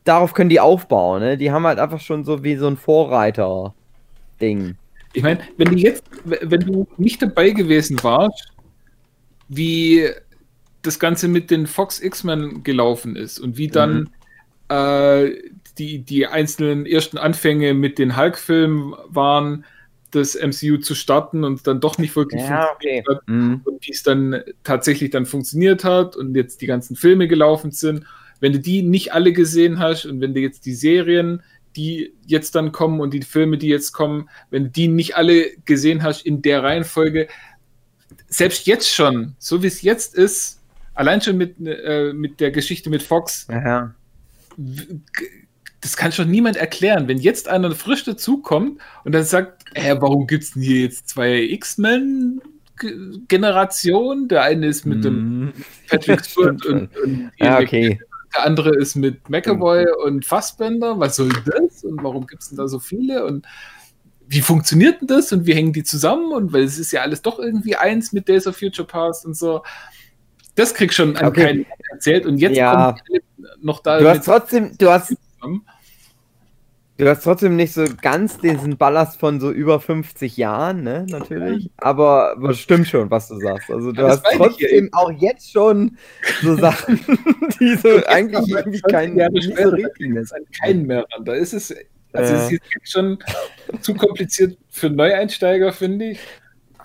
darauf 0.04 0.34
können 0.34 0.50
die 0.50 0.60
aufbauen, 0.60 1.20
ne? 1.20 1.36
Die 1.36 1.50
haben 1.50 1.66
halt 1.66 1.78
einfach 1.78 2.00
schon 2.00 2.24
so 2.24 2.44
wie 2.44 2.56
so 2.56 2.66
ein 2.66 2.76
Vorreiter-Ding. 2.76 4.76
Ich 5.12 5.22
meine, 5.22 5.40
wenn 5.56 5.72
du 5.72 5.76
jetzt, 5.76 6.04
wenn 6.24 6.60
du 6.60 6.86
nicht 6.96 7.20
dabei 7.20 7.50
gewesen 7.50 8.02
warst, 8.02 8.52
wie 9.48 10.08
das 10.82 10.98
Ganze 10.98 11.28
mit 11.28 11.50
den 11.50 11.66
Fox 11.66 12.00
X-Men 12.00 12.62
gelaufen 12.62 13.16
ist 13.16 13.38
und 13.38 13.58
wie 13.58 13.68
dann 13.68 14.10
mhm. 14.68 14.68
äh, 14.68 15.32
die, 15.78 15.98
die 15.98 16.26
einzelnen 16.26 16.86
ersten 16.86 17.18
Anfänge 17.18 17.74
mit 17.74 17.98
den 17.98 18.16
Hulk-Filmen 18.16 18.94
waren, 19.08 19.64
das 20.10 20.34
MCU 20.34 20.78
zu 20.78 20.94
starten 20.94 21.44
und 21.44 21.66
dann 21.66 21.80
doch 21.80 21.98
nicht 21.98 22.16
wirklich 22.16 22.42
Ja, 22.42 22.68
funktioniert 22.68 23.08
okay. 23.08 23.16
hat 23.16 23.28
Mhm. 23.28 23.60
und 23.64 23.86
wie 23.86 23.92
es 23.92 24.02
dann 24.02 24.42
tatsächlich 24.64 25.10
dann 25.10 25.26
funktioniert 25.26 25.84
hat 25.84 26.16
und 26.16 26.34
jetzt 26.34 26.62
die 26.62 26.66
ganzen 26.66 26.96
Filme 26.96 27.28
gelaufen 27.28 27.70
sind. 27.70 28.04
Wenn 28.40 28.52
du 28.52 28.58
die 28.58 28.82
nicht 28.82 29.12
alle 29.12 29.32
gesehen 29.32 29.78
hast 29.78 30.06
und 30.06 30.20
wenn 30.20 30.34
du 30.34 30.40
jetzt 30.40 30.66
die 30.66 30.74
Serien, 30.74 31.42
die 31.76 32.12
jetzt 32.26 32.56
dann 32.56 32.72
kommen 32.72 33.00
und 33.00 33.14
die 33.14 33.22
Filme, 33.22 33.58
die 33.58 33.68
jetzt 33.68 33.92
kommen, 33.92 34.28
wenn 34.50 34.64
du 34.64 34.70
die 34.70 34.88
nicht 34.88 35.16
alle 35.16 35.50
gesehen 35.66 36.02
hast 36.02 36.26
in 36.26 36.42
der 36.42 36.62
Reihenfolge, 36.64 37.28
selbst 38.28 38.66
jetzt 38.66 38.92
schon, 38.92 39.34
so 39.38 39.62
wie 39.62 39.66
es 39.68 39.82
jetzt 39.82 40.14
ist, 40.14 40.60
allein 40.94 41.20
schon 41.20 41.36
mit, 41.36 41.54
äh, 41.64 42.12
mit 42.12 42.40
der 42.40 42.50
Geschichte 42.50 42.90
mit 42.90 43.02
Fox, 43.02 43.46
g- 44.58 45.26
das 45.80 45.96
kann 45.96 46.12
schon 46.12 46.30
niemand 46.30 46.56
erklären. 46.56 47.08
Wenn 47.08 47.18
jetzt 47.18 47.48
einer 47.48 47.70
frisch 47.74 48.04
dazukommt 48.04 48.80
und 49.04 49.12
dann 49.12 49.24
sagt, 49.24 49.64
äh, 49.74 49.96
warum 49.98 50.26
gibt 50.26 50.44
es 50.44 50.52
denn 50.52 50.62
hier 50.62 50.82
jetzt 50.82 51.08
zwei 51.08 51.40
X-Men-Generationen? 51.42 54.28
Der 54.28 54.42
eine 54.42 54.66
ist 54.66 54.84
mit 54.86 55.04
dem 55.04 55.40
Mhm. 55.40 55.52
Patrick 55.88 56.20
Stewart 56.24 56.64
und, 56.66 56.96
und 56.98 57.32
Ja, 57.38 57.58
Ian 57.58 57.62
okay. 57.64 58.00
Der 58.34 58.44
andere 58.44 58.76
ist 58.76 58.94
mit 58.96 59.28
McAvoy 59.28 59.86
und 60.04 60.24
Fassbender. 60.24 60.98
Was 60.98 61.16
soll 61.16 61.30
das? 61.46 61.84
Und 61.84 62.02
warum 62.02 62.26
gibt 62.26 62.42
es 62.42 62.48
denn 62.48 62.58
da 62.58 62.68
so 62.68 62.78
viele? 62.78 63.24
Und 63.24 63.46
wie 64.26 64.40
funktioniert 64.40 65.00
denn 65.00 65.08
das? 65.08 65.32
Und 65.32 65.46
wie 65.46 65.54
hängen 65.54 65.72
die 65.72 65.82
zusammen? 65.82 66.32
Und 66.32 66.52
weil 66.52 66.62
es 66.62 66.78
ist 66.78 66.92
ja 66.92 67.02
alles 67.02 67.22
doch 67.22 67.38
irgendwie 67.38 67.76
eins 67.76 68.12
mit 68.12 68.28
Days 68.28 68.46
of 68.46 68.56
Future 68.56 68.86
Past 68.86 69.26
und 69.26 69.36
so. 69.36 69.62
Das 70.54 70.74
krieg 70.74 70.92
schon 70.92 71.16
an 71.16 71.26
Okay. 71.26 71.44
keinen 71.44 71.66
erzählt. 71.92 72.26
Und 72.26 72.38
jetzt 72.38 72.56
Ja. 72.56 72.92
kommt 72.92 73.02
noch 73.62 73.80
da 73.80 73.98
Du 73.98 74.08
hast 74.08 74.24
trotzdem, 74.24 74.76
du 74.78 74.90
hast, 74.90 75.08
zusammen. 75.34 75.66
Du 77.04 77.08
hast 77.10 77.24
trotzdem 77.24 77.56
nicht 77.56 77.72
so 77.72 77.84
ganz 78.02 78.38
diesen 78.38 78.76
Ballast 78.76 79.18
von 79.18 79.40
so 79.40 79.50
über 79.50 79.80
50 79.80 80.36
Jahren, 80.36 80.82
ne, 80.82 81.06
natürlich. 81.08 81.70
Aber, 81.78 82.32
aber 82.32 82.54
stimmt 82.54 82.86
schon, 82.88 83.10
was 83.10 83.28
du 83.28 83.36
sagst. 83.40 83.70
Also 83.70 83.92
du 83.92 84.02
das 84.02 84.22
hast 84.22 84.36
trotzdem 84.36 84.88
auch 84.92 85.10
jetzt 85.12 85.50
schon 85.50 85.96
so 86.42 86.54
Sachen, 86.56 87.00
die 87.60 87.76
so 87.76 87.88
eigentlich 88.06 88.48
irgendwie 88.48 88.80
keinen 88.82 89.16
Jahre 89.18 89.32
nicht 89.32 89.56
so 89.56 89.68
richtig 89.70 90.14
da 90.14 90.20
ist 90.20 90.32
an 90.34 90.42
keinen 90.62 90.86
mehr 90.86 91.04
ran. 91.12 91.24
Da 91.24 91.34
ist 91.34 91.52
es, 91.52 91.74
also 92.12 92.34
Ja. 92.34 92.38
es 92.46 92.52
ist 92.52 92.62
jetzt 92.74 92.92
schon 92.92 93.18
zu 93.80 93.94
kompliziert 93.94 94.58
für 94.68 94.90
Neueinsteiger, 94.90 95.72
finde 95.72 96.10
ich. 96.10 96.20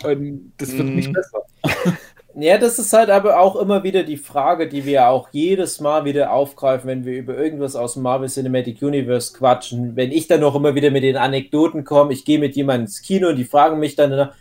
Und 0.04 0.52
das 0.58 0.78
wird 0.78 0.90
Mhm. 0.90 0.96
nicht 0.96 1.14
besser. 1.14 1.40
Ja, 2.38 2.58
das 2.58 2.80
ist 2.80 2.92
halt 2.92 3.10
aber 3.10 3.40
auch 3.40 3.56
immer 3.56 3.84
wieder 3.84 4.04
die 4.04 4.18
Frage, 4.18 4.68
die 4.68 4.86
wir 4.86 5.08
auch 5.08 5.30
jedes 5.32 5.80
Mal 5.80 6.04
wieder 6.04 6.34
aufgreifen, 6.34 6.88
wenn 6.88 7.06
wir 7.06 7.18
über 7.18 7.38
irgendwas 7.38 7.78
aus 7.78 7.94
dem 7.94 8.04
Marvel 8.04 8.28
Cinematic 8.28 8.82
Universe 8.82 9.32
quatschen. 9.38 9.96
Wenn 9.96 10.12
ich 10.12 10.28
dann 10.28 10.42
noch 10.42 10.54
immer 10.56 10.76
wieder 10.76 10.92
mit 10.92 11.04
den 11.04 11.16
Anekdoten 11.16 11.86
komme, 11.86 12.12
ich 12.12 12.26
gehe 12.26 12.40
mit 12.40 12.56
jemandem 12.58 12.88
ins 12.88 13.02
Kino 13.02 13.30
und 13.30 13.38
die 13.38 13.46
fragen 13.46 13.80
mich 13.80 13.96
dann, 13.96 14.32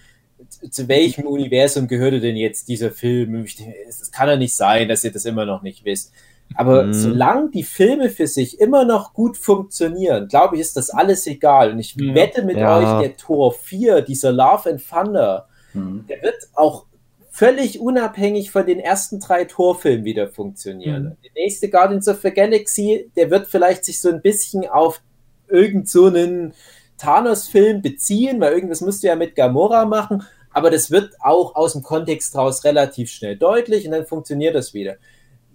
zu 0.70 0.88
welchem 0.88 1.26
Universum 1.26 1.86
gehörte 1.86 2.20
denn 2.20 2.36
jetzt 2.36 2.68
dieser 2.68 2.90
Film? 2.90 3.44
Es 3.88 4.10
kann 4.10 4.28
ja 4.28 4.36
nicht 4.36 4.56
sein, 4.56 4.88
dass 4.88 5.04
ihr 5.04 5.12
das 5.12 5.24
immer 5.24 5.44
noch 5.44 5.62
nicht 5.62 5.84
wisst. 5.84 6.12
Aber 6.56 6.84
Mhm. 6.86 6.92
solange 6.92 7.50
die 7.50 7.62
Filme 7.62 8.10
für 8.10 8.26
sich 8.26 8.60
immer 8.60 8.84
noch 8.84 9.12
gut 9.14 9.36
funktionieren, 9.36 10.26
glaube 10.28 10.56
ich, 10.56 10.60
ist 10.62 10.76
das 10.76 10.90
alles 10.90 11.26
egal. 11.28 11.70
Und 11.72 11.78
ich 11.78 11.96
wette 11.96 12.42
mit 12.42 12.56
Ja. 12.56 12.76
euch, 12.76 13.06
der 13.06 13.16
Tor 13.16 13.52
4, 13.52 14.02
dieser 14.02 14.32
Love 14.32 14.70
and 14.70 14.82
Thunder, 14.88 15.46
Mhm. 15.72 16.06
der 16.08 16.22
wird 16.22 16.36
auch 16.54 16.86
völlig 17.34 17.80
unabhängig 17.80 18.52
von 18.52 18.64
den 18.64 18.78
ersten 18.78 19.18
drei 19.18 19.44
Torfilmen 19.44 20.04
wieder 20.04 20.28
funktionieren. 20.28 21.02
Mhm. 21.02 21.16
Der 21.24 21.32
nächste 21.34 21.68
Guardians 21.68 22.06
of 22.06 22.20
the 22.22 22.30
Galaxy, 22.30 23.10
der 23.16 23.28
wird 23.28 23.48
vielleicht 23.48 23.84
sich 23.84 24.00
so 24.00 24.08
ein 24.08 24.22
bisschen 24.22 24.68
auf 24.68 25.00
irgend 25.48 25.88
so 25.88 26.06
einen 26.06 26.54
Thanos-Film 26.96 27.82
beziehen, 27.82 28.40
weil 28.40 28.52
irgendwas 28.52 28.82
musst 28.82 29.02
du 29.02 29.08
ja 29.08 29.16
mit 29.16 29.34
Gamora 29.34 29.84
machen, 29.84 30.22
aber 30.52 30.70
das 30.70 30.92
wird 30.92 31.14
auch 31.18 31.56
aus 31.56 31.72
dem 31.72 31.82
Kontext 31.82 32.36
raus 32.36 32.62
relativ 32.62 33.10
schnell 33.10 33.36
deutlich 33.36 33.84
und 33.84 33.90
dann 33.90 34.06
funktioniert 34.06 34.54
das 34.54 34.72
wieder. 34.72 34.94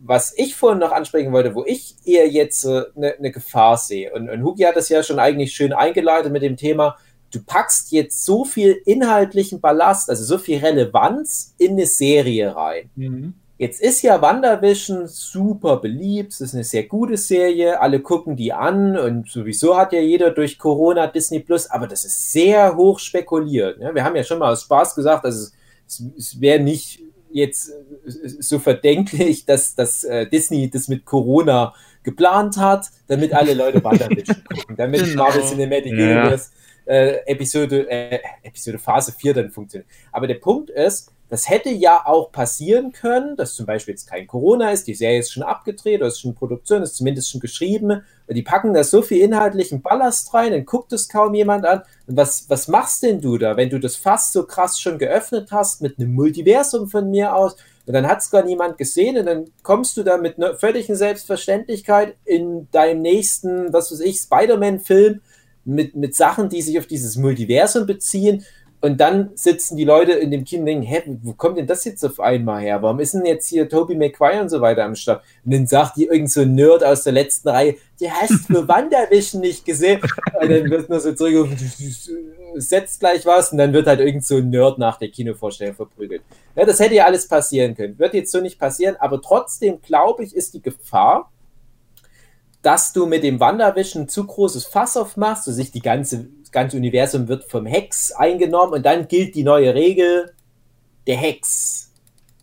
Was 0.01 0.34
ich 0.38 0.57
vorhin 0.57 0.80
noch 0.80 0.91
ansprechen 0.91 1.32
wollte, 1.32 1.55
wo 1.55 1.63
ich 1.65 1.95
eher 2.03 2.27
jetzt 2.27 2.65
eine 2.65 2.80
äh, 2.80 2.99
ne- 2.99 3.15
ne 3.19 3.32
Gefahr 3.32 3.77
sehe, 3.77 4.11
und, 4.11 4.30
und 4.30 4.43
Hugi 4.43 4.63
hat 4.63 4.75
das 4.75 4.89
ja 4.89 5.01
schon 5.01 5.19
eigentlich 5.19 5.53
schön 5.53 5.71
eingeleitet 5.71 6.34
mit 6.34 6.41
dem 6.41 6.57
Thema, 6.57 6.97
du 7.32 7.41
packst 7.43 7.91
jetzt 7.91 8.25
so 8.25 8.45
viel 8.45 8.82
inhaltlichen 8.86 9.61
Ballast, 9.61 10.09
also 10.09 10.23
so 10.23 10.38
viel 10.38 10.59
Relevanz 10.59 11.53
in 11.57 11.71
eine 11.71 11.86
Serie 11.86 12.55
rein. 12.55 12.89
Mhm. 12.95 13.34
Jetzt 13.59 13.82
ist 13.82 14.03
ja 14.03 14.21
WandaVision 14.21 15.07
super 15.07 15.77
beliebt, 15.77 16.32
es 16.32 16.39
ist 16.39 16.53
eine 16.53 16.63
sehr 16.63 16.84
gute 16.84 17.17
Serie, 17.17 17.82
alle 17.82 17.99
gucken 17.99 18.38
die 18.38 18.53
an 18.53 18.97
und 18.97 19.30
sowieso 19.30 19.77
hat 19.77 19.91
ja 19.91 19.99
jeder 19.99 20.32
durch 20.32 20.57
Corona 20.57 21.07
Disney 21.07 21.39
Plus, 21.39 21.69
aber 21.69 21.86
das 21.86 22.05
ist 22.05 22.32
sehr 22.32 22.77
hoch 22.77 22.99
spekuliert. 22.99 23.77
Ne? 23.80 23.93
Wir 23.93 24.05
haben 24.05 24.15
ja 24.15 24.23
schon 24.23 24.39
mal 24.39 24.53
aus 24.53 24.61
Spaß 24.61 24.95
gesagt, 24.95 25.25
dass 25.25 25.36
es, 25.36 25.53
es 26.17 26.39
wäre 26.39 26.61
nicht 26.61 27.01
jetzt 27.32 27.69
äh, 27.69 27.73
so 28.39 28.59
verdenklich, 28.59 29.45
dass, 29.45 29.75
dass 29.75 30.05
äh, 30.05 30.25
Disney 30.30 30.69
das 30.69 30.88
mit 30.88 31.03
Corona 31.03 31.73
geplant 32.03 32.55
hat, 32.55 32.88
damit 33.07 33.34
alle 33.34 33.53
Leute 33.55 33.84
WandaVision 33.84 34.38
gucken, 34.49 34.77
damit 34.77 35.03
Genau. 35.03 35.23
Marvel 35.23 35.43
Cinematic 35.43 35.93
Ja. 35.97 36.34
Äh, 36.90 37.22
Episode, 37.28 37.88
äh, 37.88 38.20
Episode 38.42 38.80
Phase 38.80 39.12
4 39.12 39.36
dann 39.36 39.52
funktioniert. 39.52 39.88
Aber 40.12 40.26
der 40.26 40.36
Punkt 40.36 40.72
ist, 40.72 41.12
das 41.30 41.48
hätte 41.48 41.70
ja 41.70 42.02
auch 42.08 42.32
passieren 42.32 42.92
können, 42.92 43.38
dass 43.38 43.54
zum 43.54 43.68
Beispiel 43.68 43.94
jetzt 43.94 44.10
kein 44.10 44.26
Corona 44.26 44.72
ist, 44.72 44.88
die 44.88 44.96
Serie 44.96 45.20
ist 45.20 45.32
schon 45.32 45.44
abgedreht 45.44 46.00
oder 46.00 46.08
ist 46.08 46.20
schon 46.20 46.34
Produktion, 46.34 46.82
ist 46.82 46.96
zumindest 46.96 47.30
schon 47.30 47.40
geschrieben. 47.40 48.02
Und 48.28 48.36
die 48.36 48.42
packen 48.42 48.74
da 48.74 48.84
so 48.84 49.04
viel 49.04 49.22
inhaltlichen 49.22 49.84
Ballast 49.84 50.34
rein, 50.34 50.52
dann 50.52 50.66
guckt 50.66 50.92
es 50.92 51.08
kaum 51.08 51.36
jemand 51.36 51.68
an. 51.68 51.84
Und 52.08 52.18
was, 52.18 52.50
was 52.50 52.68
machst 52.68 53.04
denn 53.04 53.22
du 53.22 53.38
da, 53.38 53.56
wenn 53.56 53.70
du 53.70 53.80
das 53.80 53.96
fast 53.96 54.34
so 54.34 54.44
krass 54.48 54.80
schon 54.80 54.98
geöffnet 54.98 55.50
hast, 55.52 55.84
mit 55.84 56.00
einem 56.00 56.16
Multiversum 56.16 56.88
von 56.88 57.12
mir 57.12 57.36
aus? 57.36 57.56
Und 57.86 57.94
dann 57.94 58.08
hat 58.08 58.20
es 58.20 58.32
gar 58.32 58.44
niemand 58.44 58.80
gesehen 58.80 59.18
und 59.18 59.28
dann 59.28 59.46
kommst 59.62 59.98
du 59.98 60.04
da 60.04 60.18
mit 60.18 60.38
einer 60.38 60.56
völligen 60.56 60.96
Selbstverständlichkeit 60.96 62.16
in 62.26 62.68
deinem 62.72 63.02
nächsten, 63.02 63.72
was 63.72 63.92
weiß 63.92 64.00
ich, 64.02 64.18
Spider-Man-Film 64.18 65.22
mit, 65.66 65.95
mit 65.95 66.16
Sachen, 66.16 66.49
die 66.49 66.62
sich 66.62 66.78
auf 66.80 66.88
dieses 66.88 67.16
Multiversum 67.18 67.86
beziehen. 67.86 68.45
Und 68.82 69.01
dann 69.01 69.32
sitzen 69.36 69.76
die 69.76 69.84
Leute 69.84 70.14
in 70.14 70.32
dem 70.32 70.45
Kino 70.45 70.62
und 70.62 70.68
denken, 70.68 70.84
hä, 70.84 71.18
wo 71.22 71.34
kommt 71.34 71.57
denn 71.57 71.68
das 71.68 71.84
jetzt 71.84 72.03
auf 72.05 72.22
einmal 72.22 72.62
her? 72.62 72.82
Warum 72.82 73.01
ist 73.01 73.14
denn 73.14 73.26
jetzt 73.26 73.49
hier 73.49 73.68
Tobey 73.68 73.95
Maguire 73.95 74.41
und 74.41 74.47
so 74.47 74.62
weiter 74.62 74.86
am 74.86 74.95
Start? 74.95 75.22
Und 75.43 75.53
dann 75.53 75.68
sagt 75.68 75.97
die 75.97 76.05
irgend 76.05 76.32
so 76.32 76.41
ein 76.41 76.55
Nerd 76.55 76.86
aus 76.86 77.03
der 77.03 77.12
letzten 77.12 77.49
Reihe, 77.49 77.76
die 77.99 78.10
hast 78.10 78.47
du 78.47 78.66
WandaVision 78.68 79.41
nicht 79.41 79.66
gesehen. 79.66 79.99
Und 80.41 80.49
dann 80.49 80.70
wird 80.70 80.88
nur 80.88 80.99
so 81.01 81.12
zurück, 81.12 81.49
setzt 82.55 83.01
gleich 83.01 83.26
was 83.26 83.51
und 83.51 83.57
dann 83.57 83.74
wird 83.74 83.86
halt 83.86 83.99
irgend 83.99 84.26
so 84.26 84.38
ein 84.38 84.49
Nerd 84.49 84.78
nach 84.78 84.97
der 84.97 85.10
Kinovorstellung 85.10 85.76
verprügelt. 85.76 86.22
Ja, 86.55 86.66
das 86.66 86.80
hätte 86.80 86.95
ja 86.95 87.05
alles 87.05 87.28
passieren 87.28 87.76
können. 87.76 87.99
Wird 87.99 88.14
jetzt 88.14 88.32
so 88.32 88.39
nicht 88.39 88.57
passieren, 88.57 88.95
aber 88.99 89.22
trotzdem 89.22 89.82
glaube 89.82 90.24
ich, 90.24 90.34
ist 90.34 90.53
die 90.53 90.62
Gefahr, 90.62 91.30
dass 92.62 92.93
du 92.93 93.05
mit 93.05 93.24
dem 93.24 93.39
WandaVision 93.39 94.03
ein 94.03 94.10
zu 94.10 94.26
großes 94.26 94.66
Fass 94.66 94.97
aufmachst, 94.97 95.45
so 95.45 95.51
sich 95.51 95.72
die 95.72 95.82
ganze, 95.82 96.28
das 96.41 96.51
ganze 96.51 96.78
Universum 96.78 97.28
wird 97.28 97.45
vom 97.45 97.66
Hex 97.66 98.12
eingenommen 98.12 98.74
und 98.74 98.86
dann 98.86 99.07
gilt 99.07 99.36
die 99.36 99.43
neue 99.43 99.74
Regel, 99.74 100.34
der 101.07 101.18
Hex, 101.18 101.91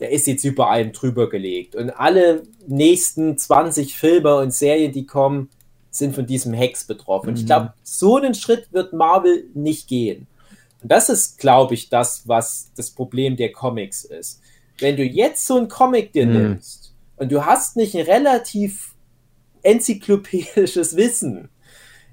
der 0.01 0.11
ist 0.11 0.27
jetzt 0.27 0.45
über 0.45 0.71
allem 0.71 0.93
drüber 0.93 1.29
gelegt 1.29 1.75
und 1.77 1.91
alle 1.91 2.43
nächsten 2.67 3.37
20 3.37 3.95
Filme 3.97 4.37
und 4.37 4.53
Serien, 4.53 4.93
die 4.93 5.07
kommen, 5.07 5.51
sind 5.91 6.15
von 6.15 6.27
diesem 6.27 6.53
Hex 6.53 6.85
betroffen. 6.85 7.31
Und 7.31 7.37
ich 7.37 7.43
Mhm. 7.45 7.47
glaube, 7.47 7.73
so 7.83 8.17
einen 8.17 8.35
Schritt 8.35 8.71
wird 8.73 8.93
Marvel 8.93 9.45
nicht 9.55 9.89
gehen. 9.89 10.27
Und 10.83 10.93
das 10.93 11.09
ist, 11.09 11.39
glaube 11.39 11.73
ich, 11.75 11.89
das, 11.89 12.29
was 12.29 12.71
das 12.77 12.91
Problem 12.91 13.37
der 13.37 13.51
Comics 13.51 14.05
ist. 14.05 14.41
Wenn 14.79 14.97
du 14.97 15.05
jetzt 15.05 15.47
so 15.47 15.57
einen 15.57 15.69
Comic 15.69 16.13
dir 16.13 16.27
Mhm. 16.27 16.33
nimmst 16.33 16.93
und 17.17 17.33
du 17.33 17.47
hast 17.47 17.77
nicht 17.77 17.95
ein 17.95 18.03
relativ 18.05 18.93
enzyklopädisches 19.67 20.97
Wissen 20.97 21.49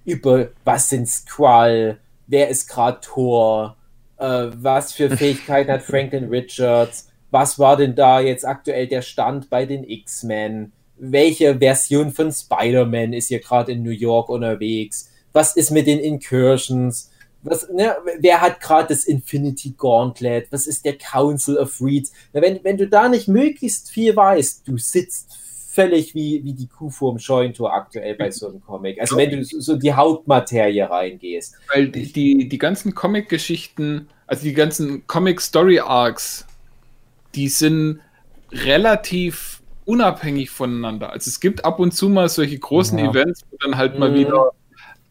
über 0.05 0.49
was 0.65 0.89
sind 0.89 1.07
Skrull, 1.07 1.97
wer 2.27 2.49
ist 2.49 2.67
gerade 2.67 2.99
Thor, 3.01 3.77
äh, 4.17 4.47
was 4.55 4.91
für 4.91 5.09
Fähigkeiten 5.17 5.71
hat 5.71 5.83
Franklin 5.83 6.29
Richards, 6.29 7.09
was 7.31 7.57
war 7.59 7.77
denn 7.77 7.95
da 7.95 8.19
jetzt 8.19 8.45
aktuell 8.45 8.87
der 8.87 9.01
Stand 9.01 9.49
bei 9.49 9.65
den 9.65 9.83
X-Men, 9.83 10.71
welche 10.97 11.57
Version 11.59 12.11
von 12.11 12.31
Spider-Man 12.31 13.13
ist 13.13 13.29
hier 13.29 13.39
gerade 13.39 13.71
in 13.71 13.83
New 13.83 13.91
York 13.91 14.29
unterwegs, 14.29 15.09
was 15.31 15.55
ist 15.55 15.71
mit 15.71 15.87
den 15.87 15.99
Incursions, 15.99 17.11
was, 17.41 17.69
ne, 17.69 17.95
wer 18.19 18.41
hat 18.41 18.61
gerade 18.61 18.89
das 18.89 19.05
Infinity 19.05 19.73
Gauntlet, 19.77 20.47
was 20.51 20.67
ist 20.67 20.85
der 20.85 20.97
Council 20.97 21.57
of 21.57 21.81
Reeds, 21.81 22.11
Na, 22.33 22.41
wenn, 22.41 22.63
wenn 22.63 22.77
du 22.77 22.87
da 22.87 23.09
nicht 23.09 23.27
möglichst 23.27 23.89
viel 23.89 24.15
weißt, 24.15 24.67
du 24.67 24.77
sitzt 24.77 25.35
völlig 25.73 26.13
wie, 26.13 26.43
wie 26.43 26.53
die 26.53 26.67
Kuh 26.67 26.91
vorm 26.91 27.17
Scheunentor 27.17 27.73
aktuell 27.73 28.13
bei 28.13 28.29
so 28.29 28.47
einem 28.47 28.61
Comic. 28.61 29.01
Also 29.01 29.17
wenn 29.17 29.31
du 29.31 29.43
so 29.43 29.75
die 29.75 29.91
Hauptmaterie 29.91 30.81
reingehst. 30.81 31.55
Weil 31.73 31.89
die, 31.89 32.13
die, 32.13 32.47
die 32.47 32.57
ganzen 32.59 32.93
Comic-Geschichten, 32.93 34.07
also 34.27 34.43
die 34.43 34.53
ganzen 34.53 35.07
Comic-Story-Arcs, 35.07 36.45
die 37.33 37.47
sind 37.47 38.01
relativ 38.51 39.61
unabhängig 39.85 40.51
voneinander. 40.51 41.11
Also 41.11 41.29
es 41.29 41.39
gibt 41.39 41.65
ab 41.65 41.79
und 41.79 41.91
zu 41.91 42.07
mal 42.07 42.29
solche 42.29 42.59
großen 42.59 42.99
ja. 42.99 43.09
Events, 43.09 43.41
wo 43.49 43.57
dann 43.57 43.75
halt 43.75 43.97
mal 43.97 44.11
mhm. 44.11 44.15
wieder, 44.15 44.51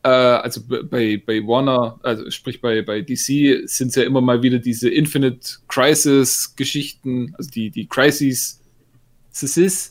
äh, 0.05 0.09
also 0.09 0.61
bei, 0.65 1.21
bei 1.27 1.41
Warner, 1.41 1.99
also 2.05 2.31
sprich 2.31 2.61
bei, 2.61 2.83
bei 2.83 3.01
DC, 3.01 3.69
sind 3.69 3.89
es 3.89 3.97
ja 3.97 4.05
immer 4.05 4.21
mal 4.21 4.43
wieder 4.45 4.61
diese 4.61 4.89
Infinite 4.89 5.59
Crisis-Geschichten, 5.67 7.35
also 7.37 7.51
die, 7.51 7.71
die 7.71 7.89
Crises, 7.89 8.61
Sis, 9.33 9.91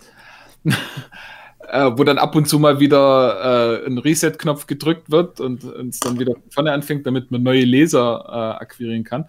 äh, 1.72 1.92
wo 1.96 2.04
dann 2.04 2.18
ab 2.18 2.36
und 2.36 2.48
zu 2.48 2.60
mal 2.60 2.80
wieder 2.80 3.82
äh, 3.84 3.86
ein 3.86 3.98
Reset-Knopf 3.98 4.68
gedrückt 4.68 5.12
wird 5.12 5.40
und 5.40 5.64
es 5.64 6.00
dann 6.00 6.20
wieder 6.20 6.34
vorne 6.50 6.72
anfängt, 6.72 7.06
damit 7.06 7.32
man 7.32 7.44
neue 7.44 7.64
Leser 7.64 8.26
äh, 8.28 8.62
akquirieren 8.62 9.04
kann. 9.04 9.26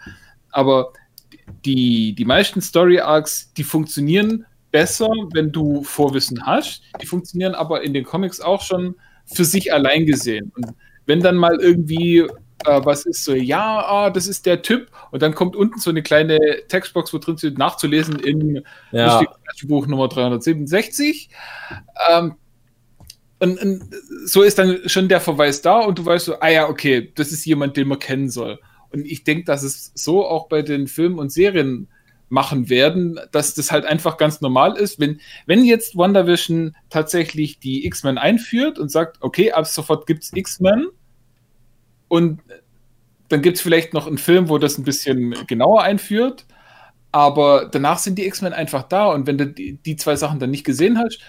Aber 0.51 0.93
die, 1.65 2.15
die 2.15 2.25
meisten 2.25 2.61
Story-Arcs, 2.61 3.53
die 3.55 3.65
funktionieren 3.65 4.47
besser, 4.71 5.09
wenn 5.33 5.53
du 5.53 5.83
Vorwissen 5.83 6.47
hast. 6.47 6.83
Die 7.01 7.07
funktionieren 7.07 7.55
aber 7.55 7.83
in 7.83 7.95
den 7.95 8.05
Comics 8.05 8.41
auch 8.41 8.63
schon 8.63 8.97
für 9.27 9.45
sich 9.45 9.73
allein 9.73 10.07
gesehen. 10.07 10.51
Und 10.57 10.67
wenn 11.07 11.21
dann 11.21 11.37
mal 11.37 11.61
irgendwie 11.61 12.27
äh, 12.65 12.81
was 12.85 13.07
ist 13.07 13.25
so, 13.25 13.35
ja, 13.35 13.85
ah, 13.87 14.11
das 14.11 14.27
ist 14.27 14.47
der 14.47 14.63
Typ, 14.63 14.91
und 15.11 15.23
dann 15.23 15.35
kommt 15.35 15.57
unten 15.57 15.79
so 15.79 15.91
eine 15.91 16.03
kleine 16.03 16.39
Textbox, 16.69 17.13
wo 17.13 17.19
drin 17.19 17.39
steht, 17.39 17.59
nachzulesen 17.59 18.19
in 18.19 18.65
ja. 18.91 19.23
Buch 19.65 19.87
Nummer 19.87 20.09
367. 20.09 21.31
Ähm, 22.11 22.35
und, 23.39 23.61
und, 23.61 23.83
so 24.25 24.43
ist 24.43 24.59
dann 24.59 24.79
schon 24.87 25.09
der 25.09 25.21
Verweis 25.21 25.63
da 25.63 25.81
und 25.81 25.99
du 25.99 26.07
weißt 26.07 26.27
so, 26.27 26.41
ah 26.41 26.49
ja, 26.49 26.69
okay, 26.69 27.13
das 27.15 27.33
ist 27.33 27.45
jemand, 27.45 27.77
den 27.77 27.89
man 27.89 27.99
kennen 27.99 28.31
soll. 28.31 28.59
Und 28.91 29.05
ich 29.07 29.25
denke, 29.25 29.45
dass 29.45 29.63
es 29.63 29.93
so 29.95 30.27
auch 30.27 30.49
bei 30.49 30.63
den 30.63 30.87
Filmen 30.87 31.19
und 31.19 31.33
Serien 31.33 31.89
machen 32.29 32.71
werden, 32.71 33.21
dass 33.31 33.55
das 33.55 33.71
halt 33.71 33.85
einfach 33.85 34.17
ganz 34.17 34.41
normal 34.41 34.79
ist. 34.79 34.99
Wenn, 34.99 35.21
wenn 35.47 35.65
jetzt 35.65 35.97
WandaVision 35.97 36.75
tatsächlich 36.89 37.59
die 37.59 37.85
X-Men 37.87 38.17
einführt 38.17 38.79
und 38.79 38.91
sagt, 38.91 39.19
okay, 39.21 39.53
ab 39.53 39.67
sofort 39.67 40.07
gibt 40.07 40.23
es 40.23 40.33
X-Men 40.33 40.87
und 42.13 42.43
dann 43.31 43.41
gibt 43.41 43.57
es 43.57 43.63
vielleicht 43.63 43.95
noch 43.95 44.07
einen 44.07 44.19
Film, 44.19 44.51
wo 44.51 44.59
das 44.59 44.77
ein 44.77 44.85
bisschen 44.85 45.35
genauer 45.47 45.81
einführt, 45.81 46.45
aber 47.11 47.71
danach 47.73 47.97
sind 47.97 48.19
die 48.19 48.27
X-Men 48.27 48.53
einfach 48.53 48.83
da 48.83 49.07
und 49.07 49.27
wenn 49.27 49.39
du 49.39 49.47
die, 49.47 49.79
die, 49.79 49.97
zwei 49.97 50.15
Sachen 50.17 50.39
dann 50.39 50.51
nicht 50.51 50.65
gesehen 50.67 50.99
hast, 50.99 51.21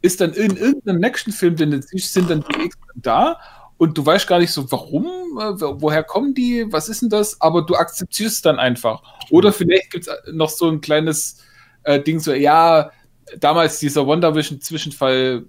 ist 0.00 0.22
dann 0.22 0.32
in 0.32 0.56
irgendeinem 0.56 0.98
nächsten 0.98 1.30
Film, 1.32 1.56
den 1.56 1.72
du 1.72 1.82
siehst, 1.82 2.14
sind 2.14 2.30
dann 2.30 2.40
die 2.40 2.64
X-Men 2.64 3.02
da 3.02 3.38
und 3.76 3.98
du 3.98 4.06
weißt 4.06 4.26
gar 4.26 4.38
nicht 4.38 4.50
so, 4.50 4.72
warum, 4.72 5.04
woher 5.34 6.04
kommen 6.04 6.32
die, 6.32 6.64
was 6.70 6.88
ist 6.88 7.02
denn 7.02 7.10
das, 7.10 7.38
aber 7.42 7.60
du 7.66 7.74
akzeptierst 7.74 8.36
es 8.36 8.40
dann 8.40 8.58
einfach. 8.58 9.02
Oder 9.28 9.52
vielleicht 9.52 9.90
gibt 9.90 10.08
es 10.08 10.32
noch 10.32 10.48
so 10.48 10.70
ein 10.70 10.80
kleines 10.80 11.44
äh, 11.82 12.00
Ding, 12.00 12.18
so, 12.18 12.32
ja, 12.32 12.92
damals 13.38 13.78
dieser 13.78 14.06
WandaVision-Zwischenfall, 14.06 15.44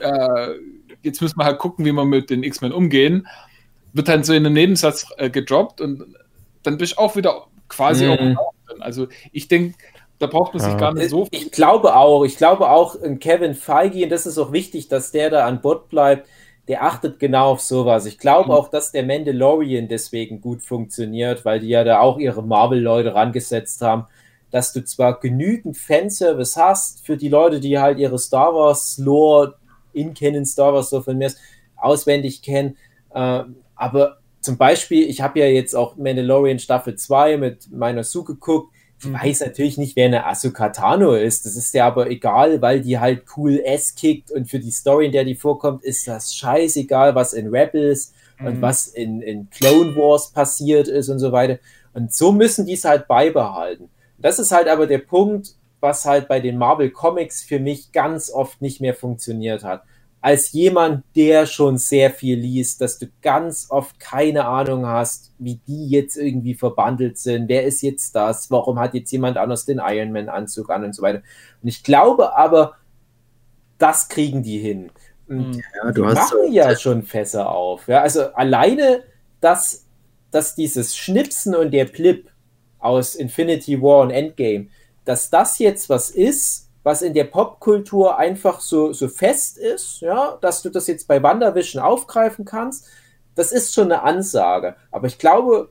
äh, 0.00 0.48
jetzt 1.02 1.20
müssen 1.20 1.38
wir 1.38 1.44
halt 1.44 1.58
gucken, 1.58 1.84
wie 1.84 1.92
wir 1.92 2.06
mit 2.06 2.30
den 2.30 2.42
X-Men 2.42 2.72
umgehen, 2.72 3.26
wird 3.92 4.08
dann 4.08 4.24
so 4.24 4.32
in 4.32 4.44
einem 4.46 4.54
Nebensatz 4.54 5.06
äh, 5.16 5.30
gedroppt 5.30 5.80
und 5.80 6.14
dann 6.62 6.78
bist 6.78 6.94
du 6.94 6.98
auch 6.98 7.16
wieder 7.16 7.46
quasi 7.68 8.06
mhm. 8.06 8.38
auch 8.38 8.52
drin. 8.66 8.82
Also 8.82 9.08
ich 9.32 9.48
denke, 9.48 9.76
da 10.18 10.26
braucht 10.26 10.52
man 10.52 10.62
sich 10.62 10.72
ja. 10.72 10.78
gar 10.78 10.94
nicht 10.94 11.10
so 11.10 11.24
viel. 11.24 11.40
Ich 11.40 11.50
glaube 11.50 11.96
auch, 11.96 12.24
ich 12.24 12.36
glaube 12.36 12.70
auch, 12.70 12.96
Kevin 13.20 13.54
Feige, 13.54 14.04
und 14.04 14.10
das 14.10 14.26
ist 14.26 14.38
auch 14.38 14.52
wichtig, 14.52 14.88
dass 14.88 15.12
der 15.12 15.30
da 15.30 15.46
an 15.46 15.60
Bord 15.62 15.88
bleibt, 15.88 16.28
der 16.68 16.84
achtet 16.84 17.18
genau 17.18 17.52
auf 17.52 17.60
sowas. 17.60 18.06
Ich 18.06 18.18
glaube 18.18 18.50
mhm. 18.50 18.54
auch, 18.54 18.68
dass 18.68 18.92
der 18.92 19.04
Mandalorian 19.04 19.88
deswegen 19.88 20.40
gut 20.40 20.62
funktioniert, 20.62 21.44
weil 21.44 21.60
die 21.60 21.68
ja 21.68 21.84
da 21.84 22.00
auch 22.00 22.18
ihre 22.18 22.42
Marvel-Leute 22.42 23.14
rangesetzt 23.14 23.80
haben, 23.82 24.06
dass 24.50 24.72
du 24.72 24.84
zwar 24.84 25.20
genügend 25.20 25.76
Fanservice 25.76 26.56
hast 26.56 27.04
für 27.06 27.16
die 27.16 27.28
Leute, 27.28 27.60
die 27.60 27.78
halt 27.78 27.98
ihre 27.98 28.18
Star 28.18 28.54
Wars-Lore 28.54 29.54
in 29.92 30.12
kennen, 30.14 30.44
Star 30.44 30.74
Wars 30.74 30.90
so 30.90 31.00
von 31.00 31.18
mir 31.18 31.32
auswendig 31.76 32.42
kennen, 32.42 32.76
äh, 33.14 33.42
aber 33.80 34.18
zum 34.40 34.58
Beispiel, 34.58 35.08
ich 35.08 35.22
habe 35.22 35.40
ja 35.40 35.46
jetzt 35.46 35.74
auch 35.74 35.96
Mandalorian 35.96 36.58
Staffel 36.58 36.96
2 36.96 37.38
mit 37.38 37.72
meiner 37.72 38.04
Sue 38.04 38.24
geguckt, 38.24 38.72
ich 39.00 39.06
mhm. 39.06 39.14
weiß 39.14 39.40
natürlich 39.40 39.78
nicht, 39.78 39.96
wer 39.96 40.06
eine 40.06 40.26
Asuka 40.26 40.68
Tano 40.68 41.14
ist. 41.14 41.46
Das 41.46 41.56
ist 41.56 41.72
ja 41.72 41.86
aber 41.86 42.10
egal, 42.10 42.60
weil 42.60 42.82
die 42.82 42.98
halt 42.98 43.22
cool 43.36 43.58
S 43.64 43.94
kickt 43.94 44.30
und 44.30 44.50
für 44.50 44.58
die 44.58 44.70
Story, 44.70 45.06
in 45.06 45.12
der 45.12 45.24
die 45.24 45.34
vorkommt, 45.34 45.82
ist 45.82 46.06
das 46.06 46.34
scheißegal, 46.34 47.14
was 47.14 47.32
in 47.32 47.48
Rebels 47.48 48.12
mhm. 48.38 48.46
und 48.46 48.62
was 48.62 48.88
in, 48.88 49.22
in 49.22 49.48
Clone 49.48 49.96
Wars 49.96 50.30
passiert 50.30 50.88
ist 50.88 51.08
und 51.08 51.18
so 51.18 51.32
weiter. 51.32 51.58
Und 51.94 52.12
so 52.12 52.32
müssen 52.32 52.66
die 52.66 52.74
es 52.74 52.84
halt 52.84 53.08
beibehalten. 53.08 53.88
Das 54.18 54.38
ist 54.38 54.52
halt 54.52 54.68
aber 54.68 54.86
der 54.86 54.98
Punkt, 54.98 55.54
was 55.80 56.04
halt 56.04 56.28
bei 56.28 56.40
den 56.40 56.58
Marvel 56.58 56.90
Comics 56.90 57.42
für 57.42 57.58
mich 57.58 57.92
ganz 57.92 58.30
oft 58.30 58.60
nicht 58.60 58.82
mehr 58.82 58.94
funktioniert 58.94 59.64
hat 59.64 59.82
als 60.22 60.52
jemand, 60.52 61.04
der 61.16 61.46
schon 61.46 61.78
sehr 61.78 62.10
viel 62.10 62.38
liest, 62.38 62.80
dass 62.80 62.98
du 62.98 63.06
ganz 63.22 63.68
oft 63.70 63.98
keine 63.98 64.44
Ahnung 64.44 64.86
hast, 64.86 65.32
wie 65.38 65.60
die 65.66 65.88
jetzt 65.88 66.16
irgendwie 66.16 66.54
verbandelt 66.54 67.16
sind. 67.18 67.48
Wer 67.48 67.64
ist 67.64 67.80
jetzt 67.80 68.14
das? 68.14 68.50
Warum 68.50 68.78
hat 68.78 68.94
jetzt 68.94 69.10
jemand 69.10 69.38
anders 69.38 69.64
den 69.64 69.80
Iron 69.82 70.12
Man 70.12 70.28
Anzug 70.28 70.68
an 70.70 70.84
und 70.84 70.94
so 70.94 71.02
weiter? 71.02 71.22
Und 71.62 71.68
ich 71.68 71.82
glaube 71.82 72.36
aber, 72.36 72.76
das 73.78 74.08
kriegen 74.08 74.42
die 74.42 74.58
hin. 74.58 74.90
Und 75.26 75.54
hm. 75.54 75.62
ja, 75.82 75.92
du 75.92 76.02
die 76.02 76.08
hast 76.08 76.34
machen 76.34 76.52
ja 76.52 76.76
schon 76.76 77.02
Fässer 77.02 77.50
auf. 77.50 77.88
Ja, 77.88 78.02
also 78.02 78.24
alleine, 78.34 79.04
dass, 79.40 79.86
dass 80.30 80.54
dieses 80.54 80.96
Schnipsen 80.96 81.54
und 81.54 81.70
der 81.70 81.86
Blip 81.86 82.30
aus 82.78 83.14
Infinity 83.14 83.80
War 83.80 84.02
und 84.02 84.10
Endgame, 84.10 84.68
dass 85.06 85.30
das 85.30 85.58
jetzt 85.58 85.88
was 85.88 86.10
ist, 86.10 86.69
was 86.82 87.02
in 87.02 87.14
der 87.14 87.24
Popkultur 87.24 88.18
einfach 88.18 88.60
so, 88.60 88.92
so 88.92 89.08
fest 89.08 89.58
ist, 89.58 90.00
ja, 90.00 90.38
dass 90.40 90.62
du 90.62 90.70
das 90.70 90.86
jetzt 90.86 91.08
bei 91.08 91.22
Wandervision 91.22 91.82
aufgreifen 91.82 92.44
kannst, 92.44 92.86
das 93.34 93.52
ist 93.52 93.74
schon 93.74 93.92
eine 93.92 94.02
Ansage. 94.02 94.76
Aber 94.90 95.06
ich 95.06 95.18
glaube, 95.18 95.70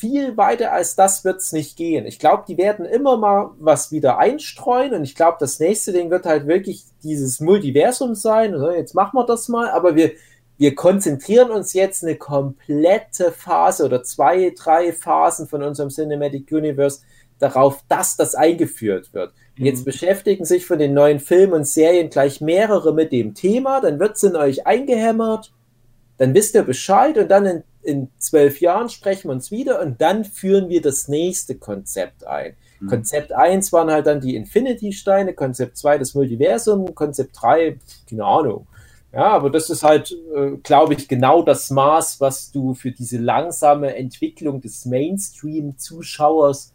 viel 0.00 0.36
weiter 0.36 0.72
als 0.72 0.96
das 0.96 1.24
wird 1.24 1.40
es 1.40 1.52
nicht 1.52 1.76
gehen. 1.76 2.06
Ich 2.06 2.18
glaube, 2.18 2.44
die 2.48 2.56
werden 2.56 2.86
immer 2.86 3.18
mal 3.18 3.50
was 3.58 3.92
wieder 3.92 4.18
einstreuen 4.18 4.94
und 4.94 5.04
ich 5.04 5.14
glaube, 5.14 5.36
das 5.40 5.60
nächste 5.60 5.92
Ding 5.92 6.10
wird 6.10 6.24
halt 6.24 6.46
wirklich 6.46 6.84
dieses 7.02 7.40
Multiversum 7.40 8.14
sein. 8.14 8.54
Also 8.54 8.70
jetzt 8.70 8.94
machen 8.94 9.16
wir 9.16 9.26
das 9.26 9.48
mal, 9.48 9.68
aber 9.68 9.96
wir, 9.96 10.12
wir 10.56 10.74
konzentrieren 10.74 11.50
uns 11.50 11.74
jetzt 11.74 12.02
eine 12.02 12.16
komplette 12.16 13.32
Phase 13.32 13.84
oder 13.84 14.02
zwei, 14.02 14.54
drei 14.56 14.92
Phasen 14.92 15.46
von 15.46 15.62
unserem 15.62 15.90
Cinematic 15.90 16.50
Universe 16.50 17.00
darauf, 17.38 17.82
dass 17.88 18.16
das 18.16 18.34
eingeführt 18.34 19.12
wird. 19.12 19.34
Mhm. 19.60 19.66
Jetzt 19.66 19.84
beschäftigen 19.84 20.44
sich 20.44 20.66
von 20.66 20.78
den 20.78 20.94
neuen 20.94 21.20
Filmen 21.20 21.52
und 21.52 21.66
Serien 21.66 22.08
gleich 22.10 22.40
mehrere 22.40 22.94
mit 22.94 23.12
dem 23.12 23.34
Thema, 23.34 23.80
dann 23.80 24.00
wird 24.00 24.16
es 24.16 24.22
in 24.22 24.34
euch 24.34 24.66
eingehämmert, 24.66 25.52
dann 26.16 26.34
wisst 26.34 26.54
ihr 26.54 26.62
Bescheid 26.62 27.16
und 27.18 27.30
dann 27.30 27.46
in, 27.46 27.62
in 27.82 28.08
zwölf 28.18 28.60
Jahren 28.60 28.88
sprechen 28.88 29.28
wir 29.28 29.32
uns 29.32 29.50
wieder 29.50 29.80
und 29.80 30.00
dann 30.00 30.24
führen 30.24 30.68
wir 30.68 30.80
das 30.80 31.08
nächste 31.08 31.56
Konzept 31.56 32.26
ein. 32.26 32.54
Mhm. 32.80 32.88
Konzept 32.88 33.32
1 33.32 33.72
waren 33.72 33.90
halt 33.90 34.06
dann 34.06 34.20
die 34.20 34.34
Infinity-Steine, 34.34 35.34
Konzept 35.34 35.76
2 35.76 35.98
das 35.98 36.14
Multiversum, 36.14 36.94
Konzept 36.94 37.40
3, 37.40 37.78
keine 38.08 38.24
Ahnung. 38.24 38.66
Ja, 39.12 39.28
aber 39.28 39.50
das 39.50 39.68
ist 39.70 39.82
halt, 39.82 40.16
äh, 40.34 40.52
glaube 40.62 40.94
ich, 40.94 41.08
genau 41.08 41.42
das 41.42 41.68
Maß, 41.70 42.20
was 42.20 42.52
du 42.52 42.74
für 42.74 42.92
diese 42.92 43.18
langsame 43.18 43.96
Entwicklung 43.96 44.60
des 44.60 44.86
Mainstream-Zuschauers 44.86 46.72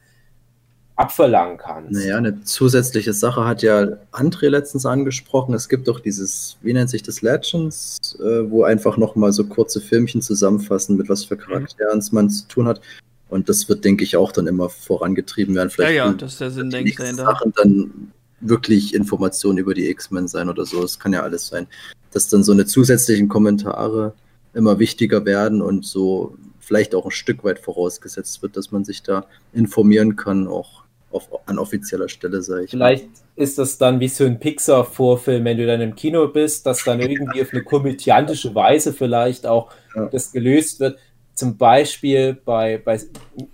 abverlangen 0.95 1.57
kannst. 1.57 1.91
Naja, 1.91 2.17
eine 2.17 2.41
zusätzliche 2.43 3.13
Sache 3.13 3.45
hat 3.45 3.61
ja 3.61 3.97
André 4.11 4.47
letztens 4.47 4.85
angesprochen. 4.85 5.53
Es 5.53 5.67
gibt 5.67 5.87
doch 5.87 5.99
dieses, 5.99 6.57
wie 6.61 6.73
nennt 6.73 6.89
sich 6.89 7.03
das, 7.03 7.21
Legends, 7.21 8.17
äh, 8.19 8.49
wo 8.49 8.63
einfach 8.63 8.97
nochmal 8.97 9.33
so 9.33 9.45
kurze 9.45 9.81
Filmchen 9.81 10.21
zusammenfassen, 10.21 10.95
mit 10.95 11.09
was 11.09 11.25
für 11.25 11.35
Charakteren 11.35 11.99
mhm. 11.99 12.07
man 12.11 12.29
zu 12.29 12.47
tun 12.47 12.67
hat. 12.67 12.81
Und 13.29 13.49
das 13.49 13.67
wird, 13.67 13.83
denke 13.83 14.03
ich, 14.03 14.15
auch 14.15 14.31
dann 14.31 14.47
immer 14.47 14.69
vorangetrieben 14.69 15.55
werden. 15.55 15.69
Vielleicht 15.69 15.95
ja, 15.95 16.05
ja, 16.05 16.13
das 16.13 16.33
ist 16.33 16.41
der 16.41 16.51
Sinn, 16.51 16.69
denke 16.69 16.89
ich, 16.89 16.97
Sachen 16.97 17.53
dann 17.55 18.11
wirklich 18.39 18.93
Informationen 18.93 19.57
über 19.57 19.73
die 19.73 19.89
X-Men 19.89 20.27
sein 20.27 20.47
oder 20.47 20.65
so. 20.65 20.81
Das 20.81 20.99
kann 20.99 21.11
ja 21.11 21.23
alles 21.23 21.47
sein. 21.47 21.67
Dass 22.11 22.29
dann 22.29 22.43
so 22.43 22.53
eine 22.53 22.65
zusätzlichen 22.65 23.27
Kommentare 23.27 24.13
immer 24.53 24.79
wichtiger 24.79 25.25
werden 25.25 25.61
und 25.61 25.85
so 25.85 26.37
vielleicht 26.59 26.95
auch 26.95 27.05
ein 27.05 27.11
Stück 27.11 27.43
weit 27.43 27.59
vorausgesetzt 27.59 28.41
wird, 28.41 28.55
dass 28.55 28.71
man 28.71 28.85
sich 28.85 29.03
da 29.03 29.25
informieren 29.53 30.15
kann, 30.15 30.47
auch 30.47 30.84
auf, 31.15 31.29
an 31.45 31.57
offizieller 31.57 32.09
Stelle, 32.09 32.41
sage 32.41 32.65
ich. 32.65 32.71
Vielleicht 32.71 33.05
mal. 33.05 33.11
ist 33.35 33.57
das 33.57 33.77
dann 33.77 33.99
wie 33.99 34.07
so 34.07 34.25
ein 34.25 34.39
Pixar-Vorfilm, 34.39 35.45
wenn 35.45 35.57
du 35.57 35.65
dann 35.65 35.81
im 35.81 35.95
Kino 35.95 36.27
bist, 36.27 36.65
dass 36.65 36.83
dann 36.83 36.99
irgendwie 36.99 37.41
auf 37.41 37.51
eine 37.51 37.63
komödiantische 37.63 38.53
Weise 38.53 38.93
vielleicht 38.93 39.47
auch 39.47 39.71
ja. 39.95 40.07
das 40.07 40.31
gelöst 40.31 40.79
wird. 40.79 40.97
Zum 41.33 41.57
Beispiel 41.57 42.37
bei, 42.45 42.81
bei 42.83 42.99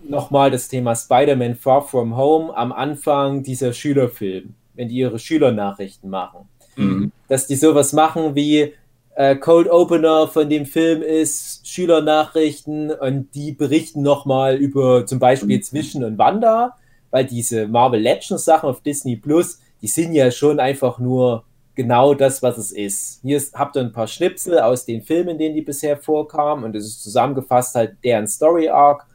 nochmal 0.08 0.52
das 0.52 0.68
Thema 0.68 0.96
Spider-Man 0.96 1.56
Far 1.56 1.88
From 1.88 2.16
Home 2.16 2.56
am 2.56 2.72
Anfang 2.72 3.44
dieser 3.44 3.74
Schülerfilm, 3.74 4.54
wenn 4.76 4.90
die 4.90 4.96
ihre 4.96 5.18
Schülernachrichten 5.18 6.10
machen. 6.10 6.48
Mhm. 6.76 7.12
Dass 7.28 7.48
die 7.48 7.56
sowas 7.56 7.94
machen 7.94 8.36
wie 8.36 8.74
äh, 9.16 9.36
Cold 9.36 9.70
Opener 9.70 10.28
von 10.28 10.50
dem 10.50 10.66
Film 10.66 11.02
ist 11.02 11.68
Schülernachrichten 11.68 12.92
und 12.92 13.34
die 13.36 13.52
berichten 13.52 14.02
nochmal 14.02 14.56
über 14.56 15.06
zum 15.06 15.20
Beispiel 15.20 15.52
jetzt 15.52 15.74
Vision 15.74 16.04
und 16.04 16.18
Wanda 16.18 16.76
weil 17.12 17.26
diese 17.26 17.68
Marvel 17.68 18.02
Legends 18.02 18.46
Sachen 18.46 18.70
auf 18.70 18.82
Disney 18.82 19.16
Plus, 19.16 19.60
die 19.82 19.88
sind 19.88 20.14
ja 20.14 20.32
schon 20.32 20.60
einfach 20.60 21.00
nur 21.00 21.44
genau 21.76 22.14
das, 22.14 22.42
was 22.42 22.58
es 22.58 22.72
ist. 22.72 23.20
Hier 23.22 23.38
ist, 23.38 23.54
habt 23.54 23.76
ihr 23.76 23.82
ein 23.82 23.92
paar 23.92 24.08
Schnipsel 24.08 24.60
aus 24.60 24.86
den 24.86 25.02
Filmen, 25.02 25.30
in 25.30 25.38
denen 25.38 25.56
die 25.56 25.62
bisher 25.62 25.98
vorkamen 25.98 26.64
und 26.64 26.76
es 26.76 26.86
ist 26.86 27.04
zusammengefasst 27.04 27.76
halt 27.76 27.98
deren 28.04 28.28
Story 28.28 28.70
Arc. 28.70 29.06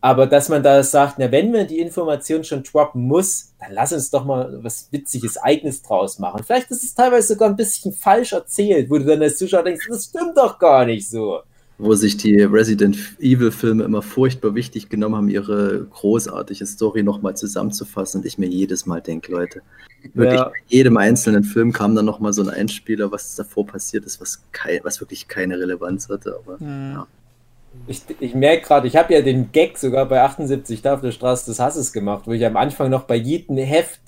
Aber 0.00 0.26
dass 0.26 0.48
man 0.48 0.62
da 0.62 0.82
sagt, 0.82 1.18
na, 1.18 1.32
wenn 1.32 1.50
man 1.50 1.66
die 1.66 1.80
Information 1.80 2.44
schon 2.44 2.62
droppen 2.62 3.02
muss, 3.02 3.54
dann 3.58 3.72
lass 3.72 3.92
uns 3.92 4.10
doch 4.10 4.24
mal 4.24 4.62
was 4.62 4.88
Witziges, 4.92 5.36
Eigenes 5.38 5.82
draus 5.82 6.18
machen. 6.18 6.44
Vielleicht 6.44 6.70
ist 6.70 6.84
es 6.84 6.94
teilweise 6.94 7.28
sogar 7.28 7.48
ein 7.48 7.56
bisschen 7.56 7.92
falsch 7.92 8.32
erzählt, 8.32 8.90
wo 8.90 8.98
du 8.98 9.04
dann 9.04 9.22
als 9.22 9.38
Zuschauer 9.38 9.64
denkst, 9.64 9.86
das 9.88 10.04
stimmt 10.04 10.36
doch 10.36 10.58
gar 10.58 10.84
nicht 10.84 11.08
so. 11.08 11.40
Wo 11.78 11.94
sich 11.94 12.16
die 12.16 12.40
Resident 12.40 12.96
Evil-Filme 13.20 13.84
immer 13.84 14.00
furchtbar 14.00 14.54
wichtig 14.54 14.88
genommen 14.88 15.14
haben, 15.16 15.28
ihre 15.28 15.84
großartige 15.90 16.64
Story 16.64 17.02
nochmal 17.02 17.36
zusammenzufassen 17.36 18.20
und 18.20 18.26
ich 18.26 18.38
mir 18.38 18.46
jedes 18.48 18.86
Mal 18.86 19.02
denke, 19.02 19.30
Leute, 19.30 19.60
wirklich 20.14 20.38
Ja. 20.38 20.44
bei 20.44 20.52
jedem 20.68 20.96
einzelnen 20.96 21.44
Film 21.44 21.72
kam 21.72 21.94
dann 21.94 22.06
nochmal 22.06 22.32
so 22.32 22.42
ein 22.42 22.48
Einspieler, 22.48 23.12
was 23.12 23.34
davor 23.36 23.66
passiert 23.66 24.06
ist, 24.06 24.20
was, 24.22 24.42
kein, 24.52 24.80
was 24.84 25.00
wirklich 25.00 25.28
keine 25.28 25.58
Relevanz 25.58 26.08
hatte. 26.08 26.38
Aber 26.42 26.58
Hm. 26.58 27.02
Ich, 27.86 28.00
ich 28.20 28.34
merke 28.34 28.66
gerade, 28.66 28.88
ich 28.88 28.96
habe 28.96 29.12
ja 29.12 29.20
den 29.20 29.52
Gag 29.52 29.76
sogar 29.76 30.06
bei 30.06 30.22
78 30.22 30.80
da 30.80 30.94
auf 30.94 31.02
der 31.02 31.12
Straße 31.12 31.44
des 31.44 31.58
Hasses 31.58 31.92
gemacht, 31.92 32.22
wo 32.24 32.32
ich 32.32 32.46
am 32.46 32.56
Anfang 32.56 32.88
noch 32.88 33.02
bei 33.02 33.16
jedem 33.16 33.58
Heft 33.58 34.00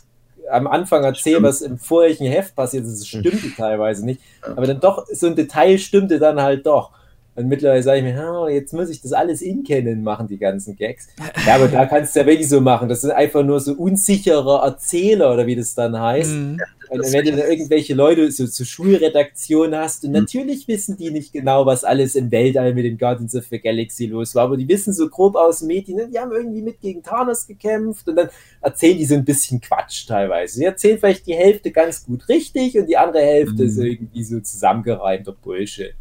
am 0.50 0.66
Anfang 0.66 1.04
erzähle, 1.04 1.42
was 1.42 1.60
im 1.60 1.76
vorigen 1.78 2.24
Heft 2.24 2.56
passiert 2.56 2.86
ist. 2.86 2.92
Es 3.00 3.06
stimmte 3.08 3.54
teilweise 3.54 4.06
nicht. 4.06 4.22
Ja. 4.42 4.52
Aber 4.56 4.66
dann 4.66 4.80
doch, 4.80 5.04
so 5.12 5.26
ein 5.26 5.36
Detail 5.36 5.76
stimmte 5.76 6.18
dann 6.18 6.40
halt 6.40 6.64
doch. 6.64 6.92
Und 7.38 7.46
mittlerweile 7.48 7.82
sage 7.82 7.98
ich 7.98 8.04
mir, 8.04 8.18
"Ah, 8.20 8.48
jetzt 8.48 8.72
muss 8.74 8.90
ich 8.90 9.00
das 9.00 9.12
alles 9.12 9.42
in 9.42 9.62
Canon 9.62 10.02
machen, 10.02 10.26
die 10.26 10.38
ganzen 10.38 10.74
Gags. 10.76 11.06
Ja, 11.46 11.54
aber 11.54 11.68
da 11.68 11.86
kannst 11.86 12.16
du 12.16 12.20
ja 12.20 12.26
wirklich 12.26 12.48
so 12.48 12.60
machen. 12.60 12.88
Das 12.88 13.02
sind 13.02 13.12
einfach 13.12 13.44
nur 13.44 13.60
so 13.60 13.74
unsichere 13.74 14.60
Erzähler 14.64 15.32
oder 15.32 15.46
wie 15.46 15.54
das 15.54 15.74
dann 15.74 15.98
heißt. 15.98 16.30
Hm. 16.32 16.58
Und 16.90 17.12
wenn 17.12 17.24
du 17.26 17.36
da 17.36 17.46
irgendwelche 17.46 17.94
Leute 17.94 18.30
so 18.32 18.46
zur 18.46 18.64
Schulredaktion 18.64 19.74
hast, 19.76 20.04
und 20.04 20.10
Mhm. 20.10 20.16
natürlich 20.20 20.66
wissen 20.68 20.96
die 20.96 21.10
nicht 21.10 21.32
genau, 21.34 21.66
was 21.66 21.84
alles 21.84 22.14
im 22.16 22.30
Weltall 22.30 22.72
mit 22.74 22.86
den 22.86 22.96
Guardians 22.98 23.36
of 23.36 23.44
the 23.50 23.60
Galaxy 23.60 24.06
los 24.06 24.34
war, 24.34 24.44
aber 24.44 24.56
die 24.56 24.66
wissen 24.68 24.92
so 24.94 25.08
grob 25.08 25.36
aus 25.36 25.62
Medien, 25.62 26.10
die 26.10 26.18
haben 26.18 26.32
irgendwie 26.32 26.62
mit 26.62 26.80
gegen 26.80 27.02
Thanos 27.02 27.46
gekämpft 27.46 28.08
und 28.08 28.16
dann 28.16 28.30
erzählen 28.62 28.96
die 28.96 29.04
so 29.04 29.14
ein 29.16 29.24
bisschen 29.24 29.60
Quatsch 29.60 30.06
teilweise. 30.08 30.54
Sie 30.56 30.64
erzählen 30.64 30.98
vielleicht 30.98 31.26
die 31.26 31.34
Hälfte 31.34 31.70
ganz 31.70 32.04
gut 32.04 32.26
richtig 32.28 32.78
und 32.78 32.86
die 32.88 32.96
andere 32.96 33.22
Hälfte 33.22 33.62
Mhm. 33.62 33.68
ist 33.68 33.78
irgendwie 33.78 34.24
so 34.24 34.40
zusammengereimter 34.40 35.32
Bullshit. 35.32 35.92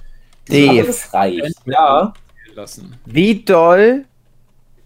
Das 0.48 1.14
reicht. 1.14 1.56
Ja. 1.66 2.14
lassen. 2.56 2.95
Wie 3.06 3.43
doll 3.43 4.06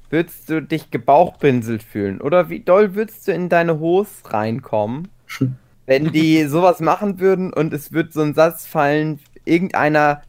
würdest 0.10 0.50
du 0.50 0.62
dich 0.62 0.92
gebauchpinselt 0.92 1.84
fühlen? 1.84 2.22
Oder 2.22 2.50
wie 2.50 2.60
doll 2.60 2.96
würdest 2.96 3.28
du 3.28 3.32
in 3.32 3.50
deine 3.50 3.80
Hose 3.80 4.10
reinkommen, 4.26 5.08
wenn 5.86 6.12
die 6.12 6.46
sowas 6.46 6.80
machen 6.80 7.20
würden 7.20 7.54
und 7.54 7.74
es 7.74 7.92
wird 7.92 8.14
so 8.14 8.22
ein 8.22 8.34
Satz 8.34 8.66
fallen, 8.66 9.20
irgendeiner 9.46 10.22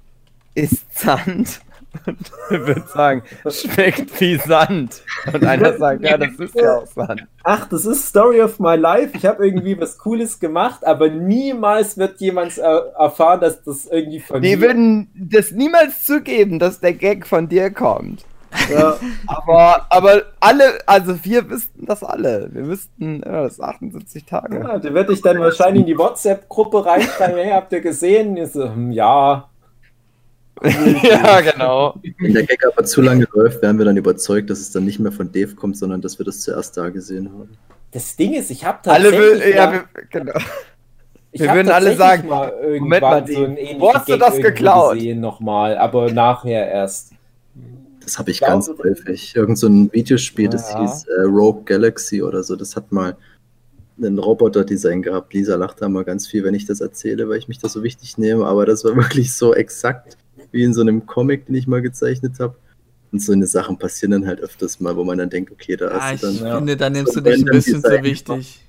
ist 0.54 0.98
Sand 0.98 1.60
und 2.06 2.66
wird 2.66 2.88
sagen, 2.88 3.22
schmeckt 3.48 4.20
wie 4.20 4.36
Sand. 4.36 5.02
Und 5.32 5.44
einer 5.44 5.76
sagt, 5.76 6.02
ja, 6.02 6.16
das 6.16 6.34
ist 6.38 6.54
ja 6.54 6.78
auch 6.78 6.86
Sand. 6.86 7.26
Ach, 7.44 7.68
das 7.68 7.86
ist 7.86 8.08
Story 8.08 8.40
of 8.40 8.58
my 8.58 8.76
life. 8.76 9.10
Ich 9.16 9.26
habe 9.26 9.46
irgendwie 9.46 9.78
was 9.80 9.98
Cooles 9.98 10.40
gemacht, 10.40 10.86
aber 10.86 11.08
niemals 11.08 11.98
wird 11.98 12.20
jemand 12.20 12.58
erfahren, 12.58 13.40
dass 13.40 13.62
das 13.62 13.86
irgendwie 13.86 14.20
von 14.20 14.42
Die 14.42 14.56
mir 14.56 14.60
würden 14.60 15.10
das 15.14 15.52
niemals 15.52 16.04
zugeben, 16.04 16.58
dass 16.58 16.80
der 16.80 16.94
Gag 16.94 17.26
von 17.26 17.48
dir 17.48 17.70
kommt. 17.70 18.24
Ja. 18.70 18.96
Aber, 19.26 19.86
aber 19.88 20.22
alle, 20.40 20.78
also 20.86 21.24
wir 21.24 21.48
wüssten 21.48 21.86
das 21.86 22.04
alle. 22.04 22.48
Wir 22.52 22.66
wüssten, 22.66 23.22
ja, 23.24 23.44
das 23.44 23.54
ist 23.54 23.62
78 23.62 24.24
Tage. 24.24 24.58
Ja, 24.58 24.78
der 24.78 24.94
wird 24.94 25.10
dich 25.10 25.22
dann 25.22 25.40
wahrscheinlich 25.40 25.80
in 25.80 25.86
die 25.86 25.98
WhatsApp-Gruppe 25.98 26.84
reinschreiben, 26.84 27.36
hey, 27.36 27.52
habt 27.52 27.72
ihr 27.72 27.80
gesehen? 27.80 28.36
Ich 28.36 28.52
so, 28.52 28.64
hm, 28.64 28.92
ja. 28.92 29.48
ja, 31.02 31.40
genau. 31.40 31.94
wenn 32.18 32.34
der 32.34 32.46
Gag 32.46 32.64
aber 32.66 32.84
zu 32.84 33.00
lange 33.02 33.26
läuft, 33.32 33.62
wären 33.62 33.78
wir 33.78 33.84
dann 33.84 33.96
überzeugt, 33.96 34.50
dass 34.50 34.60
es 34.60 34.70
dann 34.70 34.84
nicht 34.84 34.98
mehr 34.98 35.12
von 35.12 35.30
Dave 35.32 35.54
kommt, 35.54 35.76
sondern 35.76 36.00
dass 36.00 36.18
wir 36.18 36.26
das 36.26 36.40
zuerst 36.40 36.76
da 36.76 36.88
gesehen 36.90 37.30
haben. 37.30 37.48
Das 37.90 38.16
Ding 38.16 38.32
ist, 38.34 38.50
ich 38.50 38.64
habe 38.64 38.78
Alle 38.90 39.10
tatsächlich 39.10 39.44
will, 39.44 39.54
ja, 39.54 39.72
wir, 39.72 39.84
genau. 40.10 40.32
ich 41.32 41.40
wir 41.40 41.54
würden 41.54 41.68
alle 41.70 41.94
sagen, 41.96 42.28
mal 42.28 42.48
irgendwann 42.62 42.80
Moment 42.80 43.02
mal, 43.02 43.26
so 43.26 43.44
einen 43.44 43.80
wo 43.80 43.92
hast 43.92 44.08
du 44.08 44.16
das 44.16 44.36
geklaut? 44.36 44.94
gesehen 44.94 45.20
nochmal, 45.20 45.76
aber 45.76 46.10
nachher 46.10 46.68
erst. 46.68 47.12
Das 48.02 48.18
habe 48.18 48.30
ich 48.30 48.38
Glaube- 48.38 48.52
ganz 48.52 48.70
häufig. 48.82 49.36
Irgend 49.36 49.58
so 49.58 49.68
ein 49.68 49.92
Videospiel, 49.92 50.48
das 50.48 50.72
Ja. 50.72 50.80
hieß 50.80 51.04
äh, 51.06 51.20
Rogue 51.22 51.62
Galaxy 51.64 52.22
oder 52.22 52.42
so. 52.42 52.56
Das 52.56 52.74
hat 52.76 52.90
mal 52.90 53.16
ein 54.02 54.18
Roboter-Design 54.18 55.02
gehabt. 55.02 55.32
Lisa 55.34 55.54
lacht 55.56 55.80
da 55.82 55.88
mal 55.88 56.02
ganz 56.04 56.26
viel, 56.26 56.42
wenn 56.44 56.54
ich 56.54 56.64
das 56.64 56.80
erzähle, 56.80 57.28
weil 57.28 57.38
ich 57.38 57.46
mich 57.46 57.58
das 57.58 57.74
so 57.74 57.82
wichtig 57.82 58.18
nehme. 58.18 58.46
Aber 58.46 58.66
das 58.66 58.84
war 58.84 58.96
wirklich 58.96 59.34
so 59.34 59.54
exakt 59.54 60.16
wie 60.52 60.62
in 60.62 60.72
so 60.74 60.80
einem 60.82 61.06
Comic, 61.06 61.46
den 61.46 61.54
ich 61.56 61.66
mal 61.66 61.82
gezeichnet 61.82 62.34
habe. 62.38 62.54
Und 63.10 63.20
so 63.20 63.32
eine 63.32 63.46
Sachen 63.46 63.78
passieren 63.78 64.12
dann 64.12 64.26
halt 64.26 64.40
öfters 64.40 64.80
mal, 64.80 64.96
wo 64.96 65.04
man 65.04 65.18
dann 65.18 65.28
denkt, 65.28 65.50
okay, 65.52 65.76
da 65.76 65.88
Ah, 65.88 66.00
hast 66.00 66.14
ich 66.14 66.20
du 66.38 66.44
dann. 66.44 66.56
finde, 66.58 66.76
da 66.78 66.88
nimmst 66.88 67.12
so 67.12 67.20
du 67.20 67.30
dich 67.30 67.40
ein 67.40 67.44
bisschen 67.46 67.82
zu 67.82 68.02
wichtig. 68.02 68.60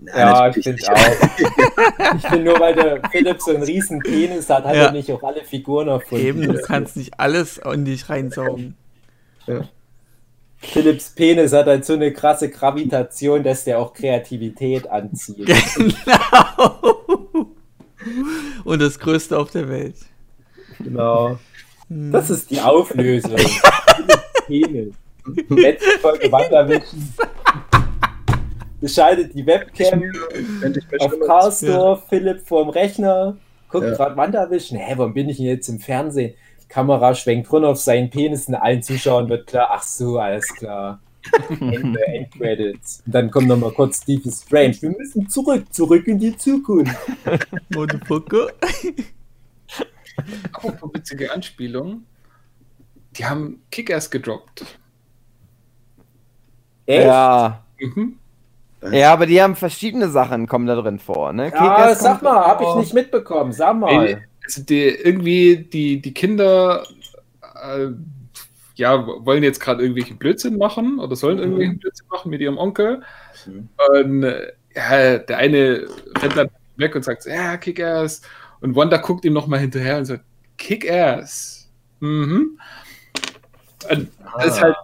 Na, 0.00 0.16
Ja, 0.18 0.48
ich 0.56 0.62
finde 0.62 0.82
auch. 0.88 0.96
Ich 2.16 2.22
finde 2.28 2.44
nur, 2.44 2.60
weil 2.60 2.74
der 2.74 3.02
Philipp 3.10 3.40
so 3.42 3.50
einen 3.52 3.62
riesen 3.64 3.98
Penis 4.00 4.48
hat, 4.48 4.64
hat 4.64 4.74
Ja. 4.76 4.84
er 4.86 4.92
nicht 4.92 5.10
auch 5.10 5.22
alle 5.22 5.42
Figuren 5.44 5.88
erfunden. 5.88 6.24
Eben, 6.24 6.42
du 6.42 6.62
kannst 6.62 6.96
nicht 6.96 7.18
alles 7.18 7.58
in 7.58 7.84
dich 7.84 8.08
reinsaugen. 8.08 8.76
Philipps 10.58 11.10
Penis 11.10 11.52
hat 11.52 11.66
halt 11.66 11.84
so 11.84 11.94
eine 11.94 12.12
krasse 12.12 12.50
Gravitation, 12.50 13.42
dass 13.42 13.64
der 13.64 13.78
auch 13.80 13.92
Kreativität 13.94 14.88
anzieht. 14.88 15.48
Genau. 15.76 17.48
Und 18.64 18.80
das 18.80 18.98
Größte 18.98 19.36
auf 19.38 19.50
der 19.50 19.68
Welt. 19.68 19.96
Genau. 20.84 21.38
Hm. 21.88 22.12
Das 22.12 22.30
ist 22.30 22.50
die 22.50 22.60
Auflösung. 22.60 23.36
Penis. 24.46 24.94
Letzte 25.48 25.98
Folge 25.98 26.30
Wanderwischen. 26.32 27.12
Beschaltet 28.80 29.34
die 29.34 29.44
Webcam 29.46 30.02
auf 31.00 31.10
mal- 31.18 31.26
Carstor, 31.26 32.02
Philipp 32.08 32.40
vorm 32.46 32.70
Rechner, 32.70 33.36
guckt 33.68 33.84
Ja. 33.84 33.94
gerade 33.94 34.16
Wanderwischen. 34.16 34.78
Hä, 34.78 34.94
warum 34.96 35.12
bin 35.12 35.28
ich 35.28 35.36
denn 35.36 35.46
jetzt 35.46 35.68
im 35.68 35.78
Fernsehen? 35.78 36.32
Die 36.62 36.68
Kamera 36.68 37.14
schwenkt 37.14 37.52
runter 37.52 37.68
auf 37.68 37.78
seinen 37.78 38.08
Penis 38.08 38.48
und 38.48 38.54
allen 38.54 38.82
Zuschauern 38.82 39.28
wird 39.28 39.46
klar, 39.46 39.68
ach 39.72 39.82
so, 39.82 40.18
alles 40.18 40.48
klar. 40.54 41.00
Ende, 41.60 42.00
Endcredits. 42.06 43.02
Und 43.04 43.14
dann 43.14 43.30
kommt 43.30 43.48
nochmal 43.48 43.72
kurz 43.72 44.00
Steve 44.02 44.30
Strange. 44.32 44.76
Wir 44.80 44.90
müssen 44.90 45.28
zurück, 45.28 45.64
zurück 45.70 46.06
in 46.08 46.18
die 46.18 46.34
Zukunft. 46.38 46.96
Motherfucker. 47.74 48.46
Apropos 50.52 50.90
witzige 50.94 51.32
Anspielung. 51.32 52.04
Die 53.16 53.24
haben 53.24 53.62
Kick-Ass 53.70 54.10
gedroppt. 54.10 54.64
Echt? 56.86 57.06
Ja. 57.06 57.64
Mhm. 57.78 58.18
ja, 58.92 59.12
aber 59.12 59.26
die 59.26 59.40
haben 59.40 59.56
verschiedene 59.56 60.08
Sachen, 60.08 60.46
kommen 60.46 60.66
da 60.66 60.74
drin 60.74 60.98
vor. 60.98 61.32
Ne? 61.32 61.50
Ja, 61.54 61.94
sag 61.94 62.22
mal, 62.22 62.46
hab 62.46 62.60
ich 62.60 62.74
nicht 62.74 62.94
mitbekommen. 62.94 63.52
Sag 63.52 63.76
mal. 63.78 64.22
Also 64.44 64.62
die, 64.62 64.82
irgendwie 64.88 65.56
die, 65.56 66.00
die 66.00 66.14
Kinder 66.14 66.84
äh, 67.62 67.88
ja, 68.74 69.06
wollen 69.06 69.42
jetzt 69.42 69.60
gerade 69.60 69.82
irgendwelchen 69.82 70.16
Blödsinn 70.18 70.56
machen 70.56 70.98
oder 70.98 71.14
sollen 71.14 71.36
Mhm. 71.36 71.42
irgendwelchen 71.42 71.78
Blödsinn 71.78 72.06
machen 72.08 72.30
mit 72.30 72.40
ihrem 72.40 72.58
Onkel. 72.58 73.02
Mhm. 73.46 73.68
Und 73.94 74.22
äh, 74.24 74.52
ja, 74.74 75.18
der 75.18 75.36
eine 75.36 75.86
rennt 76.18 76.36
dann 76.36 76.48
weg 76.76 76.94
und 76.94 77.04
sagt, 77.04 77.26
ja, 77.26 77.56
Kick-Ass. 77.56 78.22
Und 78.60 78.76
Wanda 78.76 78.98
guckt 78.98 79.24
ihm 79.24 79.32
nochmal 79.32 79.60
hinterher 79.60 79.98
und 79.98 80.04
sagt, 80.04 80.24
Kick-Ass. 80.58 81.70
Mhm. 82.00 82.58
Und 83.90 84.08
das 84.36 84.46
ist 84.46 84.62
halt, 84.62 84.76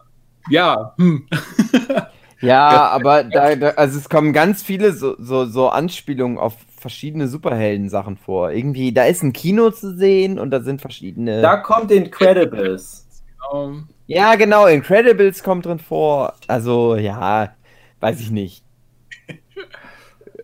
ja, 0.49 0.95
hm. 0.99 1.27
Ja, 2.41 2.89
aber 2.89 3.25
da, 3.25 3.57
da, 3.57 3.69
also 3.71 3.99
es 3.99 4.09
kommen 4.09 4.33
ganz 4.33 4.63
viele 4.63 4.93
so, 4.93 5.17
so, 5.19 5.47
so 5.47 5.69
Anspielungen 5.69 6.39
auf 6.39 6.55
verschiedene 6.79 7.29
Superhelden-Sachen 7.29 8.17
vor. 8.17 8.51
Irgendwie, 8.51 8.93
da 8.93 9.05
ist 9.05 9.23
ein 9.23 9.33
Kino 9.33 9.71
zu 9.71 9.97
sehen 9.97 10.39
und 10.39 10.51
da 10.51 10.61
sind 10.61 10.81
verschiedene. 10.81 11.41
Da 11.41 11.57
kommt 11.57 11.91
Incredibles. 11.91 13.07
ähm, 13.55 13.89
ja, 14.07 14.35
genau, 14.35 14.67
Incredibles 14.67 15.43
kommt 15.43 15.67
drin 15.67 15.79
vor. 15.79 16.35
Also, 16.47 16.97
ja, 16.97 17.55
weiß 18.01 18.21
ich 18.21 18.31
nicht. 18.31 18.66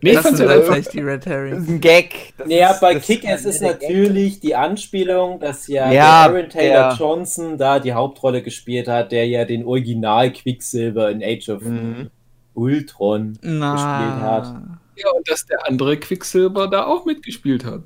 Nee, 0.03 0.09
ich 0.11 0.15
das 0.21 0.23
dann 0.37 0.49
einfach, 0.49 0.65
vielleicht 0.73 0.93
die 0.93 0.99
Red 0.99 1.25
Das 1.25 1.59
ist 1.59 1.69
ein 1.69 1.81
Gag. 1.81 2.33
Das 2.37 2.47
Ja, 2.49 2.71
ist, 2.71 2.81
bei 2.81 2.95
Kick-Ass 2.95 3.45
ist 3.45 3.61
der 3.61 3.73
Gag. 3.73 3.89
natürlich 3.89 4.39
die 4.39 4.55
Anspielung, 4.55 5.39
dass 5.39 5.67
ja, 5.67 5.91
Ja, 5.91 6.27
der 6.27 6.35
Aaron 6.37 6.49
Taylor 6.49 6.89
der- 6.89 6.97
Johnson 6.97 7.57
da 7.57 7.79
die 7.79 7.93
Hauptrolle 7.93 8.41
gespielt 8.43 8.87
hat, 8.87 9.11
der 9.11 9.27
ja 9.27 9.45
den 9.45 9.65
Original 9.65 10.31
Quicksilver 10.31 11.09
in 11.09 11.23
Age 11.23 11.49
of 11.49 11.61
Mhm. 11.63 12.09
Ultron 12.53 13.37
Na. 13.41 13.73
gespielt 13.73 14.21
hat. 14.21 14.61
ja, 14.97 15.09
und 15.17 15.27
dass 15.29 15.45
der 15.47 15.67
andere 15.67 15.97
Quicksilver 15.97 16.67
da 16.67 16.85
auch 16.85 17.05
mitgespielt 17.05 17.65
hat. 17.65 17.83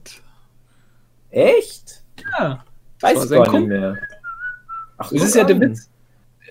Echt? 1.29 2.03
Ja. 2.39 2.63
Weiß 3.01 3.23
ich 3.25 3.29
gar 3.31 3.51
nicht 3.59 3.67
mehr. 3.69 3.95
Ach, 4.97 5.11
Das 5.11 5.21
ist 5.21 5.35
ja 5.35 5.43
der. 5.43 5.59
Witz. 5.59 5.89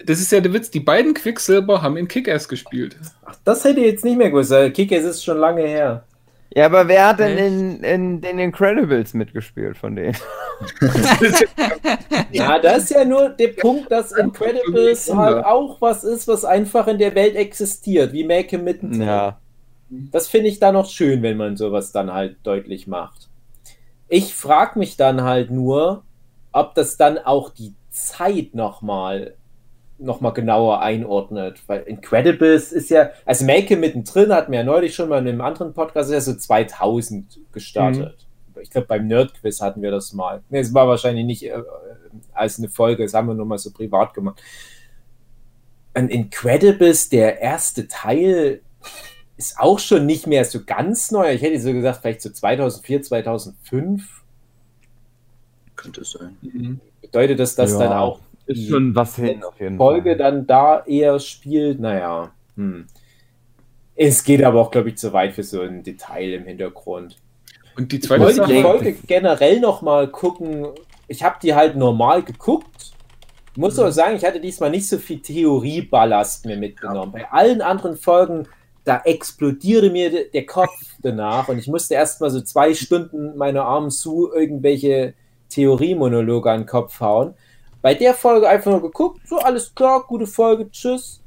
Das 0.06 0.20
ist 0.20 0.32
ja 0.32 0.40
der 0.40 0.52
Witz, 0.52 0.70
die 0.70 0.80
beiden 0.80 1.14
Quicksilber 1.14 1.82
haben 1.82 1.96
in 1.96 2.08
Kick-Ass 2.08 2.48
gespielt. 2.48 2.96
Ach, 3.24 3.36
das 3.44 3.64
hätte 3.64 3.80
ich 3.80 3.86
jetzt 3.86 4.04
nicht 4.04 4.16
mehr 4.16 4.30
gewusst. 4.30 4.52
Kickers 4.74 5.04
ist 5.04 5.24
schon 5.24 5.38
lange 5.38 5.62
her. 5.62 6.04
Ja, 6.54 6.66
aber 6.66 6.88
wer 6.88 7.08
hat 7.08 7.18
denn 7.18 7.36
in, 7.36 7.84
in 7.84 8.20
den 8.22 8.38
Incredibles 8.38 9.12
mitgespielt 9.12 9.76
von 9.76 9.96
denen? 9.96 10.16
Ja, 12.32 12.58
das 12.58 12.84
ist 12.84 12.90
ja 12.90 13.04
nur 13.04 13.30
der 13.30 13.48
Punkt, 13.48 13.90
dass 13.90 14.12
Incredibles 14.12 15.14
halt 15.14 15.44
auch 15.44 15.80
was 15.80 16.04
ist, 16.04 16.28
was 16.28 16.44
einfach 16.44 16.86
in 16.86 16.98
der 16.98 17.14
Welt 17.14 17.34
existiert, 17.34 18.12
wie 18.12 18.24
Make 18.24 18.58
mitten. 18.58 19.00
Ja. 19.00 19.38
Das 19.88 20.28
finde 20.28 20.48
ich 20.48 20.58
da 20.58 20.72
noch 20.72 20.90
schön, 20.90 21.22
wenn 21.22 21.36
man 21.36 21.56
sowas 21.56 21.92
dann 21.92 22.12
halt 22.12 22.36
deutlich 22.42 22.86
macht. 22.86 23.28
Ich 24.08 24.34
frage 24.34 24.78
mich 24.78 24.96
dann 24.96 25.22
halt 25.22 25.50
nur, 25.50 26.02
ob 26.52 26.74
das 26.74 26.96
dann 26.96 27.18
auch 27.18 27.50
die 27.50 27.74
Zeit 27.90 28.54
nochmal 28.54 29.34
noch 29.98 30.20
mal 30.20 30.30
genauer 30.30 30.80
einordnet. 30.80 31.62
Weil 31.66 31.82
Incredibles 31.82 32.72
ist 32.72 32.90
ja, 32.90 33.10
also 33.24 33.44
Make 33.44 33.76
mittendrin 33.76 34.32
hatten 34.32 34.52
wir 34.52 34.60
ja 34.60 34.64
neulich 34.64 34.94
schon 34.94 35.08
mal 35.08 35.18
in 35.18 35.28
einem 35.28 35.40
anderen 35.40 35.72
Podcast, 35.72 36.10
ist 36.10 36.14
ja 36.14 36.20
so 36.20 36.34
2000 36.34 37.40
gestartet. 37.52 38.26
Ich 38.60 38.70
glaube, 38.70 38.86
beim 38.86 39.06
Nerdquiz 39.06 39.60
hatten 39.60 39.82
wir 39.82 39.90
das 39.90 40.12
mal. 40.12 40.42
Ne, 40.48 40.60
es 40.60 40.72
war 40.72 40.88
wahrscheinlich 40.88 41.26
nicht 41.26 41.44
äh, 41.44 41.62
als 42.32 42.58
eine 42.58 42.68
Folge, 42.68 43.02
das 43.02 43.14
haben 43.14 43.28
wir 43.28 43.34
nur 43.34 43.46
mal 43.46 43.58
so 43.58 43.70
privat 43.70 44.14
gemacht. 44.14 44.40
Und 45.94 46.10
Incredibles, 46.10 47.08
der 47.08 47.40
erste 47.40 47.88
Teil, 47.88 48.60
ist 49.36 49.58
auch 49.58 49.78
schon 49.78 50.06
nicht 50.06 50.26
mehr 50.26 50.44
so 50.44 50.60
ganz 50.64 51.10
neu. 51.10 51.32
Ich 51.32 51.42
hätte 51.42 51.60
so 51.60 51.72
gesagt, 51.72 52.00
vielleicht 52.00 52.22
so 52.22 52.30
2004, 52.30 53.02
2005. 53.02 54.22
Könnte 55.74 56.04
sein. 56.04 56.36
Mhm. 56.40 56.80
Bedeutet 57.02 57.38
das, 57.38 57.54
dass 57.54 57.72
Ja, 57.72 57.78
dann 57.78 57.92
auch 57.92 58.20
Ist 58.46 58.62
die 58.62 58.68
schon 58.68 58.94
was 58.94 59.16
hin 59.16 59.42
auf 59.44 59.58
jeden 59.60 59.76
Folge 59.76 60.10
Fall. 60.10 60.18
dann 60.18 60.46
da 60.46 60.84
eher 60.86 61.18
spielt? 61.18 61.80
Naja, 61.80 62.30
hm. 62.56 62.86
Es 63.94 64.24
geht 64.24 64.42
aber 64.42 64.60
auch, 64.60 64.70
glaube 64.70 64.90
ich, 64.90 64.98
zu 64.98 65.12
weit 65.12 65.32
für 65.34 65.42
so 65.42 65.62
ein 65.62 65.82
Detail 65.82 66.34
im 66.34 66.44
Hintergrund. 66.44 67.16
Und 67.76 67.92
die 67.92 67.96
Ich 67.96 68.02
zweite 68.02 68.22
wollte 68.24 68.42
die 68.46 68.60
Sache, 68.60 68.62
Folge 68.62 68.92
generell 69.06 69.60
noch 69.60 69.80
mal 69.82 70.08
gucken. 70.08 70.66
Ich 71.08 71.22
habe 71.22 71.36
die 71.42 71.54
halt 71.54 71.76
normal 71.76 72.22
geguckt. 72.22 72.92
Muss 73.56 73.78
aber 73.78 73.90
sagen, 73.92 74.16
ich 74.16 74.24
hatte 74.24 74.38
diesmal 74.40 74.70
nicht 74.70 74.86
so 74.86 74.98
viel 74.98 75.20
Theorieballast 75.20 76.44
mir 76.44 76.58
mitgenommen. 76.58 77.10
Bei 77.12 77.30
allen 77.30 77.62
anderen 77.62 77.96
Folgen, 77.96 78.46
da 78.84 79.00
explodierte 79.04 79.88
mir 79.88 80.10
de- 80.10 80.30
der 80.30 80.44
Kopf 80.44 80.70
danach 81.02 81.48
und 81.48 81.58
ich 81.58 81.66
musste 81.66 81.94
erst 81.94 82.20
mal 82.20 82.28
so 82.30 82.42
zwei 82.42 82.74
Stunden 82.74 83.34
meine 83.38 83.62
Armen 83.62 83.90
zu 83.90 84.30
irgendwelche 84.30 85.14
Theoriemonologe 85.48 86.50
an 86.50 86.60
den 86.62 86.66
Kopf 86.66 87.00
hauen. 87.00 87.32
Bei 87.86 87.94
der 87.94 88.14
Folge 88.14 88.48
einfach 88.48 88.72
nur 88.72 88.82
geguckt, 88.82 89.20
so 89.28 89.38
alles 89.38 89.72
klar, 89.72 90.02
gute 90.08 90.26
Folge, 90.26 90.68
tschüss. 90.72 91.20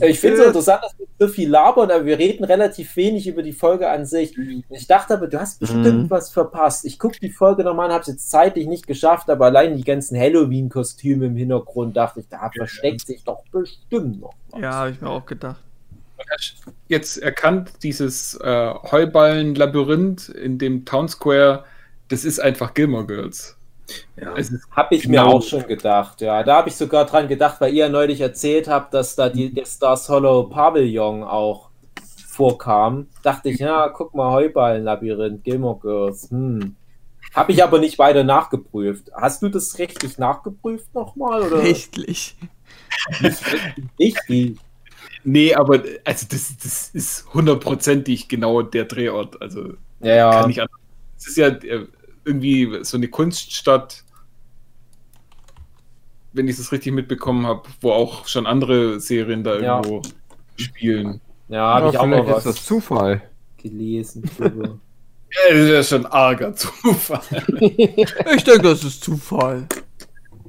Äh, 0.00 0.08
Ich 0.08 0.18
finde 0.18 0.34
es 0.34 0.40
Tschüss. 0.40 0.46
interessant, 0.48 0.82
dass 0.82 0.98
wir 0.98 1.06
so 1.20 1.28
viel 1.32 1.48
labern, 1.48 1.92
aber 1.92 2.04
wir 2.04 2.18
reden 2.18 2.42
relativ 2.42 2.96
wenig 2.96 3.28
über 3.28 3.40
die 3.44 3.52
Folge 3.52 3.88
an 3.88 4.04
sich. 4.04 4.34
Ich 4.68 4.88
dachte 4.88 5.14
aber, 5.14 5.28
du 5.28 5.38
hast 5.38 5.60
bestimmt 5.60 6.04
Mhm. 6.04 6.10
was 6.10 6.30
verpasst. 6.32 6.84
Ich 6.86 6.98
gucke 6.98 7.20
die 7.20 7.30
Folge 7.30 7.62
nochmal 7.62 7.86
und 7.86 7.92
habe 7.92 8.00
es 8.02 8.08
jetzt 8.08 8.28
zeitlich 8.30 8.66
nicht 8.66 8.88
geschafft, 8.88 9.30
aber 9.30 9.44
allein 9.44 9.76
die 9.76 9.84
ganzen 9.84 10.18
Halloween-Kostüme 10.18 11.26
im 11.26 11.36
Hintergrund 11.36 11.96
dachte 11.96 12.18
ich, 12.18 12.26
da 12.28 12.50
versteckt 12.52 13.06
sich 13.06 13.22
doch 13.22 13.44
bestimmt 13.52 14.20
noch 14.20 14.34
was. 14.50 14.60
Ja, 14.60 14.72
habe 14.72 14.90
ich 14.90 15.00
mir 15.00 15.08
auch 15.10 15.24
gedacht. 15.24 15.60
jetzt 16.88 17.18
erkannt, 17.18 17.70
dieses 17.84 18.34
äh, 18.42 18.74
Heuballen-Labyrinth 18.90 20.30
in 20.30 20.58
dem 20.58 20.84
Town 20.84 21.08
Square, 21.08 21.64
das 22.08 22.24
ist 22.24 22.40
einfach 22.40 22.74
Gilmore 22.74 23.06
Girls. 23.06 23.55
Ja. 24.16 24.34
Habe 24.72 24.94
ich 24.94 25.02
Genau. 25.02 25.12
mir 25.12 25.34
auch 25.34 25.42
schon 25.42 25.66
gedacht, 25.66 26.20
ja. 26.20 26.42
Da 26.42 26.56
habe 26.56 26.68
ich 26.68 26.76
sogar 26.76 27.04
dran 27.04 27.28
gedacht, 27.28 27.60
weil 27.60 27.72
ihr 27.72 27.84
ja 27.86 27.88
neulich 27.88 28.20
erzählt 28.20 28.68
habt, 28.68 28.92
dass 28.94 29.14
da 29.16 29.28
die, 29.28 29.52
der 29.52 29.64
Stars 29.66 30.08
Hollow 30.08 30.44
Pavillon 30.44 31.22
auch 31.22 31.70
vorkam. 32.28 33.06
Dachte 33.22 33.48
ich, 33.50 33.58
ja, 33.60 33.88
guck 33.88 34.14
mal, 34.14 34.32
Heuballen-Labyrinth, 34.32 35.44
Gilmore 35.44 35.78
Girls. 35.80 36.30
Hm. 36.30 36.74
Habe 37.34 37.52
ich 37.52 37.62
aber 37.62 37.78
nicht 37.78 37.98
weiter 37.98 38.24
nachgeprüft. 38.24 39.10
Hast 39.14 39.42
du 39.42 39.48
das 39.48 39.78
richtig 39.78 40.18
nachgeprüft 40.18 40.94
nochmal? 40.94 41.42
Oder 41.42 41.58
Rechtlich. 41.62 42.36
richtig? 43.98 44.56
nee, 45.24 45.54
aber 45.54 45.82
also 46.04 46.26
das, 46.30 46.56
das 46.62 46.90
ist 46.90 47.26
hundertprozentig 47.34 48.28
genau 48.28 48.62
der 48.62 48.84
Drehort. 48.84 49.40
Also 49.40 49.74
Ja, 50.00 50.14
ja. 50.14 50.30
kann 50.30 50.48
nicht 50.48 50.60
anders. 50.60 50.76
Es 51.18 51.28
ist 51.28 51.36
ja 51.36 51.48
äh, 51.48 51.86
irgendwie 52.26 52.80
so 52.82 52.96
eine 52.96 53.08
Kunststadt, 53.08 54.02
wenn 56.32 56.48
ich 56.48 56.56
das 56.56 56.70
richtig 56.72 56.92
mitbekommen 56.92 57.46
habe, 57.46 57.62
wo 57.80 57.92
auch 57.92 58.26
schon 58.28 58.46
andere 58.46 59.00
Serien 59.00 59.42
da 59.44 59.58
Ja. 59.58 59.76
irgendwo 59.76 60.02
spielen. 60.56 61.20
Ja, 61.48 61.74
habe 61.74 61.88
ich 61.90 61.98
auch 61.98 62.04
vielleicht 62.04 62.24
mal 62.24 62.30
ist 62.30 62.36
was 62.36 62.44
das 62.56 62.64
Zufall. 62.64 63.22
gelesen. 63.56 64.24
Ja, 65.28 65.54
das 65.54 65.58
ist 65.58 65.70
ja 65.70 65.98
schon 65.98 66.06
arger 66.06 66.54
Zufall. 66.54 67.20
Ich 67.60 68.44
denke, 68.44 68.62
das 68.62 68.84
ist 68.84 69.02
Zufall. 69.02 69.66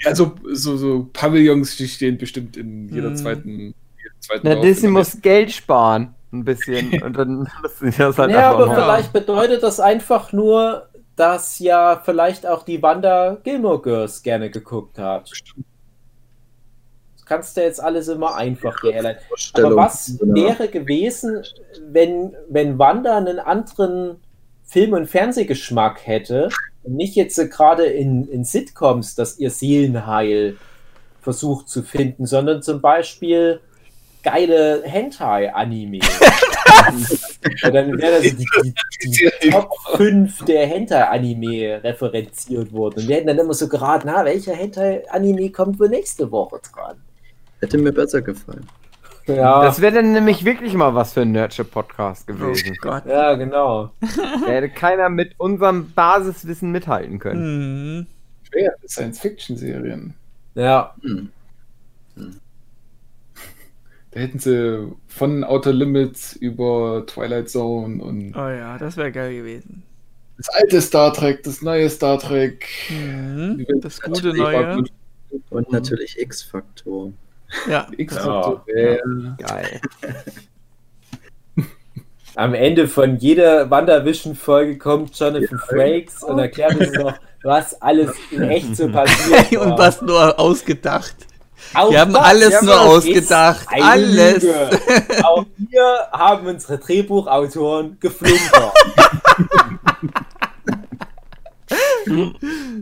Ja, 0.01 0.13
so, 0.15 0.35
so, 0.53 0.77
so 0.77 1.09
Pavillons, 1.11 1.75
die 1.77 1.87
stehen 1.87 2.17
bestimmt 2.19 2.55
in 2.57 2.87
jeder 2.87 3.09
Hm. 3.09 3.15
zweiten. 3.17 3.49
Jeder 3.57 4.19
zweiten 4.19 4.47
Na. 4.47 4.55
Disney 4.61 4.89
muss 4.89 5.19
Geld 5.21 5.51
sparen. 5.51 6.13
Ein 6.31 6.43
bisschen. 6.45 7.01
Und 7.03 7.17
dann 7.17 7.49
müssen 7.63 7.91
sie 7.91 7.97
das 7.97 8.17
halt 8.19 8.31
ja, 8.31 8.37
einfach 8.51 8.53
aber 8.53 8.65
machen. 8.67 8.83
vielleicht 8.83 9.13
bedeutet 9.13 9.63
das 9.63 9.79
einfach 9.79 10.31
nur, 10.31 10.87
dass 11.17 11.57
ja 11.59 11.99
vielleicht 12.05 12.45
auch 12.45 12.63
die 12.63 12.81
Wanda 12.81 13.37
Gilmore 13.43 13.81
Girls 13.81 14.21
gerne 14.21 14.49
geguckt 14.49 14.99
hat. 14.99 15.31
Das 17.15 17.25
kannst 17.25 17.57
du 17.57 17.61
jetzt 17.61 17.83
alles 17.83 18.07
immer 18.07 18.35
einfach 18.35 18.81
herleiten. 18.83 19.23
Aber 19.53 19.75
was 19.75 20.19
wäre 20.21 20.69
gewesen, 20.69 21.43
wenn, 21.89 22.35
wenn 22.47 22.77
Wanda 22.79 23.17
einen 23.17 23.39
anderen 23.39 24.21
Film- 24.63 24.93
und 24.93 25.07
Fernsehgeschmack 25.07 26.05
hätte 26.05 26.49
und 26.83 26.95
nicht 26.95 27.15
jetzt 27.15 27.37
gerade 27.49 27.85
in, 27.85 28.29
in 28.29 28.43
Sitcoms, 28.43 29.15
dass 29.15 29.39
ihr 29.39 29.49
Seelenheil 29.49 30.55
versucht 31.21 31.67
zu 31.67 31.81
finden, 31.81 32.27
sondern 32.27 32.61
zum 32.61 32.79
Beispiel 32.79 33.59
geile 34.31 34.83
Hentai-Anime. 34.83 35.99
Und 37.63 37.73
dann 37.73 37.97
wäre 37.97 38.13
das 38.13 38.21
die, 38.23 38.35
die, 38.35 39.29
die 39.43 39.49
Top 39.49 39.71
5 39.95 40.45
der 40.45 40.67
Hentai-Anime 40.67 41.81
referenziert 41.83 42.71
worden. 42.73 43.01
Und 43.01 43.07
wir 43.07 43.15
hätten 43.15 43.27
dann 43.27 43.37
immer 43.39 43.53
so 43.53 43.67
geraten, 43.67 44.07
na, 44.11 44.25
welcher 44.25 44.53
Hentai-Anime 44.53 45.51
kommt 45.51 45.79
wohl 45.79 45.89
nächste 45.89 46.29
Woche 46.31 46.59
dran? 46.73 46.97
Hätte 47.59 47.77
mir 47.77 47.91
besser 47.93 48.21
gefallen. 48.21 48.67
Ja, 49.27 49.61
Das 49.63 49.81
wäre 49.81 49.95
dann 49.95 50.13
nämlich 50.13 50.45
wirklich 50.45 50.73
mal 50.73 50.95
was 50.95 51.13
für 51.13 51.21
ein 51.21 51.31
Nerdship-Podcast 51.33 52.27
Oh 52.29 52.33
gewesen. 52.33 52.77
Gott. 52.81 53.05
ja 53.05 53.33
genau. 53.35 53.89
Da 54.45 54.51
hätte 54.51 54.69
keiner 54.69 55.09
mit 55.09 55.33
unserem 55.37 55.91
Basiswissen 55.93 56.71
mithalten 56.71 57.19
können. 57.19 57.97
Mhm. 57.99 58.07
schwer. 58.49 58.73
Science-Fiction-Serien. 58.87 60.13
Ja, 60.55 60.93
Hm. 61.01 61.29
Da 64.11 64.19
hätten 64.19 64.39
sie 64.39 64.91
von 65.07 65.43
Outer 65.43 65.73
Limits 65.73 66.33
über 66.33 67.03
Twilight 67.05 67.49
Zone 67.49 68.01
und 68.03 68.35
Oh 68.35 68.49
ja, 68.49 68.77
das 68.77 68.97
wäre 68.97 69.11
geil 69.11 69.35
gewesen. 69.35 69.83
das 70.37 70.49
alte 70.49 70.81
Star 70.81 71.13
Trek, 71.13 71.43
das 71.43 71.61
neue 71.61 71.89
Star 71.89 72.17
Trek. 72.19 72.65
Mhm. 72.89 73.65
Das 73.81 74.01
gute 74.01 74.33
neue. 74.33 74.77
gut. 74.77 74.91
Und 75.49 75.71
natürlich 75.71 76.17
X-Faktor. 76.19 77.11
Ja. 77.69 77.87
X-Faktor. 77.95 78.65
Ja. 78.73 78.95
Ja. 78.95 79.37
Geil. 79.37 79.81
am 82.37 82.53
Ende 82.53 82.87
von 82.87 83.17
jeder 83.17 83.69
WandaVision-Folge 83.69 84.77
kommt 84.77 85.17
Jonathan 85.19 85.57
Frakes 85.57 86.23
und 86.23 86.37
erklärt 86.37 86.75
uns 86.77 86.93
noch, 86.93 87.13
was 87.43 87.81
alles 87.81 88.11
in 88.29 88.43
echt 88.43 88.75
so 88.75 88.89
passiert. 88.89 89.51
Und 89.57 89.77
was 89.77 90.01
nur 90.01 90.39
ausgedacht. 90.39 91.15
Auch 91.73 91.91
Wir 91.91 92.01
haben 92.01 92.13
das 92.13 92.23
alles 92.23 92.51
ja, 92.53 92.61
nur 92.61 92.73
das 92.73 92.83
ausgedacht. 92.85 93.67
Alles. 93.69 94.43
Lüge. 94.43 94.69
Auch 95.23 95.45
wir 95.57 96.07
haben 96.11 96.47
unsere 96.47 96.77
Drehbuchautoren 96.77 97.97
geflunkert. 97.99 98.73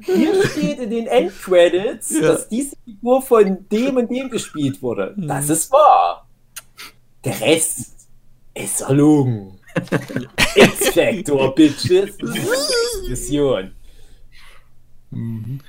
Hier 0.03 0.45
steht 0.49 0.79
in 0.79 0.89
den 0.89 1.07
Endcredits, 1.07 2.11
Ja. 2.11 2.21
dass 2.21 2.47
diese 2.47 2.75
Figur 2.83 3.21
von 3.21 3.67
dem 3.69 3.97
und 3.97 4.11
dem 4.11 4.29
gespielt 4.29 4.81
wurde. 4.81 5.13
Mhm. 5.15 5.27
Das 5.27 5.49
ist 5.49 5.71
wahr. 5.71 6.27
Der 7.23 7.39
Rest 7.41 8.07
ist 8.53 8.81
erlogen. 8.81 9.59
X-Factor, 10.55 11.53
Bitches. 11.55 12.17
Vision. 13.07 13.73
Mhm. 15.11 15.59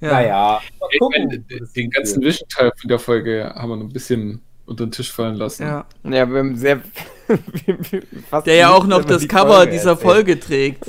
Ja. 0.00 0.12
Naja, 0.12 0.60
gucken. 0.98 1.26
meine, 1.48 1.66
den 1.74 1.90
ganzen. 1.90 2.22
Vision-Teil 2.22 2.72
von 2.78 2.88
der 2.88 2.98
Folge 2.98 3.52
haben 3.54 3.70
wir 3.70 3.76
noch 3.76 3.84
ein 3.84 3.92
bisschen 3.92 4.42
unter 4.66 4.84
den 4.86 4.92
Tisch 4.92 5.12
fallen 5.12 5.36
lassen. 5.36 5.62
ja. 5.62 5.86
Ja, 6.04 6.28
wir 6.30 6.38
haben 6.38 6.56
sehr. 6.56 6.80
fast 8.30 8.46
Der 8.46 8.54
ja 8.56 8.72
auch 8.74 8.86
noch 8.86 9.04
das 9.04 9.22
die 9.22 9.28
Cover 9.28 9.54
Folge 9.56 9.72
dieser 9.72 9.90
erzählt. 9.90 10.10
Folge 10.12 10.40
trägt. 10.40 10.84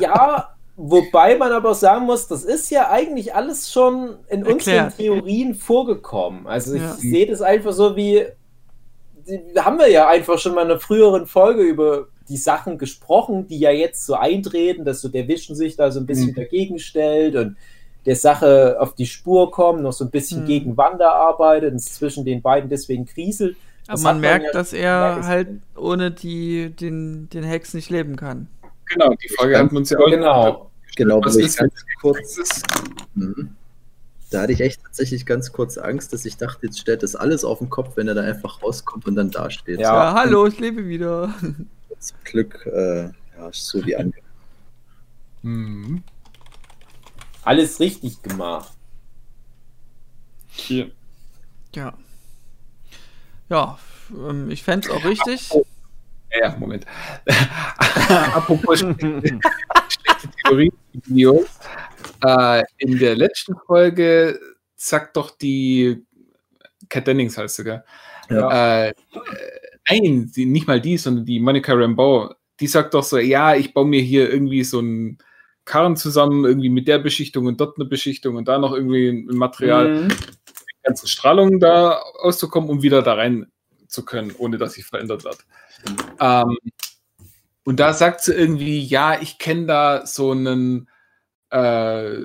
Ja, 0.00 0.54
Wobei 0.82 1.36
man 1.36 1.52
aber 1.52 1.74
sagen 1.74 2.06
muss, 2.06 2.26
das 2.26 2.42
ist 2.42 2.70
ja 2.70 2.88
eigentlich 2.90 3.34
alles 3.34 3.70
schon 3.70 4.16
in 4.30 4.46
Erklärt. 4.46 4.56
unseren 4.56 4.96
Theorien 4.96 5.54
vorgekommen. 5.54 6.46
Also 6.46 6.74
ich 6.74 6.80
Ja. 6.80 6.94
sehe 6.94 7.26
das 7.26 7.42
einfach 7.42 7.72
so 7.72 7.96
wie, 7.96 8.24
haben 9.58 9.78
wir 9.78 9.88
ja 9.88 10.08
einfach 10.08 10.38
schon 10.38 10.54
mal 10.54 10.62
in 10.62 10.70
einer 10.70 10.80
früheren 10.80 11.26
Folge 11.26 11.60
über 11.62 12.08
die 12.30 12.38
Sachen 12.38 12.78
gesprochen, 12.78 13.46
die 13.46 13.58
ja 13.58 13.70
jetzt 13.70 14.06
so 14.06 14.14
eintreten, 14.14 14.86
dass 14.86 15.02
so 15.02 15.08
der 15.10 15.28
Vision 15.28 15.54
sich 15.54 15.76
da 15.76 15.90
so 15.90 16.00
ein 16.00 16.06
bisschen 16.06 16.30
Mhm. 16.30 16.34
dagegen 16.36 16.78
stellt 16.78 17.36
und 17.36 17.56
der 18.06 18.16
Sache 18.16 18.76
auf 18.80 18.94
die 18.94 19.06
Spur 19.06 19.50
kommt, 19.50 19.82
noch 19.82 19.92
so 19.92 20.04
ein 20.04 20.10
bisschen 20.10 20.42
Mhm. 20.42 20.46
gegen 20.46 20.76
Wanda 20.76 21.10
arbeitet 21.12 21.70
und 21.72 21.76
es 21.76 21.94
zwischen 21.94 22.24
den 22.24 22.40
beiden 22.42 22.70
deswegen 22.70 23.04
kriselt. 23.06 23.56
Aber 23.88 24.00
man 24.02 24.20
merkt, 24.20 24.46
ja- 24.46 24.52
dass 24.52 24.72
er 24.72 25.26
halt 25.26 25.48
ohne 25.76 26.10
die, 26.10 26.70
den, 26.70 27.28
den 27.30 27.42
Hex 27.44 27.74
nicht 27.74 27.90
leben 27.90 28.16
kann. 28.16 28.46
Genau, 28.86 29.14
die 29.14 29.28
Frage 29.28 29.58
hatten 29.58 29.70
wir 29.72 29.78
uns 29.78 29.90
ja 29.90 29.98
auch. 29.98 30.06
Genau. 30.10 30.70
Genau, 30.96 31.20
Was 31.24 31.36
ist, 31.36 31.58
ganz 31.58 31.72
kurz, 32.00 32.36
ist? 32.38 32.64
Mhm. 33.14 33.54
da 34.30 34.42
hatte 34.42 34.52
ich 34.52 34.60
echt 34.60 34.82
tatsächlich 34.82 35.24
ganz 35.26 35.52
kurz 35.52 35.78
Angst, 35.78 36.12
dass 36.12 36.24
ich 36.24 36.36
dachte, 36.36 36.66
jetzt 36.66 36.78
stellt 36.80 37.02
das 37.02 37.14
alles 37.16 37.44
auf 37.44 37.58
den 37.58 37.70
Kopf, 37.70 37.96
wenn 37.96 38.08
er 38.08 38.14
da 38.14 38.22
einfach 38.22 38.62
rauskommt 38.62 39.06
und 39.06 39.14
dann 39.16 39.30
dasteht. 39.30 39.78
Ja. 39.80 39.94
Ja, 40.10 40.14
hallo, 40.14 40.46
ich 40.46 40.58
lebe 40.58 40.86
wieder. 40.88 41.32
Zum 41.98 42.16
Glück, 42.24 42.66
äh, 42.66 43.02
ja, 43.04 43.48
ist 43.50 43.66
so 43.66 43.84
wie 43.86 43.94
angenommen. 43.96 44.26
Mhm. 45.42 46.02
Alles 47.50 47.80
richtig 47.80 48.22
gemacht. 48.22 48.72
Hier. 50.50 50.92
Ja. 51.74 51.94
Ja, 53.48 53.76
ähm, 54.12 54.52
ich 54.52 54.62
fände 54.62 54.86
es 54.86 54.94
auch 54.94 55.04
richtig. 55.04 55.50
Ja, 56.30 56.56
Moment. 56.60 56.86
Apropos 58.08 58.78
schlechte 58.78 59.40
Theorie-Videos. 60.44 61.48
Äh, 62.24 62.62
in 62.78 62.96
der 63.00 63.16
letzten 63.16 63.56
Folge 63.66 64.38
sagt 64.76 65.16
doch 65.16 65.36
die 65.36 66.06
Cat 66.88 67.08
Dennings 67.08 67.36
heißt 67.36 67.56
sie, 67.56 67.64
gell? 67.64 67.82
Ja. 68.28 68.84
Äh, 68.84 68.94
nein, 69.90 70.30
die, 70.36 70.46
nicht 70.46 70.68
mal 70.68 70.80
die, 70.80 70.96
sondern 70.98 71.24
die 71.24 71.40
Monica 71.40 71.72
Rambeau. 71.72 72.32
Die 72.60 72.68
sagt 72.68 72.94
doch 72.94 73.02
so, 73.02 73.18
ja, 73.18 73.56
ich 73.56 73.74
baue 73.74 73.86
mir 73.86 74.02
hier 74.02 74.30
irgendwie 74.30 74.62
so 74.62 74.78
einen 74.78 75.18
Karren 75.64 75.96
zusammen, 75.96 76.44
irgendwie 76.44 76.70
mit 76.70 76.88
der 76.88 76.98
Beschichtung 76.98 77.46
und 77.46 77.60
dort 77.60 77.78
eine 77.78 77.88
Beschichtung 77.88 78.36
und 78.36 78.48
da 78.48 78.58
noch 78.58 78.72
irgendwie 78.72 79.08
ein 79.08 79.36
Material. 79.36 80.04
Mhm. 80.04 80.08
die 80.08 80.82
ganzen 80.82 81.06
Strahlungen 81.06 81.60
da 81.60 82.00
auszukommen, 82.20 82.70
um 82.70 82.82
wieder 82.82 83.02
da 83.02 83.14
rein 83.14 83.50
zu 83.86 84.04
können, 84.04 84.32
ohne 84.36 84.58
dass 84.58 84.74
sich 84.74 84.86
verändert 84.86 85.24
wird. 85.24 85.38
Ähm, 86.20 86.58
und 87.64 87.78
da 87.78 87.92
sagt 87.92 88.22
sie 88.22 88.32
irgendwie, 88.32 88.80
ja, 88.80 89.20
ich 89.20 89.38
kenne 89.38 89.66
da 89.66 90.06
so 90.06 90.32
einen, 90.32 90.88
äh, 91.50 92.16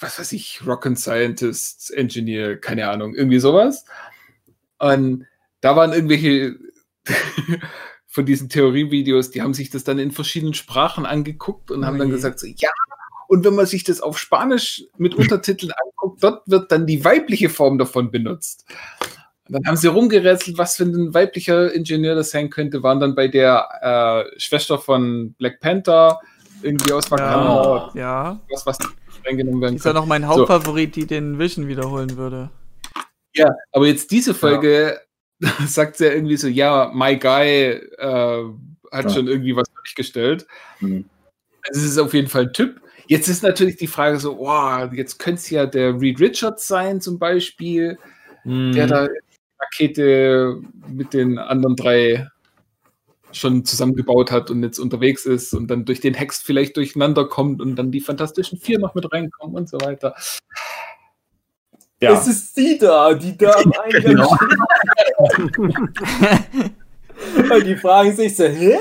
was 0.00 0.18
weiß 0.18 0.32
ich, 0.32 0.66
Rocket 0.66 0.98
Scientist, 0.98 1.92
Engineer, 1.92 2.60
keine 2.60 2.88
Ahnung, 2.88 3.14
irgendwie 3.14 3.38
sowas. 3.38 3.84
Und 4.78 5.26
da 5.60 5.76
waren 5.76 5.92
irgendwelche 5.92 6.56
von 8.18 8.26
diesen 8.26 8.48
Theorievideos, 8.48 9.30
die 9.30 9.42
haben 9.42 9.54
sich 9.54 9.70
das 9.70 9.84
dann 9.84 10.00
in 10.00 10.10
verschiedenen 10.10 10.52
Sprachen 10.52 11.06
angeguckt 11.06 11.70
und 11.70 11.84
Oh 11.84 11.86
haben 11.86 11.98
dann 11.98 12.08
je. 12.08 12.14
gesagt, 12.14 12.40
so, 12.40 12.48
ja, 12.48 12.68
und 13.28 13.44
wenn 13.44 13.54
man 13.54 13.64
sich 13.66 13.84
das 13.84 14.00
auf 14.00 14.18
Spanisch 14.18 14.82
mit 14.96 15.14
Untertiteln 15.14 15.70
anguckt, 15.70 16.24
dort 16.24 16.42
wird 16.48 16.72
dann 16.72 16.84
die 16.84 17.04
weibliche 17.04 17.48
Form 17.48 17.78
davon 17.78 18.10
benutzt. 18.10 18.64
Und 19.46 19.54
dann 19.54 19.66
haben 19.66 19.76
sie 19.76 19.86
rumgerätselt, 19.86 20.58
was 20.58 20.74
für 20.74 20.82
ein 20.82 21.14
weiblicher 21.14 21.72
Ingenieur 21.72 22.16
das 22.16 22.30
sein 22.32 22.50
könnte, 22.50 22.82
waren 22.82 22.98
dann 22.98 23.14
bei 23.14 23.28
der 23.28 24.26
äh, 24.34 24.40
Schwester 24.40 24.80
von 24.80 25.34
Black 25.38 25.60
Panther 25.60 26.18
irgendwie 26.62 26.92
aus 26.92 27.08
Wakanda, 27.12 27.92
Ja, 27.94 28.00
ja. 28.00 28.40
was, 28.50 28.66
was 28.66 28.78
reingenommen 29.24 29.60
werden 29.60 29.76
Ist 29.76 29.84
ja 29.84 29.92
noch 29.92 30.06
mein 30.06 30.26
Hauptfavorit, 30.26 30.96
die 30.96 31.06
den 31.06 31.38
Vision 31.38 31.68
wiederholen 31.68 32.16
würde. 32.16 32.50
Ja, 33.36 33.54
aber 33.70 33.86
jetzt 33.86 34.10
diese 34.10 34.34
Folge 34.34 34.98
sagt 35.66 35.96
sie 35.96 36.06
ja 36.06 36.12
irgendwie 36.12 36.36
so, 36.36 36.48
ja, 36.48 36.90
my 36.94 37.16
guy 37.18 37.80
äh, 37.98 38.44
hat 38.90 39.04
Ja. 39.04 39.10
schon 39.10 39.28
irgendwie 39.28 39.54
was 39.56 39.68
durchgestellt. 39.74 40.46
Mhm. 40.80 41.04
Also 41.68 41.80
es 41.80 41.86
ist 41.92 41.98
auf 41.98 42.14
jeden 42.14 42.28
Fall 42.28 42.42
ein 42.46 42.52
Typ. 42.52 42.80
Jetzt 43.06 43.28
ist 43.28 43.42
natürlich 43.42 43.76
die 43.76 43.86
Frage 43.86 44.18
so, 44.18 44.38
wow, 44.38 44.92
jetzt 44.92 45.18
könnte 45.18 45.38
es 45.40 45.50
ja 45.50 45.66
der 45.66 46.00
Reed 46.00 46.20
Richards 46.20 46.66
sein 46.66 47.00
zum 47.00 47.18
Beispiel, 47.18 47.98
Mhm. 48.44 48.72
der 48.72 48.86
da 48.86 49.06
die 49.06 49.12
Rakete 49.60 50.60
mit 50.86 51.12
den 51.14 51.38
anderen 51.38 51.76
drei 51.76 52.26
schon 53.32 53.64
zusammengebaut 53.64 54.30
hat 54.30 54.50
und 54.50 54.62
jetzt 54.62 54.78
unterwegs 54.78 55.26
ist 55.26 55.52
und 55.52 55.68
dann 55.68 55.84
durch 55.84 56.00
den 56.00 56.14
Hex 56.14 56.40
vielleicht 56.40 56.76
durcheinander 56.78 57.26
kommt 57.28 57.60
und 57.60 57.76
dann 57.76 57.90
die 57.92 58.00
Fantastischen 58.00 58.58
Vier 58.58 58.78
noch 58.78 58.94
mit 58.94 59.12
reinkommen 59.12 59.54
und 59.56 59.68
so 59.68 59.78
weiter. 59.82 60.14
Ja. 62.00 62.12
Es 62.12 62.26
ist 62.28 62.56
die 62.56 62.78
da, 62.78 63.12
die 63.14 63.36
da 63.36 63.50
am 63.52 63.72
Eingang 63.84 64.02
Genau. 64.02 64.36
Und 67.50 67.66
die 67.66 67.76
fragen 67.76 68.14
sich 68.14 68.36
so, 68.36 68.44
hä? 68.44 68.78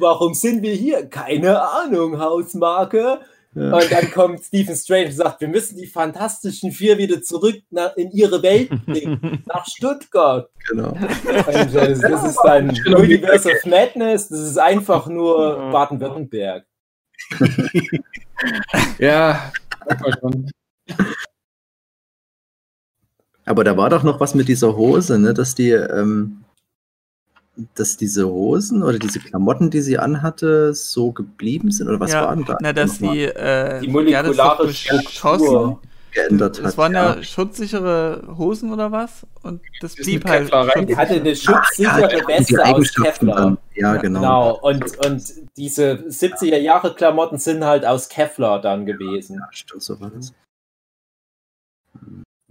Warum 0.00 0.34
sind 0.34 0.62
wir 0.62 0.74
hier? 0.74 1.06
Keine 1.06 1.60
Ahnung, 1.60 2.18
Hausmarke. 2.18 3.20
Ja. 3.54 3.74
Und 3.74 3.92
dann 3.92 4.10
kommt 4.10 4.42
Stephen 4.42 4.74
Strange 4.74 5.06
und 5.06 5.12
sagt, 5.12 5.42
wir 5.42 5.48
müssen 5.48 5.76
die 5.76 5.86
Fantastischen 5.86 6.72
Vier 6.72 6.96
wieder 6.96 7.20
zurück 7.20 7.60
nach, 7.70 7.94
in 7.96 8.10
ihre 8.10 8.42
Welt 8.42 8.70
bringen, 8.86 9.42
nach 9.46 9.66
Stuttgart. 9.66 10.48
Genau. 10.68 10.88
Und 10.88 11.74
das, 11.74 12.00
das 12.00 12.24
ist 12.24 12.40
dann 12.44 12.70
Universe 12.70 13.50
of 13.50 13.66
Madness, 13.66 14.28
das 14.28 14.40
ist 14.40 14.58
einfach 14.58 15.06
nur 15.06 15.70
Baden-Württemberg. 15.70 16.64
Ja, 18.98 19.52
schon. 20.20 20.50
Aber 23.44 23.64
da 23.64 23.76
war 23.76 23.90
doch 23.90 24.02
noch 24.02 24.20
was 24.20 24.34
mit 24.34 24.48
dieser 24.48 24.76
Hose, 24.76 25.18
ne? 25.18 25.34
Dass 25.34 25.54
die, 25.54 25.70
ähm, 25.70 26.44
dass 27.74 27.96
diese 27.96 28.28
Hosen 28.28 28.82
oder 28.82 28.98
diese 28.98 29.18
Klamotten, 29.18 29.70
die 29.70 29.80
sie 29.80 29.98
anhatte, 29.98 30.74
so 30.74 31.12
geblieben 31.12 31.70
sind? 31.70 31.88
Oder 31.88 32.00
was 32.00 32.12
ja, 32.12 32.24
war 32.26 32.34
denn 32.36 32.44
da? 32.44 32.56
na, 32.60 32.72
dass 32.72 32.98
die, 32.98 33.24
äh, 33.24 33.80
Die 33.80 33.88
molekulare 33.88 34.66
beschossen. 34.66 35.08
Struktur. 35.08 35.80
geändert 36.12 36.58
hat? 36.58 36.64
Das 36.66 36.78
waren 36.78 36.92
ja, 36.94 37.22
schutzsichere 37.22 38.22
Hosen 38.38 38.72
oder 38.72 38.92
was? 38.92 39.26
Und 39.42 39.60
das 39.80 39.94
Die 39.96 40.02
blieb 40.18 40.24
halt. 40.28 40.50
Die 40.88 40.96
hatte 40.96 41.14
eine 41.14 41.30
Ja, 41.30 41.34
schutzsichere 41.34 42.08
die 42.08 42.28
Weste 42.28 42.64
aus 42.64 42.94
Kevlar. 42.94 43.36
dann. 43.36 43.58
Ja, 43.74 43.96
genau. 43.96 44.20
Genau, 44.20 44.58
und, 44.60 45.06
und 45.06 45.22
diese 45.56 45.92
70er 46.08 46.58
Jahre 46.58 46.94
Klamotten 46.94 47.38
sind 47.38 47.64
halt 47.64 47.84
aus 47.84 48.08
Kevlar 48.08 48.60
dann 48.60 48.86
gewesen. 48.86 49.36
Ja, 49.40 49.48
stimmt, 49.50 49.82
so 49.82 50.00
war 50.00 50.10
das. 50.10 50.32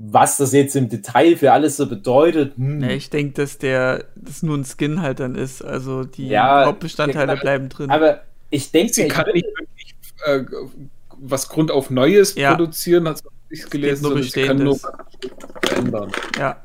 Was 0.04 0.38
das 0.38 0.52
jetzt 0.54 0.76
im 0.76 0.90
Detail 0.90 1.36
für 1.38 1.52
alles 1.52 1.78
so 1.78 1.88
bedeutet, 1.88 2.56
hm. 2.58 2.82
Ja, 2.82 2.90
ich 2.90 3.10
denke, 3.12 3.34
dass 3.34 3.58
der 3.60 4.06
das 4.16 4.42
nur 4.42 4.58
ein 4.58 4.66
Skin 4.66 5.02
halt 5.02 5.20
dann 5.20 5.36
ist. 5.36 5.64
Also 5.64 6.04
die 6.06 6.28
Ja, 6.28 6.66
Hauptbestandteile 6.66 7.36
ja, 7.36 7.40
bleiben 7.40 7.70
drin. 7.70 7.92
aber 7.92 8.22
ich 8.50 8.72
denke, 8.72 8.94
Sie 8.94 9.04
ich 9.04 9.10
kann 9.10 9.26
nicht 9.32 9.46
wirklich 9.46 9.96
äh, 10.26 10.44
was 11.20 11.50
grundauf 11.50 11.90
Neues 11.92 12.34
Ja. 12.36 12.52
produzieren, 12.56 13.08
hat 13.08 13.22
ich 13.50 13.70
gelesen, 13.70 14.02
nur 14.04 14.12
sondern 14.14 14.30
sie 14.30 14.44
kann 14.44 14.58
nur 14.58 14.80
verändern. 15.62 16.12
ja. 16.40 16.58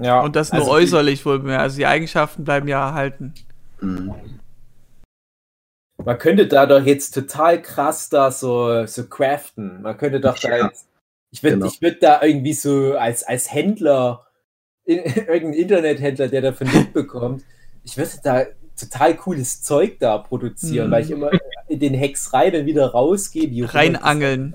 ja, 0.00 0.20
Und 0.20 0.36
das 0.36 0.52
nur 0.52 0.60
also 0.62 0.72
äußerlich 0.72 1.26
wohl 1.26 1.40
mehr. 1.40 1.60
Also 1.60 1.76
die 1.76 1.86
Eigenschaften 1.86 2.44
bleiben 2.44 2.66
ja 2.68 2.88
erhalten. 2.88 3.34
Mhm. 3.80 4.14
Man 6.02 6.18
könnte 6.18 6.46
da 6.46 6.64
doch 6.64 6.82
jetzt 6.82 7.12
total 7.12 7.60
krass 7.60 8.08
da 8.08 8.30
so, 8.30 8.86
so 8.86 9.04
craften. 9.04 9.82
Man 9.82 9.98
könnte 9.98 10.20
doch 10.20 10.38
da 10.38 10.56
jetzt. 10.66 10.86
Ich 11.32 11.42
würde 11.42 11.56
genau. 11.56 11.66
ich 11.66 11.80
würd 11.80 12.02
da 12.02 12.22
irgendwie 12.22 12.52
so 12.54 12.94
als, 12.96 13.22
als 13.22 13.52
Händler, 13.52 14.26
in, 14.84 14.98
irgendein 15.04 15.52
Internethändler, 15.54 16.28
der 16.28 16.40
davon 16.42 16.66
mitbekommt, 16.72 17.44
ich 17.84 17.96
würde 17.96 18.10
da 18.22 18.46
total 18.78 19.16
cooles 19.16 19.62
Zeug 19.62 19.98
da 20.00 20.18
produzieren, 20.18 20.88
Mhm. 20.88 20.92
weil 20.92 21.04
ich 21.04 21.10
immer 21.10 21.30
in 21.68 21.78
den 21.78 21.94
Hex 21.94 22.32
rein 22.32 22.54
und 22.56 22.66
wieder 22.66 22.86
rausgehe. 22.90 23.72
Reinangeln. 23.72 24.54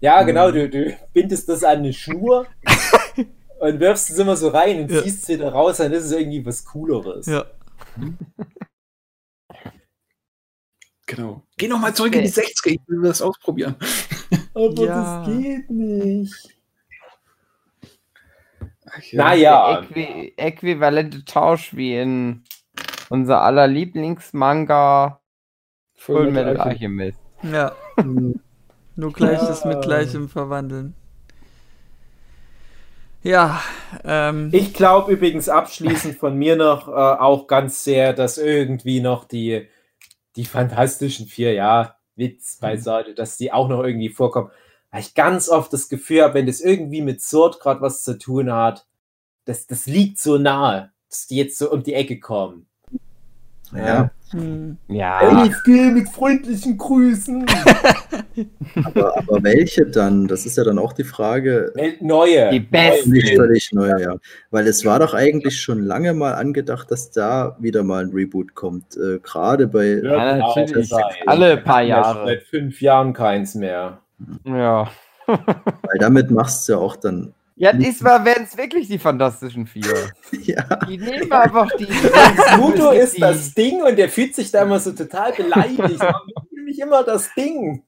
Ja, 0.00 0.22
genau, 0.22 0.50
du, 0.52 0.68
du 0.68 0.96
bindest 1.12 1.48
das 1.48 1.64
an 1.64 1.78
eine 1.78 1.92
Schnur 1.92 2.46
und 3.60 3.80
wirfst 3.80 4.10
es 4.10 4.18
immer 4.18 4.36
so 4.36 4.48
rein 4.48 4.82
und 4.82 4.90
Ja. 4.90 5.02
ziehst 5.02 5.24
es 5.24 5.28
wieder 5.28 5.50
raus, 5.50 5.78
dann 5.78 5.92
ist 5.92 6.04
es 6.04 6.12
irgendwie 6.12 6.44
was 6.46 6.64
Cooleres. 6.64 7.26
Ja. 7.26 7.46
Genau. 11.06 11.42
Geh 11.56 11.68
nochmal 11.68 11.94
zurück 11.94 12.14
in 12.14 12.22
die 12.22 12.30
60er, 12.30 12.68
ich 12.68 12.80
will 12.86 13.02
das 13.02 13.22
ausprobieren. 13.22 13.76
Aber 14.58 14.84
Ja. 14.84 15.24
das 15.24 15.26
geht 15.36 15.70
nicht. 15.70 16.48
Ach, 18.90 19.02
Naja. 19.12 19.80
Äqui 19.82 20.32
äquivalente 20.36 21.24
Tausch 21.24 21.74
wie 21.76 21.96
in 21.96 22.42
unser 23.10 23.42
aller 23.42 23.66
Lieblingsmanga 23.66 25.20
Full 25.94 26.30
Metal 26.30 26.56
Alchemist. 26.56 27.18
Ja. 27.42 27.72
Hm, 27.96 28.40
Nur 28.96 29.12
Gleiches 29.12 29.62
Ja. 29.62 29.68
mit 29.70 29.82
Gleichem 29.82 30.28
verwandeln. 30.28 30.94
Ja, 33.22 33.60
ähm, 34.04 34.48
Ich 34.52 34.72
glaube 34.74 35.12
übrigens 35.12 35.48
abschließend 35.48 36.16
von 36.16 36.36
mir 36.36 36.56
noch 36.56 36.88
äh, 36.88 36.92
auch 36.92 37.46
ganz 37.46 37.84
sehr, 37.84 38.12
dass 38.12 38.38
irgendwie 38.38 39.00
noch 39.00 39.24
die, 39.24 39.68
die 40.36 40.44
Fantastischen 40.44 41.26
Vier, 41.26 41.52
ja, 41.52 41.96
Witz 42.18 42.56
beiseite, 42.56 43.14
dass 43.14 43.36
die 43.36 43.52
auch 43.52 43.68
noch 43.68 43.82
irgendwie 43.82 44.10
vorkommen. 44.10 44.50
Weil 44.90 45.00
ich 45.00 45.14
ganz 45.14 45.48
oft 45.48 45.72
das 45.72 45.88
Gefühl 45.88 46.22
habe, 46.22 46.34
wenn 46.34 46.46
das 46.46 46.60
irgendwie 46.60 47.02
mit 47.02 47.20
Sword 47.20 47.60
gerade 47.60 47.80
was 47.80 48.02
zu 48.02 48.18
tun 48.18 48.52
hat, 48.52 48.86
das, 49.44 49.66
das 49.66 49.86
liegt 49.86 50.18
so 50.18 50.38
nahe, 50.38 50.92
dass 51.08 51.26
die 51.26 51.36
jetzt 51.36 51.58
so 51.58 51.70
um 51.70 51.82
die 51.82 51.94
Ecke 51.94 52.20
kommen. 52.20 52.67
Ja, 53.76 54.10
Hm. 54.32 54.76
Ja, 54.88 55.20
LFG 55.22 55.90
mit 55.92 56.08
freundlichen 56.10 56.76
Grüßen. 56.76 57.46
aber, 58.84 59.16
aber 59.16 59.42
welche 59.42 59.86
dann? 59.86 60.26
Das 60.26 60.44
ist 60.44 60.58
ja 60.58 60.64
dann 60.64 60.78
auch 60.78 60.92
die 60.92 61.04
Frage. 61.04 61.72
Neue. 62.00 62.50
Die 62.50 62.60
besten. 62.60 63.10
Nicht 63.10 63.34
völlig 63.34 63.72
neu, 63.72 63.88
ja. 63.98 64.16
Weil 64.50 64.66
es 64.66 64.84
war 64.84 64.98
doch 64.98 65.14
eigentlich 65.14 65.60
schon 65.60 65.80
lange 65.82 66.12
mal 66.12 66.34
angedacht, 66.34 66.90
dass 66.90 67.10
da 67.10 67.56
wieder 67.58 67.82
mal 67.84 68.04
ein 68.04 68.10
Reboot 68.12 68.54
kommt. 68.54 68.96
Äh, 68.96 69.18
Gerade 69.22 69.66
bei. 69.66 70.00
Ja, 70.02 70.34
Genau, 70.34 70.54
natürlich. 70.56 70.92
Alle 71.26 71.56
paar 71.56 71.82
Jahre. 71.82 72.26
Seit 72.26 72.42
fünf 72.42 72.82
Jahren 72.82 73.14
keins 73.14 73.54
mehr. 73.54 74.02
Ja. 74.44 74.90
Weil 75.26 75.98
damit 75.98 76.30
machst 76.30 76.68
du 76.68 76.72
ja 76.72 76.78
auch 76.78 76.96
dann. 76.96 77.32
Ja, 77.58 77.72
diesmal 77.72 78.24
werden 78.24 78.44
es 78.44 78.56
wirklich 78.56 78.86
die 78.86 78.98
Fantastischen 78.98 79.66
Vier. 79.66 80.12
Ja, 80.42 80.62
Die 80.86 80.96
nehmen 80.96 81.30
einfach 81.32 81.68
die. 81.76 81.86
Muto 82.56 82.92
Es 82.92 83.08
ist 83.08 83.14
gibt 83.14 83.22
das 83.24 83.54
Ding 83.54 83.82
und 83.82 83.96
der 83.96 84.08
fühlt 84.08 84.34
sich 84.34 84.50
da 84.52 84.62
immer 84.62 84.78
so 84.78 84.92
total 84.92 85.32
beleidigt. 85.32 85.78
Man 85.78 85.90
ist 85.90 86.02
nämlich 86.52 86.78
immer 86.78 87.02
das 87.02 87.34
Ding. 87.34 87.82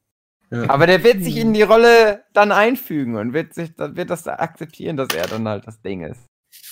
Aber 0.51 0.89
der 0.89 1.05
wird 1.05 1.23
sich 1.23 1.37
in 1.37 1.55
die 1.55 1.63
Rolle 1.63 2.25
dann 2.33 2.51
einfügen 2.51 3.15
und 3.15 3.33
wird 3.33 3.55
sich, 3.55 3.73
dann 3.77 3.95
wird 3.95 4.11
das 4.11 4.25
da 4.25 4.35
akzeptieren, 4.35 4.97
dass 4.97 5.09
er 5.15 5.29
dann 5.29 5.47
halt 5.47 5.65
das 5.69 5.81
Ding 5.81 6.03
ist. 6.03 6.21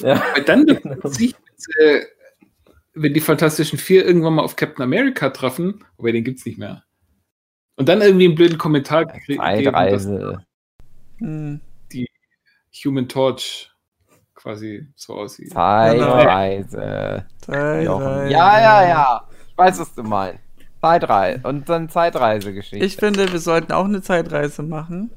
Ja. 0.00 0.20
Weil 0.34 0.42
dann 0.42 0.66
wird 0.66 0.82
sich, 1.14 1.36
äh, 1.78 2.00
wenn 2.94 3.14
die 3.14 3.20
Fantastischen 3.20 3.78
Vier 3.78 4.04
irgendwann 4.04 4.34
mal 4.34 4.42
auf 4.42 4.56
Captain 4.56 4.82
America 4.82 5.30
treffen, 5.30 5.84
aber 5.96 6.10
den 6.10 6.24
gibt's 6.24 6.44
nicht 6.44 6.58
mehr. 6.58 6.82
Und 7.76 7.88
dann 7.88 8.02
irgendwie 8.02 8.24
einen 8.24 8.34
blöden 8.34 8.58
Kommentar 8.58 9.06
gekriegt, 9.06 9.40
Zeitreise. 9.40 10.44
Hm. 11.18 11.60
Human 12.84 13.08
Torch 13.08 13.70
quasi 14.34 14.86
so 14.94 15.14
aussieht. 15.14 15.52
Zeitreise. 15.52 17.26
Drei, 17.44 17.82
Ja, 17.82 18.28
ja, 18.28 18.88
ja. 18.88 19.22
Ich 19.50 19.58
weiß, 19.58 19.80
was 19.80 19.94
du 19.94 20.02
meinst. 20.02 20.40
Zeitreise. 20.80 21.40
Und 21.42 21.68
dann 21.68 21.88
Zeitreisegeschichte. 21.88 22.84
Ich 22.84 22.96
finde, 22.96 23.32
wir 23.32 23.40
sollten 23.40 23.72
auch 23.72 23.84
eine 23.84 24.00
Zeitreise 24.00 24.62
machen. 24.62 25.10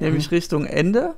Nämlich 0.00 0.30
Richtung 0.32 0.66
Ende. 0.66 1.14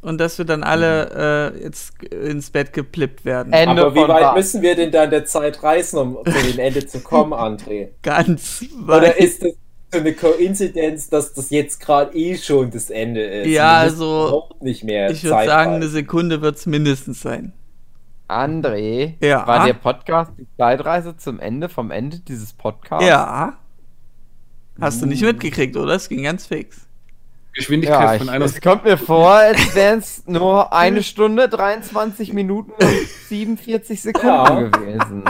Und 0.00 0.18
dass 0.18 0.38
wir 0.38 0.44
dann 0.44 0.62
alle 0.62 1.54
äh, 1.56 1.62
jetzt 1.64 2.00
ins 2.04 2.50
Bett 2.50 2.72
geplippt 2.72 3.24
werden. 3.24 3.52
Ende 3.52 3.82
Aber 3.82 3.94
wie 3.94 4.00
weit 4.06 4.22
was? 4.22 4.34
müssen 4.36 4.62
wir 4.62 4.76
denn 4.76 4.92
da 4.92 5.04
in 5.04 5.10
der 5.10 5.24
Zeit 5.24 5.60
reisen, 5.62 5.98
um 5.98 6.24
zu 6.24 6.30
dem 6.52 6.58
Ende 6.58 6.86
zu 6.86 7.00
kommen, 7.00 7.32
André? 7.34 7.88
Ganz 8.02 8.64
Oder 8.84 9.02
weit. 9.02 9.16
ist 9.16 9.42
das 9.42 9.52
so 9.92 9.98
eine 10.00 10.12
Koinzidenz, 10.12 11.08
dass 11.08 11.32
das 11.32 11.50
jetzt 11.50 11.80
gerade 11.80 12.14
eh 12.16 12.36
schon 12.36 12.70
das 12.70 12.90
Ende 12.90 13.22
ist? 13.22 13.48
Ja, 13.48 13.78
also, 13.78 14.50
nicht 14.60 14.84
mehr 14.84 15.10
Ich 15.10 15.24
würde 15.24 15.46
sagen, 15.46 15.74
eine. 15.74 15.88
Sekunde 15.88 16.40
wird 16.42 16.56
es 16.56 16.66
mindestens 16.66 17.22
sein. 17.22 17.52
André, 18.28 19.14
Ja. 19.24 19.46
war 19.46 19.64
der 19.66 19.72
Podcast 19.72 20.32
die 20.38 20.46
Zeitreise 20.58 21.16
zum 21.16 21.40
Ende 21.40 21.68
vom 21.70 21.90
Ende 21.90 22.18
dieses 22.20 22.52
Podcasts? 22.52 23.06
Ja. 23.06 23.56
Hast 24.80 25.00
du 25.02 25.06
nicht 25.06 25.22
Uh. 25.22 25.26
mitgekriegt, 25.26 25.76
oder? 25.76 25.94
Es 25.94 26.08
ging 26.08 26.22
ganz 26.22 26.46
fix. 26.46 26.80
Geschwindigkeit 27.54 28.00
Ja, 28.00 28.14
ich, 28.14 28.18
von 28.20 28.28
einer 28.28 28.44
es 28.44 28.60
kommt 28.60 28.84
mir 28.84 28.98
vor, 28.98 29.30
als 29.32 29.74
wären 29.74 29.98
es 30.00 30.22
nur 30.26 30.72
eine 30.72 31.02
Stunde, 31.02 31.48
23 31.48 32.32
Minuten 32.34 32.70
und 32.72 33.08
47 33.28 34.02
Sekunden 34.02 34.28
Ja. 34.28 34.60
gewesen. 34.60 35.24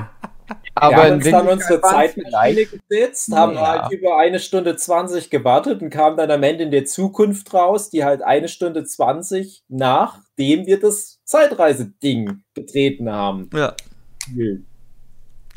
Wir 0.81 0.83
Aber 0.83 0.97
haben 0.97 1.07
in 1.09 1.15
uns 1.15 1.31
dann 1.31 1.49
unsere 1.49 1.81
Zeitmaschine 1.81 2.67
gesetzt, 2.67 3.33
haben 3.35 3.55
Ja. 3.55 3.83
halt 3.83 3.93
über 3.93 4.17
eine 4.19 4.39
Stunde 4.39 4.77
20 4.77 5.31
gewartet 5.31 5.83
und 5.83 5.91
kamen 5.91 6.17
dann 6.17 6.31
am 6.31 6.43
Ende 6.43 6.65
in 6.65 6.71
der 6.71 6.85
Zukunft 6.85 7.53
raus, 7.53 7.91
die 7.91 8.05
halt 8.05 8.23
eine 8.23 8.49
Stunde 8.49 8.85
20 8.85 9.65
nachdem 9.69 10.67
wir 10.67 10.79
das 10.79 11.21
Zeitreise-Ding 11.25 12.43
betreten 12.55 13.11
haben. 13.11 13.51
Ja. 13.53 13.75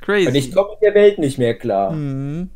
Crazy. 0.02 0.28
Und 0.28 0.36
ich 0.36 0.52
komme 0.52 0.72
mit 0.72 0.82
der 0.82 0.96
Welt 0.96 1.20
nicht 1.20 1.38
mehr 1.38 1.56
klar. 1.56 1.92
Mhm. 1.92 2.50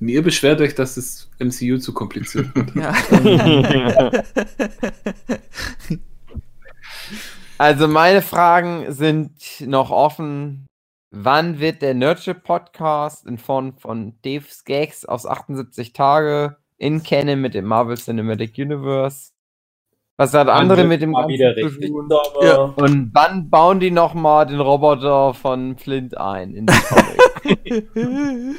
Und 0.00 0.08
ihr 0.08 0.22
beschwert 0.22 0.60
euch, 0.60 0.74
dass 0.74 0.94
das 0.94 1.28
MCU 1.38 1.78
zu 1.78 1.92
kompliziert 1.92 2.54
wird. 2.54 2.74
Ja. 2.74 2.94
Also 7.58 7.88
meine 7.88 8.22
Fragen 8.22 8.92
sind 8.92 9.32
noch 9.60 9.90
offen. 9.90 10.67
Wann 11.10 11.58
wird 11.58 11.80
der 11.80 11.94
Nerdship 11.94 12.44
Podcast 12.44 13.26
in 13.26 13.38
Form 13.38 13.78
von 13.78 14.12
Dave's 14.22 14.64
Gags 14.64 15.06
aus 15.06 15.24
78 15.24 15.94
Tage 15.94 16.56
in 16.76 17.02
Canon 17.02 17.40
mit 17.40 17.54
dem 17.54 17.64
Marvel 17.64 17.96
Cinematic 17.96 18.58
Universe? 18.58 19.32
Was 20.18 20.34
hat 20.34 20.48
andere 20.50 20.84
mit 20.84 21.00
dem 21.00 21.14
Ganzen 21.14 21.54
zu 21.70 21.80
tun? 21.80 22.10
Ja. 22.42 22.56
Und 22.76 23.10
wann 23.14 23.48
bauen 23.48 23.80
die 23.80 23.90
nochmal 23.90 24.46
den 24.46 24.60
Roboter 24.60 25.32
von 25.32 25.78
Flint 25.78 26.18
ein 26.18 26.52
in 26.52 26.66
die 26.66 26.74
Comic? 26.74 27.88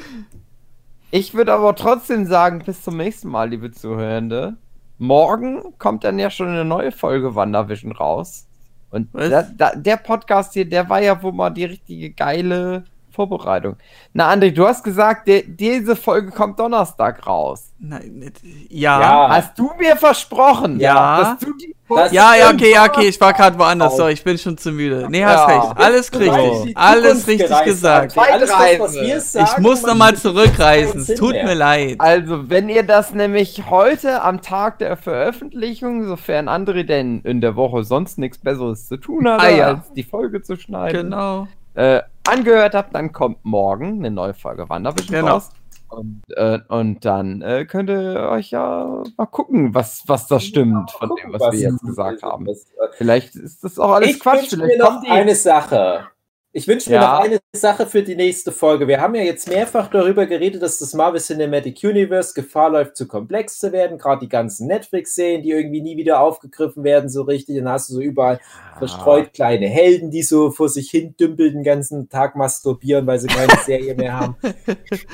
Ich 1.12 1.34
würde 1.34 1.52
aber 1.52 1.74
trotzdem 1.74 2.24
sagen, 2.24 2.62
bis 2.64 2.82
zum 2.82 2.96
nächsten 2.96 3.30
Mal, 3.30 3.50
liebe 3.50 3.72
Zuhörende. 3.72 4.58
Morgen 4.96 5.76
kommt 5.78 6.04
dann 6.04 6.20
ja 6.20 6.30
schon 6.30 6.46
eine 6.46 6.64
neue 6.64 6.92
Folge 6.92 7.34
Wandervision 7.34 7.90
raus. 7.90 8.46
Und 8.90 9.08
da, 9.14 9.42
da, 9.42 9.74
der 9.74 9.96
Podcast 9.96 10.52
hier, 10.52 10.68
der 10.68 10.88
war 10.88 11.00
ja 11.00 11.22
wohl 11.22 11.32
mal 11.32 11.50
die 11.50 11.64
richtige 11.64 12.10
geile 12.10 12.84
Vorbereitung. 13.10 13.76
Na, 14.12 14.32
André, 14.32 14.50
du 14.52 14.66
hast 14.66 14.82
gesagt, 14.84 15.28
der, 15.28 15.42
diese 15.42 15.96
Folge 15.96 16.30
kommt 16.30 16.58
Donnerstag 16.58 17.26
raus. 17.26 17.72
Nein, 17.78 18.30
ja. 18.68 19.00
Ja. 19.00 19.28
Hast 19.30 19.58
du 19.58 19.70
mir 19.78 19.96
versprochen, 19.96 20.78
Ja. 20.80 21.20
dass 21.20 21.38
du 21.38 21.52
die 21.56 21.74
Das 21.92 22.12
Ja, 22.12 22.36
ja, 22.36 22.50
okay, 22.50 22.70
ja, 22.72 22.84
okay, 22.84 23.08
ich 23.08 23.20
war 23.20 23.32
gerade 23.32 23.58
woanders, 23.58 23.96
sorry, 23.96 24.12
ich 24.12 24.22
bin 24.22 24.38
schon 24.38 24.56
zu 24.56 24.70
müde. 24.70 25.08
Nee, 25.10 25.24
hast 25.24 25.48
Ja. 25.48 25.60
recht, 25.70 25.76
alles 25.76 26.12
weißt, 26.12 26.20
richtig, 26.20 26.62
die 26.66 26.76
alles 26.76 27.26
richtig 27.26 27.64
gesagt. 27.64 28.16
Alles 28.16 28.48
was 28.78 28.92
sagen, 29.32 29.46
Ich 29.56 29.58
muss 29.58 29.82
nochmal 29.82 30.14
zurückreisen, 30.14 31.00
es 31.00 31.14
tut 31.16 31.32
mir 31.32 31.54
leid. 31.54 31.96
Also, 31.98 32.48
wenn 32.48 32.68
ihr 32.68 32.84
das 32.84 33.12
nämlich 33.12 33.64
heute 33.70 34.22
am 34.22 34.40
Tag 34.40 34.78
der 34.78 34.96
Veröffentlichung, 34.96 36.06
sofern 36.06 36.48
André 36.48 36.84
denn 36.84 37.22
in 37.22 37.40
der 37.40 37.56
Woche 37.56 37.82
sonst 37.82 38.18
nichts 38.18 38.38
Besseres 38.38 38.86
zu 38.86 38.96
tun 38.96 39.28
hat, 39.28 39.40
Ah, 39.42 39.48
ja. 39.48 39.66
als 39.68 39.92
die 39.92 40.04
Folge 40.04 40.42
zu 40.42 40.56
schneiden, 40.56 41.10
Genau. 41.10 41.48
Äh, 41.74 42.02
angehört 42.28 42.74
habt, 42.74 42.94
dann 42.94 43.12
kommt 43.12 43.44
morgen 43.44 43.98
eine 43.98 44.10
neue 44.10 44.34
Folge 44.34 44.68
Wandervision 44.68 45.20
Genau. 45.20 45.32
raus. 45.34 45.50
Und, 45.88 46.22
äh, 46.36 46.60
und 46.68 47.04
dann 47.04 47.42
äh, 47.42 47.64
könnt 47.64 47.90
ihr 47.90 48.28
euch 48.30 48.52
ja 48.52 49.02
mal 49.16 49.26
gucken, 49.26 49.74
was, 49.74 50.04
was 50.06 50.28
das 50.28 50.44
stimmt 50.44 50.92
von 50.92 51.10
dem, 51.20 51.32
was, 51.32 51.52
wir 51.52 51.58
jetzt 51.58 51.80
gesagt 51.82 52.22
haben. 52.22 52.46
was- 52.46 52.62
äh, 52.66 52.86
Vielleicht 52.92 53.34
ist 53.34 53.64
das 53.64 53.76
auch 53.78 53.90
alles 53.90 54.10
ich 54.10 54.20
Quatsch. 54.20 54.42
wünsche 54.42 54.56
mir 54.58 54.66
Vielleicht 54.68 54.80
noch 54.80 55.02
eine 55.10 55.34
Sache. 55.34 56.06
Ich 56.52 56.66
wünsche 56.66 56.90
mir 56.90 56.96
Ja. 56.96 57.18
noch 57.18 57.24
eine 57.24 57.38
Sache 57.54 57.86
für 57.86 58.02
die 58.02 58.16
nächste 58.16 58.50
Folge. 58.50 58.88
Wir 58.88 59.00
haben 59.00 59.14
ja 59.14 59.22
jetzt 59.22 59.48
mehrfach 59.48 59.88
darüber 59.88 60.26
geredet, 60.26 60.60
dass 60.62 60.78
das 60.78 60.94
Marvel 60.94 61.20
Cinematic 61.20 61.78
Universe 61.84 62.34
Gefahr 62.34 62.70
läuft, 62.70 62.96
zu 62.96 63.06
komplex 63.06 63.58
zu 63.60 63.70
werden. 63.70 63.98
Gerade 63.98 64.22
die 64.22 64.28
ganzen 64.28 64.66
Netflix-Serien, 64.66 65.42
die 65.42 65.50
irgendwie 65.50 65.80
nie 65.80 65.96
wieder 65.96 66.18
aufgegriffen 66.20 66.82
werden, 66.82 67.08
so 67.08 67.22
richtig. 67.22 67.56
Dann 67.58 67.68
hast 67.68 67.88
du 67.90 67.94
so 67.94 68.00
überall 68.00 68.40
verstreut 68.78 69.32
kleine 69.32 69.68
Helden, 69.68 70.10
die 70.10 70.22
so 70.22 70.50
vor 70.50 70.68
sich 70.68 70.90
hin 70.90 71.14
dümpeln, 71.20 71.52
den 71.52 71.62
ganzen 71.62 72.08
Tag 72.08 72.34
masturbieren, 72.34 73.06
weil 73.06 73.20
sie 73.20 73.28
keine 73.28 73.52
Serie 73.64 73.94
mehr 73.94 74.18
haben. 74.18 74.34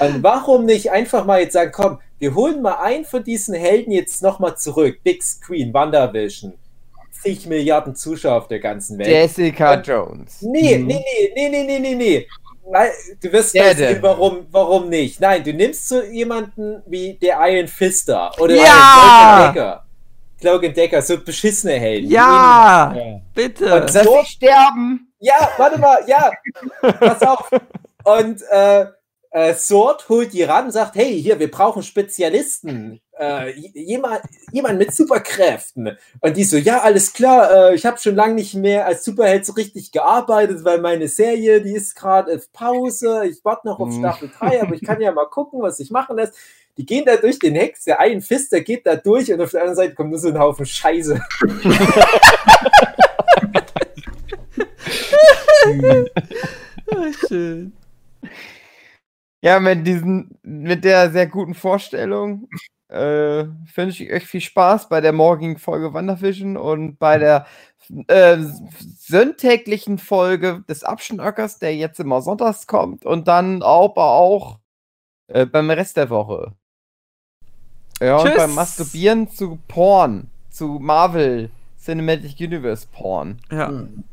Und 0.00 0.22
warum 0.22 0.64
nicht 0.64 0.90
einfach 0.90 1.26
mal 1.26 1.40
jetzt 1.42 1.52
sagen, 1.52 1.70
komm, 1.74 1.98
wir 2.18 2.34
holen 2.34 2.62
mal 2.62 2.76
einen 2.76 3.04
von 3.04 3.22
diesen 3.22 3.54
Helden 3.54 3.92
jetzt 3.92 4.22
nochmal 4.22 4.56
zurück. 4.56 5.00
Big 5.04 5.22
Screen, 5.22 5.74
WandaVision. 5.74 6.54
Zig 7.26 7.46
Milliarden 7.46 7.94
Zuschauer 7.94 8.36
auf 8.38 8.48
der 8.48 8.60
ganzen 8.60 8.98
Welt. 8.98 9.08
Jessica 9.08 9.80
Jones. 9.80 10.40
Nee, 10.42 10.78
Mhm. 10.78 10.86
nee, 10.86 11.04
nee, 11.04 11.32
nee, 11.34 11.48
nee, 11.48 11.64
nee, 11.64 11.78
nee, 11.78 11.94
nee. 11.94 12.26
Nein, 12.68 12.90
du 13.22 13.32
wirst 13.32 13.54
denn? 13.54 13.76
sehen, 13.76 13.98
warum, 14.02 14.46
warum 14.50 14.88
nicht. 14.88 15.20
Nein, 15.20 15.44
du 15.44 15.52
nimmst 15.52 15.88
so 15.88 16.02
jemanden 16.02 16.82
wie 16.86 17.14
der 17.14 17.38
Iron 17.48 17.68
Fister 17.68 18.32
oder 18.40 18.54
Ja! 18.56 19.52
Cloak 19.52 19.54
Decker. 19.54 19.82
Cloak 20.40 20.74
Decker, 20.74 21.02
so 21.02 21.18
beschissene 21.22 21.74
Helden. 21.74 22.10
Ja, 22.10 22.92
Und 22.94 23.22
bitte. 23.34 23.66
Dass 23.66 23.92
So- 23.92 24.18
sie 24.20 24.26
sterben. 24.26 25.12
Ja, 25.20 25.48
warte 25.56 25.78
mal, 25.78 25.98
ja. 26.06 26.30
Pass 26.82 27.22
auf. 27.22 27.48
Und 28.04 28.42
äh, 28.50 28.84
äh, 29.30 29.54
Sword 29.54 30.08
holt 30.08 30.32
die 30.32 30.42
ran 30.42 30.66
und 30.66 30.72
sagt, 30.72 30.94
hey, 30.96 31.22
hier, 31.22 31.38
wir 31.38 31.50
brauchen 31.50 31.82
Spezialisten. 31.82 33.00
Äh, 33.18 33.51
jemand, 33.72 34.20
jemand 34.52 34.78
mit 34.78 34.94
Superkräften. 34.94 35.97
Und 36.20 36.36
die 36.36 36.44
so, 36.44 36.59
ja, 36.59 36.80
alles 36.80 37.14
klar, 37.14 37.70
äh, 37.70 37.74
ich 37.74 37.86
habe 37.86 37.97
schon 37.98 38.14
lange 38.14 38.34
nicht 38.34 38.55
mehr 38.55 38.84
als 38.84 39.05
Superheld 39.05 39.47
so 39.47 39.55
richtig 39.55 39.90
gearbeitet, 39.90 40.64
weil 40.64 40.82
meine 40.82 41.09
Serie, 41.09 41.62
die 41.62 41.72
ist 41.74 41.97
gerade 41.97 42.34
auf 42.34 42.52
Pause. 42.52 43.22
Ich 43.26 43.43
warte 43.43 43.68
noch 43.68 43.80
auf 43.80 43.88
Mhm. 43.88 44.01
Staffel 44.01 44.30
3, 44.38 44.62
aber 44.62 44.74
ich 44.74 44.84
kann 44.84 45.01
ja 45.01 45.12
mal 45.12 45.26
gucken, 45.30 45.62
was 45.62 45.80
ich 45.80 45.90
machen 45.90 46.16
lässt. 46.16 46.34
Die 46.76 46.84
gehen 46.84 47.06
da 47.06 47.16
durch 47.16 47.38
den 47.38 47.55
Hex, 47.55 47.84
der 47.84 48.01
einen 48.01 48.20
Fist, 48.20 48.52
der 48.52 48.60
geht 48.60 48.86
da 48.86 48.97
durch 48.97 49.32
und 49.32 49.40
auf 49.40 49.51
der 49.51 49.60
anderen 49.62 49.76
Seite 49.76 49.94
kommt 49.94 50.10
nur 50.10 50.18
so 50.18 50.28
ein 50.28 50.38
Haufen 50.38 50.66
Scheiße. 50.66 51.18
Schön. 57.28 57.72
Ja, 59.43 59.60
mit 59.60 59.86
diesen, 59.86 60.38
mit 60.43 60.84
der 60.84 61.10
sehr 61.10 61.26
guten 61.26 61.55
Vorstellung 61.55 62.48
äh, 62.88 63.44
wünsche 63.74 64.04
ich 64.04 64.12
euch 64.12 64.26
viel 64.26 64.40
Spaß 64.40 64.88
bei 64.88 65.00
der 65.00 65.12
morgigen 65.12 65.58
Folge 65.58 65.92
WandaVision 65.92 66.56
und 66.56 66.98
bei 66.98 67.18
der 67.18 67.46
äh, 68.08 68.38
sonntäglichen 68.98 69.98
Folge 69.98 70.64
des 70.68 70.84
Abschnackers, 70.84 71.58
der 71.58 71.74
jetzt 71.76 72.00
immer 72.00 72.20
sonntags 72.22 72.66
kommt 72.66 73.04
und 73.04 73.28
dann 73.28 73.62
aber 73.62 74.10
auch 74.12 74.58
äh, 75.28 75.46
beim 75.46 75.70
Rest 75.70 75.96
der 75.96 76.10
Woche. 76.10 76.52
Ja, 78.00 78.18
und 78.18 78.26
Tschüss. 78.26 78.36
beim 78.36 78.54
Masturbieren 78.54 79.30
zu 79.30 79.58
Porn, 79.68 80.30
zu 80.50 80.78
Marvel 80.80 81.50
Cinematic 81.78 82.38
Universe 82.40 82.86
Porn. 82.92 83.40
Ja. 83.50 83.68
Hm. 83.68 84.04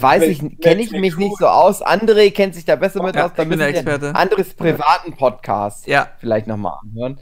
Weiß 0.00 0.22
ich, 0.24 0.40
kenne 0.60 0.82
ich 0.82 0.90
mich 0.92 1.16
nicht 1.16 1.36
so 1.38 1.46
aus. 1.46 1.84
André 1.84 2.32
kennt 2.32 2.54
sich 2.54 2.64
da 2.64 2.74
besser 2.74 3.02
mit 3.02 3.14
Ja, 3.14 3.26
aus. 3.26 3.32
Da 3.36 3.42
ich 3.42 3.48
bin 3.48 3.58
der 3.58 3.68
müssen 3.70 3.86
wir 3.86 3.92
Experte. 3.92 4.14
Andres 4.16 4.54
privaten 4.54 5.12
Podcast 5.12 5.86
Ja. 5.86 6.08
vielleicht 6.18 6.46
nochmal 6.46 6.78
anhören. 6.82 7.20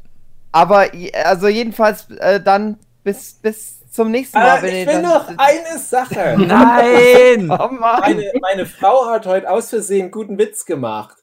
Aber 0.53 0.87
also 1.25 1.49
jedenfalls 1.49 2.09
äh, 2.19 2.41
dann 2.41 2.79
bis, 3.03 3.35
bis 3.35 3.81
zum 3.91 4.11
nächsten 4.11 4.39
Mal. 4.39 4.59
Ah, 4.59 4.63
wenn 4.63 4.75
ich 4.75 4.87
will 4.87 4.95
dann- 4.95 5.03
noch 5.03 5.29
eine 5.39 5.79
Sache. 5.79 6.37
Nein! 6.39 7.51
Oh. 7.51 7.69
Meine, 7.71 8.33
meine 8.41 8.67
Frau 8.67 9.07
hat 9.07 9.27
heute 9.27 9.51
aus 9.51 9.71
Versehen 9.71 10.11
guten 10.11 10.39
Witz 10.39 10.65
gemacht. 10.65 11.17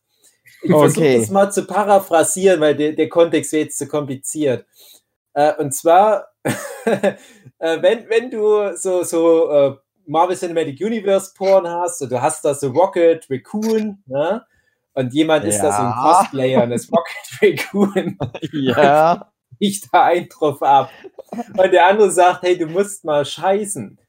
Ich 0.61 0.71
Okay. 0.73 0.79
versuche 0.91 1.17
das 1.19 1.29
mal 1.29 1.51
zu 1.51 1.65
paraphrasieren, 1.65 2.59
weil 2.59 2.75
der, 2.75 2.91
der 2.93 3.07
Kontext 3.09 3.53
wäre 3.53 3.63
jetzt 3.63 3.77
zu 3.77 3.87
kompliziert. 3.87 4.65
Äh, 5.33 5.53
und 5.55 5.73
zwar, 5.73 6.27
äh, 6.85 7.13
wenn, 7.59 8.09
wenn 8.09 8.29
du 8.29 8.75
so, 8.75 9.03
so 9.03 9.49
äh, 9.51 9.75
Marvel 10.05 10.35
Cinematic 10.35 10.79
Universe 10.81 11.31
Porn 11.37 11.67
hast 11.67 12.01
und 12.01 12.11
du 12.11 12.21
hast 12.21 12.43
da 12.43 12.53
so 12.53 12.69
Rocket 12.71 13.25
Raccoon, 13.29 14.03
ne? 14.07 14.43
Und 14.93 15.13
jemand 15.13 15.45
ist 15.45 15.59
da 15.59 15.71
so 15.71 15.81
ein 15.81 15.89
Ja. 15.89 16.01
Cosplayer 16.19 16.63
und 16.63 16.71
das 16.71 16.89
Rocket 16.91 17.41
Raccoon 17.73 18.17
Ja. 18.53 19.31
ich 19.59 19.81
da 19.91 20.05
einen 20.05 20.29
drauf 20.29 20.61
ab. 20.61 20.89
Und 21.31 21.71
der 21.71 21.87
andere 21.87 22.11
sagt, 22.11 22.43
hey, 22.43 22.57
du 22.57 22.65
musst 22.67 23.03
mal 23.05 23.25
scheißen. 23.25 23.99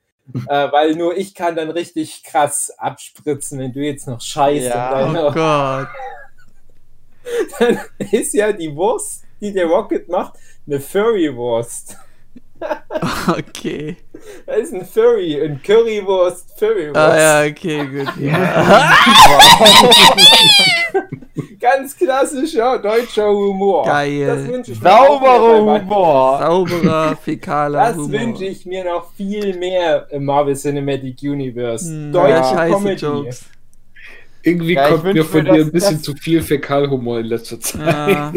Äh, 0.48 0.72
weil 0.72 0.94
nur 0.94 1.16
ich 1.16 1.34
kann 1.34 1.56
dann 1.56 1.70
richtig 1.70 2.22
krass 2.22 2.72
abspritzen, 2.78 3.58
wenn 3.58 3.72
du 3.72 3.80
jetzt 3.80 4.06
noch 4.06 4.20
scheißt. 4.20 4.66
Ja. 4.66 5.08
Oh 5.08 5.12
dann, 5.12 5.34
Gott. 5.34 5.88
dann 7.58 7.80
ist 8.12 8.32
ja 8.34 8.52
die 8.52 8.74
Wurst, 8.74 9.24
die 9.40 9.52
der 9.52 9.66
Rocket 9.66 10.08
macht, 10.08 10.34
eine 10.66 10.80
Furry-Wurst. 10.80 11.96
Okay. 13.28 13.96
Das 14.46 14.58
ist 14.58 14.74
ein 14.74 14.84
Furry, 14.84 15.40
ein 15.42 15.60
Currywurst, 15.62 16.58
Furrywurst. 16.58 16.96
Ah 16.96 17.42
ja, 17.44 17.50
okay, 17.50 17.86
gut. 17.86 18.08
Ganz 21.60 21.96
klassischer 21.96 22.78
deutscher 22.78 23.28
Humor. 23.30 23.84
Geil. 23.84 24.26
Das 24.26 24.46
Sauberer 24.78 25.80
Humor. 25.80 26.38
Sauberer, 26.40 27.16
fäkaler 27.16 27.78
Das 27.88 27.96
Humor. 27.96 28.12
wünsche 28.12 28.44
ich 28.46 28.64
mir 28.66 28.84
noch 28.84 29.12
viel 29.12 29.56
mehr 29.56 30.06
im 30.10 30.24
Marvel 30.24 30.56
Cinematic 30.56 31.18
Universe. 31.22 31.86
Hm, 31.88 32.12
Deutsche 32.12 32.30
ja, 32.30 32.44
scheiße 32.44 32.74
Comedy. 32.76 33.04
Jokes. 33.06 33.44
Irgendwie 34.42 34.74
Ja, 34.74 34.88
ich 34.88 34.94
kommt 35.02 35.14
mir 35.14 35.24
von 35.24 35.44
dir 35.44 35.52
ein 35.52 35.70
bisschen 35.72 35.96
das- 35.96 36.02
zu 36.02 36.14
viel 36.14 36.42
Fäkalhumor 36.42 37.20
in 37.20 37.26
letzter 37.26 37.60
Zeit. 37.60 37.80
Ja, 37.86 38.32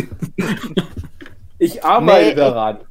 Ich 1.58 1.84
arbeite 1.84 2.30
Nee, 2.30 2.36
daran. 2.36 2.78
Ich 2.82 2.88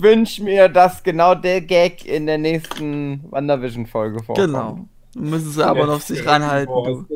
wünsche 0.00 0.42
mir, 0.42 0.68
dass 0.68 1.02
genau 1.02 1.34
der 1.34 1.60
Gag 1.60 2.04
in 2.06 2.26
der 2.26 2.38
nächsten 2.38 3.24
WandaVision-Folge 3.30 4.22
vorkommt. 4.22 4.46
genau. 4.46 4.78
Müssen 5.16 5.50
sie 5.50 5.64
aber 5.64 5.86
noch 5.86 6.00
sich 6.00 6.26
ranhalten, 6.26 6.72
du. 6.72 7.06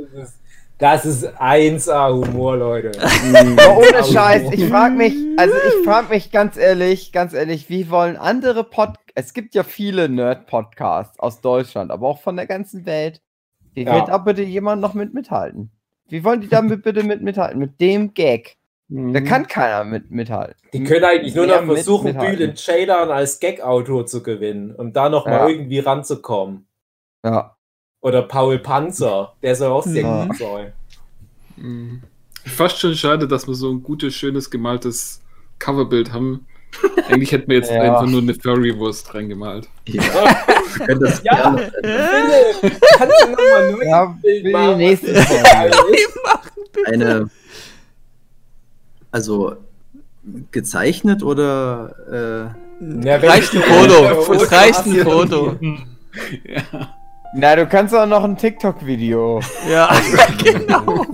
Das 0.78 1.05
ist, 1.05 1.24
ist 1.24 1.40
1A 1.40 2.12
Humor, 2.12 2.56
Leute. 2.56 2.93
Aber 3.01 3.78
ohne 3.78 4.05
Scheiß, 4.05 4.52
ich 4.52 4.69
frage 4.69 4.94
mich, 4.94 5.12
also 5.36 5.55
ich 5.56 5.85
frage 5.85 6.09
mich 6.10 6.31
ganz 6.31 6.56
ehrlich, 6.56 7.10
ganz 7.10 7.32
ehrlich, 7.32 7.69
wie 7.69 7.90
wollen 7.90 8.16
andere 8.16 8.62
Pod 8.62 8.94
es 9.16 9.35
gibt 9.35 9.56
ja 9.56 9.65
viele 9.65 10.09
Nerd-Podcasts 10.09 11.19
aus 11.19 11.40
Deutschland, 11.40 11.90
aber 11.90 12.06
auch 12.06 12.20
von 12.20 12.36
der 12.36 12.47
ganzen 12.47 12.86
Welt. 12.86 13.20
Wie 13.74 13.82
Ja. 13.82 13.97
wird 13.97 14.09
da 14.09 14.19
bitte 14.19 14.43
jemand 14.43 14.81
noch 14.81 14.94
mit 14.94 15.12
mithalten? 15.12 15.73
Wie 16.09 16.23
wollen 16.23 16.40
die 16.40 16.48
damit 16.48 16.85
bitte 16.85 17.02
mit 17.02 17.20
mithalten? 17.23 17.59
Mit 17.59 17.81
dem 17.81 18.15
Gag. 18.15 18.57
Da 18.90 19.20
kann 19.20 19.47
keiner 19.47 19.85
mit 19.85 20.10
mithalten. 20.10 20.55
Die 20.73 20.82
können 20.82 21.05
eigentlich 21.05 21.35
nur 21.35 21.47
noch 21.47 21.62
versuchen. 21.65 22.16
Bülent 22.16 22.56
Ceylan 22.59 23.10
als 23.10 23.39
Gag-Autor 23.39 24.06
zu 24.06 24.23
gewinnen, 24.23 24.74
um 24.74 24.94
da 24.94 25.10
noch 25.10 25.27
Ja. 25.27 25.32
mal 25.40 25.51
irgendwie 25.51 25.78
ranzukommen. 25.81 26.66
Ja. 27.24 27.55
Oder 28.01 28.23
Paul 28.23 28.59
Panzer, 28.60 29.35
der 29.43 29.55
soll 29.56 29.73
auch 29.73 29.85
sehr 29.85 30.02
Ja. 30.02 30.24
gut 30.27 30.39
sein. 30.39 30.73
Mhm. 31.56 32.02
Fast 32.47 32.78
schon 32.78 32.94
schade, 32.94 33.28
dass 33.28 33.47
wir 33.47 33.55
so 33.55 33.70
ein 33.70 33.82
gutes, 33.82 34.15
schönes, 34.15 34.51
gemaltes 34.51 35.20
Coverbild 35.59 36.12
haben. 36.15 36.47
Eigentlich 37.09 37.32
hätten 37.32 37.51
wir 37.51 37.59
jetzt 37.59 37.70
Ja. 37.70 37.82
einfach 37.82 38.06
nur 38.06 38.23
eine 38.23 38.32
Furry-Wurst 38.35 39.12
reingemalt. 39.15 39.69
Ja. 39.86 40.02
Das 41.01 41.23
Ja. 41.24 41.56
Philipp, 41.56 42.81
kannst 42.97 43.23
du 43.24 43.31
noch 43.31 43.36
mal 43.39 43.65
ein 43.65 43.73
neues 43.73 43.86
Ja, 43.89 44.05
Bild 44.23 44.36
für 44.39 44.43
die 44.47 44.52
machen? 44.52 44.77
nächste 44.78 45.15
Folge. 45.15 45.77
Eine. 46.86 47.31
Also 49.10 49.56
gezeichnet 50.51 51.22
oder 51.22 52.55
Ja, 52.80 53.20
wenn 53.22 53.30
Reicht 53.30 53.55
ein 53.55 53.62
Foto. 53.62 54.05
Ja, 54.05 54.35
Es 54.35 54.52
reicht 54.52 54.86
ein 54.86 54.97
Foto. 54.97 55.56
ja. 56.44 56.62
Na, 57.35 57.56
du 57.56 57.66
kannst 57.66 57.94
auch 57.94 58.06
noch 58.06 58.24
ein 58.24 58.36
TikTok-Video. 58.36 59.40
Ja, 59.70 59.90
genau. 60.43 61.05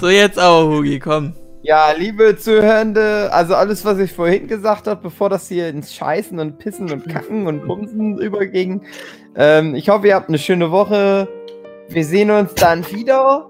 So, 0.00 0.08
jetzt 0.08 0.38
aber, 0.38 0.68
Hugi, 0.68 0.98
komm. 1.00 1.34
Ja, 1.62 1.92
liebe 1.92 2.36
Zuhörende, 2.38 3.28
also 3.32 3.54
alles, 3.54 3.84
was 3.84 3.98
ich 3.98 4.12
vorhin 4.12 4.46
gesagt 4.46 4.86
habe, 4.86 5.02
bevor 5.02 5.28
das 5.28 5.48
hier 5.48 5.68
ins 5.68 5.92
Scheißen 5.94 6.38
und 6.38 6.58
Pissen 6.58 6.90
und 6.90 7.08
Kacken 7.08 7.46
und 7.46 7.66
Bumsen 7.66 8.18
überging. 8.18 8.82
Ähm, 9.36 9.74
ich 9.74 9.88
hoffe, 9.88 10.06
ihr 10.08 10.14
habt 10.14 10.28
eine 10.28 10.38
schöne 10.38 10.70
Woche. 10.70 11.28
Wir 11.88 12.04
sehen 12.04 12.30
uns 12.30 12.54
dann 12.54 12.88
wieder. 12.90 13.49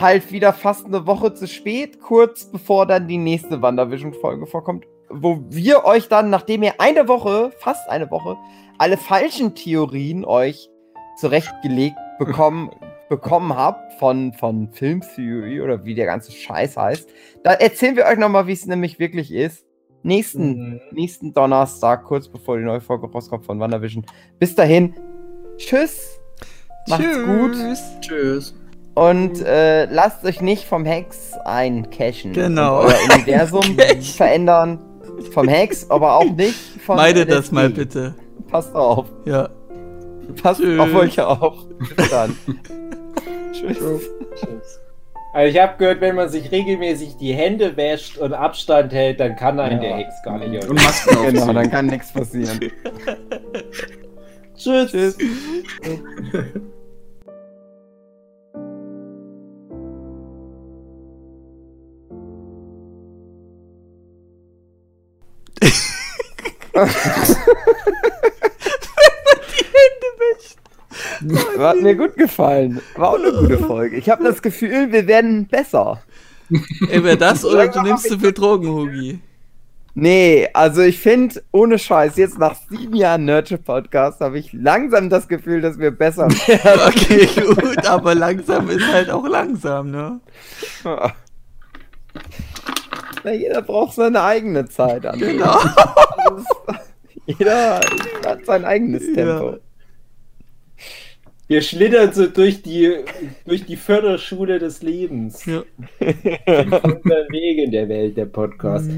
Halt 0.00 0.32
wieder 0.32 0.52
fast 0.52 0.86
eine 0.86 1.06
Woche 1.06 1.34
zu 1.34 1.46
spät, 1.46 2.00
kurz 2.00 2.44
bevor 2.46 2.86
dann 2.86 3.08
die 3.08 3.18
nächste 3.18 3.60
WandaVision-Folge 3.62 4.46
vorkommt. 4.46 4.86
Wo 5.10 5.40
wir 5.48 5.84
euch 5.84 6.08
dann, 6.08 6.30
nachdem 6.30 6.62
ihr 6.62 6.74
eine 6.80 7.06
Woche, 7.08 7.52
fast 7.58 7.88
eine 7.88 8.10
Woche, 8.10 8.36
alle 8.78 8.96
falschen 8.96 9.54
Theorien 9.54 10.24
euch 10.24 10.68
zurechtgelegt 11.18 11.96
bekommen, 12.18 12.70
bekommen 13.10 13.54
habt 13.54 13.92
von, 13.98 14.32
von 14.32 14.72
Film 14.72 15.02
Theory 15.14 15.60
oder 15.60 15.84
wie 15.84 15.94
der 15.94 16.06
ganze 16.06 16.32
Scheiß 16.32 16.76
heißt, 16.76 17.08
da 17.44 17.52
erzählen 17.52 17.94
wir 17.96 18.06
euch 18.06 18.16
nochmal, 18.18 18.46
wie 18.46 18.52
es 18.52 18.66
nämlich 18.66 18.98
wirklich 18.98 19.32
ist. 19.32 19.66
Nächsten, 20.04 20.72
Mhm. 20.74 20.80
nächsten 20.92 21.32
Donnerstag, 21.34 22.04
kurz 22.04 22.26
bevor 22.28 22.56
die 22.58 22.64
neue 22.64 22.80
Folge 22.80 23.06
rauskommt 23.08 23.44
von 23.46 23.60
WandaVision. 23.60 24.04
Bis 24.38 24.54
dahin, 24.54 24.94
tschüss, 25.58 26.18
macht's 26.88 27.24
gut 27.24 27.52
tschüss. 28.00 28.54
Und 28.94 29.40
äh, 29.42 29.86
lasst 29.86 30.24
euch 30.24 30.40
nicht 30.40 30.64
vom 30.64 30.84
Hex 30.84 31.32
eincashen. 31.44 32.32
Genau. 32.32 32.80
Euer 32.80 32.94
Universum 33.14 33.62
verändern. 34.16 34.78
Vom 35.32 35.48
Hex, 35.48 35.88
aber 35.90 36.16
auch 36.16 36.24
nicht 36.30 36.54
von 36.84 36.96
Meidet 36.96 37.30
das 37.30 37.52
mal 37.52 37.70
bitte. 37.70 38.14
Passt 38.50 38.74
auf. 38.74 39.06
Ja. 39.24 39.48
Passt 40.42 40.60
Tschüss. 40.60 40.80
auf 40.80 40.94
euch 40.94 41.20
auf. 41.20 41.54
Bis 41.96 42.10
dann. 42.10 42.36
Tschüss. 43.52 43.78
Also 45.34 45.50
ich 45.56 45.62
habe 45.62 45.74
gehört, 45.78 46.00
wenn 46.00 46.14
man 46.16 46.28
sich 46.28 46.50
regelmäßig 46.50 47.16
die 47.16 47.32
Hände 47.32 47.76
wäscht 47.76 48.18
und 48.18 48.32
Abstand 48.34 48.92
hält, 48.92 49.20
dann 49.20 49.36
kann 49.36 49.58
einen 49.60 49.80
Ja. 49.82 49.88
der 49.88 49.96
Hex 49.98 50.14
gar 50.24 50.38
nicht. 50.38 50.68
Und 50.68 50.74
Masken 50.82 51.16
Genau, 51.26 51.52
dann 51.52 51.70
kann 51.70 51.86
nichts 51.86 52.12
passieren. 52.12 52.60
Tschüss. 54.56 54.90
Tschüss. 54.92 55.16
Hat 71.58 71.80
mir 71.80 71.94
gut 71.94 72.16
gefallen. 72.16 72.80
War 72.96 73.10
auch 73.10 73.18
eine 73.18 73.32
gute 73.32 73.58
Folge. 73.58 73.96
Ich 73.96 74.08
habe 74.08 74.24
das 74.24 74.42
Gefühl, 74.42 74.92
wir 74.92 75.06
werden 75.06 75.46
besser. 75.46 76.02
Entweder 76.88 77.16
das 77.16 77.44
oder 77.44 77.68
du 77.68 77.82
nimmst 77.82 78.08
zu 78.08 78.18
viel 78.18 78.32
Drogen, 78.32 78.68
Hugi. 78.68 79.20
Nee, 79.94 80.48
also 80.54 80.80
ich 80.80 80.98
finde, 80.98 81.42
ohne 81.50 81.78
Scheiß, 81.78 82.16
jetzt 82.16 82.38
nach 82.38 82.56
sieben 82.70 82.96
Jahren 82.96 83.26
Nerdship-Podcast 83.26 84.20
habe 84.20 84.38
ich 84.38 84.50
langsam 84.54 85.10
das 85.10 85.28
Gefühl, 85.28 85.60
dass 85.60 85.78
wir 85.78 85.90
besser 85.90 86.28
werden. 86.30 86.80
Okay, 86.88 87.28
gut, 87.44 87.86
aber 87.86 88.14
langsam 88.14 88.70
ist 88.70 88.86
halt 88.90 89.10
auch 89.10 89.26
langsam, 89.26 89.90
ne? 89.90 90.20
Na, 93.24 93.32
jeder 93.32 93.62
braucht 93.62 93.94
seine 93.94 94.22
eigene 94.22 94.66
Zeit. 94.66 95.04
André. 95.04 95.32
Genau. 95.32 95.58
Jeder 97.26 97.80
hat 98.26 98.44
sein 98.46 98.64
eigenes 98.64 99.12
Tempo. 99.12 99.58
Wir 101.46 101.62
schlittern 101.62 102.12
so 102.12 102.26
durch 102.26 102.62
die, 102.62 102.96
durch 103.44 103.64
die 103.64 103.76
Förderschule 103.76 104.58
des 104.58 104.82
Lebens. 104.82 105.44
Ja. 105.44 105.62
Unser 106.00 107.28
Weg 107.28 107.58
in 107.58 107.70
der 107.70 107.88
Welt, 107.88 108.16
der 108.16 108.26
Podcast. 108.26 108.90